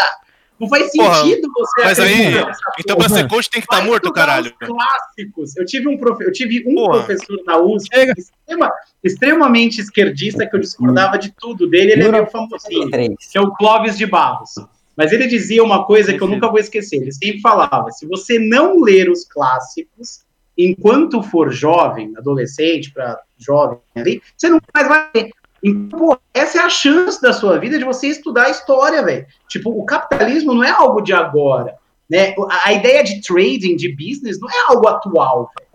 Não 0.60 0.68
faz 0.68 0.92
Porra, 0.94 1.14
sentido 1.22 1.48
você 1.56 1.82
mas 1.84 1.98
aí- 2.00 2.34
Então 2.78 2.96
porra. 2.96 3.08
pra 3.08 3.16
ser 3.16 3.28
coach 3.28 3.48
tem 3.50 3.60
que 3.62 3.66
estar 3.66 3.78
Vai 3.78 3.86
morto, 3.86 4.12
caralho. 4.12 4.52
os 4.60 4.66
clássicos. 4.68 5.56
Eu 5.56 5.64
tive 5.64 5.88
um, 5.88 5.96
profe... 5.96 6.24
eu 6.24 6.32
tive 6.32 6.62
um 6.68 6.74
Porra. 6.74 7.02
professor 7.02 7.42
na 7.46 7.56
USP 7.58 7.88
extrema- 8.16 8.72
extremamente 9.02 9.80
esquerdista 9.80 10.46
que 10.46 10.54
eu 10.54 10.60
discordava 10.60 11.18
de 11.18 11.32
tudo 11.32 11.66
dele. 11.68 11.92
Ele 11.92 12.02
é 12.04 12.12
meio 12.12 12.26
famosinho, 12.26 12.90
que 12.90 13.38
é 13.38 13.40
o 13.40 13.50
Clóvis 13.52 13.96
de 13.96 14.04
Barros. 14.06 14.50
Mas 14.96 15.12
ele 15.12 15.26
dizia 15.26 15.64
uma 15.64 15.84
coisa 15.86 16.12
que 16.12 16.20
eu 16.22 16.28
nunca 16.28 16.48
vou 16.48 16.58
esquecer. 16.58 16.96
Ele 16.96 17.12
sempre 17.12 17.40
falava: 17.40 17.90
se 17.90 18.06
você 18.06 18.38
não 18.38 18.80
ler 18.82 19.08
os 19.08 19.24
clássicos 19.24 20.20
enquanto 20.58 21.22
for 21.22 21.50
jovem, 21.50 22.12
adolescente 22.18 22.92
para 22.92 23.18
jovem 23.38 23.78
ali, 23.96 24.20
você 24.36 24.50
não 24.50 24.60
mais 24.74 24.88
vai 24.88 25.08
ler. 25.14 25.30
Então, 25.62 25.98
pô, 25.98 26.18
essa 26.32 26.58
é 26.58 26.62
a 26.62 26.70
chance 26.70 27.20
da 27.20 27.32
sua 27.32 27.58
vida 27.58 27.78
de 27.78 27.84
você 27.84 28.06
estudar 28.08 28.44
a 28.46 28.50
história, 28.50 29.02
velho. 29.02 29.26
Tipo, 29.48 29.70
o 29.70 29.84
capitalismo 29.84 30.54
não 30.54 30.64
é 30.64 30.70
algo 30.70 31.00
de 31.02 31.12
agora, 31.12 31.74
né? 32.08 32.34
A, 32.50 32.68
a 32.68 32.72
ideia 32.72 33.04
de 33.04 33.20
trading, 33.20 33.76
de 33.76 33.94
business, 33.94 34.40
não 34.40 34.48
é 34.48 34.54
algo 34.68 34.88
atual, 34.88 35.50
velho. 35.56 35.70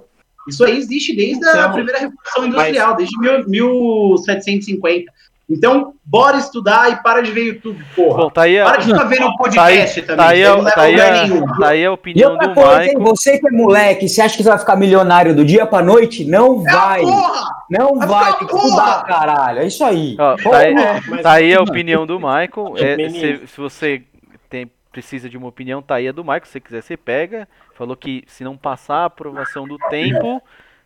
Isso 0.47 0.63
aí 0.63 0.77
existe 0.77 1.15
desde 1.15 1.43
a 1.45 1.51
Então, 1.51 1.73
primeira 1.73 1.99
revolução 1.99 2.45
industrial, 2.45 2.95
desde 2.95 3.17
mil- 3.19 3.45
1750. 3.47 5.11
Então, 5.47 5.93
bora 6.03 6.37
estudar 6.37 6.91
e 6.91 6.95
para 7.03 7.21
de 7.21 7.31
ver 7.31 7.43
YouTube, 7.53 7.85
porra. 7.95 8.23
Bom, 8.23 8.29
tá 8.31 8.41
aí 8.43 8.59
a, 8.59 8.65
Para 8.65 8.77
de 8.77 8.85
ficar 8.87 9.03
vendo 9.03 9.25
o 9.27 9.35
tá 9.35 9.35
aí, 9.35 9.37
podcast 9.37 10.01
também. 10.01 10.17
tá 10.17 10.27
aí, 10.31 10.43
a, 10.43 10.55
não 10.57 10.63
tá 10.65 10.81
aí, 10.81 10.95
a, 10.99 11.57
tá 11.59 11.67
aí 11.67 11.79
a 11.81 11.85
E 11.85 11.87
opinião 11.87 12.31
outra 12.31 12.47
do 12.47 12.53
coisa, 12.55 12.83
hein, 12.83 12.87
Michael. 12.95 13.03
você 13.05 13.37
que 13.39 13.47
é 13.47 13.51
moleque, 13.51 14.09
você 14.09 14.21
acha 14.23 14.35
que 14.35 14.41
você 14.43 14.49
vai 14.49 14.57
ficar 14.57 14.75
milionário 14.75 15.35
do 15.35 15.45
dia 15.45 15.67
pra 15.67 15.83
noite? 15.83 16.25
Não 16.25 16.63
vai. 16.63 17.01
Porra! 17.01 17.43
Não 17.69 17.95
Vai 17.99 18.07
vai, 18.07 18.25
ficar 18.25 18.37
tem 18.39 18.47
que 18.47 18.53
porra! 18.53 18.67
estudar, 18.67 19.03
caralho. 19.05 19.59
É 19.59 19.65
isso 19.67 19.83
aí. 19.85 20.15
Ó, 20.19 20.35
Porra. 20.37 20.49
tá 20.51 20.57
aí, 20.57 20.73
mas- 21.09 21.21
tá 21.21 21.31
aí 21.33 21.53
a 21.53 21.61
opinião 21.61 22.07
do 22.07 22.17
Michael. 22.19 22.73
É, 22.77 23.09
se, 23.09 23.47
se 23.47 23.57
você 23.61 24.01
tem, 24.49 24.69
precisa 24.91 25.29
de 25.29 25.37
uma 25.37 25.47
opinião, 25.47 25.79
tá 25.81 25.95
aí 25.95 26.07
a 26.07 26.11
do 26.11 26.23
Michael. 26.23 26.45
Se 26.45 26.51
você 26.53 26.59
quiser, 26.59 26.81
você 26.81 26.97
pega. 26.97 27.47
Falou 27.75 27.95
que 27.95 28.23
se 28.25 28.43
não 28.43 28.57
passar 28.57 28.97
a 29.01 29.05
aprovação 29.05 29.67
do 29.67 29.77
tempo, 29.89 30.41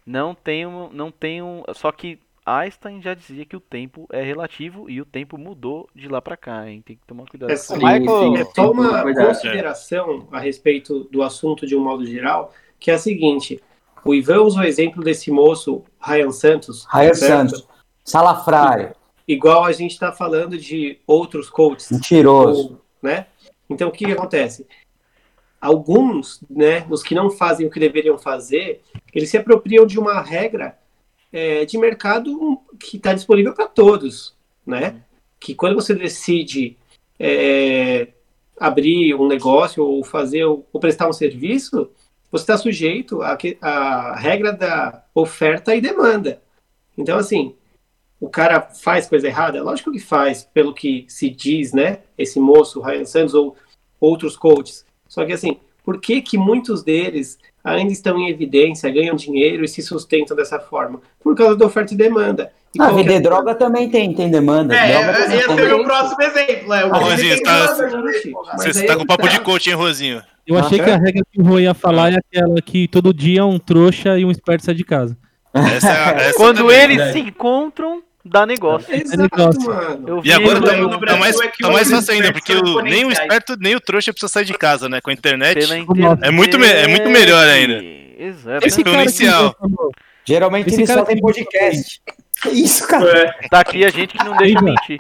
não 0.05 0.35
tem 0.35 0.65
um. 0.65 0.89
Não 0.91 1.11
tem 1.11 1.41
um 1.41 1.63
só 1.73 1.91
que 1.93 2.19
Einstein 2.57 3.01
já 3.01 3.13
dizia 3.13 3.45
que 3.45 3.55
o 3.55 3.59
tempo 3.59 4.07
é 4.11 4.21
relativo 4.23 4.89
e 4.89 4.99
o 5.01 5.05
tempo 5.05 5.37
mudou 5.37 5.89
de 5.95 6.07
lá 6.07 6.21
pra 6.21 6.35
cá, 6.37 6.69
hein? 6.69 6.81
Tem 6.85 6.95
que 6.95 7.05
tomar 7.05 7.25
cuidado. 7.25 7.49
É 7.49 7.53
isso. 7.53 7.73
Michael- 7.75 8.35
É 8.37 8.45
só 8.45 8.71
uma 8.71 9.03
consideração 9.13 10.27
a 10.31 10.39
respeito 10.39 11.03
do 11.11 11.21
assunto 11.21 11.65
de 11.67 11.75
um 11.75 11.83
modo 11.83 12.05
geral, 12.05 12.53
que 12.79 12.89
é 12.91 12.95
a 12.95 12.97
seguinte: 12.97 13.61
o 14.03 14.13
Ivan 14.15 14.41
usou 14.41 14.61
o 14.61 14.65
exemplo 14.65 15.03
desse 15.03 15.29
moço, 15.31 15.83
Ryan 16.01 16.31
Santos. 16.31 16.85
Ryan 16.91 17.13
certo? 17.13 17.49
Santos. 17.51 17.67
Salafrário. 18.03 18.95
Igual 19.27 19.63
a 19.65 19.71
gente 19.71 19.91
está 19.91 20.11
falando 20.11 20.57
de 20.57 20.99
outros 21.05 21.49
coaches. 21.49 21.91
Mentiroso. 21.91 22.71
ou, 22.73 22.81
né? 23.01 23.27
Então, 23.69 23.89
o 23.89 23.91
que, 23.91 24.05
que 24.05 24.11
acontece? 24.11 24.65
Alguns, 25.61 26.41
né, 26.49 26.85
os 26.89 27.03
que 27.03 27.13
não 27.13 27.29
fazem 27.29 27.67
o 27.67 27.69
que 27.69 27.79
deveriam 27.79 28.17
fazer, 28.17 28.81
eles 29.13 29.29
se 29.29 29.37
apropriam 29.37 29.85
de 29.85 29.99
uma 29.99 30.21
regra 30.21 30.77
é, 31.31 31.65
de 31.65 31.77
mercado 31.77 32.59
que 32.79 32.97
está 32.97 33.13
disponível 33.13 33.53
para 33.53 33.67
todos, 33.67 34.35
né? 34.65 35.01
Que 35.39 35.53
quando 35.55 35.75
você 35.75 35.93
decide 35.93 36.77
é, 37.19 38.07
abrir 38.57 39.13
um 39.15 39.27
negócio 39.27 39.83
ou 39.83 40.03
fazer 40.03 40.45
ou 40.45 40.63
prestar 40.79 41.07
um 41.07 41.13
serviço, 41.13 41.89
você 42.31 42.43
está 42.43 42.57
sujeito 42.57 43.21
à 43.21 43.37
à 43.61 44.15
regra 44.15 44.53
da 44.53 45.03
oferta 45.15 45.75
e 45.75 45.81
demanda. 45.81 46.41
Então, 46.97 47.17
assim, 47.17 47.55
o 48.19 48.29
cara 48.29 48.61
faz 48.61 49.07
coisa 49.07 49.27
errada? 49.27 49.63
Lógico 49.63 49.91
que 49.91 49.99
faz, 49.99 50.43
pelo 50.43 50.73
que 50.73 51.05
se 51.07 51.29
diz, 51.29 51.71
né? 51.71 51.99
Esse 52.17 52.39
moço, 52.39 52.81
Ryan 52.81 53.05
Santos, 53.05 53.33
ou 53.33 53.55
outros 53.99 54.35
coaches. 54.35 54.85
Só 55.07 55.25
que, 55.25 55.31
assim, 55.31 55.57
por 55.83 55.99
que 56.01 56.21
que 56.21 56.37
muitos 56.37 56.83
deles 56.83 57.39
ainda 57.77 57.91
estão 57.93 58.17
em 58.17 58.29
evidência, 58.29 58.89
ganham 58.89 59.15
dinheiro 59.15 59.63
e 59.63 59.67
se 59.67 59.81
sustentam 59.81 60.35
dessa 60.35 60.59
forma? 60.59 60.99
Por 61.23 61.35
causa 61.35 61.55
da 61.55 61.65
oferta 61.65 61.93
e 61.93 61.97
demanda. 61.97 62.51
E 62.75 62.81
Ah, 62.81 62.85
qualquer- 62.87 63.03
vender 63.03 63.19
droga 63.21 63.55
também 63.55 63.89
tem, 63.89 64.13
tem 64.13 64.29
demanda. 64.29 64.75
É, 64.75 64.91
é, 64.91 65.11
esse 65.11 65.27
tem. 65.29 65.39
é 65.41 65.47
o 65.47 65.55
meu 65.55 65.83
próximo 65.83 66.21
exemplo. 66.21 66.73
É, 66.73 66.85
o 66.85 66.93
Ah, 66.93 66.97
Rosinho, 66.99 67.33
tem 67.35 67.43
tá-. 67.43 67.75
Mas 68.57 68.63
Você 68.75 68.81
aí 68.81 68.85
tá 68.87 68.95
com 68.95 69.05
papo 69.05 69.23
tá. 69.25 69.29
de 69.33 69.39
coach, 69.41 69.69
hein, 69.69 69.75
Rosinho? 69.75 70.21
Eu 70.45 70.57
achei 70.57 70.79
que 70.79 70.89
a 70.89 70.97
regra 70.97 71.21
que 71.31 71.39
o 71.41 71.43
Rui 71.43 71.63
ia 71.63 71.73
falar 71.73 72.11
é 72.13 72.17
aquela 72.17 72.61
que 72.61 72.87
todo 72.87 73.13
dia 73.13 73.45
um 73.45 73.57
trouxa 73.59 74.17
e 74.19 74.25
um 74.25 74.31
esperto 74.31 74.65
sai 74.65 74.73
de 74.75 74.83
casa. 74.83 75.15
Essa, 75.53 75.87
essa 75.89 76.37
Quando 76.37 76.57
também. 76.57 76.79
eles 76.83 77.11
se 77.11 77.19
encontram, 77.19 78.01
dá 78.23 78.45
negócio. 78.45 78.93
Exato, 78.93 79.17
negócio. 79.21 79.61
mano. 79.61 80.07
Eu 80.07 80.21
E 80.23 80.31
agora 80.31 80.61
tá, 80.61 80.75
no 80.75 80.99
tá 80.99 81.17
mais, 81.17 81.39
é 81.39 81.47
tá 81.47 81.69
mais 81.69 81.89
fácil 81.89 82.13
ainda, 82.13 82.31
porque 82.33 82.53
o- 82.53 82.81
nem 82.81 83.05
o 83.05 83.11
esperto 83.11 83.55
nem 83.59 83.75
o 83.75 83.79
trouxa 83.79 84.11
precisa 84.11 84.31
sair 84.31 84.45
de 84.45 84.53
casa, 84.53 84.87
né? 84.89 84.99
Com 85.01 85.09
a 85.09 85.13
internet. 85.13 85.55
pela 85.59 86.17
É 86.21 86.31
muito 86.31 86.57
é 86.63 86.87
muito 86.87 87.09
melhor 87.09 87.47
ainda. 87.47 87.81
Exato. 88.17 88.67
Esse 88.67 88.83
cara 88.83 89.03
exponencial. 89.03 89.55
Geralmente 90.25 90.67
Esse 90.67 90.83
cara 90.85 90.99
só 90.99 91.05
tem 91.05 91.17
podcast. 91.19 92.01
Que 92.41 92.49
isso, 92.49 92.87
cara? 92.87 93.35
É. 93.41 93.47
Tá 93.47 93.61
aqui 93.61 93.83
a 93.83 93.89
gente 93.89 94.17
que 94.17 94.23
não 94.23 94.35
deixa 94.37 94.61
mentir. 94.61 94.97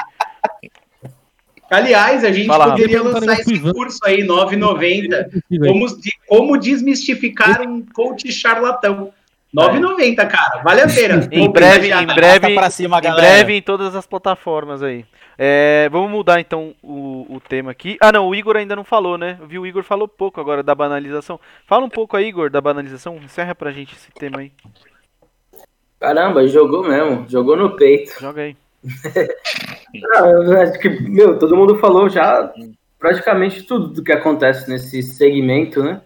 Aliás, 1.69 2.23
a 2.23 2.31
gente 2.31 2.47
Fala, 2.47 2.71
poderia 2.71 3.03
lançar 3.03 3.39
esse 3.39 3.59
curso 3.59 3.99
aí, 4.03 4.23
9,90. 4.25 5.29
Como... 5.67 5.85
Como 6.27 6.57
desmistificar 6.57 7.61
um 7.61 7.85
coach 7.93 8.31
charlatão. 8.31 9.13
9,90, 9.55 10.27
cara. 10.27 10.61
Vale 10.63 10.81
a 10.81 10.87
pena. 10.93 11.27
Em 11.31 11.49
breve, 11.49 11.91
em 11.91 12.05
breve, 12.05 12.71
cima, 12.71 12.99
em 12.99 13.13
breve 13.13 13.53
em 13.53 13.61
todas 13.61 13.95
as 13.95 14.05
plataformas 14.05 14.83
aí. 14.83 15.05
É, 15.37 15.87
vamos 15.91 16.11
mudar 16.11 16.39
então 16.39 16.75
o, 16.83 17.25
o 17.29 17.39
tema 17.39 17.71
aqui. 17.71 17.97
Ah, 18.01 18.11
não, 18.11 18.27
o 18.27 18.35
Igor 18.35 18.57
ainda 18.57 18.75
não 18.75 18.83
falou, 18.83 19.17
né? 19.17 19.37
Eu 19.39 19.47
vi 19.47 19.57
o 19.57 19.65
Igor 19.65 19.83
falou 19.83 20.07
pouco 20.07 20.39
agora 20.39 20.61
da 20.61 20.75
banalização. 20.75 21.39
Fala 21.65 21.85
um 21.85 21.89
pouco 21.89 22.17
aí, 22.17 22.27
Igor, 22.27 22.49
da 22.49 22.59
banalização. 22.59 23.17
Encerra 23.17 23.55
pra 23.55 23.71
gente 23.71 23.95
esse 23.95 24.11
tema 24.11 24.39
aí. 24.39 24.51
Caramba, 25.99 26.47
jogou 26.47 26.87
mesmo, 26.87 27.25
jogou 27.27 27.57
no 27.57 27.75
peito. 27.75 28.19
Joga 28.19 28.41
aí. 28.43 28.55
Ah, 30.15 30.27
eu 30.27 30.61
acho 30.61 30.79
que, 30.79 30.87
meu, 30.87 31.39
todo 31.39 31.57
mundo 31.57 31.79
falou 31.79 32.07
já 32.07 32.53
praticamente 32.99 33.63
tudo 33.63 33.87
do 33.87 34.03
que 34.03 34.11
acontece 34.11 34.69
nesse 34.69 35.01
segmento, 35.01 35.81
né? 35.81 35.99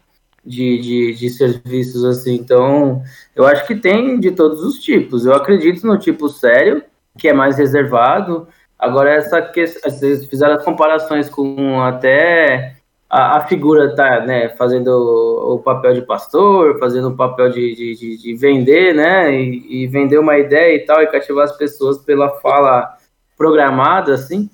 De, 0.45 0.77
de, 0.79 1.13
de 1.13 1.29
serviços, 1.29 2.03
assim. 2.03 2.35
Então, 2.35 3.01
eu 3.33 3.45
acho 3.45 3.65
que 3.65 3.75
tem 3.75 4.19
de 4.19 4.31
todos 4.31 4.61
os 4.61 4.79
tipos. 4.79 5.25
Eu 5.25 5.33
acredito 5.33 5.87
no 5.87 5.97
tipo 5.97 6.27
sério, 6.27 6.83
que 7.17 7.29
é 7.29 7.33
mais 7.33 7.57
reservado. 7.57 8.47
Agora, 8.77 9.11
essa 9.11 9.41
questão, 9.41 9.89
vocês 9.89 10.25
fizeram 10.25 10.55
as 10.55 10.63
comparações 10.65 11.29
com 11.29 11.79
até 11.79 12.75
a, 13.13 13.37
a 13.37 13.47
figura 13.47 13.95
tá, 13.95 14.21
né, 14.25 14.49
fazendo 14.49 14.87
o, 14.87 15.53
o 15.53 15.59
papel 15.59 15.93
de 15.93 16.01
pastor, 16.01 16.79
fazendo 16.79 17.09
o 17.09 17.15
papel 17.15 17.49
de, 17.49 17.75
de, 17.75 17.95
de, 17.95 18.17
de 18.17 18.35
vender, 18.35 18.95
né? 18.95 19.31
E, 19.31 19.83
e 19.83 19.87
vender 19.87 20.17
uma 20.17 20.37
ideia 20.37 20.75
e 20.75 20.79
tal, 20.79 21.01
e 21.01 21.07
cativar 21.07 21.45
as 21.45 21.55
pessoas 21.55 21.99
pela 21.99 22.29
fala 22.41 22.97
programada, 23.37 24.15
assim. 24.15 24.49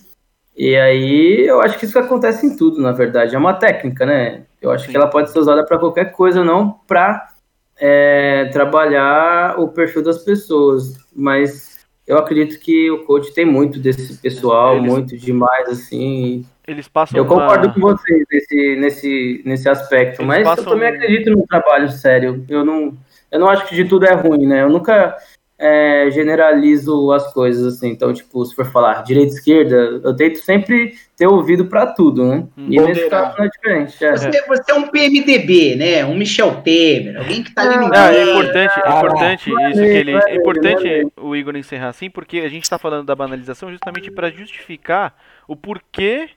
E 0.57 0.75
aí 0.75 1.45
eu 1.47 1.61
acho 1.61 1.79
que 1.79 1.85
isso 1.85 1.97
acontece 1.97 2.45
em 2.45 2.55
tudo, 2.57 2.81
na 2.81 2.91
verdade. 2.91 3.33
É 3.33 3.39
uma 3.39 3.53
técnica, 3.53 4.05
né? 4.05 4.43
Eu 4.61 4.71
acho 4.71 4.85
Sim. 4.85 4.91
que 4.91 4.97
ela 4.97 5.07
pode 5.09 5.31
ser 5.31 5.39
usada 5.39 5.65
para 5.65 5.77
qualquer 5.79 6.11
coisa, 6.11 6.43
não 6.43 6.71
para 6.87 7.29
trabalhar 8.51 9.59
o 9.59 9.67
perfil 9.69 10.03
das 10.03 10.19
pessoas. 10.23 10.97
Mas 11.15 11.85
eu 12.07 12.17
acredito 12.17 12.59
que 12.59 12.89
o 12.91 13.03
coach 13.05 13.33
tem 13.33 13.45
muito 13.45 13.79
desse 13.79 14.17
pessoal, 14.17 14.75
Eles- 14.77 14.91
muito 14.91 15.17
demais, 15.17 15.69
assim. 15.69 16.45
Eles 16.67 16.87
passam 16.87 17.17
Eu 17.17 17.25
concordo 17.25 17.67
uma- 17.67 17.73
com 17.73 17.79
vocês 17.81 18.23
nesse, 18.31 18.75
nesse, 18.75 19.41
nesse 19.45 19.69
aspecto, 19.69 20.21
Eles 20.21 20.27
mas 20.45 20.57
eu 20.57 20.63
também 20.65 20.91
um- 20.91 20.95
acredito 20.95 21.31
no 21.31 21.47
trabalho 21.47 21.89
sério. 21.89 22.45
Eu 22.47 22.63
não, 22.63 22.93
eu 23.31 23.39
não 23.39 23.49
acho 23.49 23.67
que 23.67 23.75
de 23.75 23.85
tudo 23.85 24.05
é 24.05 24.13
ruim, 24.13 24.45
né? 24.45 24.61
Eu 24.61 24.69
nunca 24.69 25.15
é, 25.61 26.09
generalizo 26.11 27.11
as 27.11 27.33
coisas 27.33 27.75
assim. 27.75 27.89
Então, 27.89 28.13
tipo, 28.13 28.45
se 28.45 28.55
for 28.55 28.65
falar 28.65 29.03
direita 29.03 29.33
e 29.33 29.35
esquerda, 29.35 29.75
eu 30.03 30.15
tento 30.15 30.37
sempre 30.37 30.93
ter 31.17 31.27
ouvido 31.27 31.65
para 31.65 31.87
tudo, 31.87 32.25
né? 32.25 32.47
E 32.57 32.79
Hum. 32.79 32.85
nesse 32.87 33.01
Ponderar. 33.01 33.09
caso 33.25 33.37
não 33.37 33.45
é 33.45 33.49
diferente. 33.49 34.05
é. 34.05 34.11
Você, 34.15 34.47
você 34.47 34.71
é 34.71 34.75
um 34.75 34.87
PMDB, 34.87 35.75
né? 35.75 36.05
Um 36.05 36.15
Michel 36.15 36.61
Temer, 36.61 37.17
alguém 37.17 37.43
que 37.43 37.53
tá 37.53 37.63
ali 37.63 37.75
no 37.75 37.89
Não, 37.89 37.95
é 38.05 38.11
meio. 38.11 38.29
importante, 38.29 38.79
é 38.79 38.83
Ah, 38.85 38.97
importante 38.99 39.53
é 39.53 39.69
isso 39.71 39.81
que 39.81 39.85
ele, 39.87 40.11
é 40.15 40.19
é 40.29 40.35
importante 40.35 41.07
o 41.17 41.35
Igor 41.35 41.57
encerrar 41.57 41.89
assim, 41.89 42.09
porque 42.09 42.39
a 42.39 42.47
gente 42.47 42.63
está 42.63 42.77
falando 42.79 43.05
da 43.05 43.15
banalização 43.15 43.69
justamente 43.69 44.09
para 44.09 44.29
justificar 44.31 45.13
o 45.45 45.57
porquê 45.57 46.29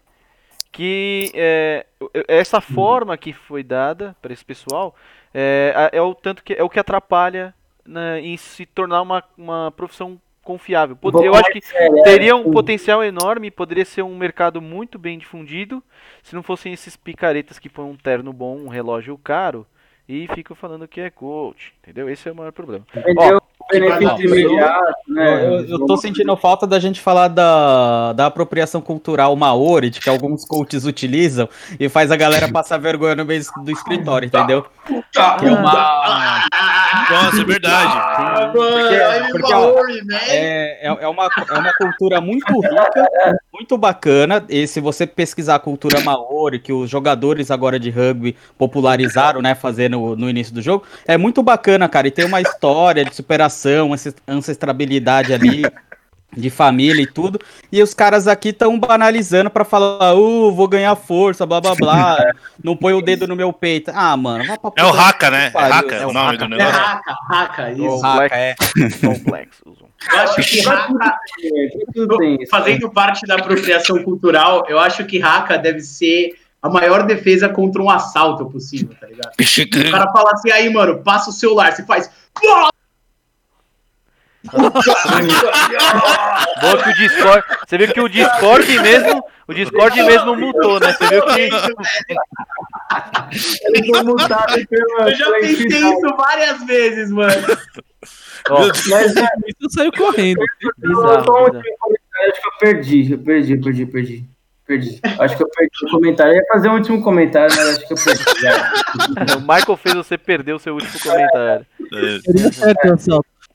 que 0.72 1.30
é, 1.34 1.86
essa 2.26 2.60
forma 2.60 3.16
que 3.16 3.32
foi 3.32 3.62
dada 3.62 4.16
para 4.22 4.32
esse 4.32 4.44
pessoal 4.44 4.94
é, 5.34 5.90
é 5.92 6.00
o 6.02 6.14
tanto 6.14 6.42
que 6.42 6.54
é 6.54 6.62
o 6.64 6.68
que 6.68 6.78
atrapalha 6.80 7.54
né, 7.86 8.20
em 8.20 8.36
se 8.36 8.66
tornar 8.66 9.02
uma, 9.02 9.24
uma 9.36 9.70
profissão 9.72 10.20
confiável. 10.42 10.98
Eu 11.22 11.34
acho 11.34 11.50
que 11.52 11.60
séria, 11.60 12.02
teria 12.02 12.34
um 12.34 12.50
potencial 12.50 13.02
enorme, 13.02 13.50
poderia 13.50 13.84
ser 13.84 14.02
um 14.02 14.16
mercado 14.16 14.60
muito 14.60 14.98
bem 14.98 15.18
difundido 15.18 15.82
se 16.22 16.34
não 16.34 16.42
fossem 16.42 16.72
esses 16.72 16.96
picaretas 16.96 17.58
que 17.58 17.68
põem 17.68 17.90
um 17.90 17.96
terno 17.96 18.32
bom, 18.32 18.56
um 18.56 18.68
relógio 18.68 19.16
caro 19.18 19.66
e 20.08 20.28
ficam 20.34 20.56
falando 20.56 20.88
que 20.88 21.00
é 21.00 21.10
coach, 21.10 21.72
entendeu? 21.82 22.08
Esse 22.08 22.28
é 22.28 22.32
o 22.32 22.36
maior 22.36 22.52
problema. 22.52 22.84
Vale 22.94 23.40
a 23.88 24.18
imediato, 24.18 24.94
né? 25.08 25.46
Eu, 25.46 25.64
eu 25.66 25.86
tô 25.86 25.96
sentindo 25.96 26.36
falta 26.36 26.66
da 26.66 26.78
gente 26.78 27.00
falar 27.00 27.28
da, 27.28 28.12
da 28.12 28.26
apropriação 28.26 28.80
cultural 28.80 29.34
maori, 29.36 29.90
de 29.90 30.00
que 30.00 30.08
alguns 30.08 30.44
coaches 30.44 30.84
utilizam 30.84 31.48
e 31.78 31.88
faz 31.88 32.10
a 32.10 32.16
galera 32.16 32.50
passar 32.50 32.78
vergonha 32.78 33.14
no 33.14 33.24
meio 33.24 33.42
do 33.64 33.70
escritório, 33.70 34.26
entendeu? 34.26 34.66
Que 34.84 35.46
é 35.46 35.50
uma, 35.50 36.44
Nossa, 37.10 37.40
é 37.40 37.44
verdade. 37.44 37.94
Mano, 38.56 39.28
porque, 39.30 39.54
ó, 39.54 39.74
é, 40.28 40.88
é, 40.88 40.96
é 41.00 41.08
uma, 41.08 41.28
é 41.50 41.58
uma 41.58 41.72
cultura 41.74 42.20
muito 42.20 42.60
rica, 42.60 43.38
muito 43.52 43.78
bacana. 43.78 44.44
E 44.48 44.66
se 44.66 44.80
você 44.80 45.06
pesquisar 45.06 45.54
a 45.54 45.60
cultura 45.60 46.00
maori, 46.00 46.58
que 46.58 46.72
os 46.72 46.90
jogadores 46.90 47.50
agora 47.50 47.78
de 47.78 47.90
rugby 47.90 48.36
popularizaram, 48.58 49.40
né, 49.40 49.54
fazendo 49.54 49.91
no 50.16 50.28
início 50.30 50.54
do 50.54 50.62
jogo, 50.62 50.84
é 51.06 51.16
muito 51.16 51.42
bacana, 51.42 51.88
cara. 51.88 52.08
E 52.08 52.10
tem 52.10 52.24
uma 52.24 52.40
história 52.40 53.04
de 53.04 53.14
superação, 53.14 53.92
ancest- 53.92 54.18
ancestrabilidade 54.26 55.32
ali. 55.32 55.62
De 56.34 56.48
família 56.48 57.02
e 57.02 57.06
tudo, 57.06 57.38
e 57.70 57.82
os 57.82 57.92
caras 57.92 58.26
aqui 58.26 58.48
estão 58.48 58.78
banalizando 58.80 59.50
pra 59.50 59.66
falar, 59.66 60.14
uh, 60.14 60.50
vou 60.50 60.66
ganhar 60.66 60.96
força, 60.96 61.44
blá 61.44 61.60
blá 61.60 61.74
blá, 61.74 62.16
não 62.64 62.74
põe 62.74 62.94
o 62.94 63.02
dedo 63.02 63.28
no 63.28 63.36
meu 63.36 63.52
peito. 63.52 63.90
Ah, 63.94 64.16
mano, 64.16 64.42
vai 64.46 64.56
pra 64.58 64.70
É 64.78 64.82
o 64.82 64.98
Haka, 64.98 65.30
né? 65.30 65.52
É. 65.54 65.58
Haka 65.58 65.94
É 65.96 66.06
o 66.06 66.08
o 66.08 66.12
nome 66.14 66.36
Haka. 66.36 66.38
do 66.48 66.54
É 66.54 66.56
negócio. 66.56 66.80
raca, 66.80 67.14
raca, 67.28 67.62
O 67.76 67.86
isso. 67.96 68.06
Haka, 68.06 68.34
é. 68.38 68.54
Complexo. 69.04 69.62
Eu 70.10 70.18
acho 70.20 70.34
que 70.36 70.62
tem 70.62 72.36
isso. 72.40 72.50
fazendo 72.50 72.90
parte 72.90 73.26
da 73.26 73.34
apropriação 73.34 74.02
cultural, 74.02 74.64
eu 74.70 74.78
acho 74.78 75.04
que 75.04 75.18
raca 75.18 75.58
deve 75.58 75.80
ser 75.80 76.30
a 76.62 76.68
maior 76.68 77.04
defesa 77.04 77.48
contra 77.48 77.82
um 77.82 77.90
assalto 77.90 78.46
possível, 78.46 78.94
tá 78.98 79.08
ligado? 79.08 79.32
O 79.88 79.90
cara 79.90 80.12
fala 80.12 80.30
assim, 80.32 80.52
aí, 80.52 80.72
mano, 80.72 81.02
passa 81.02 81.30
o 81.30 81.32
celular, 81.32 81.72
você 81.72 81.84
faz. 81.84 82.08
Boa 86.60 86.82
que 86.82 86.88
o 86.88 86.94
Discord. 86.94 87.44
Você 87.66 87.78
viu 87.78 87.92
que 87.92 88.00
o 88.00 88.08
Discord 88.08 88.78
mesmo. 88.80 89.24
O 89.46 89.54
Discord 89.54 90.02
mesmo 90.02 90.36
mutou, 90.36 90.78
né? 90.80 90.92
Você 90.92 91.08
viu 91.08 91.22
que. 91.26 91.50
Eles 93.64 93.88
Eu 95.00 95.14
já 95.14 95.30
pensei 95.32 95.66
isso 95.66 96.16
várias 96.16 96.64
vezes, 96.64 97.10
mano. 97.10 97.42
Ó, 98.50 98.66
Mas 98.90 99.16
é, 99.16 99.26
Isso 99.46 99.70
saiu 99.70 99.92
correndo. 99.92 100.40
bizarro, 100.78 101.48
eu 101.54 101.62
perdi, 102.58 103.12
eu 103.12 103.18
perdi, 103.18 103.52
eu 103.52 103.60
perdi, 103.60 103.86
perdi. 103.86 104.24
Perdi. 104.72 105.00
Acho 105.18 105.36
que 105.36 105.42
eu 105.42 105.48
perdi 105.48 105.86
o 105.86 105.90
comentário. 105.90 106.32
Eu 106.32 106.36
ia 106.36 106.44
fazer 106.52 106.68
um 106.68 106.74
último 106.74 107.02
comentário, 107.02 107.54
mas 107.56 107.68
acho 107.78 107.86
que 107.86 107.92
eu 107.92 107.96
perdi. 107.96 108.40
já. 108.40 108.72
O 109.36 109.40
Michael 109.40 109.76
fez 109.76 109.94
você 109.94 110.18
perder 110.18 110.52
o 110.54 110.58
seu 110.58 110.74
último 110.74 110.92
comentário. 111.02 111.66
É. 111.94 112.18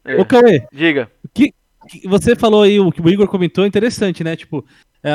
É. 0.06 0.22
Ô, 0.22 0.26
Cauê, 0.26 0.66
Diga. 0.72 1.10
que- 1.34 1.54
você 2.06 2.36
falou 2.36 2.64
aí, 2.64 2.80
o 2.80 2.92
que 2.92 3.02
o 3.02 3.10
Igor 3.10 3.28
comentou, 3.28 3.64
é 3.64 3.68
interessante, 3.68 4.24
né? 4.24 4.36
Tipo, 4.36 4.66
é, 5.04 5.12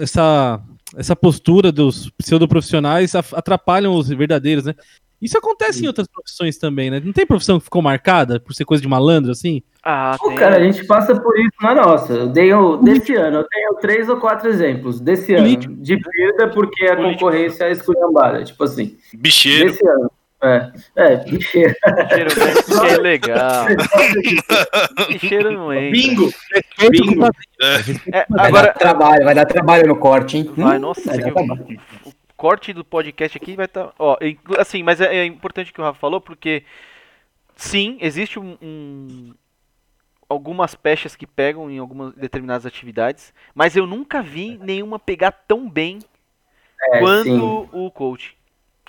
essa, 0.00 0.60
essa 0.96 1.14
postura 1.14 1.70
dos 1.70 2.10
pseudoprofissionais 2.10 3.14
atrapalham 3.14 3.94
os 3.94 4.08
verdadeiros, 4.08 4.64
né? 4.64 4.74
Isso 5.22 5.38
acontece 5.38 5.84
em 5.84 5.86
outras 5.86 6.08
profissões 6.08 6.58
também, 6.58 6.90
né? 6.90 7.00
Não 7.02 7.12
tem 7.12 7.24
profissão 7.24 7.58
que 7.58 7.64
ficou 7.64 7.80
marcada 7.80 8.40
por 8.40 8.52
ser 8.54 8.64
coisa 8.64 8.82
de 8.82 8.88
malandro, 8.88 9.30
assim? 9.30 9.62
Ah, 9.84 10.16
Pô, 10.18 10.28
tem. 10.28 10.36
cara, 10.38 10.56
a 10.56 10.62
gente 10.62 10.84
passa 10.84 11.14
por 11.18 11.38
isso 11.38 11.54
na 11.62 11.74
nossa. 11.74 12.12
Eu 12.12 12.28
dei 12.28 12.50
desse 12.82 13.14
ano, 13.14 13.38
eu 13.38 13.44
tenho 13.44 13.74
três 13.74 14.08
ou 14.08 14.16
quatro 14.18 14.48
exemplos. 14.48 15.00
Desse 15.00 15.32
ano, 15.34 15.44
Político. 15.44 15.74
de 15.74 15.96
perda 15.96 16.48
porque 16.48 16.84
a 16.86 16.96
Político. 16.96 17.20
concorrência 17.20 17.64
é 17.64 17.72
esculhambada. 17.72 18.42
Tipo 18.44 18.64
assim, 18.64 18.96
Bicheiro. 19.14 19.70
desse 19.70 19.86
ano. 19.88 20.10
É, 20.44 20.72
é, 20.96 21.16
bicheiro. 21.18 21.72
Cheiro 22.08 22.30
não 22.74 22.84
é 22.84 22.96
legal. 22.96 23.66
Cheiro 25.20 25.52
não 25.52 25.72
é. 25.72 25.88
Bingo! 25.90 26.32
Bingo. 26.90 27.26
É, 28.12 28.26
Vai 28.28 28.48
agora, 28.48 28.66
dar 28.66 28.72
trabalho, 28.74 29.24
vai 29.24 29.34
dar 29.36 29.44
trabalho 29.46 29.86
no 29.86 29.96
corte, 29.96 30.38
hein? 30.38 30.50
Vai, 30.56 30.78
Hum, 30.78 30.80
nossa, 30.80 31.00
vai 31.04 31.32
o 32.42 32.48
corte 32.50 32.72
do 32.72 32.84
podcast 32.84 33.38
aqui 33.38 33.54
vai 33.54 33.66
estar. 33.66 33.92
ó, 33.96 34.16
inclu- 34.20 34.60
assim, 34.60 34.82
mas 34.82 35.00
é, 35.00 35.14
é 35.18 35.24
importante 35.24 35.70
o 35.70 35.74
que 35.74 35.80
o 35.80 35.84
Rafa 35.84 36.00
falou, 36.00 36.20
porque 36.20 36.64
sim, 37.54 37.96
existe 38.00 38.36
um, 38.40 38.58
um- 38.60 39.32
algumas 40.28 40.74
pechas 40.74 41.14
que 41.14 41.24
pegam 41.24 41.70
em 41.70 41.78
algumas 41.78 42.12
determinadas 42.14 42.66
atividades, 42.66 43.32
mas 43.54 43.76
eu 43.76 43.86
nunca 43.86 44.20
vi 44.20 44.58
nenhuma 44.60 44.98
pegar 44.98 45.30
tão 45.30 45.70
bem 45.70 46.00
É, 46.82 46.98
quanto 46.98 47.24
sim. 47.24 47.68
o 47.72 47.88
coach. 47.92 48.36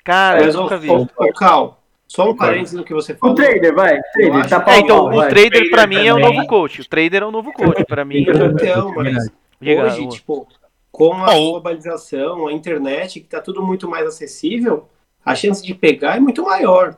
Cara, 0.04 0.39
eu 0.39 0.45
Mas, 0.47 0.56
nunca 0.56 0.78
vi. 0.78 0.89
ô, 0.89 1.08
Cal, 1.38 1.80
só 2.08 2.32
um 2.32 2.36
parênteses 2.36 2.74
no 2.74 2.84
que 2.84 2.93
você 2.93 3.14
O 3.14 3.18
falou. 3.18 3.36
trader, 3.36 3.76
vai. 3.76 4.01
Trader, 4.14 4.49
tá 4.49 4.66
É, 4.68 4.80
então, 4.80 5.06
o 5.06 5.16
vai. 5.16 5.30
trader 5.30 5.70
pra 5.70 5.86
mim 5.86 6.04
é 6.08 6.12
o 6.14 6.18
novo 6.20 6.47
coach. 6.47 6.82
O 6.82 6.86
trader 6.89 7.22
é 7.22 7.26
o 7.26 7.32
novo 7.32 7.54
coach. 7.54 7.86
Pra 7.86 8.04
mim, 8.04 8.22
Então, 8.22 8.93
mas 8.95 9.93
hoje, 9.93 10.01
o- 10.01 10.10
tipo, 10.10 10.47
com 10.94 11.12
a 11.16 11.32
Ah, 11.32 11.36
globalização, 11.36 12.48
a 12.48 12.54
internet, 12.54 13.20
que 13.20 13.28
tá 13.28 13.41
tudo 13.41 13.64
muito 13.64 13.89
mais 13.89 14.06
acessível, 14.06 14.88
a 15.26 15.34
chance 15.34 15.66
de 15.66 15.74
pegar 15.74 16.18
é 16.18 16.20
muito 16.20 16.44
maior. 16.44 16.96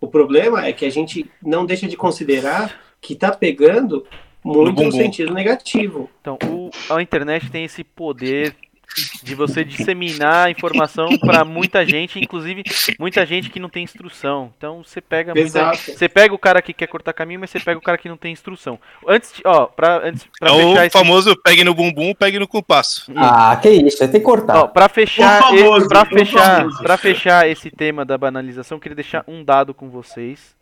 O 0.00 0.06
problema 0.08 0.64
é 0.64 0.72
que 0.72 0.86
a 0.86 0.90
gente 0.90 1.30
não 1.42 1.66
deixa 1.66 1.86
de 1.86 1.98
considerar 1.98 2.80
que 2.98 3.14
tá 3.14 3.30
pegando 3.30 4.06
muito 4.42 4.68
no, 4.68 4.72
bumbum. 4.72 4.90
sentido 4.92 5.34
negativo. 5.34 6.08
Então, 6.22 6.38
o- 6.46 6.70
a 6.88 7.02
internet 7.02 7.50
tem 7.50 7.64
esse 7.66 7.84
poder 7.84 8.56
de 9.22 9.34
você 9.34 9.64
disseminar 9.64 10.46
a 10.46 10.50
informação 10.50 11.16
para 11.18 11.44
muita 11.44 11.84
gente, 11.86 12.18
inclusive 12.18 12.62
muita 12.98 13.24
gente 13.24 13.50
que 13.50 13.60
não 13.60 13.68
tem 13.68 13.84
instrução. 13.84 14.52
Então, 14.56 14.82
você 14.82 15.00
pega 15.00 15.34
muita, 15.34 15.72
você 15.74 16.08
pega 16.08 16.34
o 16.34 16.38
cara 16.38 16.60
que 16.62 16.72
quer 16.72 16.86
cortar 16.86 17.12
caminho, 17.12 17.40
mas 17.40 17.50
você 17.50 17.60
pega 17.60 17.78
o 17.78 17.82
cara 17.82 17.98
que 17.98 18.08
não 18.08 18.16
tem 18.16 18.32
instrução. 18.32 18.78
Antes, 19.06 19.32
de- 19.34 19.42
ó, 19.44 19.66
para 19.66 20.08
antes 20.08 20.26
para 20.38 20.50
É 20.50 20.54
fechar 20.54 20.66
o 20.68 20.84
esse 20.84 20.90
famoso 20.98 21.36
pegue 21.42 21.64
no 21.64 21.74
bumbum, 21.74 22.14
pegue 22.14 22.38
no 22.38 22.48
compasso. 22.48 23.10
Ah, 23.14 23.56
que 23.60 23.68
isso, 23.68 23.98
ter 23.98 24.08
que 24.08 24.20
cortar. 24.20 24.58
Ó, 24.58 24.66
pra 24.68 24.88
fechar, 24.88 25.42
para 25.88 26.04
fechar, 26.04 26.66
para 26.82 26.96
fechar 26.96 27.48
esse 27.48 27.70
tema 27.70 28.04
da 28.04 28.16
banalização, 28.18 28.76
eu 28.76 28.80
queria 28.80 28.96
deixar 28.96 29.24
um 29.28 29.44
dado 29.44 29.72
com 29.74 29.88
vocês 29.88 30.56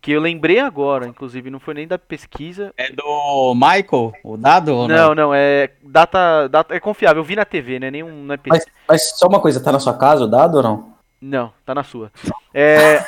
que 0.00 0.12
eu 0.12 0.20
lembrei 0.20 0.60
agora, 0.60 1.06
inclusive 1.06 1.50
não 1.50 1.58
foi 1.60 1.74
nem 1.74 1.86
da 1.88 1.98
pesquisa. 1.98 2.72
É 2.76 2.90
do 2.92 3.54
Michael, 3.54 4.12
o 4.22 4.36
dado? 4.36 4.74
ou 4.74 4.88
Não, 4.88 5.14
não, 5.14 5.34
é 5.34 5.70
data, 5.82 6.48
data 6.48 6.74
é 6.74 6.80
confiável. 6.80 7.20
Eu 7.20 7.24
vi 7.24 7.34
na 7.36 7.44
TV, 7.44 7.78
né? 7.80 7.90
Nenhum 7.90 8.24
não 8.24 8.34
é 8.34 8.36
pesquisa. 8.36 8.66
Mas, 8.86 9.02
mas 9.10 9.18
só 9.18 9.26
uma 9.26 9.40
coisa, 9.40 9.62
tá 9.62 9.72
na 9.72 9.80
sua 9.80 9.96
casa 9.96 10.24
o 10.24 10.28
dado 10.28 10.58
ou 10.58 10.62
não? 10.62 10.92
Não, 11.20 11.52
tá 11.66 11.74
na 11.74 11.82
sua. 11.82 12.12
É, 12.54 13.04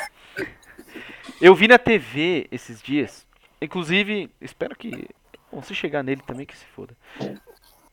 eu 1.41 1.55
vi 1.55 1.67
na 1.67 1.77
TV 1.77 2.47
esses 2.51 2.81
dias. 2.81 3.25
Inclusive, 3.61 4.29
espero 4.41 4.75
que. 4.75 5.07
Bom, 5.51 5.61
se 5.61 5.73
chegar 5.75 6.03
nele 6.03 6.21
também, 6.25 6.45
que 6.45 6.57
se 6.57 6.65
foda. 6.75 6.95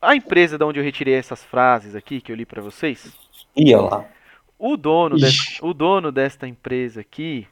A 0.01 0.15
empresa 0.15 0.57
da 0.59 0.65
onde 0.67 0.79
eu 0.79 0.85
retirei 0.85 1.15
essas 1.15 1.43
frases 1.45 1.95
aqui, 1.95 2.21
que 2.21 2.31
eu 2.31 2.37
li 2.37 2.47
pra 2.47 2.63
vocês, 2.63 3.13
Ia 3.57 3.81
lá. 3.81 4.05
o 4.59 4.77
dono, 4.77 5.17
Ixi. 5.17 5.53
dessa, 5.55 5.67
o 5.67 5.75
dono 5.75 6.13
desta 6.13 6.47
empresa 6.47 7.01
aqui, 7.01 7.47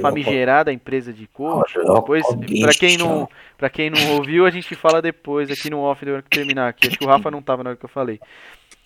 famigerada 0.00 0.72
empresa 0.72 1.12
de 1.12 1.26
coach, 1.26 1.74
depois, 1.78 2.24
pra 2.60 2.72
quem, 2.72 2.96
não, 2.96 3.28
pra 3.56 3.70
quem 3.70 3.90
não 3.90 4.16
ouviu, 4.16 4.46
a 4.46 4.50
gente 4.50 4.74
fala 4.74 5.02
depois 5.02 5.50
aqui 5.50 5.70
no 5.70 5.80
off, 5.80 6.04
da 6.04 6.12
hora 6.12 6.22
que 6.22 6.30
terminar 6.30 6.68
aqui. 6.68 6.88
Acho 6.88 6.98
que 6.98 7.04
o 7.04 7.08
Rafa 7.08 7.30
não 7.30 7.42
tava 7.42 7.62
na 7.64 7.70
hora 7.70 7.76
que 7.76 7.84
eu 7.84 7.88
falei. 7.88 8.20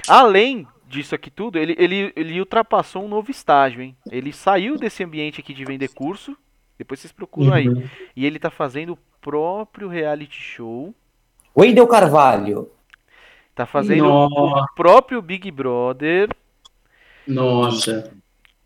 Além 0.09 0.67
disso 0.87 1.15
aqui 1.15 1.31
tudo, 1.31 1.59
ele, 1.59 1.75
ele, 1.79 2.13
ele 2.15 2.39
ultrapassou 2.39 3.05
um 3.05 3.09
novo 3.09 3.31
estágio, 3.31 3.83
hein? 3.83 3.97
Ele 4.11 4.33
saiu 4.33 4.77
desse 4.77 5.03
ambiente 5.03 5.41
aqui 5.41 5.53
de 5.55 5.65
vender 5.65 5.89
curso, 5.89 6.37
depois 6.79 7.01
vocês 7.01 7.13
procuram 7.13 7.53
aí. 7.53 7.67
E 8.15 8.25
ele 8.27 8.39
tá 8.39 8.51
fazendo 8.51 8.93
o 8.93 8.99
próprio 9.21 9.89
reality 9.89 10.41
show, 10.41 10.95
Wendel 11.57 11.87
Carvalho. 11.87 12.71
tá 13.55 13.65
fazendo 13.65 14.05
Nossa. 14.05 14.35
o 14.35 14.75
próprio 14.75 15.23
Big 15.23 15.51
Brother, 15.51 16.29
Nossa. 17.27 18.13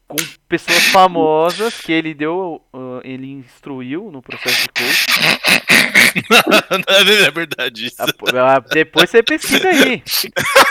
Com 0.08 0.16
pessoas 0.48 0.84
famosas 0.84 1.82
que 1.82 1.92
ele 1.92 2.14
deu, 2.14 2.62
uh, 2.72 3.00
ele 3.04 3.30
instruiu 3.30 4.10
no 4.10 4.22
processo 4.22 4.62
de 4.62 4.68
coach. 4.68 5.06
é 7.26 7.30
verdade 7.30 7.86
isso. 7.86 7.96
Ah, 7.98 8.06
pô, 8.18 8.26
ah, 8.34 8.58
Depois 8.72 9.10
você 9.10 9.22
pesquisa 9.22 9.68
aí. 9.68 10.02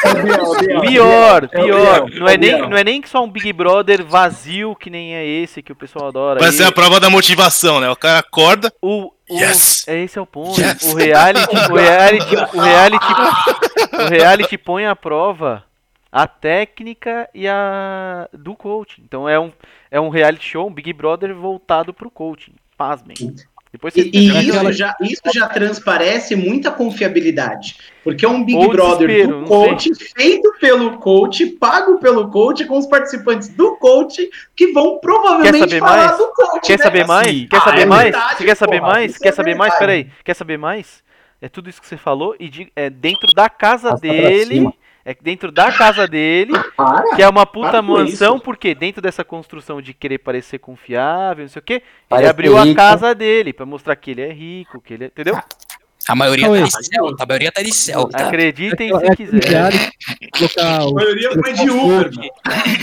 É 0.03 0.80
Pior, 0.88 1.47
pior. 1.47 2.09
Não 2.09 2.27
é 2.27 2.35
nem, 2.35 2.68
não 2.68 2.76
é 2.76 2.84
nem 2.84 3.03
só 3.05 3.23
um 3.23 3.30
Big 3.30 3.53
Brother 3.53 4.03
vazio 4.03 4.76
que 4.76 4.89
nem 4.89 5.14
é 5.14 5.23
esse 5.23 5.61
que 5.61 5.72
o 5.72 5.76
pessoal 5.76 6.07
adora. 6.07 6.39
Vai 6.39 6.51
ser 6.51 6.64
a 6.64 6.72
prova 6.72 6.99
da 6.99 7.09
motivação, 7.09 7.80
né? 7.80 7.89
O 7.89 7.95
cara 7.95 8.19
acorda. 8.19 8.73
O, 8.81 9.11
o, 9.30 9.39
Yes. 9.39 9.88
é 9.88 10.03
esse 10.03 10.18
é 10.18 10.22
o 10.22 10.26
ponto. 10.26 10.59
Yes. 10.59 10.81
O 10.81 10.95
reality, 10.95 11.55
o 11.55 11.76
reality, 11.76 12.35
o 12.35 12.59
reality, 12.59 13.05
o 13.93 14.09
reality 14.09 14.57
põe 14.57 14.88
à 14.88 14.95
prova 14.95 15.66
a 16.11 16.27
técnica 16.27 17.29
e 17.34 17.47
a 17.47 18.27
do 18.34 18.55
coaching. 18.55 19.01
Então 19.05 19.27
é 19.27 19.39
um 19.39 19.51
é 19.89 19.99
um 19.99 20.09
reality 20.09 20.45
show, 20.45 20.67
um 20.67 20.73
Big 20.73 20.91
Brother 20.93 21.34
voltado 21.35 21.93
pro 21.93 22.09
coaching. 22.11 22.53
Pasmem. 22.77 23.15
Depois 23.71 23.93
E, 23.95 24.09
e 24.13 24.47
isso, 24.47 24.71
já, 24.71 24.95
isso 25.01 25.21
já 25.34 25.47
transparece 25.47 26.35
muita 26.35 26.71
confiabilidade. 26.71 27.77
Porque 28.03 28.25
é 28.25 28.29
um 28.29 28.43
Big 28.43 28.57
Ou 28.57 28.69
Brother 28.69 29.27
do 29.27 29.43
coach, 29.45 29.89
feito 30.15 30.53
pelo 30.59 30.97
coach, 30.99 31.45
pago 31.47 31.99
pelo 31.99 32.29
coach, 32.29 32.65
com 32.65 32.77
os 32.77 32.85
participantes 32.85 33.49
do 33.49 33.75
coach, 33.77 34.29
que 34.55 34.71
vão 34.71 34.99
provavelmente 34.99 35.51
Quer 35.51 35.59
saber 35.59 35.79
falar 35.79 36.05
mais? 36.07 36.17
do 36.17 36.27
coach. 36.34 36.65
Quer 36.67 36.77
né? 36.77 36.84
saber 36.84 37.05
mais? 37.07 37.27
Assim, 37.27 37.47
Quer 37.47 37.57
ah, 37.57 37.61
saber 37.61 37.81
é 37.81 37.85
mais? 37.85 38.03
verdade, 38.03 38.38
Você 38.38 38.45
quer 38.45 38.55
saber 38.55 38.79
porra, 38.79 38.91
mais? 38.91 39.11
isso 39.11 39.19
Quer 39.19 39.27
é 39.27 39.31
saber 39.34 39.55
mais? 39.55 39.73
verdade. 39.73 39.79
Peraí. 40.03 40.11
Quer 40.23 40.34
saber 40.34 40.57
mais? 40.57 41.03
É 41.41 41.49
tudo 41.49 41.69
isso 41.69 41.81
que 41.81 41.88
você 41.88 41.97
falou 41.97 42.35
e 42.39 42.49
de- 42.49 42.71
é 42.75 42.89
dentro 42.89 43.27
da 43.35 43.49
casa 43.49 43.89
Passa 43.91 44.01
pra 44.01 44.09
dele. 44.11 44.69
É 45.09 45.15
dentro 45.21 45.53
da 45.53 45.71
casa 45.71 46.05
dele, 46.05 46.51
Para! 46.75 47.15
que 47.15 47.21
é 47.23 47.29
uma 47.29 47.45
puta 47.45 47.69
para 47.69 47.81
mansão, 47.81 48.38
porque 48.38 48.75
dentro 48.75 49.01
dessa 49.01 49.23
construção 49.23 49.81
de 49.81 49.93
querer 49.93 50.17
parecer 50.17 50.59
confiável, 50.59 51.45
não 51.45 51.49
sei 51.49 51.61
o 51.61 51.63
quê, 51.63 51.73
ele 51.75 51.84
Parece 52.09 52.29
abriu 52.29 52.57
a 52.57 52.63
rico. 52.63 52.75
casa 52.75 53.15
dele 53.15 53.53
pra 53.53 53.65
mostrar 53.65 53.95
que 53.95 54.11
ele 54.11 54.21
é 54.21 54.34
rico, 54.34 54.81
que 54.81 54.95
ele 54.95 55.05
é, 55.05 55.07
entendeu? 55.07 55.39
A 56.09 56.13
maioria 56.13 56.47
tá 56.49 56.65
de 56.65 56.85
céu, 56.85 57.15
a 57.19 57.25
maioria 57.25 57.51
tá 57.53 57.61
de 57.61 57.71
céu, 57.73 58.09
tá? 58.09 58.27
Acreditem 58.27 58.89
se 58.99 59.15
quiser. 59.15 59.71
que 60.19 60.27
colocar 60.29 60.81
A 60.81 60.91
maioria 60.91 61.31
foi 61.31 61.53
de 61.53 61.69
Uber, 61.69 62.11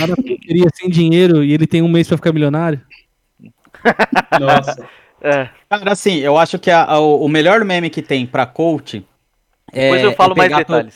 na 0.08 0.16
periferia 0.16 0.66
sem 0.74 0.88
dinheiro 0.88 1.44
e 1.44 1.52
ele 1.52 1.66
tem 1.66 1.82
um 1.82 1.88
mês 1.88 2.08
pra 2.08 2.16
ficar 2.16 2.32
milionário. 2.32 2.80
Nossa. 4.40 4.88
É, 5.20 5.48
Cara, 5.68 5.92
assim, 5.92 6.18
eu 6.20 6.36
acho 6.38 6.58
que 6.58 6.70
a- 6.70 6.84
a- 6.84 7.00
o 7.00 7.28
melhor 7.28 7.62
meme 7.64 7.88
que 7.90 8.00
tem 8.02 8.26
pra 8.26 8.46
coach 8.46 9.04
é. 9.72 9.84
depois 9.90 10.02
eu 10.04 10.12
falo 10.12 10.32
é 10.34 10.36
mais 10.48 10.66
to- 10.66 10.88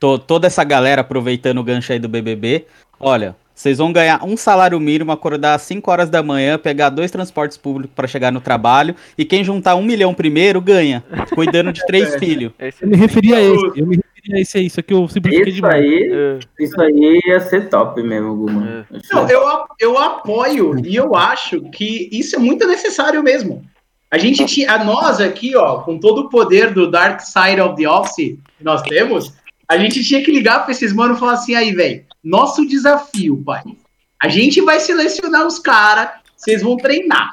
to- 0.00 0.18
toda 0.18 0.46
essa 0.48 0.64
galera 0.64 1.02
aproveitando 1.02 1.58
o 1.58 1.62
gancho 1.64 1.92
aí 1.92 1.98
do 2.00 2.08
BBB. 2.08 2.64
Olha, 2.98 3.36
vocês 3.54 3.78
vão 3.78 3.92
ganhar 3.92 4.24
um 4.24 4.36
salário 4.36 4.80
mínimo, 4.80 5.12
acordar 5.12 5.54
às 5.54 5.62
5 5.62 5.90
horas 5.90 6.08
da 6.10 6.22
manhã, 6.22 6.58
pegar 6.58 6.88
dois 6.88 7.10
transportes 7.10 7.56
públicos 7.58 7.94
pra 7.94 8.08
chegar 8.08 8.32
no 8.32 8.40
trabalho. 8.40 8.96
E 9.16 9.24
quem 9.24 9.44
juntar 9.44 9.74
um 9.76 9.82
milhão 9.82 10.12
primeiro 10.14 10.60
ganha, 10.60 11.04
cuidando 11.34 11.72
de 11.72 11.84
três 11.86 12.14
filhos. 12.18 12.52
É 12.58 12.68
isso 12.68 12.78
Eu 12.82 12.88
me 12.88 12.96
referia 12.96 13.36
a 13.36 13.40
esse, 13.42 13.64
eu 13.78 13.86
me 13.86 13.96
referia 13.96 14.36
a 14.36 14.40
esse 14.40 14.58
aí, 14.58 14.70
só 14.70 14.80
que 14.82 14.92
eu 14.94 15.06
simplifiquei 15.08 15.48
Isso 15.52 15.56
demais. 15.56 15.74
aí, 15.84 16.10
É, 16.12 16.38
isso 16.64 16.80
aí 16.80 17.20
ia 17.26 17.40
ser 17.40 17.68
top 17.68 18.02
mesmo, 18.02 18.34
Guma. 18.34 18.86
Acho 18.94 19.14
Não, 19.14 19.28
eu, 19.28 19.42
eu 19.78 19.98
apoio 19.98 20.78
e 20.86 20.96
eu 20.96 21.14
acho 21.14 21.60
que 21.70 22.08
isso 22.12 22.36
é 22.36 22.38
muito 22.38 22.66
necessário 22.66 23.22
mesmo. 23.22 23.62
A 24.10 24.18
gente 24.18 24.44
tinha, 24.46 24.72
a 24.72 24.82
nós 24.84 25.20
aqui, 25.20 25.54
ó, 25.54 25.78
com 25.82 25.96
todo 25.98 26.22
o 26.22 26.28
poder 26.28 26.72
do 26.74 26.90
Dark 26.90 27.20
Side 27.20 27.60
of 27.60 27.76
the 27.76 27.88
Office 27.88 28.14
que 28.58 28.64
nós 28.64 28.82
temos, 28.82 29.32
a 29.70 29.78
gente 29.78 30.02
tinha 30.02 30.20
que 30.20 30.32
ligar 30.32 30.64
para 30.64 30.72
esses 30.72 30.92
manos 30.92 31.16
e 31.16 31.20
falar 31.20 31.34
assim, 31.34 31.54
aí, 31.54 31.72
velho, 31.72 32.04
nosso 32.24 32.66
desafio, 32.66 33.40
pai. 33.44 33.62
A 34.20 34.28
gente 34.28 34.60
vai 34.60 34.80
selecionar 34.80 35.46
os 35.46 35.60
caras, 35.60 36.10
vocês 36.36 36.60
vão 36.60 36.76
treinar. 36.76 37.30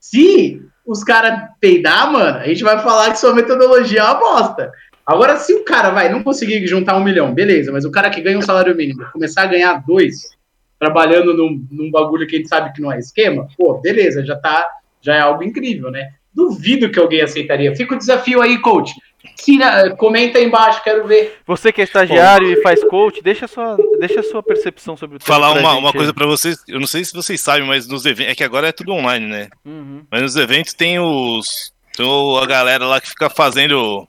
Se 0.00 0.62
os 0.86 1.04
caras 1.04 1.50
peidar, 1.60 2.10
mano, 2.10 2.38
a 2.38 2.48
gente 2.48 2.64
vai 2.64 2.82
falar 2.82 3.10
que 3.10 3.18
sua 3.18 3.34
metodologia 3.34 4.00
é 4.00 4.02
uma 4.04 4.14
bosta. 4.14 4.72
Agora, 5.04 5.36
se 5.36 5.52
o 5.52 5.62
cara 5.62 5.90
vai 5.90 6.08
não 6.10 6.22
conseguir 6.22 6.66
juntar 6.66 6.96
um 6.96 7.04
milhão, 7.04 7.34
beleza, 7.34 7.70
mas 7.70 7.84
o 7.84 7.90
cara 7.90 8.08
que 8.08 8.22
ganha 8.22 8.38
um 8.38 8.42
salário 8.42 8.74
mínimo 8.74 9.04
começar 9.12 9.42
a 9.42 9.46
ganhar 9.46 9.84
dois, 9.86 10.30
trabalhando 10.78 11.34
num, 11.34 11.62
num 11.70 11.90
bagulho 11.90 12.26
que 12.26 12.36
a 12.36 12.38
gente 12.38 12.48
sabe 12.48 12.72
que 12.72 12.80
não 12.80 12.90
é 12.90 12.98
esquema, 12.98 13.46
pô, 13.58 13.74
beleza, 13.74 14.24
já 14.24 14.36
tá, 14.36 14.66
já 15.02 15.14
é 15.14 15.20
algo 15.20 15.42
incrível, 15.42 15.90
né? 15.90 16.14
Duvido 16.32 16.90
que 16.90 16.98
alguém 16.98 17.20
aceitaria. 17.20 17.76
Fica 17.76 17.94
o 17.94 17.98
desafio 17.98 18.40
aí, 18.40 18.58
coach. 18.58 18.94
Tira, 19.34 19.94
comenta 19.96 20.38
aí 20.38 20.44
embaixo, 20.44 20.82
quero 20.82 21.06
ver. 21.06 21.40
Você 21.46 21.72
que 21.72 21.80
é 21.80 21.84
estagiário 21.84 22.46
e 22.52 22.62
faz 22.62 22.82
coach, 22.84 23.22
deixa 23.22 23.44
a 23.46 23.48
sua, 23.48 23.76
deixa 23.98 24.20
a 24.20 24.22
sua 24.22 24.42
percepção 24.42 24.96
sobre 24.96 25.16
o 25.16 25.18
tema 25.18 25.26
Falar 25.26 25.52
pra 25.52 25.60
uma, 25.60 25.70
gente 25.72 25.80
uma 25.80 25.92
coisa 25.92 26.14
pra 26.14 26.26
vocês, 26.26 26.62
eu 26.68 26.78
não 26.78 26.86
sei 26.86 27.04
se 27.04 27.12
vocês 27.12 27.40
sabem, 27.40 27.66
mas 27.66 27.86
nos 27.88 28.04
eventos, 28.06 28.32
é 28.32 28.34
que 28.34 28.44
agora 28.44 28.68
é 28.68 28.72
tudo 28.72 28.92
online, 28.92 29.26
né? 29.26 29.48
Uhum. 29.64 30.04
Mas 30.10 30.22
nos 30.22 30.36
eventos 30.36 30.72
tem 30.74 30.98
os. 30.98 31.72
Tem 31.96 32.04
o- 32.06 32.38
a 32.38 32.46
galera 32.46 32.86
lá 32.86 33.00
que 33.00 33.08
fica 33.08 33.30
fazendo 33.30 34.06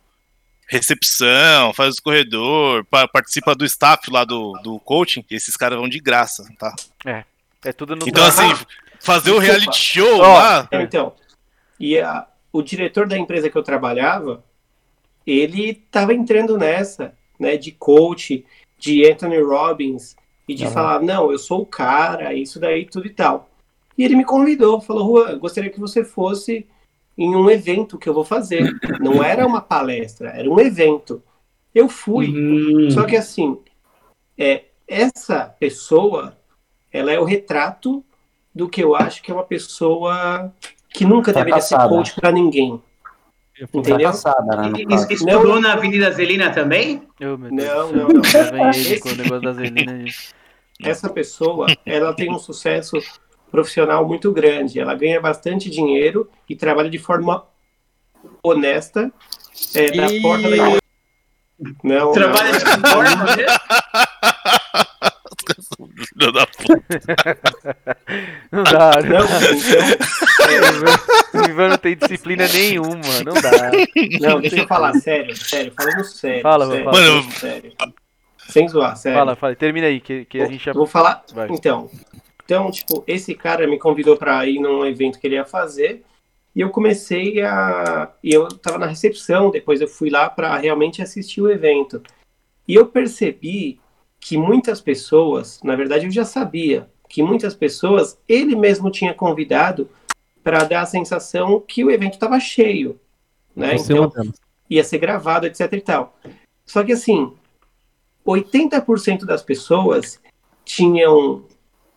recepção, 0.70 1.74
faz 1.74 1.96
os 1.96 2.00
corredor, 2.00 2.84
pa- 2.86 3.08
participa 3.08 3.56
do 3.56 3.66
staff 3.66 4.10
lá 4.12 4.26
do, 4.26 4.52
do 4.64 4.80
coaching, 4.82 5.24
e 5.32 5.36
esses 5.36 5.56
caras 5.56 5.78
vão 5.80 5.88
de 5.88 6.00
graça, 6.00 6.44
tá? 6.60 6.74
É 7.64 7.72
tudo 7.72 7.96
no 7.96 8.08
Então, 8.08 8.26
assim, 8.26 8.54
fazer 9.00 9.32
o 9.32 9.40
reality 9.40 9.78
show 9.78 10.20
Ó, 10.20 10.34
lá. 10.38 10.68
Então, 10.74 11.14
e 11.80 11.98
a- 12.00 12.26
o 12.52 12.62
diretor 12.62 13.08
da 13.08 13.18
empresa 13.18 13.50
que 13.50 13.58
eu 13.58 13.64
trabalhava, 13.64 14.44
ele 15.28 15.72
estava 15.72 16.14
entrando 16.14 16.58
nessa, 16.58 17.14
né, 17.38 17.58
de 17.58 17.72
coach, 17.72 18.46
de 18.78 19.06
Anthony 19.12 19.42
Robbins, 19.42 20.16
e 20.48 20.56
de 20.56 20.64
Aham. 20.64 20.74
falar, 20.74 21.02
não, 21.02 21.32
eu 21.32 21.38
sou 21.38 21.62
o 21.62 21.66
cara, 21.66 22.34
isso 22.34 22.60
daí, 22.60 22.86
tudo 22.86 23.06
e 23.06 23.10
tal. 23.10 23.50
E 23.98 24.06
ele 24.06 24.16
me 24.16 24.24
convidou, 24.24 24.80
falou, 24.80 25.26
Juan, 25.26 25.38
gostaria 25.38 25.70
que 25.70 25.80
você 25.80 26.04
fosse 26.06 26.66
em 27.18 27.36
um 27.36 27.50
evento 27.50 27.98
que 27.98 28.08
eu 28.08 28.14
vou 28.14 28.24
fazer. 28.24 28.80
Não 29.02 29.22
era 29.22 29.46
uma 29.46 29.60
palestra, 29.60 30.30
era 30.30 30.50
um 30.50 30.60
evento. 30.60 31.22
Eu 31.76 31.90
fui. 31.90 32.30
Hum. 32.30 32.92
Só 32.92 33.04
que 33.04 33.18
assim, 33.18 33.58
é, 34.38 34.66
essa 34.88 35.46
pessoa, 35.60 36.38
ela 36.92 37.12
é 37.12 37.20
o 37.20 37.26
retrato 37.26 38.06
do 38.54 38.70
que 38.70 38.84
eu 38.84 38.96
acho 38.96 39.22
que 39.22 39.32
é 39.32 39.34
uma 39.34 39.44
pessoa 39.44 40.54
que 40.90 41.04
nunca 41.04 41.34
deveria 41.34 41.60
ser 41.60 41.76
Fracassada. 41.76 41.96
coach 41.96 42.16
pra 42.16 42.32
ninguém. 42.32 42.82
Entendeu? 43.74 44.00
Fracassada, 44.12 44.56
né, 44.56 44.74
E- 44.78 45.14
Estudou 45.14 45.60
na 45.60 45.74
Avenida 45.74 46.12
Zelina 46.12 46.52
também? 46.52 47.08
Oh, 47.20 47.38
meu 47.38 47.50
Deus 47.50 47.52
Não, 47.52 47.92
não, 47.92 48.08
não. 48.10 49.42
Da 49.42 49.54
Zelina. 49.54 50.06
Essa 50.84 51.10
pessoa, 51.10 51.66
ela 51.86 52.14
tem 52.14 52.32
um 52.32 52.38
sucesso 52.38 52.98
profissional 53.52 54.08
muito 54.08 54.32
grande. 54.32 54.80
Ela 54.80 54.94
ganha 54.94 55.20
bastante 55.20 55.70
dinheiro 55.70 56.30
e 56.48 56.56
trabalha 56.56 56.90
de 56.90 57.00
forma 57.00 57.46
honesta 58.44 59.12
é, 59.74 59.86
E- 59.88 60.22
porta 60.22 60.50
da 60.50 60.56
igreja. 60.56 60.82
Não, 61.84 62.12
Trabalha 62.12 62.52
não, 62.52 62.60
de 62.60 62.90
forma, 62.92 63.36
né? 63.36 63.46
Filho 65.56 66.32
da 66.32 66.48
puta. 66.48 66.84
Não 68.52 68.64
dá, 68.64 68.92
não 69.04 69.26
O 71.42 71.50
Ivan 71.50 71.70
não 71.70 71.78
tem 71.78 71.96
disciplina 71.98 72.48
nenhuma, 72.48 73.02
não 73.26 73.34
dá. 73.34 73.72
não, 74.22 74.40
deixa 74.40 74.62
eu 74.62 74.68
falar 74.68 74.94
sério, 74.94 75.36
sério, 75.36 75.74
falando 75.76 76.04
sério. 76.06 76.42
Fala, 76.42 76.68
sério, 76.68 76.86
fala. 76.86 76.98
Mano, 76.98 77.24
falando 77.24 77.34
sério. 77.34 77.74
Sem 78.50 78.68
zoar, 78.68 78.96
sério. 78.96 79.20
Fala, 79.20 79.36
fala, 79.36 79.56
termina 79.56 79.88
aí, 79.88 80.00
que, 80.00 80.26
que 80.26 80.42
a 80.42 80.48
gente 80.48 80.64
já. 80.64 80.74
Vou 80.74 80.88
falar. 80.88 81.24
Vai. 81.34 81.50
Então, 81.52 81.90
então, 82.46 82.72
tipo, 82.72 83.04
esse 83.06 83.36
cara 83.36 83.68
me 83.68 83.78
convidou 83.78 84.16
para 84.16 84.46
ir 84.48 84.60
num 84.60 84.86
evento 84.86 85.20
que 85.20 85.28
ele 85.28 85.36
ia 85.36 85.46
fazer 85.46 86.04
e 86.56 86.62
eu 86.62 86.70
comecei 86.70 87.42
a. 87.42 88.12
E 88.24 88.34
eu 88.34 88.48
tava 88.48 88.78
na 88.78 88.88
recepção, 88.88 89.52
depois 89.52 89.82
eu 89.82 89.88
fui 89.88 90.10
lá 90.10 90.30
para 90.30 90.58
realmente 90.58 91.02
assistir 91.02 91.42
o 91.42 91.52
evento. 91.52 92.02
E 92.68 92.74
eu 92.74 92.88
percebi 92.88 93.80
que 94.20 94.38
muitas 94.38 94.82
pessoas, 94.82 95.62
na 95.64 95.76
verdade 95.76 96.06
eu 96.06 96.12
já 96.12 96.26
sabia, 96.26 96.90
que 97.08 97.24
muitas 97.24 97.56
pessoas 97.56 98.20
ele 98.28 98.56
mesmo 98.56 98.92
tinha 98.92 99.14
convidado 99.14 99.90
para 100.44 100.64
dar 100.64 100.82
a 100.82 100.86
sensação 100.86 101.60
que 101.60 101.84
o 101.84 101.92
evento 101.92 102.14
estava 102.14 102.40
cheio. 102.40 103.00
Né? 103.56 103.78
Você 103.78 103.94
Então, 103.94 104.12
ia 104.70 104.84
ser 104.84 104.98
gravado, 104.98 105.46
etc 105.46 105.72
e 105.74 105.82
tal. 105.82 106.18
Só 106.66 106.84
que 106.84 106.92
assim, 106.92 107.34
80% 108.26 109.26
das 109.26 109.42
pessoas 109.42 110.20
tinham 110.66 111.46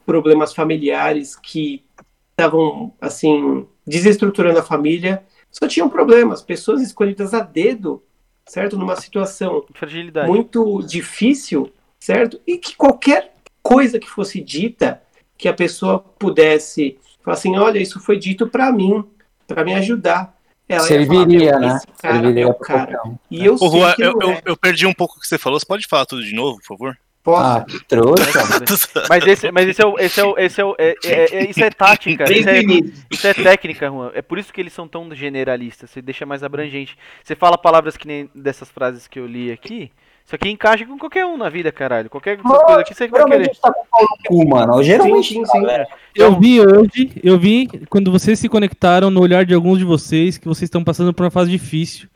problemas 0.06 0.55
familiares 0.55 1.36
que 1.36 1.84
estavam 2.30 2.92
assim 3.01 3.66
desestruturando 3.86 4.59
a 4.59 4.62
família. 4.62 5.24
Só 5.51 5.66
tinham 5.66 5.88
problemas, 5.88 6.40
pessoas 6.40 6.80
escolhidas 6.80 7.34
a 7.34 7.40
dedo, 7.40 8.02
certo? 8.47 8.78
Numa 8.78 8.97
situação 8.97 9.64
Fragilidade. 9.74 10.28
muito 10.28 10.80
difícil, 10.82 11.72
certo? 12.01 12.40
E 12.47 12.56
que 12.59 12.74
qualquer 12.74 13.35
coisa 13.62 13.98
que 13.98 14.09
fosse 14.09 14.40
dita, 14.40 15.01
que 15.36 15.47
a 15.48 15.52
pessoa 15.52 15.98
pudesse 15.98 16.98
falar 17.22 17.36
assim, 17.36 17.56
olha, 17.59 17.78
isso 17.78 18.01
foi 18.01 18.18
dito 18.18 18.47
para 18.48 18.72
mim, 18.72 19.05
para 19.47 19.64
me 19.64 19.74
ajudar. 19.74 20.35
Ela 20.68 20.82
ia 20.82 20.89
falar, 20.89 20.89
Serviria, 20.89 21.51
"Meu, 21.59 21.60
né? 21.60 21.81
cara 22.01 22.14
Serviria 22.14 22.44
é 22.44 22.47
o 22.47 22.55
cara. 22.55 22.93
qualquer 22.97 23.09
um. 23.10 23.18
E 23.31 23.44
eu 23.44 23.55
Ô, 23.55 23.94
que 23.94 24.02
eu, 24.02 24.32
é. 24.32 24.43
eu 24.44 24.56
perdi 24.56 24.86
um 24.86 24.93
pouco 24.94 25.16
o 25.16 25.20
que 25.20 25.27
você 25.27 25.36
falou. 25.36 25.59
Você 25.59 25.66
pode 25.66 25.86
falar 25.86 26.06
tudo 26.06 26.22
de 26.24 26.32
novo, 26.35 26.59
por 26.59 26.66
favor? 26.66 26.97
Posso? 27.22 27.43
Ah, 27.44 27.66
trouxa. 27.86 28.24
Mas 29.10 29.27
esse, 29.27 29.52
mas 29.52 29.68
esse 29.68 29.82
é 29.82 29.86
o, 29.86 29.98
esse 29.98 30.20
é 30.20 30.24
o, 30.24 30.39
esse 30.39 30.60
é 30.60 30.64
o, 30.64 30.74
é- 30.78 30.94
é- 31.05 31.36
é- 31.36 31.51
isso 31.51 31.62
é 31.62 31.68
tática, 31.68 32.24
isso 32.32 32.48
é, 32.48 32.60
isso 33.10 33.27
é 33.27 33.35
técnica, 33.35 33.89
Juan. 33.89 34.10
É 34.14 34.22
por 34.22 34.39
isso 34.39 34.51
que 34.51 34.59
eles 34.60 34.72
são 34.72 34.89
tão 34.89 35.14
generalistas. 35.14 35.90
Você 35.90 36.01
deixa 36.01 36.24
mais 36.24 36.43
abrangente. 36.43 36.97
Você 37.22 37.36
fala 37.36 37.59
palavras 37.59 37.94
que 37.97 38.06
nem 38.06 38.31
dessas 38.35 38.70
frases 38.70 39.06
que 39.06 39.18
eu 39.18 39.27
li 39.27 39.52
aqui. 39.52 39.93
Isso 40.31 40.36
aqui 40.36 40.48
encaixa 40.48 40.86
com 40.86 40.97
qualquer 40.97 41.27
um 41.27 41.36
na 41.36 41.48
vida, 41.48 41.73
caralho. 41.73 42.09
Qualquer 42.09 42.39
Lógico, 42.39 42.65
coisas 42.65 42.82
aqui 42.82 42.94
você 42.94 43.09
vai 43.09 43.24
querer. 43.24 43.51
tá 43.61 43.73
com 43.90 44.05
o 44.05 44.09
cu, 44.28 44.48
mano. 44.48 44.81
Geralmente, 44.81 45.27
Sim, 45.35 45.35
sim, 45.40 45.44
sim. 45.44 45.61
galera. 45.61 45.89
Eu 46.15 46.39
vi 46.39 46.61
hoje, 46.61 47.11
eu 47.24 47.36
vi 47.36 47.66
quando 47.89 48.12
vocês 48.12 48.39
se 48.39 48.48
conectaram 48.48 49.11
no 49.11 49.20
olhar 49.20 49.44
de 49.44 49.52
alguns 49.55 49.78
de 49.81 49.85
vocês 49.85 50.39
que 50.39 50.47
vocês 50.47 50.69
estão 50.69 50.85
passando 50.85 51.12
por 51.12 51.24
uma 51.24 51.32
fase 51.32 51.51
difícil. 51.51 52.09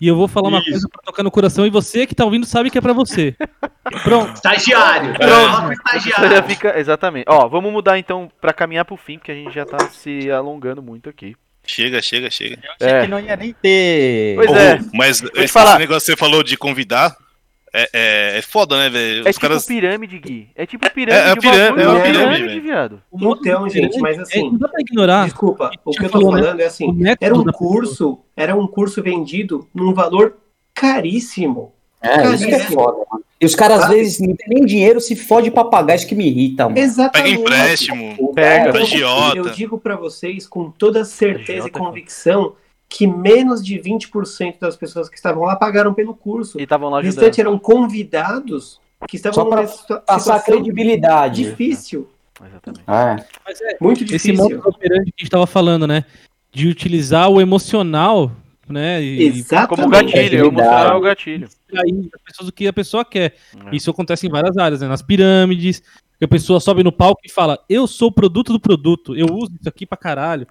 E 0.00 0.06
eu 0.06 0.14
vou 0.14 0.28
falar 0.28 0.48
uma 0.48 0.60
Isso. 0.60 0.70
coisa 0.70 0.88
pra 0.92 1.02
tocar 1.02 1.22
no 1.24 1.30
coração 1.32 1.66
e 1.66 1.70
você 1.70 2.06
que 2.06 2.14
tá 2.14 2.24
ouvindo 2.24 2.46
sabe 2.46 2.70
que 2.70 2.78
é 2.78 2.80
pra 2.80 2.92
você. 2.92 3.34
Pronto. 4.04 4.32
Estagiário. 4.36 5.14
Pronto. 5.14 5.66
Já 5.66 5.72
estagiário. 5.98 6.44
fica. 6.48 6.78
Exatamente. 6.78 7.24
Ó, 7.28 7.48
vamos 7.48 7.72
mudar 7.72 7.98
então 7.98 8.30
pra 8.40 8.52
caminhar 8.52 8.84
pro 8.84 8.96
fim, 8.96 9.18
porque 9.18 9.32
a 9.32 9.34
gente 9.34 9.52
já 9.52 9.66
tá 9.66 9.88
se 9.88 10.30
alongando 10.30 10.80
muito 10.80 11.08
aqui. 11.08 11.34
Chega, 11.66 12.00
chega, 12.00 12.30
chega. 12.30 12.58
Achei 12.80 12.94
É. 12.94 13.00
que 13.02 13.08
não 13.08 13.18
ia 13.18 13.34
nem 13.34 13.52
ter. 13.60 14.36
Pois 14.36 14.52
é. 14.52 14.78
Mas 14.94 15.20
esse, 15.34 15.48
falar. 15.48 15.70
esse 15.70 15.78
negócio 15.80 16.00
que 16.06 16.12
você 16.12 16.16
falou 16.16 16.44
de 16.44 16.56
convidar 16.56 17.16
é, 17.78 17.88
é, 17.92 18.38
é 18.38 18.42
foda, 18.42 18.78
né, 18.78 18.88
velho? 18.88 19.18
É 19.26 19.30
Os 19.30 19.36
tipo 19.36 19.40
caras. 19.40 19.66
pirâmide, 19.66 20.18
Gui. 20.18 20.48
É 20.54 20.64
tipo 20.64 20.90
pirâmide. 20.90 21.26
É, 21.26 21.30
é 21.30 21.34
de 21.34 21.40
pirâmide, 21.40 21.82
é 21.82 21.88
uma 21.88 21.98
é 21.98 22.02
pirâmide, 22.02 22.38
pirâmide, 22.38 22.60
viado. 22.60 23.02
O 23.10 23.18
modo 23.18 23.40
Então, 23.40 23.66
de 23.66 23.74
gente, 23.74 23.98
mas 24.00 24.18
é- 24.18 24.22
assim, 24.22 24.50
não 24.50 24.58
dá 24.58 24.68
pra 24.68 24.80
ignorar. 24.80 25.24
Desculpa, 25.24 25.70
o 25.84 25.90
que 25.90 26.04
eu 26.04 26.10
tô 26.10 26.32
né? 26.32 26.42
falando 26.42 26.60
é 26.60 26.64
assim, 26.64 26.96
era 27.20 27.34
um 27.34 27.44
curso, 27.44 28.18
era 28.36 28.56
um 28.56 28.66
curso 28.66 29.02
vendido 29.02 29.68
num 29.74 29.92
valor 29.92 30.36
caríssimo. 30.74 31.72
É, 32.00 32.34
isso 32.34 32.46
que 32.46 32.54
é 32.54 32.60
foda, 32.60 32.98
mano. 33.10 33.24
E 33.40 33.44
os 33.44 33.54
caras, 33.54 33.82
às 33.82 33.88
vezes, 33.90 34.20
não 34.20 34.34
tem 34.34 34.48
nem 34.48 34.64
dinheiro, 34.64 35.00
se 35.00 35.14
fode 35.14 35.50
pra 35.50 35.64
pagar, 35.64 35.96
isso 35.96 36.06
que 36.06 36.14
me 36.14 36.26
irrita, 36.26 36.64
mano. 36.64 36.74
Pega 36.74 36.86
Exatamente. 36.86 37.40
empréstimo. 37.40 38.32
Pega. 38.34 38.78
Eu-. 38.78 39.36
Eu 39.36 39.50
digo 39.50 39.78
pra 39.78 39.96
vocês 39.96 40.46
com 40.46 40.70
toda 40.70 41.04
certeza 41.04 41.64
Agiota, 41.64 41.68
e 41.68 41.80
convicção 41.80 42.54
que 42.88 43.06
menos 43.06 43.64
de 43.64 43.78
20% 43.78 44.58
das 44.60 44.76
pessoas 44.76 45.08
que 45.08 45.16
estavam 45.16 45.42
lá 45.44 45.56
pagaram 45.56 45.92
pelo 45.92 46.14
curso. 46.14 46.58
E 46.58 46.62
estavam 46.62 46.88
lá 46.88 46.96
O 46.96 46.98
ajudando. 47.00 47.16
restante 47.22 47.40
eram 47.40 47.58
convidados 47.58 48.80
que 49.08 49.16
estavam 49.16 49.34
Só 49.34 49.44
pra 49.44 49.56
numa 49.62 49.68
situa- 49.68 50.00
Passar 50.00 50.20
situação 50.38 50.54
credibilidade. 50.54 51.44
difícil, 51.44 52.08
Exatamente. 52.40 52.84
É. 52.88 53.76
muito 53.80 54.04
Esse 54.04 54.30
difícil. 54.32 54.36
modo 54.36 54.68
operante 54.68 55.04
que 55.12 55.14
a 55.20 55.24
gente 55.24 55.30
tava 55.30 55.46
falando, 55.46 55.86
né? 55.86 56.04
De 56.52 56.68
utilizar 56.68 57.28
o 57.30 57.40
emocional, 57.40 58.30
né? 58.68 59.02
E, 59.02 59.22
Exatamente. 59.26 59.68
Como 59.68 59.88
gatilho, 59.90 60.08
eu 60.10 60.20
Credibilidade. 60.28 60.70
mostrar 60.70 60.96
o 60.96 61.00
gatilho. 61.00 61.48
aí 61.76 62.08
as 62.14 62.22
pessoas 62.22 62.48
o 62.48 62.52
que 62.52 62.66
a 62.68 62.72
pessoa 62.72 63.04
quer. 63.04 63.34
É. 63.72 63.74
Isso 63.76 63.90
acontece 63.90 64.26
em 64.26 64.30
várias 64.30 64.56
áreas, 64.56 64.80
né? 64.80 64.88
Nas 64.88 65.02
pirâmides, 65.02 65.82
que 66.18 66.24
a 66.24 66.28
pessoa 66.28 66.60
sobe 66.60 66.82
no 66.84 66.92
palco 66.92 67.20
e 67.24 67.30
fala: 67.30 67.58
Eu 67.68 67.86
sou 67.86 68.08
o 68.08 68.12
produto 68.12 68.52
do 68.52 68.60
produto, 68.60 69.14
eu 69.16 69.26
uso 69.26 69.52
isso 69.58 69.68
aqui 69.68 69.84
pra 69.86 69.98
caralho. 69.98 70.46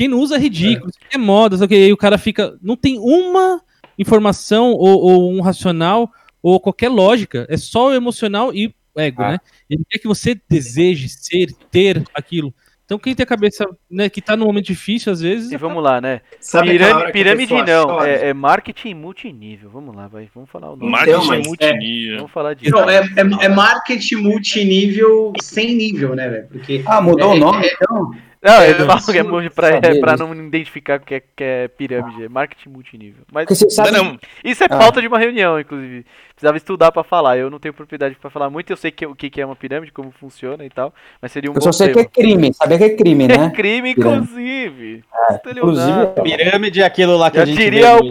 Quem 0.00 0.08
não 0.08 0.18
usa 0.18 0.36
é 0.36 0.38
ridículo, 0.38 0.88
aqui 1.04 1.14
é 1.14 1.18
moda, 1.18 1.58
só 1.58 1.66
que 1.66 1.74
aí 1.74 1.92
o 1.92 1.96
cara 1.96 2.16
fica. 2.16 2.56
Não 2.62 2.74
tem 2.74 2.98
uma 2.98 3.60
informação 3.98 4.70
ou, 4.70 4.98
ou 4.98 5.30
um 5.30 5.42
racional 5.42 6.10
ou 6.42 6.58
qualquer 6.58 6.88
lógica, 6.88 7.46
é 7.50 7.58
só 7.58 7.88
o 7.88 7.92
emocional 7.92 8.50
e 8.54 8.68
o 8.94 9.00
ego, 9.00 9.20
Ah. 9.22 9.32
né? 9.32 9.38
Ele 9.68 9.82
quer 9.86 9.98
que 9.98 10.08
você 10.08 10.40
deseje 10.48 11.06
ser, 11.10 11.52
ter 11.70 12.02
aquilo. 12.14 12.54
Então 12.86 12.98
quem 12.98 13.14
tem 13.14 13.24
a 13.24 13.26
cabeça, 13.26 13.66
né, 13.90 14.08
que 14.08 14.22
tá 14.22 14.34
num 14.38 14.46
momento 14.46 14.64
difícil, 14.64 15.12
às 15.12 15.20
vezes. 15.20 15.52
E 15.52 15.56
vamos 15.58 15.82
lá, 15.84 16.00
né? 16.00 16.22
Sabe 16.40 16.70
Pirâmide, 16.70 17.04
a 17.08 17.10
pirâmide 17.12 17.52
não, 17.62 18.02
é, 18.02 18.28
é 18.30 18.32
marketing 18.34 18.94
multinível. 18.94 19.68
Vamos 19.68 19.94
lá, 19.94 20.08
vai. 20.08 20.30
Vamos 20.34 20.48
falar 20.48 20.72
o 20.72 20.76
nome. 20.76 20.90
Marketing 20.92 21.12
Então, 21.18 21.26
mas- 21.26 21.46
multinível. 21.46 22.16
Vamos 22.16 22.32
falar 22.32 22.54
disso. 22.54 22.70
Não, 22.72 22.88
é, 22.88 23.00
é, 23.00 23.44
é 23.44 23.48
marketing 23.48 24.16
multinível 24.16 25.34
sem 25.42 25.74
nível, 25.74 26.16
né, 26.16 26.26
velho? 26.26 26.48
Porque 26.48 26.82
Ah, 26.86 27.02
mudou 27.02 27.32
É, 27.34 27.36
o 27.36 27.38
nome, 27.38 27.66
é- 27.66 27.74
então? 27.74 28.10
Não, 28.42 28.54
É, 28.62 28.70
eles 28.70 28.86
falam 28.86 29.02
que 29.04 29.18
é 29.18 29.22
multi- 29.22 29.50
pra, 29.50 29.68
é 29.68 30.00
pra 30.00 30.16
não 30.16 30.32
identificar 30.34 30.98
o 30.98 31.04
que 31.04 31.16
é, 31.16 31.20
que 31.20 31.44
é 31.44 31.68
pirâmide, 31.68 32.24
é 32.24 32.28
marketing 32.28 32.70
multinível. 32.70 33.22
Mas 33.30 33.46
sabe... 33.68 33.90
Não, 33.90 34.04
não, 34.04 34.18
isso 34.42 34.64
é 34.64 34.66
Ah. 34.70 34.78
pauta 34.78 34.98
de 35.02 35.08
uma 35.08 35.18
reunião, 35.18 35.60
inclusive. 35.60 36.06
Precisava 36.34 36.56
estudar 36.56 36.90
pra 36.90 37.04
falar. 37.04 37.36
Eu 37.36 37.50
não 37.50 37.58
tenho 37.58 37.74
propriedade 37.74 38.14
pra 38.16 38.30
falar 38.30 38.48
muito, 38.48 38.70
eu 38.72 38.78
sei 38.78 38.90
que, 38.90 39.04
o 39.04 39.14
que 39.14 39.28
que 39.28 39.42
é 39.42 39.44
uma 39.44 39.54
pirâmide, 39.54 39.92
como 39.92 40.10
funciona 40.10 40.64
e 40.64 40.70
tal, 40.70 40.94
mas 41.20 41.32
seria 41.32 41.50
um 41.50 41.54
Eu 41.54 41.56
bom 41.60 41.60
só 41.60 41.72
sei 41.72 41.88
que 41.88 41.94
tema. 41.94 42.06
é 42.06 42.08
crime, 42.08 42.54
sabia 42.54 42.78
que 42.78 42.84
é 42.84 42.96
crime, 42.96 43.24
É 43.24 43.28
né? 43.28 43.50
crime, 43.50 43.94
Pirâmide. 43.94 44.22
inclusive. 44.24 45.04
Inclusive, 45.04 45.04
Estelionato. 45.34 46.22
Pirâmide 46.22 46.80
é 46.80 46.84
aquilo 46.86 47.18
lá 47.18 47.30
que 47.30 47.36
Já 47.36 47.42
a 47.42 47.46
gente 47.46 47.58
diria 47.58 47.96
o 47.96 48.04
no 48.04 48.08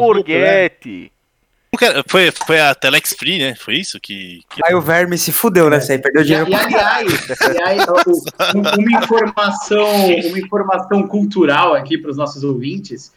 Né? 1.82 2.04
Foi, 2.08 2.32
foi 2.32 2.60
a 2.60 2.74
Telex 2.76 3.14
Free, 3.18 3.40
né? 3.40 3.56
Foi 3.56 3.76
isso 3.76 4.00
que. 4.00 4.42
que- 4.50 4.62
Aí 4.66 4.74
o 4.76 4.82
verme 4.82 5.18
se 5.18 5.32
fudeu 5.32 5.70
nessa 5.70 5.94
aí, 5.94 6.00
perdeu 6.00 6.22
E, 6.22 6.26
dinheiro 6.26 6.50
e, 6.50 6.54
aliás, 6.56 7.42
aliás, 7.42 7.84
o- 7.88 8.58
um- 8.58 8.62
uma 8.82 9.04
informação, 9.04 10.06
uma 10.28 10.40
informação 10.40 11.08
cultural 11.08 11.74
aqui 11.74 11.98
para 11.98 12.12
os 12.12 12.18
nossos 12.18 12.44
ouvintes. 12.44 13.12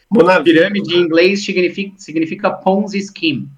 Pirâmide 0.44 0.94
em 0.94 1.00
inglês 1.02 1.44
significa, 1.44 1.92
significa 1.96 2.50
Ponzi 2.50 3.00
Scheme. 3.06 3.48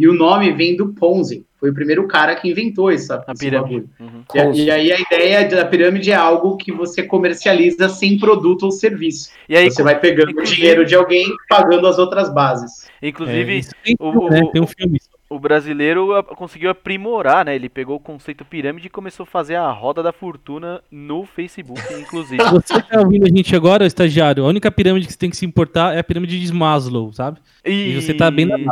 E 0.00 0.08
o 0.08 0.14
nome 0.14 0.50
vem 0.52 0.74
do 0.74 0.94
Ponzi. 0.94 1.44
Foi 1.58 1.68
o 1.68 1.74
primeiro 1.74 2.08
cara 2.08 2.34
que 2.34 2.48
inventou 2.48 2.90
essa, 2.90 3.22
A 3.28 3.32
esse 3.32 3.44
pirâmide. 3.44 3.80
bagulho. 3.80 3.90
Uhum. 4.00 4.22
E, 4.34 4.40
a- 4.40 4.50
e 4.54 4.70
aí 4.70 4.92
a 4.92 4.98
ideia 4.98 5.46
da 5.46 5.66
pirâmide 5.66 6.10
é 6.10 6.14
algo 6.14 6.56
que 6.56 6.72
você 6.72 7.02
comercializa 7.02 7.86
sem 7.90 8.18
produto 8.18 8.62
ou 8.62 8.70
serviço. 8.70 9.28
E 9.46 9.54
aí, 9.54 9.70
Você 9.70 9.82
vai 9.82 10.00
pegando 10.00 10.30
o 10.40 10.42
dinheiro 10.42 10.86
de 10.86 10.94
alguém 10.94 11.26
e 11.26 11.34
pagando 11.50 11.86
as 11.86 11.98
outras 11.98 12.32
bases. 12.32 12.88
inclusive, 13.02 13.52
É, 13.52 13.56
isso 13.56 13.72
tem, 13.84 13.94
o- 14.00 14.10
filme, 14.10 14.30
né? 14.30 14.40
o- 14.42 14.46
tem 14.52 14.62
um 14.62 14.66
filme. 14.66 14.98
O 15.30 15.38
brasileiro 15.38 16.22
conseguiu 16.36 16.70
aprimorar, 16.70 17.44
né? 17.44 17.54
Ele 17.54 17.68
pegou 17.68 17.96
o 17.96 18.00
conceito 18.00 18.44
pirâmide 18.44 18.88
e 18.88 18.90
começou 18.90 19.22
a 19.22 19.26
fazer 19.26 19.54
a 19.54 19.70
roda 19.70 20.02
da 20.02 20.12
fortuna 20.12 20.82
no 20.90 21.24
Facebook, 21.24 21.80
inclusive. 21.94 22.42
Você 22.50 22.82
que 22.82 22.90
tá 22.90 22.98
ouvindo 22.98 23.24
a 23.24 23.28
gente 23.28 23.54
agora, 23.54 23.86
estagiário, 23.86 24.44
a 24.44 24.48
única 24.48 24.72
pirâmide 24.72 25.06
que 25.06 25.12
você 25.12 25.18
tem 25.18 25.30
que 25.30 25.36
se 25.36 25.46
importar 25.46 25.94
é 25.94 26.00
a 26.00 26.04
pirâmide 26.04 26.44
de 26.44 26.52
Maslow, 26.52 27.12
sabe? 27.12 27.38
E 27.64 27.94
você 27.94 28.12
tá 28.12 28.28
bem 28.28 28.46
na 28.46 28.58
E, 28.58 28.64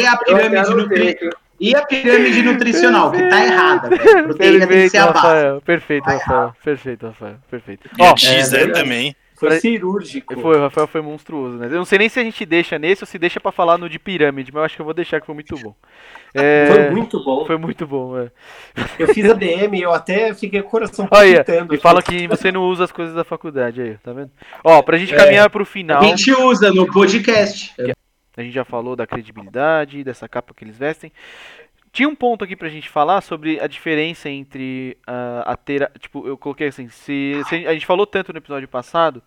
e 0.00 0.06
a 0.06 0.16
pirâmide 0.16 0.74
nutri... 0.74 1.16
e 1.60 1.76
a 1.76 1.86
pirâmide 1.86 2.42
nutricional, 2.42 3.12
que 3.12 3.28
tá 3.28 3.44
errada. 3.44 3.90
velho. 3.90 4.24
Proteína 4.24 4.66
tem 4.66 4.82
que 4.82 4.90
ser 4.90 4.90
Perfeito, 4.90 4.96
a 4.96 5.06
base. 5.06 5.14
Rafael. 5.14 5.60
Perfeito, 5.60 6.04
Rafael. 6.04 6.52
Perfeito, 6.64 7.06
Rafael. 7.06 7.36
Perfeito. 7.48 7.88
E 7.96 8.02
Ó, 8.02 8.12
a 8.12 8.16
XE 8.16 8.56
é, 8.56 8.66
também. 8.72 9.14
Foi 9.38 9.48
pra- 9.50 9.60
cirúrgico. 9.60 10.40
foi, 10.40 10.56
o 10.56 10.60
Rafael 10.60 10.86
foi 10.86 11.00
monstruoso, 11.00 11.56
né? 11.58 11.66
Eu 11.66 11.70
não 11.72 11.84
sei 11.84 11.98
nem 11.98 12.08
se 12.08 12.18
a 12.18 12.24
gente 12.24 12.44
deixa 12.44 12.78
nesse 12.78 13.02
ou 13.02 13.06
se 13.06 13.18
deixa 13.18 13.38
pra 13.40 13.52
falar 13.52 13.78
no 13.78 13.88
de 13.88 13.98
pirâmide, 13.98 14.52
mas 14.52 14.60
eu 14.60 14.64
acho 14.64 14.76
que 14.76 14.80
eu 14.82 14.84
vou 14.84 14.94
deixar 14.94 15.20
que 15.20 15.26
foi 15.26 15.34
muito 15.34 15.56
bom. 15.58 15.74
É, 16.34 16.66
Foi 16.66 16.90
muito 16.90 17.24
bom. 17.24 17.46
foi 17.46 17.56
muito 17.56 17.86
bom, 17.86 18.18
é. 18.18 18.30
Eu 18.98 19.08
fiz 19.08 19.28
a 19.30 19.32
DM, 19.32 19.80
eu 19.80 19.92
até 19.92 20.34
fiquei 20.34 20.60
com 20.60 20.68
o 20.68 20.70
coração 20.70 21.08
Olha, 21.10 21.42
palpitando. 21.42 21.74
e 21.74 21.78
falam 21.78 22.02
que 22.02 22.26
você 22.28 22.52
não 22.52 22.62
usa 22.64 22.84
as 22.84 22.92
coisas 22.92 23.14
da 23.14 23.24
faculdade 23.24 23.80
aí, 23.80 23.96
tá 23.98 24.12
vendo? 24.12 24.30
Ó, 24.62 24.82
pra 24.82 24.98
gente 24.98 25.14
caminhar 25.14 25.48
pro 25.48 25.64
final, 25.64 26.02
A 26.02 26.04
gente 26.06 26.30
usa 26.32 26.70
no 26.70 26.86
podcast. 26.92 27.74
a 28.36 28.42
gente 28.42 28.52
já 28.54 28.64
falou 28.64 28.94
da 28.94 29.06
credibilidade, 29.06 30.04
dessa 30.04 30.28
capa 30.28 30.52
que 30.54 30.64
eles 30.64 30.76
vestem. 30.78 31.10
Tinha 31.98 32.08
um 32.08 32.14
ponto 32.14 32.44
aqui 32.44 32.54
pra 32.54 32.68
gente 32.68 32.88
falar 32.88 33.20
sobre 33.20 33.58
a 33.58 33.66
diferença 33.66 34.30
entre 34.30 34.96
ah, 35.04 35.42
a 35.44 35.56
ter, 35.56 35.90
tipo, 35.98 36.24
eu 36.28 36.38
coloquei 36.38 36.68
assim, 36.68 36.88
se, 36.88 37.42
se 37.48 37.66
a 37.66 37.72
gente 37.72 37.84
falou 37.84 38.06
tanto 38.06 38.32
no 38.32 38.38
episódio 38.38 38.68
passado 38.68 39.20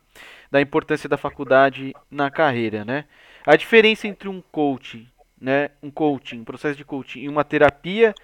da 0.49 0.61
importância 0.61 1.09
da 1.09 1.17
faculdade 1.17 1.93
na 2.09 2.31
carreira, 2.31 2.85
né? 2.85 3.03
A 3.45 3.57
diferença 3.57 4.07
entre 4.07 4.29
um 4.29 4.41
coach, 4.53 5.05
né, 5.41 5.71
um 5.83 5.91
coaching, 5.91 6.39
um 6.39 6.43
processo 6.45 6.77
de 6.77 6.85
coaching 6.85 7.19
e 7.19 7.27
uma 7.27 7.43
terapia, 7.43 8.15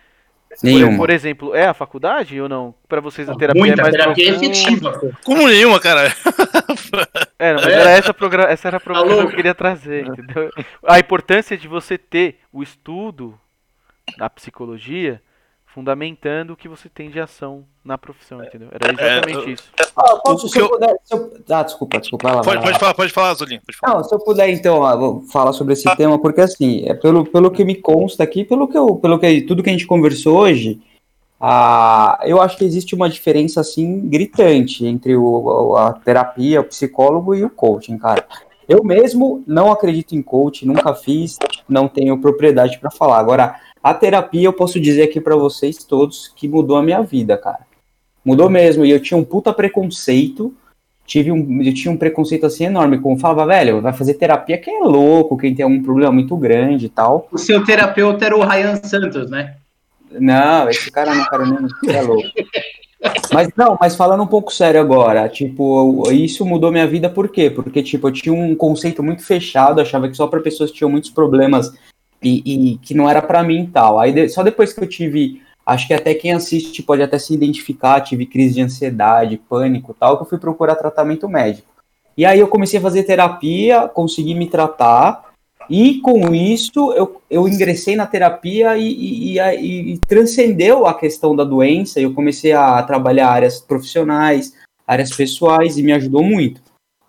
por, 0.47 0.63
Nenhuma. 0.63 0.95
por 0.95 1.09
exemplo, 1.09 1.53
é 1.53 1.67
a 1.67 1.73
faculdade 1.73 2.39
ou 2.39 2.47
não? 2.47 2.73
Pra 2.87 3.01
vocês 3.01 3.27
a 3.29 3.35
terapia 3.35 3.59
Muita 3.59 3.81
é 3.81 3.83
mais 3.83 3.93
terapia 3.97 4.31
profunda? 4.31 4.45
efetiva. 4.55 5.17
Como 5.25 5.45
nenhuma, 5.45 5.77
cara. 5.81 6.03
É, 7.39 7.53
não, 7.53 7.61
mas 7.61 7.71
É. 7.73 7.79
era 7.81 7.89
essa, 7.91 8.15
essa 8.49 8.67
era 8.69 8.77
a 8.77 8.79
programa 8.79 9.17
que 9.27 9.33
eu 9.33 9.35
queria 9.35 9.53
trazer, 9.53 10.07
entendeu? 10.07 10.49
A 10.87 10.97
importância 10.97 11.55
de 11.57 11.67
você 11.67 11.97
ter 11.97 12.39
o 12.51 12.63
estudo 12.63 13.37
da 14.17 14.29
psicologia 14.29 15.21
fundamentando 15.65 16.53
o 16.53 16.57
que 16.57 16.67
você 16.67 16.89
tem 16.89 17.09
de 17.09 17.19
ação 17.19 17.63
na 17.85 17.97
profissão, 17.99 18.43
entendeu? 18.43 18.69
Era 18.71 18.91
exatamente 18.91 19.49
É, 19.49 19.53
isso. 19.53 19.69
Ah, 19.95 20.15
posso, 20.23 20.49
se 20.49 20.57
eu 20.59 20.69
puder, 20.69 20.95
se 21.03 21.13
eu- 21.13 21.31
Ah, 21.49 21.61
desculpa, 21.63 21.99
desculpa. 21.99 22.27
lá, 22.34 22.41
Pode, 22.41 22.55
lá. 22.57 22.63
pode 22.63 22.79
falar, 22.79 22.93
pode 22.95 23.13
falar, 23.13 23.34
Zolinho. 23.35 23.61
Pode 23.63 23.77
falar. 23.77 23.93
Não, 23.95 24.03
se 24.03 24.15
eu 24.15 24.19
puder, 24.19 24.49
então, 24.49 24.79
ó, 24.79 24.97
vou 24.97 25.21
falar 25.23 25.53
sobre 25.53 25.73
esse 25.73 25.95
tema, 25.95 26.17
porque 26.19 26.41
assim, 26.41 26.84
é 26.88 26.95
pelo, 26.95 27.25
pelo 27.25 27.51
que 27.51 27.63
me 27.63 27.75
consta 27.75 28.23
aqui, 28.23 28.43
pelo 28.43 28.67
que 28.67 28.77
eu, 28.77 28.95
pelo 28.95 29.19
que 29.19 29.41
tudo 29.41 29.61
que 29.61 29.69
a 29.69 29.73
gente 29.73 29.85
conversou 29.85 30.39
hoje, 30.39 30.81
ah, 31.39 32.19
eu 32.23 32.41
acho 32.41 32.57
que 32.57 32.65
existe 32.65 32.95
uma 32.95 33.07
diferença 33.09 33.61
assim 33.61 34.07
gritante 34.09 34.84
entre 34.85 35.15
o, 35.15 35.75
a 35.75 35.93
terapia, 35.93 36.61
o 36.61 36.63
psicólogo 36.63 37.35
e 37.35 37.43
o 37.43 37.49
coaching, 37.51 37.99
cara. 37.99 38.25
Eu 38.67 38.84
mesmo 38.84 39.43
não 39.45 39.71
acredito 39.71 40.13
em 40.15 40.21
coaching, 40.23 40.65
nunca 40.65 40.93
fiz, 40.95 41.38
não 41.69 41.88
tenho 41.88 42.19
propriedade 42.19 42.79
para 42.79 42.89
falar. 42.91 43.19
Agora, 43.19 43.55
a 43.81 43.93
terapia 43.93 44.45
eu 44.45 44.53
posso 44.53 44.79
dizer 44.79 45.03
aqui 45.03 45.19
para 45.19 45.35
vocês 45.35 45.83
todos 45.83 46.31
que 46.35 46.47
mudou 46.47 46.77
a 46.77 46.83
minha 46.83 47.01
vida, 47.01 47.37
cara. 47.37 47.65
Mudou 48.23 48.49
mesmo, 48.49 48.85
e 48.85 48.91
eu 48.91 48.99
tinha 48.99 49.17
um 49.17 49.23
puta 49.23 49.53
preconceito 49.53 50.53
tive 51.07 51.31
um, 51.31 51.61
eu 51.63 51.73
tinha 51.73 51.91
um 51.91 51.97
preconceito 51.97 52.45
assim 52.45 52.65
enorme, 52.65 52.99
como 52.99 53.17
falava, 53.17 53.47
velho, 53.47 53.81
vai 53.81 53.93
fazer 53.93 54.15
terapia 54.15 54.57
quem 54.57 54.81
é 54.81 54.83
louco, 54.83 55.37
quem 55.37 55.55
tem 55.55 55.63
algum 55.63 55.81
problema 55.81 56.11
muito 56.11 56.35
grande 56.35 56.87
e 56.87 56.89
tal. 56.89 57.27
O 57.31 57.37
seu 57.37 57.63
terapeuta 57.63 58.25
era 58.25 58.37
o 58.37 58.43
Ryan 58.43 58.75
Santos, 58.75 59.31
né? 59.31 59.55
Não, 60.11 60.69
esse 60.69 60.91
cara 60.91 61.15
não, 61.15 61.25
cara, 61.25 61.45
não 61.45 61.69
é 61.87 62.01
louco. 62.01 62.27
Mas 63.31 63.49
não, 63.55 63.77
mas 63.79 63.95
falando 63.95 64.23
um 64.23 64.27
pouco 64.27 64.51
sério 64.51 64.81
agora, 64.81 65.29
tipo, 65.29 66.03
isso 66.11 66.43
mudou 66.43 66.71
minha 66.71 66.87
vida 66.87 67.07
por 67.07 67.29
quê? 67.29 67.47
Porque, 67.47 67.83
tipo, 67.83 68.07
eu 68.07 68.11
tinha 68.11 68.33
um 68.33 68.55
conceito 68.55 69.03
muito 69.03 69.21
fechado, 69.21 69.79
achava 69.79 70.09
que 70.09 70.17
só 70.17 70.25
para 70.25 70.41
pessoas 70.41 70.71
que 70.71 70.77
tinham 70.77 70.89
muitos 70.89 71.11
problemas 71.11 71.71
e, 72.22 72.73
e 72.73 72.77
que 72.77 72.94
não 72.94 73.10
era 73.10 73.22
para 73.22 73.44
mim 73.44 73.69
tal. 73.72 73.99
Aí 73.99 74.30
só 74.30 74.44
depois 74.44 74.73
que 74.73 74.81
eu 74.84 74.88
tive, 74.88 75.41
acho 75.65 75.88
que 75.88 75.94
até 75.94 76.14
quem 76.14 76.34
assiste 76.34 76.81
pode 76.84 77.02
até 77.02 77.18
se 77.19 77.34
identificar, 77.34 78.02
tive 78.02 78.26
crise 78.26 78.56
de 78.56 78.61
ansiedade, 78.61 79.41
pânico 79.49 79.95
tal, 79.98 80.18
que 80.18 80.23
eu 80.23 80.27
fui 80.30 80.38
procurar 80.38 80.76
tratamento 80.76 81.27
médico. 81.30 81.68
E 82.18 82.26
aí 82.26 82.39
eu 82.39 82.48
comecei 82.48 82.80
a 82.80 82.81
fazer 82.81 83.03
terapia, 83.03 83.88
consegui 83.88 84.34
me 84.34 84.48
tratar, 84.48 85.27
e 85.69 85.99
com 85.99 86.34
isso 86.34 86.94
eu, 86.94 87.22
eu 87.30 87.48
ingressei 87.48 87.95
na 87.95 88.07
terapia 88.07 88.77
e, 88.77 88.88
e, 88.88 89.39
e, 89.39 89.94
e- 89.94 89.98
transcendeu 89.99 90.88
a 90.88 90.94
questão 90.94 91.35
da 91.35 91.44
doença, 91.44 91.99
eu 91.99 92.14
comecei 92.14 92.53
a 92.53 92.81
trabalhar 92.84 93.30
áreas 93.30 93.60
profissionais, 93.60 94.53
áreas 94.88 95.11
pessoais, 95.11 95.77
e 95.77 95.84
me 95.84 95.91
ajudou 95.91 96.23
muito. 96.23 96.61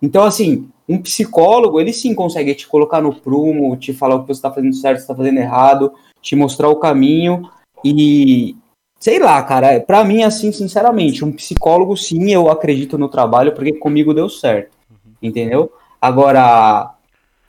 Então, 0.03 0.25
assim, 0.25 0.69
um 0.89 0.98
psicólogo, 1.02 1.81
ele 1.81 1.93
sim 1.93 2.15
consegue 2.15 2.55
te 2.55 2.66
colocar 2.66 3.01
no 3.01 3.15
prumo, 3.15 3.77
te 3.77 3.93
falar 3.93 4.15
o 4.16 4.20
que 4.23 4.28
você 4.28 4.39
está 4.39 4.51
fazendo 4.51 4.74
certo, 4.74 4.97
você 4.98 5.02
está 5.02 5.15
fazendo 5.15 5.39
errado, 5.39 5.93
te 6.23 6.35
mostrar 6.35 6.69
o 6.69 6.77
caminho 6.77 7.48
e 7.85 8.56
sei 8.98 9.19
lá, 9.19 9.40
cara, 9.43 9.81
para 9.81 10.02
mim 10.05 10.23
assim, 10.23 10.51
sinceramente, 10.51 11.24
um 11.24 11.31
psicólogo 11.32 11.97
sim, 11.97 12.31
eu 12.32 12.51
acredito 12.51 12.97
no 12.98 13.09
trabalho 13.09 13.52
porque 13.55 13.73
comigo 13.74 14.15
deu 14.15 14.28
certo. 14.28 14.77
Entendeu? 15.23 15.73
Agora 16.01 16.94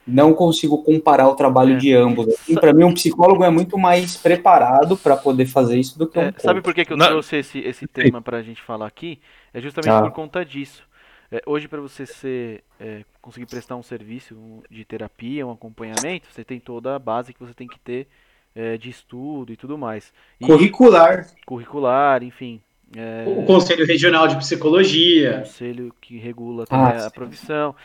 não 0.05 0.33
consigo 0.33 0.83
comparar 0.83 1.27
o 1.27 1.35
trabalho 1.35 1.75
É. 1.75 1.77
de 1.77 1.93
ambos. 1.93 2.27
Assim, 2.27 2.55
para 2.55 2.73
mim 2.73 2.83
um 2.83 2.93
psicólogo 2.95 3.43
é 3.43 3.49
muito 3.49 3.77
mais 3.77 4.17
preparado 4.17 4.97
para 4.97 5.15
poder 5.15 5.45
fazer 5.45 5.77
isso 5.79 5.97
do 5.99 6.07
que 6.07 6.17
um 6.17 6.23
É, 6.23 6.33
sabe 6.39 6.61
por 6.61 6.73
que, 6.73 6.83
que 6.83 6.93
eu 6.93 6.97
Não. 6.97 7.05
trouxe 7.05 7.37
esse, 7.37 7.59
esse 7.59 7.85
tema 7.87 8.21
pra 8.21 8.41
gente 8.41 8.59
falar 8.61 8.87
aqui? 8.87 9.19
É 9.53 9.61
justamente 9.61 9.93
Ah. 9.93 10.01
por 10.01 10.11
conta 10.11 10.43
disso. 10.43 10.83
É, 11.31 11.43
hoje, 11.45 11.67
para 11.67 11.79
você 11.79 12.07
ser, 12.07 12.63
é, 12.79 13.01
conseguir 13.21 13.45
prestar 13.45 13.75
um 13.75 13.83
serviço 13.83 14.35
de 14.69 14.83
terapia, 14.85 15.45
um 15.45 15.51
acompanhamento, 15.51 16.27
você 16.31 16.43
tem 16.43 16.59
toda 16.59 16.95
a 16.95 16.99
base 16.99 17.33
que 17.33 17.39
você 17.39 17.53
tem 17.53 17.67
que 17.67 17.79
ter 17.79 18.07
é, 18.55 18.77
de 18.77 18.89
estudo 18.89 19.53
e 19.53 19.57
tudo 19.57 19.77
mais. 19.77 20.11
E 20.39 20.45
Curricular. 20.45 21.27
curricular, 21.45 22.23
enfim. 22.23 22.59
É, 22.95 23.25
O 23.27 23.43
Conselho 23.45 23.85
Regional 23.85 24.27
de 24.27 24.35
Psicologia. 24.37 25.39
conselho 25.39 25.93
que 26.01 26.17
regula 26.17 26.65
também 26.65 26.97
Ah, 26.97 27.07
a 27.07 27.11
profissão. 27.11 27.75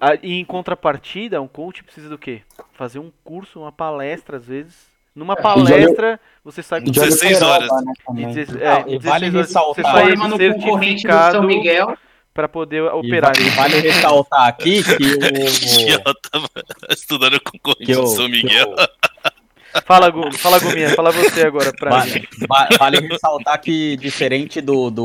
Ah, 0.00 0.14
e 0.22 0.34
em 0.38 0.44
contrapartida, 0.44 1.40
um 1.40 1.48
coach 1.48 1.82
precisa 1.82 2.08
do 2.08 2.18
quê? 2.18 2.42
Fazer 2.74 2.98
um 2.98 3.10
curso, 3.24 3.60
uma 3.60 3.72
palestra, 3.72 4.36
às 4.36 4.46
vezes. 4.46 4.86
Numa 5.14 5.34
palestra, 5.34 6.20
você 6.44 6.62
sai 6.62 6.80
com 6.80 6.88
E 6.88 6.90
de 6.90 7.00
olho 7.00 7.08
16 7.08 7.38
Peroba, 7.38 7.52
horas. 7.54 7.84
né, 7.84 7.92
E 7.98 8.04
também. 8.04 8.26
dezesse- 8.26 8.52
Não, 8.58 8.60
é, 8.66 8.80
e 8.80 8.98
16 8.98 9.02
vale 9.04 9.26
horas 9.26 9.34
ressaltar- 9.46 9.74
você 9.74 9.82
sai 9.82 10.16
Forma 10.16 10.28
no 10.28 10.38
concorrente 10.38 11.06
do 11.06 11.12
São 11.32 11.42
Miguel. 11.44 11.96
Para 12.38 12.48
poder 12.48 12.82
operar. 12.94 13.32
e 13.36 13.50
vale 13.50 13.80
ressaltar 13.80 14.46
aqui 14.46 14.80
que 14.84 14.92
o. 14.92 15.90
ela 15.90 16.14
tava 16.30 16.48
estudando 16.88 17.40
concorrente 17.40 17.84
Que 17.86 17.94
do 17.94 18.04
o, 18.04 18.06
São 18.06 18.26
que 18.26 18.30
Miguel. 18.44 18.74
o- 18.78 19.80
Fala, 19.84 20.08
Gu, 20.08 20.32
fala 20.38 20.58
Guminha, 20.60 20.90
fala 20.90 21.10
você 21.10 21.42
agora 21.42 21.72
pra 21.72 21.90
Va- 21.90 22.06
gente. 22.06 22.28
va- 22.48 22.68
Vale 22.78 23.00
ressaltar 23.08 23.60
que, 23.60 23.96
diferente 23.96 24.60
do, 24.60 24.88
do, 24.88 25.02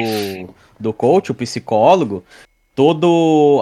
do 0.80 0.94
coach, 0.94 1.32
o 1.32 1.36
psicólogo, 1.36 2.24
toda 2.76 3.08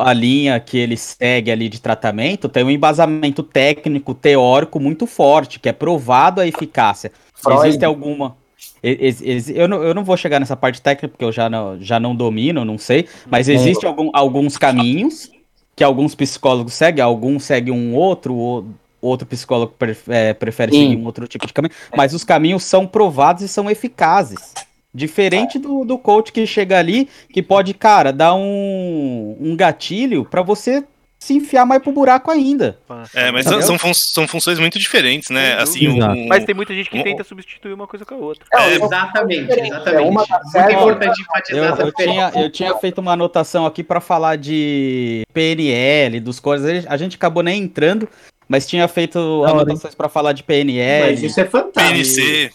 a 0.03 0.11
linha 0.13 0.59
que 0.59 0.77
ele 0.77 0.97
segue 0.97 1.49
ali 1.49 1.69
de 1.69 1.79
tratamento 1.81 2.49
tem 2.49 2.63
um 2.65 2.69
embasamento 2.69 3.41
técnico, 3.41 4.13
teórico 4.13 4.79
muito 4.81 5.07
forte, 5.07 5.59
que 5.61 5.69
é 5.69 5.73
provado 5.73 6.41
a 6.41 6.45
eficácia. 6.47 7.11
Freud. 7.33 7.67
Existe 7.69 7.85
alguma. 7.85 8.35
Eu 8.83 9.67
não, 9.67 9.83
eu 9.83 9.93
não 9.93 10.03
vou 10.03 10.17
chegar 10.17 10.39
nessa 10.39 10.55
parte 10.55 10.81
técnica, 10.81 11.07
porque 11.07 11.23
eu 11.23 11.31
já 11.31 11.49
não, 11.49 11.79
já 11.79 11.99
não 11.99 12.15
domino, 12.15 12.65
não 12.65 12.77
sei, 12.77 13.07
mas 13.29 13.47
existem 13.47 13.87
algum, 13.87 14.09
alguns 14.13 14.57
caminhos 14.57 15.31
que 15.75 15.83
alguns 15.83 16.15
psicólogos 16.15 16.73
seguem, 16.73 17.03
alguns 17.03 17.43
seguem 17.43 17.73
um 17.73 17.95
outro, 17.95 18.33
o 18.33 18.65
outro 19.07 19.27
psicólogo 19.27 19.73
é, 20.07 20.33
prefere 20.33 20.71
Sim. 20.71 20.89
seguir 20.89 20.95
um 20.97 21.05
outro 21.05 21.27
tipo 21.27 21.45
de 21.45 21.53
caminho, 21.53 21.73
mas 21.95 22.13
os 22.13 22.23
caminhos 22.23 22.63
são 22.63 22.87
provados 22.87 23.43
e 23.43 23.47
são 23.47 23.69
eficazes. 23.69 24.53
Diferente 24.93 25.57
do, 25.57 25.85
do 25.85 25.97
coach 25.97 26.33
que 26.33 26.45
chega 26.45 26.77
ali, 26.77 27.07
que 27.31 27.41
pode, 27.41 27.73
cara, 27.73 28.11
dar 28.11 28.35
um, 28.35 29.37
um 29.39 29.55
gatilho 29.55 30.25
pra 30.25 30.41
você 30.41 30.83
se 31.23 31.35
enfiar 31.35 31.67
mais 31.67 31.81
pro 31.83 31.91
buraco 31.91 32.31
ainda. 32.31 32.79
É, 33.13 33.31
mas 33.31 33.45
são, 33.45 33.77
fun- 33.77 33.93
são 33.93 34.27
funções 34.27 34.57
muito 34.57 34.79
diferentes, 34.79 35.29
né? 35.29 35.53
Assim, 35.53 35.87
um, 35.87 36.27
Mas 36.27 36.43
tem 36.45 36.55
muita 36.55 36.73
gente 36.73 36.89
que 36.89 36.97
um- 36.99 37.03
tenta 37.03 37.23
substituir 37.23 37.73
uma 37.73 37.85
coisa 37.85 38.03
com 38.03 38.15
a 38.15 38.17
outra. 38.17 38.43
É, 38.51 38.73
Exatamente, 38.73 39.51
É, 39.51 39.67
exatamente. 39.67 40.09
uma 40.09 40.25
tá 40.25 40.39
Muito 40.39 40.51
certa, 40.51 40.73
importante 40.73 41.19
Eu, 41.19 41.23
enfatizar 41.23 41.73
essa 41.73 41.81
eu, 41.83 41.91
tinha, 41.93 42.31
eu 42.35 42.49
tinha 42.51 42.75
feito 42.79 42.97
uma 42.99 43.11
anotação 43.13 43.67
aqui 43.67 43.83
pra 43.83 44.01
falar 44.01 44.35
de 44.35 45.21
PNL, 45.31 46.19
dos 46.19 46.39
coisas. 46.39 46.85
A 46.87 46.97
gente 46.97 47.15
acabou 47.17 47.43
nem 47.43 47.61
entrando, 47.61 48.09
mas 48.49 48.65
tinha 48.65 48.87
feito 48.87 49.19
anotações 49.45 49.93
pra 49.93 50.09
falar 50.09 50.33
de 50.33 50.41
PNL, 50.41 51.11
Mas 51.11 51.21
isso 51.23 51.39
é 51.39 51.45
fantástico. 51.45 51.93
PNC. 51.93 52.51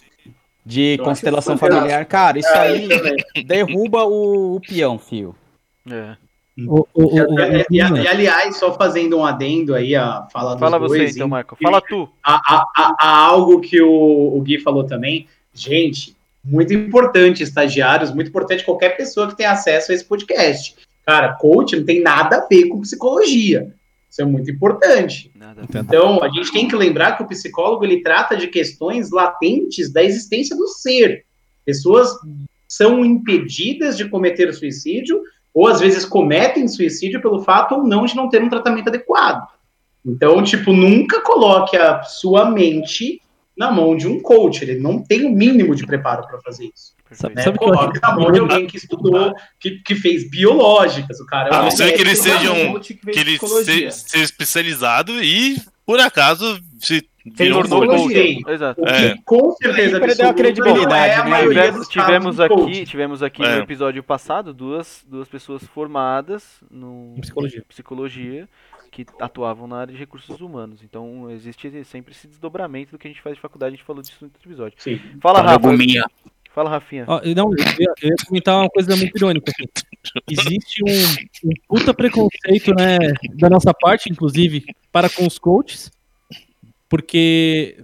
de 0.67 0.97
Eu 0.99 1.05
constelação 1.05 1.57
familiar. 1.57 2.05
Cara, 2.07 2.41
isso 2.41 2.49
aí 2.49 2.89
também. 2.89 3.15
derruba 3.47 4.03
o, 4.05 4.57
o 4.57 4.61
peão, 4.61 4.99
fio. 4.99 5.37
É. 5.89 6.17
O, 6.59 6.87
o, 6.95 7.11
E, 7.71 7.77
e- 7.77 7.77
e, 7.77 7.81
aliás, 8.09 8.57
só 8.57 8.73
fazendo 8.73 9.19
um 9.19 9.25
adendo 9.27 9.75
aí 9.75 9.95
a 9.95 10.27
fala 10.33 10.53
dos 10.53 10.61
Fala 10.61 10.79
você 10.79 10.99
dois, 10.99 11.15
então, 11.17 11.27
em- 11.27 11.31
Michael. 11.31 11.57
Fala 11.63 11.81
tu. 11.83 12.09
a, 12.25 12.35
a- 12.35 12.65
a- 12.77 12.97
a 12.99 13.17
algo 13.27 13.61
que 13.61 13.81
o, 13.83 13.91
o 14.37 14.41
Gui 14.41 14.59
falou 14.61 14.85
também. 14.85 15.27
Gente, 15.53 16.17
muito 16.45 16.73
importante, 16.73 17.43
estagiários, 17.43 18.11
muito 18.15 18.29
importante 18.29 18.65
qualquer 18.65 18.97
pessoa 18.97 19.29
que 19.29 19.37
tenha 19.37 19.51
acesso 19.51 19.93
a 19.93 19.95
esse 19.95 20.05
podcast. 20.05 20.77
Cara, 21.05 21.35
coach 21.35 21.77
não 21.77 21.85
tem 21.85 22.01
nada 22.03 22.37
a 22.39 22.47
ver 22.47 22.69
com 22.69 22.81
psicologia. 22.81 23.73
Isso 24.11 24.23
é 24.23 24.25
muito 24.25 24.51
importante. 24.51 25.31
Nada. 25.35 25.63
Então, 25.75 26.23
a 26.25 26.29
gente 26.31 26.51
tem 26.53 26.67
que 26.67 26.75
lembrar 26.75 27.17
que 27.19 27.23
o 27.23 27.29
psicólogo 27.29 27.85
ele 27.85 28.01
trata 28.03 28.35
de 28.35 28.47
questões 28.49 29.11
latentes 29.11 29.93
da 29.93 30.03
existência 30.03 30.57
do 30.57 30.67
ser. 30.69 31.25
Pessoas 31.67 32.09
são 32.67 33.05
impedidas 33.05 33.97
de 33.97 34.09
cometer 34.09 34.53
suicídio 34.55 35.21
ou 35.57 35.67
às 35.67 35.81
vezes 35.81 36.05
cometem 36.05 36.69
suicídio 36.69 37.23
pelo 37.23 37.43
fato 37.43 37.77
ou 37.77 37.83
não 37.83 38.05
de 38.05 38.15
não 38.15 38.29
ter 38.29 38.43
um 38.43 38.49
tratamento 38.51 38.89
adequado. 38.89 39.49
Então, 40.05 40.43
tipo, 40.43 40.71
nunca 40.71 41.23
coloque 41.23 41.79
a 41.79 42.03
sua 42.03 42.51
mente 42.51 43.23
na 43.57 43.73
mão 43.73 43.97
de 43.97 44.07
um 44.07 44.21
coach. 44.21 44.63
Ele 44.63 44.79
não 44.79 45.03
tem 45.03 45.25
o 45.25 45.31
mínimo 45.31 45.75
de 45.75 45.87
preparo 45.87 46.27
para 46.29 46.39
fazer 46.43 46.67
isso. 46.67 46.95
Perfeito. 47.09 47.35
Né? 47.35 47.43
Sabe 47.43 47.59
na 48.03 48.15
mão 48.15 48.31
de 48.31 48.39
alguém 48.41 48.67
que 48.67 48.77
estudou, 48.77 49.33
que, 49.59 49.79
que 49.83 49.95
fez 49.95 50.29
biológicas. 50.29 51.19
O 51.21 51.27
cara 51.27 51.49
é 51.49 51.55
A 51.55 51.61
um 51.61 51.63
não 51.65 51.71
ser 51.71 51.93
que 51.93 52.03
eles 52.03 52.23
médico, 52.23 52.39
sejam- 52.55 52.73
Coach 52.73 52.95
que 52.95 53.19
ele 53.19 53.39
seja 53.93 54.25
especializado 54.25 55.25
e, 55.25 55.57
por 55.87 55.99
acaso, 55.99 56.61
se 56.79 57.09
virou 57.25 57.63
coach. 57.69 58.13
Sim. 58.13 58.41
Exato. 58.49 58.81
O 58.81 58.85
que 58.85 58.91
É. 58.93 59.17
com 59.25 59.53
certeza 59.53 60.01
perdeu 60.01 60.29
a 60.29 60.35
credibilidade, 60.35 61.13
é 61.13 61.17
a 61.17 61.25
né? 61.25 61.31
maioria 61.31 61.63
Tivemos, 61.63 61.89
tivemos 61.89 62.41
aqui, 62.41 62.87
tivemos 62.87 63.23
aqui 63.23 63.45
É. 63.45 63.57
no 63.57 63.63
episódio 63.63 64.03
passado 64.03 64.55
duas, 64.55 65.05
duas 65.09 65.29
pessoas 65.29 65.65
formadas 65.65 66.61
no 66.71 67.15
Em 67.17 67.21
psicologia. 67.21 67.65
psicologia 67.69 68.49
que 68.93 69.05
atuavam 69.21 69.67
na 69.67 69.79
área 69.79 69.93
de 69.93 69.99
recursos 69.99 70.41
humanos. 70.41 70.83
Então 70.83 71.31
existe 71.31 71.85
sempre 71.85 72.13
esse 72.13 72.27
desdobramento 72.27 72.93
do 72.93 72.99
que 72.99 73.07
a 73.07 73.11
gente 73.11 73.21
faz 73.21 73.35
de 73.37 73.43
faculdade, 73.43 73.75
a 73.75 73.77
gente 73.77 73.85
falou 73.87 74.01
disso 74.01 74.17
no 74.21 74.27
outro 74.29 74.41
episódio. 74.49 74.75
Sim. 74.79 75.01
Fala, 75.21 75.43
Rafa. 75.43 75.69
Fala, 76.57 76.71
Rafinha. 76.71 77.05
E 77.23 77.35
não, 77.35 77.51
eu 77.51 77.59
ia, 77.79 77.93
eu 78.01 78.09
ia 78.09 78.17
comentar 78.27 78.59
uma 78.59 78.71
coisa 78.71 78.97
muito 78.97 79.15
irônica. 79.15 79.53
Assim. 79.53 79.69
Existe 80.27 80.83
um, 80.83 81.49
um 81.49 81.53
puta 81.69 81.93
preconceito, 81.93 82.75
né, 82.75 82.97
da 83.39 83.51
nossa 83.51 83.75
parte, 83.75 84.11
inclusive, 84.11 84.65
para 84.91 85.11
com 85.11 85.27
os 85.27 85.39
coaches, 85.39 85.91
porque 86.89 87.77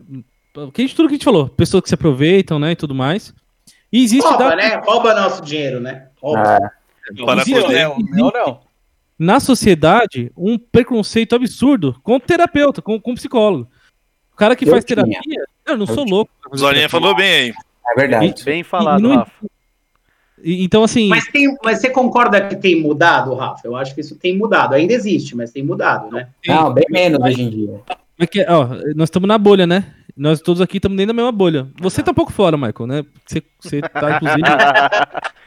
que 0.74 0.82
a 0.82 0.84
gente, 0.84 0.94
tudo 0.94 1.08
que 1.08 1.14
a 1.14 1.16
gente 1.16 1.24
falou, 1.24 1.48
pessoas 1.48 1.82
que 1.82 1.88
se 1.88 1.94
aproveitam, 1.94 2.58
né, 2.58 2.72
e 2.72 2.76
tudo 2.76 2.94
mais. 2.94 3.32
E 3.92 4.02
existe 4.04 4.26
Rouba, 4.28 4.48
da- 4.50 4.56
né? 4.56 4.76
Rouba 4.84 5.14
nosso 5.14 5.42
dinheiro, 5.42 5.80
né? 5.80 6.08
Rouba. 6.20 6.42
Ah, 6.42 6.70
Para 7.24 7.40
Existe, 7.42 7.60
poder- 7.60 7.74
né, 7.74 7.88
o 7.88 7.98
meu 7.98 8.30
não. 8.32 8.60
na 9.18 9.40
sociedade 9.40 10.30
um 10.36 10.56
preconceito 10.58 11.34
absurdo 11.34 11.96
com 12.02 12.16
o 12.16 12.20
terapeuta, 12.20 12.80
com, 12.80 13.00
com 13.00 13.12
o 13.12 13.14
psicólogo. 13.14 13.68
O 14.32 14.36
cara 14.36 14.54
que 14.56 14.64
Eu 14.64 14.70
faz 14.70 14.84
tinha. 14.84 14.96
terapia, 15.04 15.44
eu 15.66 15.76
não 15.76 15.82
Eu 15.82 15.94
sou 15.94 16.04
tinha. 16.04 16.14
louco. 16.14 16.30
O 16.50 16.56
Zolinha 16.56 16.88
falou 16.88 17.14
bem 17.14 17.32
aí. 17.32 17.52
é 17.90 17.94
verdade. 18.00 18.44
Bem 18.44 18.62
falado, 18.62 19.00
E 19.00 19.02
não- 19.02 19.16
Rafa. 19.16 19.32
E- 20.42 20.64
Então, 20.64 20.82
assim, 20.84 21.08
Mas, 21.08 21.26
tem, 21.26 21.56
mas 21.64 21.80
você 21.80 21.90
concorda 21.90 22.46
que 22.48 22.56
tem 22.56 22.80
mudado, 22.80 23.34
Rafa? 23.34 23.60
Eu 23.66 23.76
acho 23.76 23.94
que 23.94 24.00
isso 24.00 24.16
tem 24.16 24.36
mudado. 24.36 24.74
Ainda 24.74 24.92
existe, 24.92 25.36
mas 25.36 25.50
tem 25.52 25.62
mudado, 25.62 26.10
né? 26.10 26.28
Não, 26.46 26.72
bem 26.72 26.84
menos 26.90 27.20
hoje 27.20 27.42
em 27.42 27.50
dia. 27.50 27.80
É 28.22 28.26
que, 28.26 28.44
ó, 28.48 28.68
nós 28.94 29.08
estamos 29.08 29.26
na 29.26 29.36
bolha, 29.36 29.66
né? 29.66 29.92
Nós 30.16 30.40
todos 30.40 30.60
aqui 30.60 30.76
estamos 30.76 30.96
dentro 30.96 31.08
da 31.08 31.14
mesma 31.16 31.32
bolha. 31.32 31.68
Você 31.80 32.04
tá 32.04 32.12
um 32.12 32.14
pouco 32.14 32.32
fora, 32.32 32.56
Michael, 32.56 32.86
né? 32.86 33.04
Você, 33.26 33.42
você 33.60 33.80
tá, 33.80 34.16
inclusive. 34.16 34.42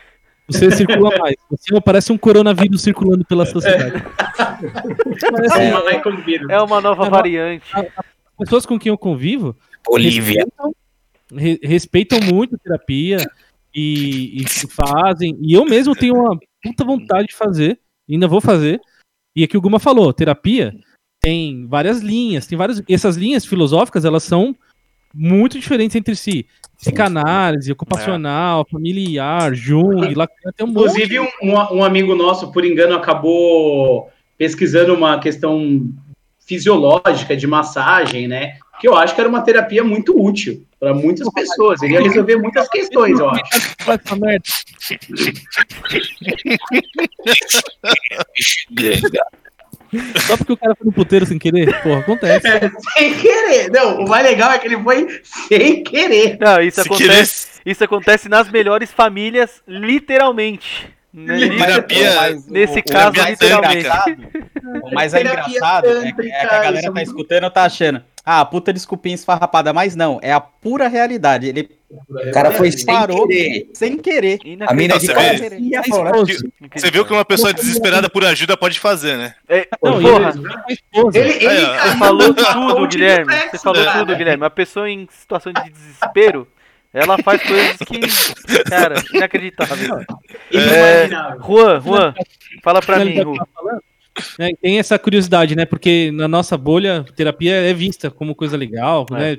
Você 0.48 0.70
circula 0.70 1.10
mais. 1.18 1.36
Você 1.50 1.82
parece 1.82 2.12
um 2.12 2.20
coronavírus 2.20 2.84
circulando 2.84 3.26
pela 3.26 3.48
sociedade. 3.48 3.96
É, 3.96 4.02
Vírus. 6.24 6.48
É 6.50 6.62
uma 6.62 6.80
nova 6.82 7.06
Não, 7.06 7.10
variante. 7.10 7.66
pessoas 8.38 8.64
com 8.64 8.78
quem 8.78 8.92
eu 8.92 8.98
convivo 8.98 9.56
Bolívia. 9.84 10.44
respeitam, 10.44 10.76
re- 11.34 11.60
respeitam 11.64 12.20
muito 12.20 12.54
a 12.56 12.60
terapia 12.60 13.18
e, 13.74 14.40
e 14.44 14.48
se 14.48 14.68
fazem. 14.68 15.36
E 15.42 15.54
eu 15.54 15.66
mesmo 15.66 15.96
tenho 15.96 16.14
uma 16.14 16.38
puta 16.62 16.86
vontade 16.86 17.30
de 17.30 17.36
fazer, 17.36 17.80
e 18.08 18.14
ainda 18.14 18.28
vou 18.28 18.40
fazer. 18.42 18.80
E 19.36 19.44
aqui 19.44 19.58
o 19.58 19.62
Guma 19.62 19.80
falou, 19.80 20.14
terapia 20.14 20.76
tem 21.26 21.66
várias 21.68 22.02
linhas, 22.02 22.46
tem 22.46 22.56
várias. 22.58 22.84
Essas 22.88 23.16
linhas 23.18 23.44
filosóficas, 23.46 24.06
elas 24.06 24.22
são 24.24 24.56
muito 25.14 25.58
diferentes 25.60 25.96
entre 25.96 26.16
si. 26.16 26.46
Psicanálise, 26.78 27.72
ocupacional, 27.72 28.66
familiar, 28.70 29.56
Jung, 29.56 30.14
Lacan, 30.14 30.52
tem 30.56 30.66
um 30.68 30.70
monte. 30.70 30.84
Inclusive, 30.90 31.20
um, 31.20 31.28
um- 31.42 31.78
um 31.78 31.84
amigo 31.84 32.14
nosso, 32.16 32.52
por 32.52 32.64
engano, 32.64 32.94
acabou 32.96 34.10
pesquisando 34.38 34.94
uma 34.94 35.18
questão 35.20 35.88
fisiológica 36.46 37.36
de 37.36 37.48
massagem, 37.48 38.28
né? 38.28 38.58
Que 38.80 38.88
eu 38.88 38.96
acho 38.96 39.16
que 39.16 39.22
era 39.22 39.30
uma 39.30 39.42
terapia 39.42 39.84
muito 39.84 40.16
útil. 40.22 40.64
Para 40.80 40.94
muitas 40.94 41.28
pessoas. 41.34 41.82
Ele 41.82 41.94
ia 41.94 42.02
resolver 42.02 42.36
muitas 42.36 42.68
questões, 42.70 43.18
eu 43.18 43.30
acho. 43.30 43.42
Só 50.28 50.38
porque 50.38 50.54
o 50.54 50.58
cara 50.58 50.76
foi 50.76 50.86
no 50.86 50.94
puteiro 50.94 51.26
sem 51.26 51.38
querer? 51.40 51.82
Porra, 51.82 52.00
acontece. 52.00 52.48
sem 52.98 53.14
querer. 53.16 53.70
Não, 53.72 54.00
o 54.04 54.10
mais 54.10 54.26
legal 54.26 54.52
é 54.52 54.58
que 54.60 54.68
ele 54.68 54.82
foi 54.82 55.22
sem 55.48 55.84
querer. 55.84 56.38
Não, 56.40 56.62
isso 56.62 56.82
Se 56.82 56.88
acontece, 56.88 57.48
isso 57.66 57.84
acontece 57.84 58.30
nas 58.30 58.50
melhores 58.50 58.92
famílias, 58.92 59.62
literalmente. 59.68 60.94
Né? 61.14 61.38
Terapia- 61.58 62.14
Mas 62.16 62.48
Nesse 62.48 62.80
o- 62.80 62.80
o 62.80 62.84
caso, 62.92 63.16
mais 63.18 63.30
literalmente. 63.30 63.78
engraçado- 63.80 64.18
O 64.84 64.94
mais 64.94 65.14
é 65.14 65.22
engraçado 65.22 65.88
é 65.88 66.12
que, 66.12 66.22
é 66.22 66.46
que 66.48 66.56
a 66.56 66.60
galera 66.60 66.88
é 66.88 66.92
tá 66.92 67.02
escutando 67.02 67.46
e 67.46 67.50
tá 67.50 67.64
achando. 67.64 68.02
Ah, 68.26 68.44
puta 68.44 68.74
desculpinha 68.74 69.14
esfarrapada, 69.14 69.72
mas 69.72 69.96
não, 69.96 70.20
é 70.22 70.34
a 70.34 70.40
pura 70.40 70.88
realidade. 70.88 71.48
Ele 71.48 71.70
O 72.10 72.32
cara 72.32 72.52
foi 72.52 72.72
sem 72.72 72.84
parou 72.86 73.28
querer. 73.28 73.70
sem 73.74 73.98
querer. 73.98 74.40
A 74.68 74.74
mina 74.74 74.98
de 74.98 75.06
Você 75.06 75.14
casa 75.14 75.30
vê? 75.38 75.50
queria 75.52 75.80
A 75.80 75.84
falar. 75.84 76.10
esposa. 76.16 76.50
Você 76.76 76.90
viu 76.92 77.06
que 77.06 77.14
uma 77.14 77.24
pessoa 77.24 77.54
desesperada 77.54 78.10
por 78.10 78.26
ajuda 78.26 78.58
pode 78.58 78.80
fazer, 78.80 79.16
né? 79.16 79.36
É, 79.48 79.68
Não, 79.84 80.02
porra, 80.02 80.34
ele. 80.68 80.80
Ele, 81.14 81.30
ele 81.34 81.48
Aí, 81.48 81.90
você 81.92 81.98
falou 82.00 82.34
tudo, 82.34 82.88
Guilherme. 82.88 83.34
Você 83.52 83.58
falou 83.60 83.86
cara. 83.86 84.00
tudo, 84.00 84.16
Guilherme. 84.16 84.44
A 84.46 84.50
pessoa 84.50 84.90
em 84.90 85.08
situação 85.12 85.54
de 85.54 85.70
desespero, 85.70 86.48
ela 86.92 87.18
faz 87.20 87.44
coisas 87.44 87.78
que, 87.78 88.00
cara, 88.70 88.96
inacreditável. 89.14 90.04
Inimaginável. 90.52 91.42
Juan, 91.44 91.80
Juan, 91.82 92.14
fala 92.64 92.82
pra 92.82 93.00
mim, 93.06 93.12
finalidade 93.14 93.46
Né, 94.40 94.52
tem 94.62 94.80
essa 94.80 94.98
curiosidade, 94.98 95.56
né? 95.56 95.66
Porque 95.66 96.12
na 96.12 96.28
nossa 96.28 96.58
bolha, 96.58 97.06
terapia 97.16 97.54
é 97.54 97.74
vista 97.74 98.10
como 98.10 98.36
coisa 98.36 98.56
legal, 98.56 99.06
né? 99.12 99.38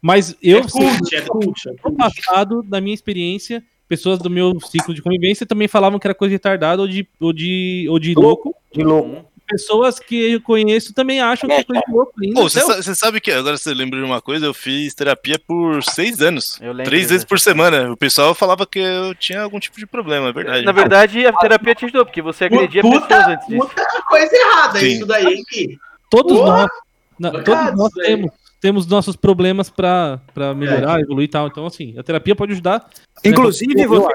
Mas 0.00 0.36
eu, 0.42 0.58
é 0.58 0.62
cult, 0.62 1.14
é 1.14 1.20
cult, 1.22 1.68
é 1.68 1.72
no 1.72 1.78
cult. 1.78 1.96
passado, 1.96 2.64
na 2.68 2.80
minha 2.80 2.94
experiência, 2.94 3.62
pessoas 3.88 4.18
do 4.18 4.30
meu 4.30 4.60
ciclo 4.60 4.94
de 4.94 5.02
convivência 5.02 5.46
também 5.46 5.66
falavam 5.66 5.98
que 5.98 6.06
era 6.06 6.14
coisa 6.14 6.32
retardada 6.32 6.82
ou 6.82 6.88
de, 6.88 7.08
ou 7.18 7.32
de, 7.32 7.86
ou 7.90 7.98
de 7.98 8.14
louco. 8.14 8.54
De 8.72 8.82
louco. 8.82 9.26
Pessoas 9.48 9.98
que 9.98 10.32
eu 10.32 10.40
conheço 10.42 10.92
também 10.92 11.20
acham 11.20 11.48
que 11.48 11.54
é 11.54 11.64
coisa 11.64 11.82
de 11.86 11.92
louco 11.92 12.12
ainda. 12.22 12.34
Pô, 12.34 12.48
você 12.48 12.58
Até 12.60 12.66
sa- 12.74 12.82
você 12.82 12.94
sabe 12.94 13.20
que, 13.20 13.30
agora 13.32 13.56
você 13.56 13.72
lembra 13.72 13.98
de 13.98 14.04
uma 14.04 14.20
coisa, 14.20 14.44
eu 14.46 14.52
fiz 14.52 14.92
terapia 14.94 15.38
por 15.38 15.82
seis 15.82 16.20
anos. 16.20 16.58
Eu 16.60 16.72
lembro 16.72 16.84
Três 16.84 17.08
vezes 17.08 17.24
por 17.24 17.40
semana. 17.40 17.90
O 17.90 17.96
pessoal 17.96 18.34
falava 18.34 18.66
que 18.66 18.78
eu 18.78 19.14
tinha 19.14 19.40
algum 19.42 19.58
tipo 19.58 19.78
de 19.78 19.86
problema, 19.86 20.28
é 20.28 20.32
verdade. 20.32 20.64
Na 20.66 20.72
verdade, 20.72 21.26
a 21.26 21.32
terapia 21.32 21.74
te 21.74 21.84
ajudou, 21.86 22.04
porque 22.04 22.20
você 22.20 22.44
agredia 22.44 22.82
Puta- 22.82 23.06
pessoas 23.06 23.28
antes 23.28 23.46
disso. 23.48 23.66
Puta 23.68 24.02
coisa 24.08 24.36
errada 24.36 24.78
Sim. 24.80 24.86
isso 24.86 25.06
daí, 25.06 25.42
hein, 25.54 25.78
todos 26.10 26.36
nós, 26.38 26.68
na- 27.18 27.30
todos 27.30 27.76
nós 27.76 27.92
temos, 27.94 28.30
temos 28.60 28.86
nossos 28.86 29.16
problemas 29.16 29.70
pra, 29.70 30.20
pra 30.34 30.54
melhorar, 30.54 31.00
evoluir 31.00 31.26
e 31.26 31.30
tal. 31.30 31.46
Então, 31.46 31.66
assim, 31.66 31.94
a 31.98 32.02
terapia 32.02 32.34
pode 32.34 32.52
ajudar. 32.52 32.88
Inclusive, 33.24 33.74
né, 33.74 33.86
você, 33.86 34.08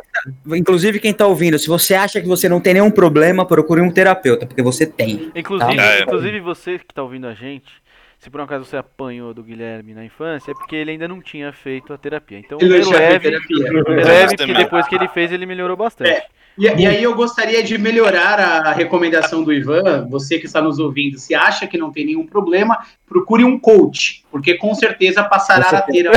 inclusive, 0.56 1.00
quem 1.00 1.14
tá 1.14 1.26
ouvindo, 1.28 1.58
se 1.60 1.68
você 1.68 1.94
acha 1.96 2.22
que 2.22 2.28
você 2.28 2.48
não 2.50 2.60
tem 2.62 2.74
nenhum 2.74 2.92
problema, 2.92 3.46
procure 3.46 3.82
um 3.82 3.92
terapeuta, 3.92 4.46
porque 4.46 4.62
você 4.62 4.86
tem. 4.86 5.32
Inclusive, 5.36 5.80
Ah, 5.80 5.84
é. 5.98 6.02
inclusive 6.04 6.40
você 6.40 6.80
que 6.80 6.94
tá 6.94 7.04
ouvindo 7.04 7.28
a 7.28 7.34
gente, 7.34 7.72
se 8.20 8.30
por 8.30 8.40
um 8.40 8.44
acaso 8.46 8.64
você 8.66 8.78
apanhou 8.78 9.34
do 9.34 9.44
Guilherme 9.44 9.94
na 9.94 10.06
infância, 10.06 10.52
é 10.52 10.54
porque 10.54 10.76
ele 10.76 10.92
ainda 10.92 11.08
não 11.08 11.22
tinha 11.22 11.52
feito 11.52 11.92
a 11.94 11.98
terapia. 11.98 12.40
Então, 12.40 12.58
Ele 12.62 12.72
feito 12.76 12.90
leve, 12.92 13.20
terapia. 13.20 13.58
leve, 13.84 14.26
porque 14.28 14.38
Também. 14.38 14.56
depois 14.56 14.88
que 14.88 14.96
ele 14.96 15.08
fez, 15.10 15.32
ele 15.32 15.46
melhorou 15.46 15.76
bastante. 15.76 16.10
É. 16.12 16.26
E, 16.58 16.66
e 16.66 16.86
aí 16.88 17.04
eu 17.04 17.16
gostaria 17.16 17.64
de 17.64 17.78
melhorar 17.78 18.40
a 18.40 18.72
recomendação 18.72 19.44
do 19.44 19.52
Ivan. 19.52 20.08
Você 20.10 20.40
que 20.40 20.46
está 20.46 20.62
nos 20.62 20.80
ouvindo, 20.80 21.18
se 21.18 21.34
acha 21.34 21.68
que 21.68 21.78
não 21.78 21.92
tem 21.92 22.06
nenhum 22.06 22.26
problema, 22.26 22.78
procure 23.08 23.44
um 23.44 23.60
coach, 23.60 24.24
porque 24.32 24.56
com 24.56 24.74
certeza 24.76 25.24
passará 25.24 25.70
a 25.70 25.82
ter. 25.82 26.10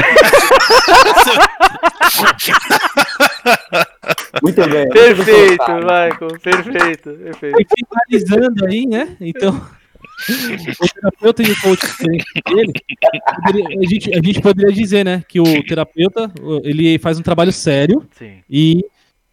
Muito 4.42 4.68
bem. 4.68 4.88
Perfeito, 4.90 5.72
Michael, 5.72 6.38
perfeito, 6.42 7.10
perfeito. 7.10 7.58
E 7.58 7.66
finalizando 8.10 8.66
aí, 8.66 8.86
né? 8.86 9.16
Então, 9.20 9.60
o 10.80 10.88
terapeuta 10.88 11.42
e 11.42 11.50
o 11.50 11.60
coach 11.60 11.86
dele, 12.02 12.72
a, 13.44 13.88
gente, 13.88 14.14
a 14.14 14.22
gente 14.22 14.40
poderia 14.40 14.72
dizer, 14.72 15.04
né, 15.04 15.22
que 15.28 15.40
o 15.40 15.62
terapeuta 15.64 16.30
ele 16.64 16.98
faz 16.98 17.18
um 17.18 17.22
trabalho 17.22 17.52
sério 17.52 18.06
Sim. 18.18 18.38
e 18.48 18.84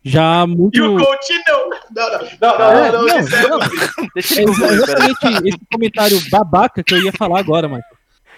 já 0.03 0.45
muito. 0.45 0.77
E 0.77 0.81
o 0.81 0.97
coach 0.97 1.34
não. 1.47 1.69
Não, 1.95 2.11
não, 2.11 2.19
não, 2.41 2.71
É, 2.71 2.91
não, 2.91 3.01
não, 3.01 3.07
não, 3.07 3.19
isso 3.19 3.35
é- 3.35 3.47
não, 3.47 3.59
Deixa 4.15 4.41
é 4.41 4.45
peraí. 4.45 4.75
exatamente 5.09 5.47
esse 5.49 5.59
comentário 5.71 6.21
babaca 6.30 6.84
que 6.84 6.93
eu 6.93 7.01
ia 7.03 7.11
falar 7.13 7.39
agora, 7.39 7.67
mano. 7.69 7.84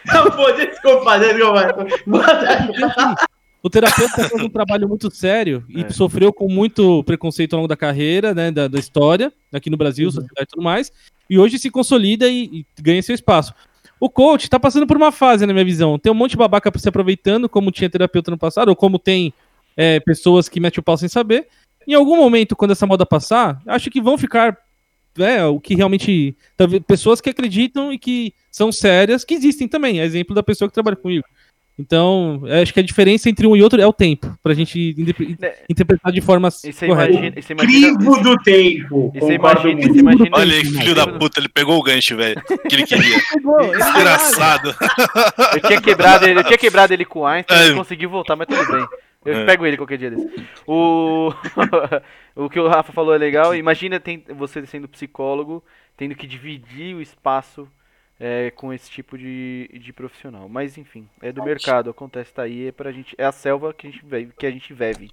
não, 0.05 0.29
pô, 0.31 0.51
desculpa, 0.51 1.17
desculpa. 1.19 1.87
Bota- 2.05 3.15
O 3.63 3.69
terapeuta 3.69 4.29
faz 4.29 4.43
um 4.43 4.49
trabalho 4.49 4.87
muito 4.87 5.09
sério 5.09 5.65
e 5.67 5.81
É. 5.81 5.89
sofreu 5.89 6.31
com 6.31 6.47
muito 6.47 7.03
preconceito 7.03 7.53
ao 7.53 7.57
longo 7.61 7.67
da 7.67 7.75
carreira, 7.75 8.31
né, 8.33 8.51
da, 8.51 8.67
da 8.67 8.77
história, 8.79 9.33
aqui 9.51 9.71
no 9.71 9.77
Brasil, 9.77 10.11
sociedade 10.11 10.43
e 10.43 10.51
tudo 10.51 10.63
mais, 10.63 10.91
e 11.27 11.39
hoje 11.39 11.57
se 11.57 11.71
consolida 11.71 12.27
e, 12.29 12.43
e 12.77 12.81
ganha 12.81 13.01
seu 13.01 13.15
espaço. 13.15 13.53
O 13.99 14.07
coach 14.07 14.47
tá 14.49 14.59
passando 14.59 14.85
por 14.85 14.95
uma 14.97 15.11
fase, 15.11 15.47
na 15.47 15.53
minha 15.53 15.65
visão. 15.65 15.97
Tem 15.97 16.11
um 16.11 16.15
monte 16.15 16.31
de 16.31 16.37
babaca 16.37 16.71
se 16.77 16.87
aproveitando, 16.87 17.49
como 17.49 17.71
tinha 17.71 17.89
terapeuta 17.89 18.29
no 18.29 18.37
passado, 18.37 18.69
ou 18.69 18.75
como 18.75 18.99
tem 18.99 19.33
é, 19.77 19.99
pessoas 19.99 20.47
que 20.49 20.60
metem 20.60 20.80
o 20.80 20.84
pau 20.84 20.97
sem 20.97 21.10
saber. 21.10 21.47
Em 21.88 21.93
algum 21.93 22.15
momento, 22.18 22.56
quando 22.56 22.72
essa 22.72 22.88
moda 22.88 23.06
passar, 23.06 23.61
acho 23.68 23.89
que 23.91 24.02
vão 24.02 24.18
ficar 24.18 24.57
é, 25.19 25.43
o 25.45 25.60
que 25.60 25.76
realmente. 25.76 26.35
talvez, 26.57 26.81
Pessoas 26.88 27.22
que 27.22 27.30
acreditam 27.30 27.93
e 27.93 27.97
que 27.97 28.34
são 28.52 28.72
sérias, 28.72 29.23
que 29.23 29.34
existem 29.34 29.68
também. 29.68 29.99
É 29.99 30.03
exemplo 30.06 30.34
da 30.35 30.41
pessoa 30.43 30.68
que 30.68 30.73
trabalha 30.73 30.95
comigo. 30.95 31.23
Então, 31.77 32.41
eu 32.45 32.61
acho 32.64 32.73
que 32.73 32.80
a 32.80 32.84
diferença 32.84 33.30
entre 33.30 33.45
um 33.45 33.53
e 33.53 33.61
outro 33.61 33.81
é 33.81 33.85
o 33.85 33.91
tempo, 33.91 34.34
pra 34.41 34.53
gente 34.53 34.95
Né, 35.38 35.53
interpretar 35.69 36.10
de 36.14 36.22
forma 36.22 36.47
E 36.64 36.72
correta. 36.72 37.11
imagina, 37.11 37.41
você 37.41 37.52
imagina, 37.53 37.97
Crivo 37.97 38.23
do 38.23 38.38
tempo. 38.38 39.11
e 39.14 39.19
você 39.19 39.38
Concordo 39.38 39.68
imagina, 39.69 39.73
muito. 39.81 39.93
você 39.93 39.99
imagina 39.99 40.30
Olha 40.31 40.56
aí, 40.56 40.64
filho 40.65 40.95
da 40.95 41.06
puta, 41.06 41.38
ele 41.41 41.49
pegou 41.49 41.77
o 41.77 41.84
gancho, 41.84 42.15
velho. 42.15 42.41
Que 42.69 42.76
ele 42.76 42.85
queria. 42.88 43.18
Desgraçado. 43.77 44.73
Eu 45.53 45.61
tinha 45.68 45.81
quebrado 45.81 46.26
ele, 46.26 46.39
eu 46.39 46.43
tinha 46.45 46.57
quebrado 46.57 46.93
ele 46.93 47.03
com 47.03 47.19
o 47.19 47.26
Einstein, 47.26 47.57
É. 47.60 47.65
ele 47.68 47.76
conseguiu 47.76 48.10
voltar, 48.10 48.38
mas 48.38 48.47
tudo 48.47 48.65
bem. 48.72 48.88
Eu 49.26 49.34
É. 49.34 49.45
pego 49.45 49.65
ele 49.65 49.77
qualquer 49.77 49.97
dia 49.97 50.11
desse. 50.11 50.30
O... 50.68 51.31
o 52.35 52.49
que 52.49 52.60
o 52.60 52.68
Rafa 52.68 52.93
falou 52.93 53.14
é 53.14 53.18
legal. 53.18 53.56
Imagina 53.56 53.99
tem... 53.99 54.23
você 54.30 54.65
sendo 54.65 54.88
psicólogo, 54.88 55.64
tendo 55.97 56.15
que 56.15 56.27
dividir 56.27 56.95
o 56.95 57.02
espaço 57.02 57.68
é, 58.19 58.52
com 58.52 58.72
esse 58.72 58.89
tipo 58.89 59.18
de, 59.18 59.69
de 59.73 59.91
profissional. 59.91 60.47
Mas 60.47 60.77
enfim, 60.77 61.07
é 61.22 61.31
do 61.31 61.43
mercado, 61.43 61.89
acontece, 61.89 62.34
tá 62.34 62.43
aí, 62.43 62.68
é 62.68 62.72
pra 62.72 62.91
gente. 62.91 63.15
É 63.18 63.26
a 63.26 63.31
selva 63.31 63.73
que 63.73 63.88
a 63.88 63.91
gente 63.91 64.06
vive, 64.06 64.34
que 64.38 64.45
a 64.45 64.52
gente 64.52 64.73
vive. 64.73 65.11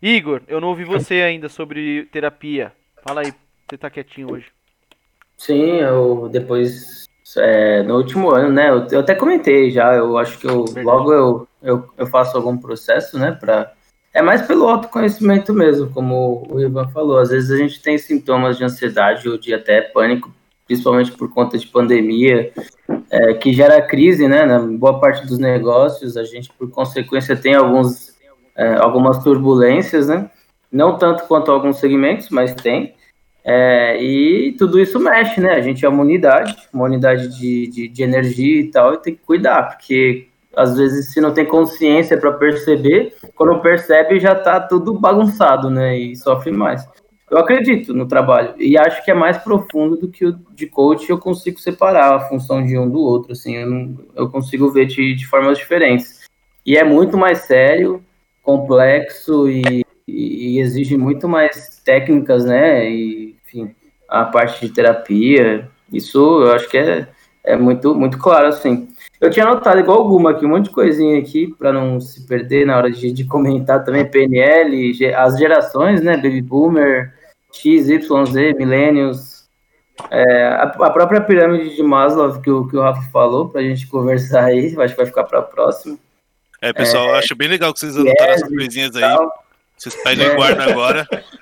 Igor, 0.00 0.42
eu 0.48 0.60
não 0.60 0.68
ouvi 0.68 0.84
você 0.84 1.22
ainda 1.22 1.48
sobre 1.48 2.06
terapia. 2.12 2.72
Fala 3.06 3.22
aí, 3.22 3.32
você 3.68 3.78
tá 3.78 3.90
quietinho 3.90 4.32
hoje. 4.32 4.46
Sim, 5.36 5.78
eu 5.80 6.28
depois, 6.30 7.04
é, 7.36 7.82
no 7.82 7.96
último 7.96 8.30
ano, 8.30 8.52
né, 8.52 8.70
eu, 8.70 8.86
eu 8.92 9.00
até 9.00 9.14
comentei 9.14 9.70
já, 9.70 9.94
eu 9.94 10.16
acho 10.18 10.38
que 10.38 10.46
eu, 10.46 10.64
logo 10.84 11.12
eu, 11.12 11.48
eu, 11.62 11.88
eu 11.96 12.06
faço 12.06 12.36
algum 12.36 12.56
processo, 12.56 13.18
né, 13.18 13.32
pra, 13.32 13.72
é 14.12 14.20
mais 14.20 14.42
pelo 14.42 14.68
autoconhecimento 14.68 15.52
mesmo, 15.52 15.90
como 15.90 16.46
o 16.50 16.60
Ivan 16.60 16.88
falou, 16.88 17.18
às 17.18 17.30
vezes 17.30 17.50
a 17.50 17.56
gente 17.56 17.80
tem 17.80 17.96
sintomas 17.98 18.58
de 18.58 18.64
ansiedade 18.64 19.28
ou 19.28 19.38
de 19.38 19.54
até 19.54 19.80
pânico, 19.80 20.30
principalmente 20.66 21.12
por 21.12 21.32
conta 21.32 21.58
de 21.58 21.66
pandemia, 21.66 22.52
é, 23.10 23.34
que 23.34 23.52
gera 23.52 23.80
crise, 23.82 24.26
né, 24.28 24.44
na 24.44 24.58
boa 24.60 25.00
parte 25.00 25.26
dos 25.26 25.38
negócios, 25.38 26.16
a 26.16 26.24
gente, 26.24 26.50
por 26.52 26.70
consequência, 26.70 27.36
tem 27.36 27.54
alguns, 27.54 28.16
é, 28.56 28.74
algumas 28.74 29.22
turbulências, 29.22 30.08
né, 30.08 30.30
não 30.70 30.96
tanto 30.96 31.24
quanto 31.24 31.50
alguns 31.50 31.78
segmentos, 31.78 32.28
mas 32.30 32.54
tem, 32.54 32.94
é, 33.44 34.02
e 34.02 34.52
tudo 34.52 34.78
isso 34.78 35.00
mexe, 35.00 35.40
né? 35.40 35.54
A 35.54 35.60
gente 35.60 35.84
é 35.84 35.88
uma 35.88 36.02
unidade, 36.02 36.56
uma 36.72 36.84
unidade 36.84 37.28
de, 37.36 37.66
de, 37.66 37.88
de 37.88 38.02
energia 38.02 38.60
e 38.60 38.70
tal, 38.70 38.94
e 38.94 38.98
tem 38.98 39.14
que 39.14 39.22
cuidar, 39.22 39.62
porque 39.64 40.28
às 40.56 40.76
vezes 40.76 41.12
se 41.12 41.20
não 41.20 41.32
tem 41.32 41.46
consciência 41.46 42.16
para 42.16 42.32
perceber, 42.32 43.14
quando 43.34 43.60
percebe 43.60 44.20
já 44.20 44.34
tá 44.34 44.60
tudo 44.60 44.98
bagunçado, 44.98 45.70
né? 45.70 45.96
E 45.96 46.16
sofre 46.16 46.50
mais. 46.50 46.86
Eu 47.30 47.38
acredito 47.38 47.94
no 47.94 48.06
trabalho 48.06 48.54
e 48.58 48.76
acho 48.76 49.02
que 49.02 49.10
é 49.10 49.14
mais 49.14 49.38
profundo 49.38 49.96
do 49.96 50.08
que 50.08 50.26
o 50.26 50.38
de 50.54 50.66
coach. 50.66 51.08
Eu 51.08 51.18
consigo 51.18 51.58
separar 51.58 52.14
a 52.14 52.20
função 52.20 52.62
de 52.62 52.76
um 52.76 52.88
do 52.88 53.00
outro, 53.00 53.32
assim, 53.32 53.56
eu, 53.56 53.70
não, 53.70 53.96
eu 54.14 54.28
consigo 54.28 54.70
ver 54.70 54.84
de, 54.84 55.14
de 55.14 55.26
formas 55.26 55.56
diferentes. 55.56 56.28
E 56.64 56.76
é 56.76 56.84
muito 56.84 57.16
mais 57.16 57.38
sério, 57.40 58.04
complexo 58.42 59.48
e, 59.48 59.84
e 60.06 60.58
exige 60.58 60.96
muito 60.98 61.26
mais 61.26 61.80
técnicas, 61.82 62.44
né? 62.44 62.90
E, 62.90 63.34
enfim, 63.46 63.74
a 64.06 64.26
parte 64.26 64.66
de 64.66 64.72
terapia, 64.72 65.70
isso 65.90 66.18
eu 66.42 66.52
acho 66.52 66.68
que 66.68 66.76
é, 66.76 67.08
é 67.42 67.56
muito, 67.56 67.94
muito 67.94 68.18
claro, 68.18 68.48
assim. 68.48 68.88
Eu 69.22 69.30
tinha 69.30 69.46
anotado 69.46 69.78
igual 69.78 69.98
alguma 69.98 70.32
aqui, 70.32 70.44
um 70.44 70.48
monte 70.48 70.64
de 70.64 70.70
coisinha 70.70 71.16
aqui, 71.18 71.54
para 71.56 71.72
não 71.72 72.00
se 72.00 72.26
perder 72.26 72.66
na 72.66 72.76
hora 72.76 72.90
de, 72.90 73.12
de 73.12 73.24
comentar 73.24 73.84
também, 73.84 74.04
PNL, 74.04 74.92
ge- 74.92 75.14
as 75.14 75.38
gerações, 75.38 76.02
né? 76.02 76.16
Baby 76.16 76.42
Boomer, 76.42 77.14
X, 77.52 77.88
Y, 77.88 78.26
Z, 78.26 78.54
Millennials, 78.54 79.48
é, 80.10 80.46
a, 80.48 80.62
a 80.64 80.90
própria 80.90 81.20
pirâmide 81.20 81.76
de 81.76 81.82
Maslow 81.84 82.40
que 82.40 82.50
o, 82.50 82.66
que 82.66 82.76
o 82.76 82.82
Rafa 82.82 83.08
falou, 83.12 83.48
para 83.48 83.60
a 83.60 83.64
gente 83.64 83.86
conversar 83.86 84.46
aí, 84.46 84.66
acho 84.66 84.94
que 84.94 84.96
vai 84.96 85.06
ficar 85.06 85.22
para 85.22 85.38
a 85.38 85.42
próxima. 85.42 85.96
É, 86.60 86.72
pessoal, 86.72 87.10
eu 87.10 87.14
acho 87.14 87.36
bem 87.36 87.46
legal 87.46 87.72
que 87.72 87.78
vocês 87.78 87.96
anotaram 87.96 88.32
essas 88.32 88.48
coisinhas 88.48 88.96
aí. 88.96 89.02
Vocês 89.76 89.94
pegam 90.02 90.26
e 90.26 90.34
guardam 90.36 90.68
agora. 90.68 91.06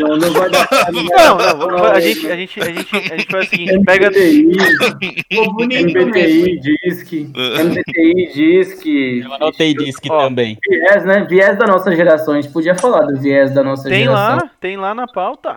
Não, 0.00 0.16
não 0.16 0.32
vai 0.32 0.50
dar. 0.50 0.68
Não, 0.92 1.36
não, 1.38 1.58
vamos- 1.58 1.80
a 1.82 2.00
gente, 2.00 2.30
a 2.30 2.36
gente, 2.36 2.60
a 2.60 2.64
gente, 2.64 2.96
a 2.96 3.16
gente 3.16 3.26
faz 3.30 3.46
o 3.46 3.50
seguinte, 3.50 3.78
pega. 3.84 4.10
MBTI, 4.10 5.94
MBTI 6.04 6.60
diz 6.60 7.02
que. 7.02 7.30
É. 7.34 7.62
MBTI 7.62 8.32
diz 8.34 8.74
que. 8.74 9.20
Eu 9.20 9.32
anotei 9.34 9.74
disque 9.74 10.08
Ó, 10.10 10.24
também. 10.24 10.58
Viés, 10.68 11.04
né? 11.04 11.24
Viés 11.28 11.58
da 11.58 11.66
nossa 11.66 11.94
geração. 11.94 12.34
A 12.34 12.40
gente 12.40 12.52
podia 12.52 12.74
falar 12.74 13.02
do 13.06 13.18
viés 13.20 13.52
da 13.54 13.62
nossa 13.62 13.88
Tem 13.88 14.04
geração. 14.04 14.36
lá, 14.36 14.50
tem 14.60 14.76
lá 14.76 14.94
na 14.94 15.06
pauta. 15.06 15.56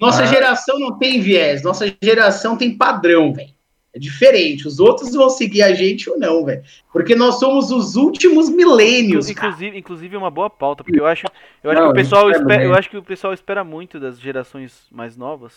Nossa 0.00 0.24
Ah. 0.24 0.26
geração 0.26 0.78
não 0.80 0.98
tem 0.98 1.20
viés, 1.20 1.62
nossa 1.62 1.86
geração 2.02 2.56
tem 2.56 2.76
padrão, 2.76 3.32
velho. 3.32 3.50
É 3.94 3.98
diferente. 3.98 4.66
Os 4.66 4.80
outros 4.80 5.12
vão 5.14 5.28
seguir 5.28 5.62
a 5.62 5.74
gente 5.74 6.08
ou 6.08 6.18
não, 6.18 6.44
velho. 6.46 6.62
Porque 6.92 7.14
nós 7.14 7.38
somos 7.38 7.70
os 7.70 7.94
últimos 7.94 8.48
milênios, 8.48 9.30
cara. 9.32 9.48
Inclusive, 9.48 9.78
inclusive 9.78 10.14
é 10.16 10.18
uma 10.18 10.30
boa 10.30 10.48
pauta, 10.48 10.82
porque 10.82 10.98
eu 10.98 11.06
acho, 11.06 11.26
eu 11.62 11.70
acho 11.70 11.78
Não, 11.80 11.88
que 11.88 11.92
o 11.92 12.02
pessoal 12.02 12.28
é 12.30 12.32
espera, 12.32 12.64
eu 12.64 12.74
acho 12.74 12.88
que 12.88 12.96
o 12.96 13.02
pessoal 13.02 13.34
espera 13.34 13.62
muito 13.62 14.00
das 14.00 14.18
gerações 14.18 14.86
mais 14.90 15.14
novas. 15.16 15.54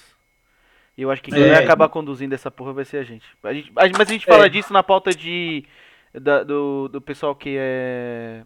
E 0.98 1.02
eu 1.02 1.12
acho 1.12 1.22
que 1.22 1.32
quem 1.32 1.44
É. 1.44 1.50
vai 1.54 1.64
acabar 1.64 1.88
conduzindo 1.90 2.34
essa 2.34 2.52
porra 2.52 2.74
vai 2.74 2.84
ser 2.86 2.98
a 2.98 3.04
gente. 3.04 3.26
A 3.44 3.54
gente- 3.54 3.72
a 3.76 3.86
gente- 3.88 3.98
mas 3.98 4.10
a 4.10 4.12
gente 4.14 4.26
fala 4.26 4.46
É. 4.46 4.50
disso 4.50 4.72
na 4.74 4.84
pauta 4.84 5.12
de 5.12 5.64
da- 6.14 6.44
do, 6.44 6.88
do 6.90 7.02
pessoal 7.02 7.36
que 7.36 7.56
é 7.58 8.44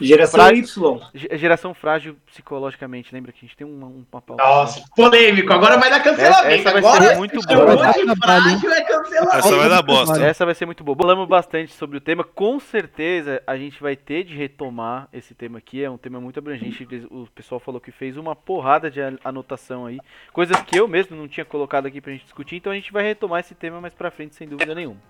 Geração 0.00 0.40
Fra- 0.40 0.52
Y. 0.54 1.00
ge- 1.14 1.28
geração 1.38 1.74
frágil 1.74 2.16
psicologicamente. 2.26 3.12
Lembra 3.14 3.32
que 3.32 3.38
a 3.38 3.42
gente 3.46 3.56
tem 3.56 3.66
uma, 3.66 3.86
uma 3.86 4.20
pauta. 4.20 4.42
Nossa, 4.42 4.84
polêmico. 4.94 5.52
Agora 5.52 5.78
vai 5.78 5.90
dar 5.90 6.00
cancelamento. 6.02 6.46
essa 6.46 6.70
vai 6.72 6.78
Agora 6.78 7.04
ser 7.06 7.16
muito 7.18 7.40
boa. 7.46 7.78
frágil 8.16 8.72
é 8.72 8.82
cancelamento. 8.84 9.36
Essa 9.36 9.56
vai 9.56 9.68
dar 9.68 9.82
bosta. 9.82 10.22
Essa 10.24 10.44
vai 10.44 10.54
ser 10.54 10.66
muito 10.66 10.84
boa. 10.84 10.96
Falamos 10.96 11.28
bastante 11.28 11.72
sobre 11.72 11.96
o 11.96 12.00
tema. 12.00 12.24
Com 12.24 12.58
certeza 12.60 13.42
a 13.46 13.56
gente 13.56 13.80
vai 13.80 13.96
ter 13.96 14.24
de 14.24 14.34
retomar 14.34 15.08
esse 15.12 15.34
tema 15.34 15.58
aqui. 15.58 15.82
É 15.82 15.90
um 15.90 15.98
tema 15.98 16.20
muito 16.20 16.38
abrangente. 16.38 16.86
O 17.10 17.26
pessoal 17.34 17.60
falou 17.60 17.80
que 17.80 17.90
fez 17.90 18.16
uma 18.16 18.34
porrada 18.36 18.90
de 18.90 19.00
an- 19.00 19.18
anotação 19.24 19.86
aí. 19.86 19.98
Coisas 20.32 20.60
que 20.62 20.78
eu 20.78 20.86
mesmo 20.88 21.16
não 21.16 21.28
tinha 21.28 21.44
colocado 21.44 21.86
aqui 21.86 22.00
pra 22.00 22.12
gente 22.12 22.24
discutir. 22.24 22.56
Então 22.56 22.72
a 22.72 22.74
gente 22.74 22.92
vai 22.92 23.02
retomar 23.02 23.40
esse 23.40 23.54
tema 23.54 23.80
mais 23.80 23.94
pra 23.94 24.10
frente, 24.10 24.34
sem 24.34 24.48
dúvida 24.48 24.74
nenhuma. 24.74 25.00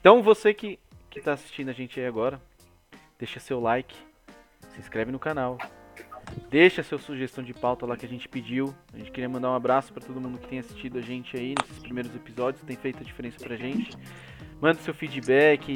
Então 0.00 0.22
você 0.22 0.52
que, 0.54 0.78
que 1.10 1.20
tá 1.20 1.32
assistindo 1.32 1.68
a 1.68 1.72
gente 1.72 1.98
aí 2.00 2.06
agora, 2.06 2.40
deixa 3.18 3.38
seu 3.40 3.60
like, 3.60 3.94
se 4.72 4.80
inscreve 4.80 5.12
no 5.12 5.18
canal. 5.18 5.58
Deixa 6.50 6.82
sua 6.82 6.98
sugestão 6.98 7.42
de 7.42 7.52
pauta 7.52 7.84
lá 7.84 7.96
que 7.96 8.06
a 8.06 8.08
gente 8.08 8.28
pediu. 8.28 8.74
A 8.94 8.98
gente 8.98 9.10
queria 9.10 9.28
mandar 9.28 9.50
um 9.50 9.54
abraço 9.54 9.92
pra 9.92 10.02
todo 10.02 10.20
mundo 10.20 10.38
que 10.38 10.48
tem 10.48 10.58
assistido 10.58 10.98
a 10.98 11.02
gente 11.02 11.36
aí 11.36 11.54
nesses 11.60 11.78
primeiros 11.82 12.14
episódios, 12.14 12.62
tem 12.64 12.76
feito 12.76 12.98
a 13.00 13.04
diferença 13.04 13.38
pra 13.38 13.56
gente. 13.56 13.96
Manda 14.60 14.78
seu 14.80 14.94
feedback, 14.94 15.70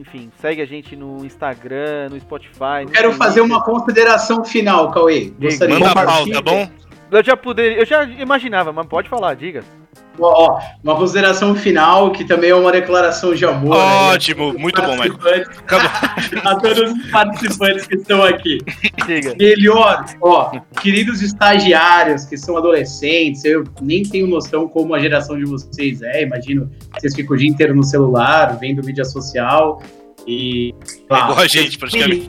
enfim, 0.00 0.30
segue 0.40 0.62
a 0.62 0.66
gente 0.66 0.94
no 0.94 1.24
Instagram, 1.24 2.08
no 2.10 2.20
Spotify. 2.20 2.84
no 2.84 2.92
Quero 2.92 3.12
fazer 3.14 3.40
uma 3.40 3.62
consideração 3.64 4.44
final, 4.44 4.92
Cauê. 4.92 5.32
Gostaria 5.40 5.78
Manda 5.78 5.90
a 5.90 6.04
pauta, 6.04 6.32
tá 6.32 6.42
bom? 6.42 6.70
Eu 7.10 7.24
já 7.24 7.36
poderia, 7.36 7.78
eu 7.78 7.86
já 7.86 8.04
imaginava, 8.04 8.72
mas 8.72 8.86
pode 8.86 9.08
falar, 9.08 9.34
diga. 9.34 9.64
Ó, 10.20 10.60
uma 10.82 10.96
consideração 10.96 11.54
final, 11.54 12.10
que 12.12 12.24
também 12.24 12.50
é 12.50 12.54
uma 12.54 12.72
declaração 12.72 13.34
de 13.34 13.44
amor. 13.44 13.76
aí 13.76 14.14
Ótimo, 14.14 14.52
muito 14.58 14.80
bom, 14.80 14.92
Michael. 14.92 15.46
a 16.44 16.56
todos 16.56 16.92
os 16.92 17.10
participantes 17.10 17.86
que 17.86 17.96
estão 17.96 18.22
aqui. 18.22 18.58
Diga. 19.06 19.34
Melhor, 19.38 20.04
ó, 20.20 20.50
queridos 20.80 21.22
estagiários 21.22 22.24
que 22.24 22.36
são 22.36 22.56
adolescentes, 22.56 23.44
eu 23.44 23.64
nem 23.80 24.02
tenho 24.02 24.26
noção 24.26 24.68
como 24.68 24.94
a 24.94 24.98
geração 24.98 25.38
de 25.38 25.44
vocês 25.44 26.02
é, 26.02 26.22
imagino 26.22 26.70
que 26.94 27.00
vocês 27.00 27.14
ficam 27.14 27.34
o 27.34 27.38
dia 27.38 27.48
inteiro 27.48 27.74
no 27.74 27.84
celular, 27.84 28.58
vendo 28.58 28.84
mídia 28.84 29.04
social 29.04 29.80
e... 30.28 30.74
É 31.08 31.14
igual 31.14 31.38
a 31.38 31.46
gente, 31.46 31.78
praticamente. 31.78 32.28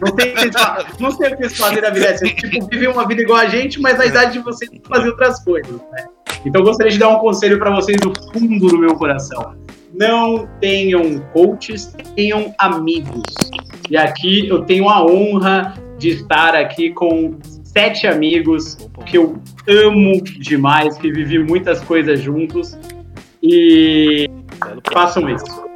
Não 0.99 1.11
sei, 1.11 1.27
o 1.27 1.31
que 1.31 1.43
vocês 1.43 1.57
fazem 1.57 1.81
na 1.81 1.89
vida, 1.89 2.17
vocês 2.17 2.33
tipo, 2.33 2.65
vivem 2.67 2.87
uma 2.87 3.05
vida 3.05 3.21
igual 3.21 3.39
a 3.39 3.47
gente, 3.47 3.79
mas 3.81 3.97
na 3.97 4.05
idade 4.05 4.33
de 4.33 4.39
vocês 4.39 4.71
fazem 4.87 5.09
outras 5.09 5.43
coisas, 5.43 5.75
né? 5.91 6.05
Então 6.45 6.61
eu 6.61 6.65
gostaria 6.65 6.93
de 6.93 6.97
dar 6.97 7.09
um 7.09 7.19
conselho 7.19 7.59
para 7.59 7.75
vocês 7.75 7.97
do 7.99 8.13
fundo 8.31 8.67
do 8.69 8.77
meu 8.77 8.95
coração. 8.95 9.53
Não 9.93 10.47
tenham 10.61 11.19
coaches, 11.33 11.93
tenham 12.15 12.55
amigos. 12.57 13.23
E 13.89 13.97
aqui 13.97 14.47
eu 14.47 14.61
tenho 14.63 14.87
a 14.87 15.03
honra 15.03 15.73
de 15.97 16.09
estar 16.09 16.55
aqui 16.55 16.91
com 16.91 17.37
sete 17.65 18.07
amigos 18.07 18.77
que 19.05 19.17
eu 19.17 19.41
amo 19.67 20.21
demais, 20.21 20.97
que 20.97 21.11
vivi 21.11 21.39
muitas 21.39 21.81
coisas 21.81 22.21
juntos. 22.21 22.77
E 23.43 24.29
façam 24.93 25.29
isso. 25.29 25.68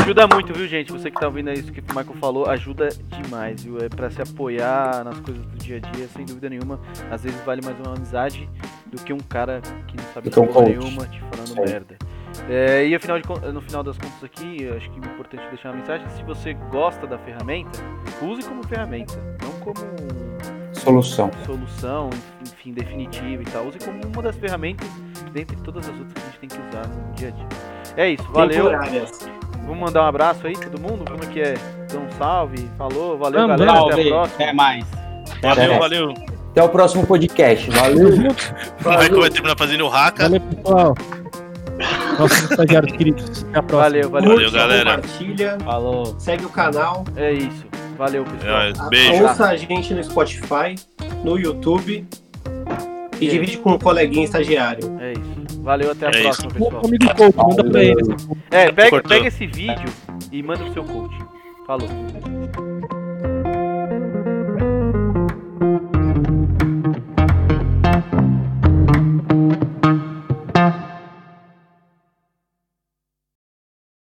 Ajuda 0.00 0.26
muito, 0.26 0.54
viu, 0.54 0.66
gente? 0.66 0.90
Você 0.90 1.10
que 1.10 1.20
tá 1.20 1.26
ouvindo 1.26 1.52
isso 1.52 1.70
que 1.70 1.80
o 1.80 1.84
Michael 1.88 2.14
falou, 2.18 2.48
ajuda 2.48 2.88
demais, 3.22 3.62
viu? 3.62 3.78
É 3.78 3.88
pra 3.88 4.10
se 4.10 4.22
apoiar 4.22 5.04
nas 5.04 5.18
coisas 5.20 5.44
do 5.44 5.58
dia 5.58 5.76
a 5.76 5.90
dia, 5.92 6.08
sem 6.08 6.24
dúvida 6.24 6.48
nenhuma. 6.48 6.80
Às 7.10 7.22
vezes 7.22 7.38
vale 7.44 7.60
mais 7.62 7.78
uma 7.78 7.94
amizade 7.94 8.48
do 8.86 9.02
que 9.02 9.12
um 9.12 9.18
cara 9.18 9.60
que 9.86 9.96
não 9.96 10.04
sabe 10.14 10.30
porra 10.30 10.46
coach. 10.48 10.68
nenhuma 10.70 11.06
te 11.06 11.20
falando 11.20 11.58
aí. 11.60 11.66
merda. 11.66 11.96
É, 12.48 12.86
e 12.86 12.94
afinal 12.94 13.20
de, 13.20 13.28
no 13.52 13.60
final 13.60 13.82
das 13.82 13.98
contas 13.98 14.24
aqui, 14.24 14.66
acho 14.74 14.90
que 14.90 14.96
é 14.96 15.12
importante 15.12 15.46
deixar 15.48 15.68
uma 15.70 15.76
mensagem. 15.78 16.08
Se 16.08 16.22
você 16.22 16.54
gosta 16.70 17.06
da 17.06 17.18
ferramenta, 17.18 17.78
use 18.22 18.42
como 18.48 18.66
ferramenta, 18.66 19.14
não 19.42 19.52
como 19.60 19.76
Solução. 20.72 21.30
solução, 21.44 22.08
enfim, 22.40 22.72
definitiva 22.72 23.42
e 23.42 23.46
tal. 23.46 23.66
Use 23.66 23.78
como 23.78 24.00
uma 24.06 24.22
das 24.22 24.36
ferramentas 24.36 24.88
dentre 25.32 25.54
todas 25.58 25.86
as 25.86 25.94
outras 25.98 26.12
que 26.14 26.20
a 26.20 26.24
gente 26.24 26.38
tem 26.38 26.48
que 26.48 26.68
usar 26.68 26.88
no 26.88 27.12
dia 27.14 27.28
a 27.28 27.30
dia. 27.30 27.48
É 27.98 28.08
isso, 28.10 28.24
valeu. 28.32 28.70
Temporárias. 28.70 29.28
Vamos 29.66 29.78
mandar 29.78 30.02
um 30.02 30.06
abraço 30.06 30.46
aí, 30.46 30.54
todo 30.56 30.80
mundo? 30.80 31.04
Como 31.10 31.22
é 31.22 31.26
que 31.26 31.40
é? 31.40 31.54
Dá 31.92 31.98
um 31.98 32.10
salve, 32.18 32.68
falou, 32.76 33.16
valeu, 33.18 33.40
Vamos, 33.48 33.56
galera, 33.58 33.72
até 33.72 33.72
a 33.72 33.76
Salve, 33.96 34.08
próxima. 34.08 34.22
até 34.44 34.52
mais. 34.52 34.84
Valeu, 35.40 35.72
É. 35.72 35.78
valeu. 35.78 36.14
Até 36.50 36.62
o 36.62 36.68
próximo 36.68 37.06
podcast. 37.06 37.70
Valeu. 37.70 38.08
O 38.08 38.88
Michael 38.90 39.20
vai 39.20 39.30
terminar 39.30 39.56
fazendo 39.56 39.86
o 39.86 39.92
haka. 39.92 40.24
Valeu, 40.24 40.40
pessoal. 40.40 40.94
Nossos 42.18 42.50
estagiários 42.50 42.92
queridos. 42.96 43.44
Até 43.44 43.58
a 43.58 43.62
próxima. 43.62 43.82
Valeu, 43.82 44.10
valeu. 44.10 44.28
Valeu, 44.30 44.40
Curte, 44.50 44.54
galera. 44.56 44.94
Compartilha, 44.96 45.58
Falou. 45.64 46.14
segue 46.18 46.44
o 46.44 46.48
canal, 46.50 47.04
É 47.16 47.32
isso. 47.32 47.64
Valeu, 47.96 48.24
pessoal. 48.24 48.60
É, 48.62 48.72
Beijo. 48.90 49.22
ouça 49.24 49.46
a 49.46 49.56
gente 49.56 49.94
no 49.94 50.02
Spotify, 50.04 50.74
no 51.24 51.38
YouTube 51.38 52.06
e 53.20 53.24
E 53.24 53.28
aí? 53.28 53.30
divide 53.30 53.58
com 53.58 53.72
um 53.72 53.78
coleguinha 53.78 54.24
estagiário. 54.24 54.96
É 55.00 55.12
isso. 55.12 55.31
Valeu, 55.62 55.92
até 55.92 56.06
a 56.06 56.10
É 56.10 56.22
próxima, 56.22 56.48
O 56.48 56.52
pessoal. 56.54 56.82
coach, 57.16 57.36
manda 57.36 57.70
pra 57.70 57.84
ele. 57.84 58.02
É, 58.50 58.72
pega, 58.72 59.02
pega 59.02 59.28
esse 59.28 59.46
vídeo 59.46 59.88
e 60.30 60.42
manda 60.42 60.64
pro 60.64 60.72
seu 60.72 60.84
coach. 60.84 61.16
Falou. 61.66 61.88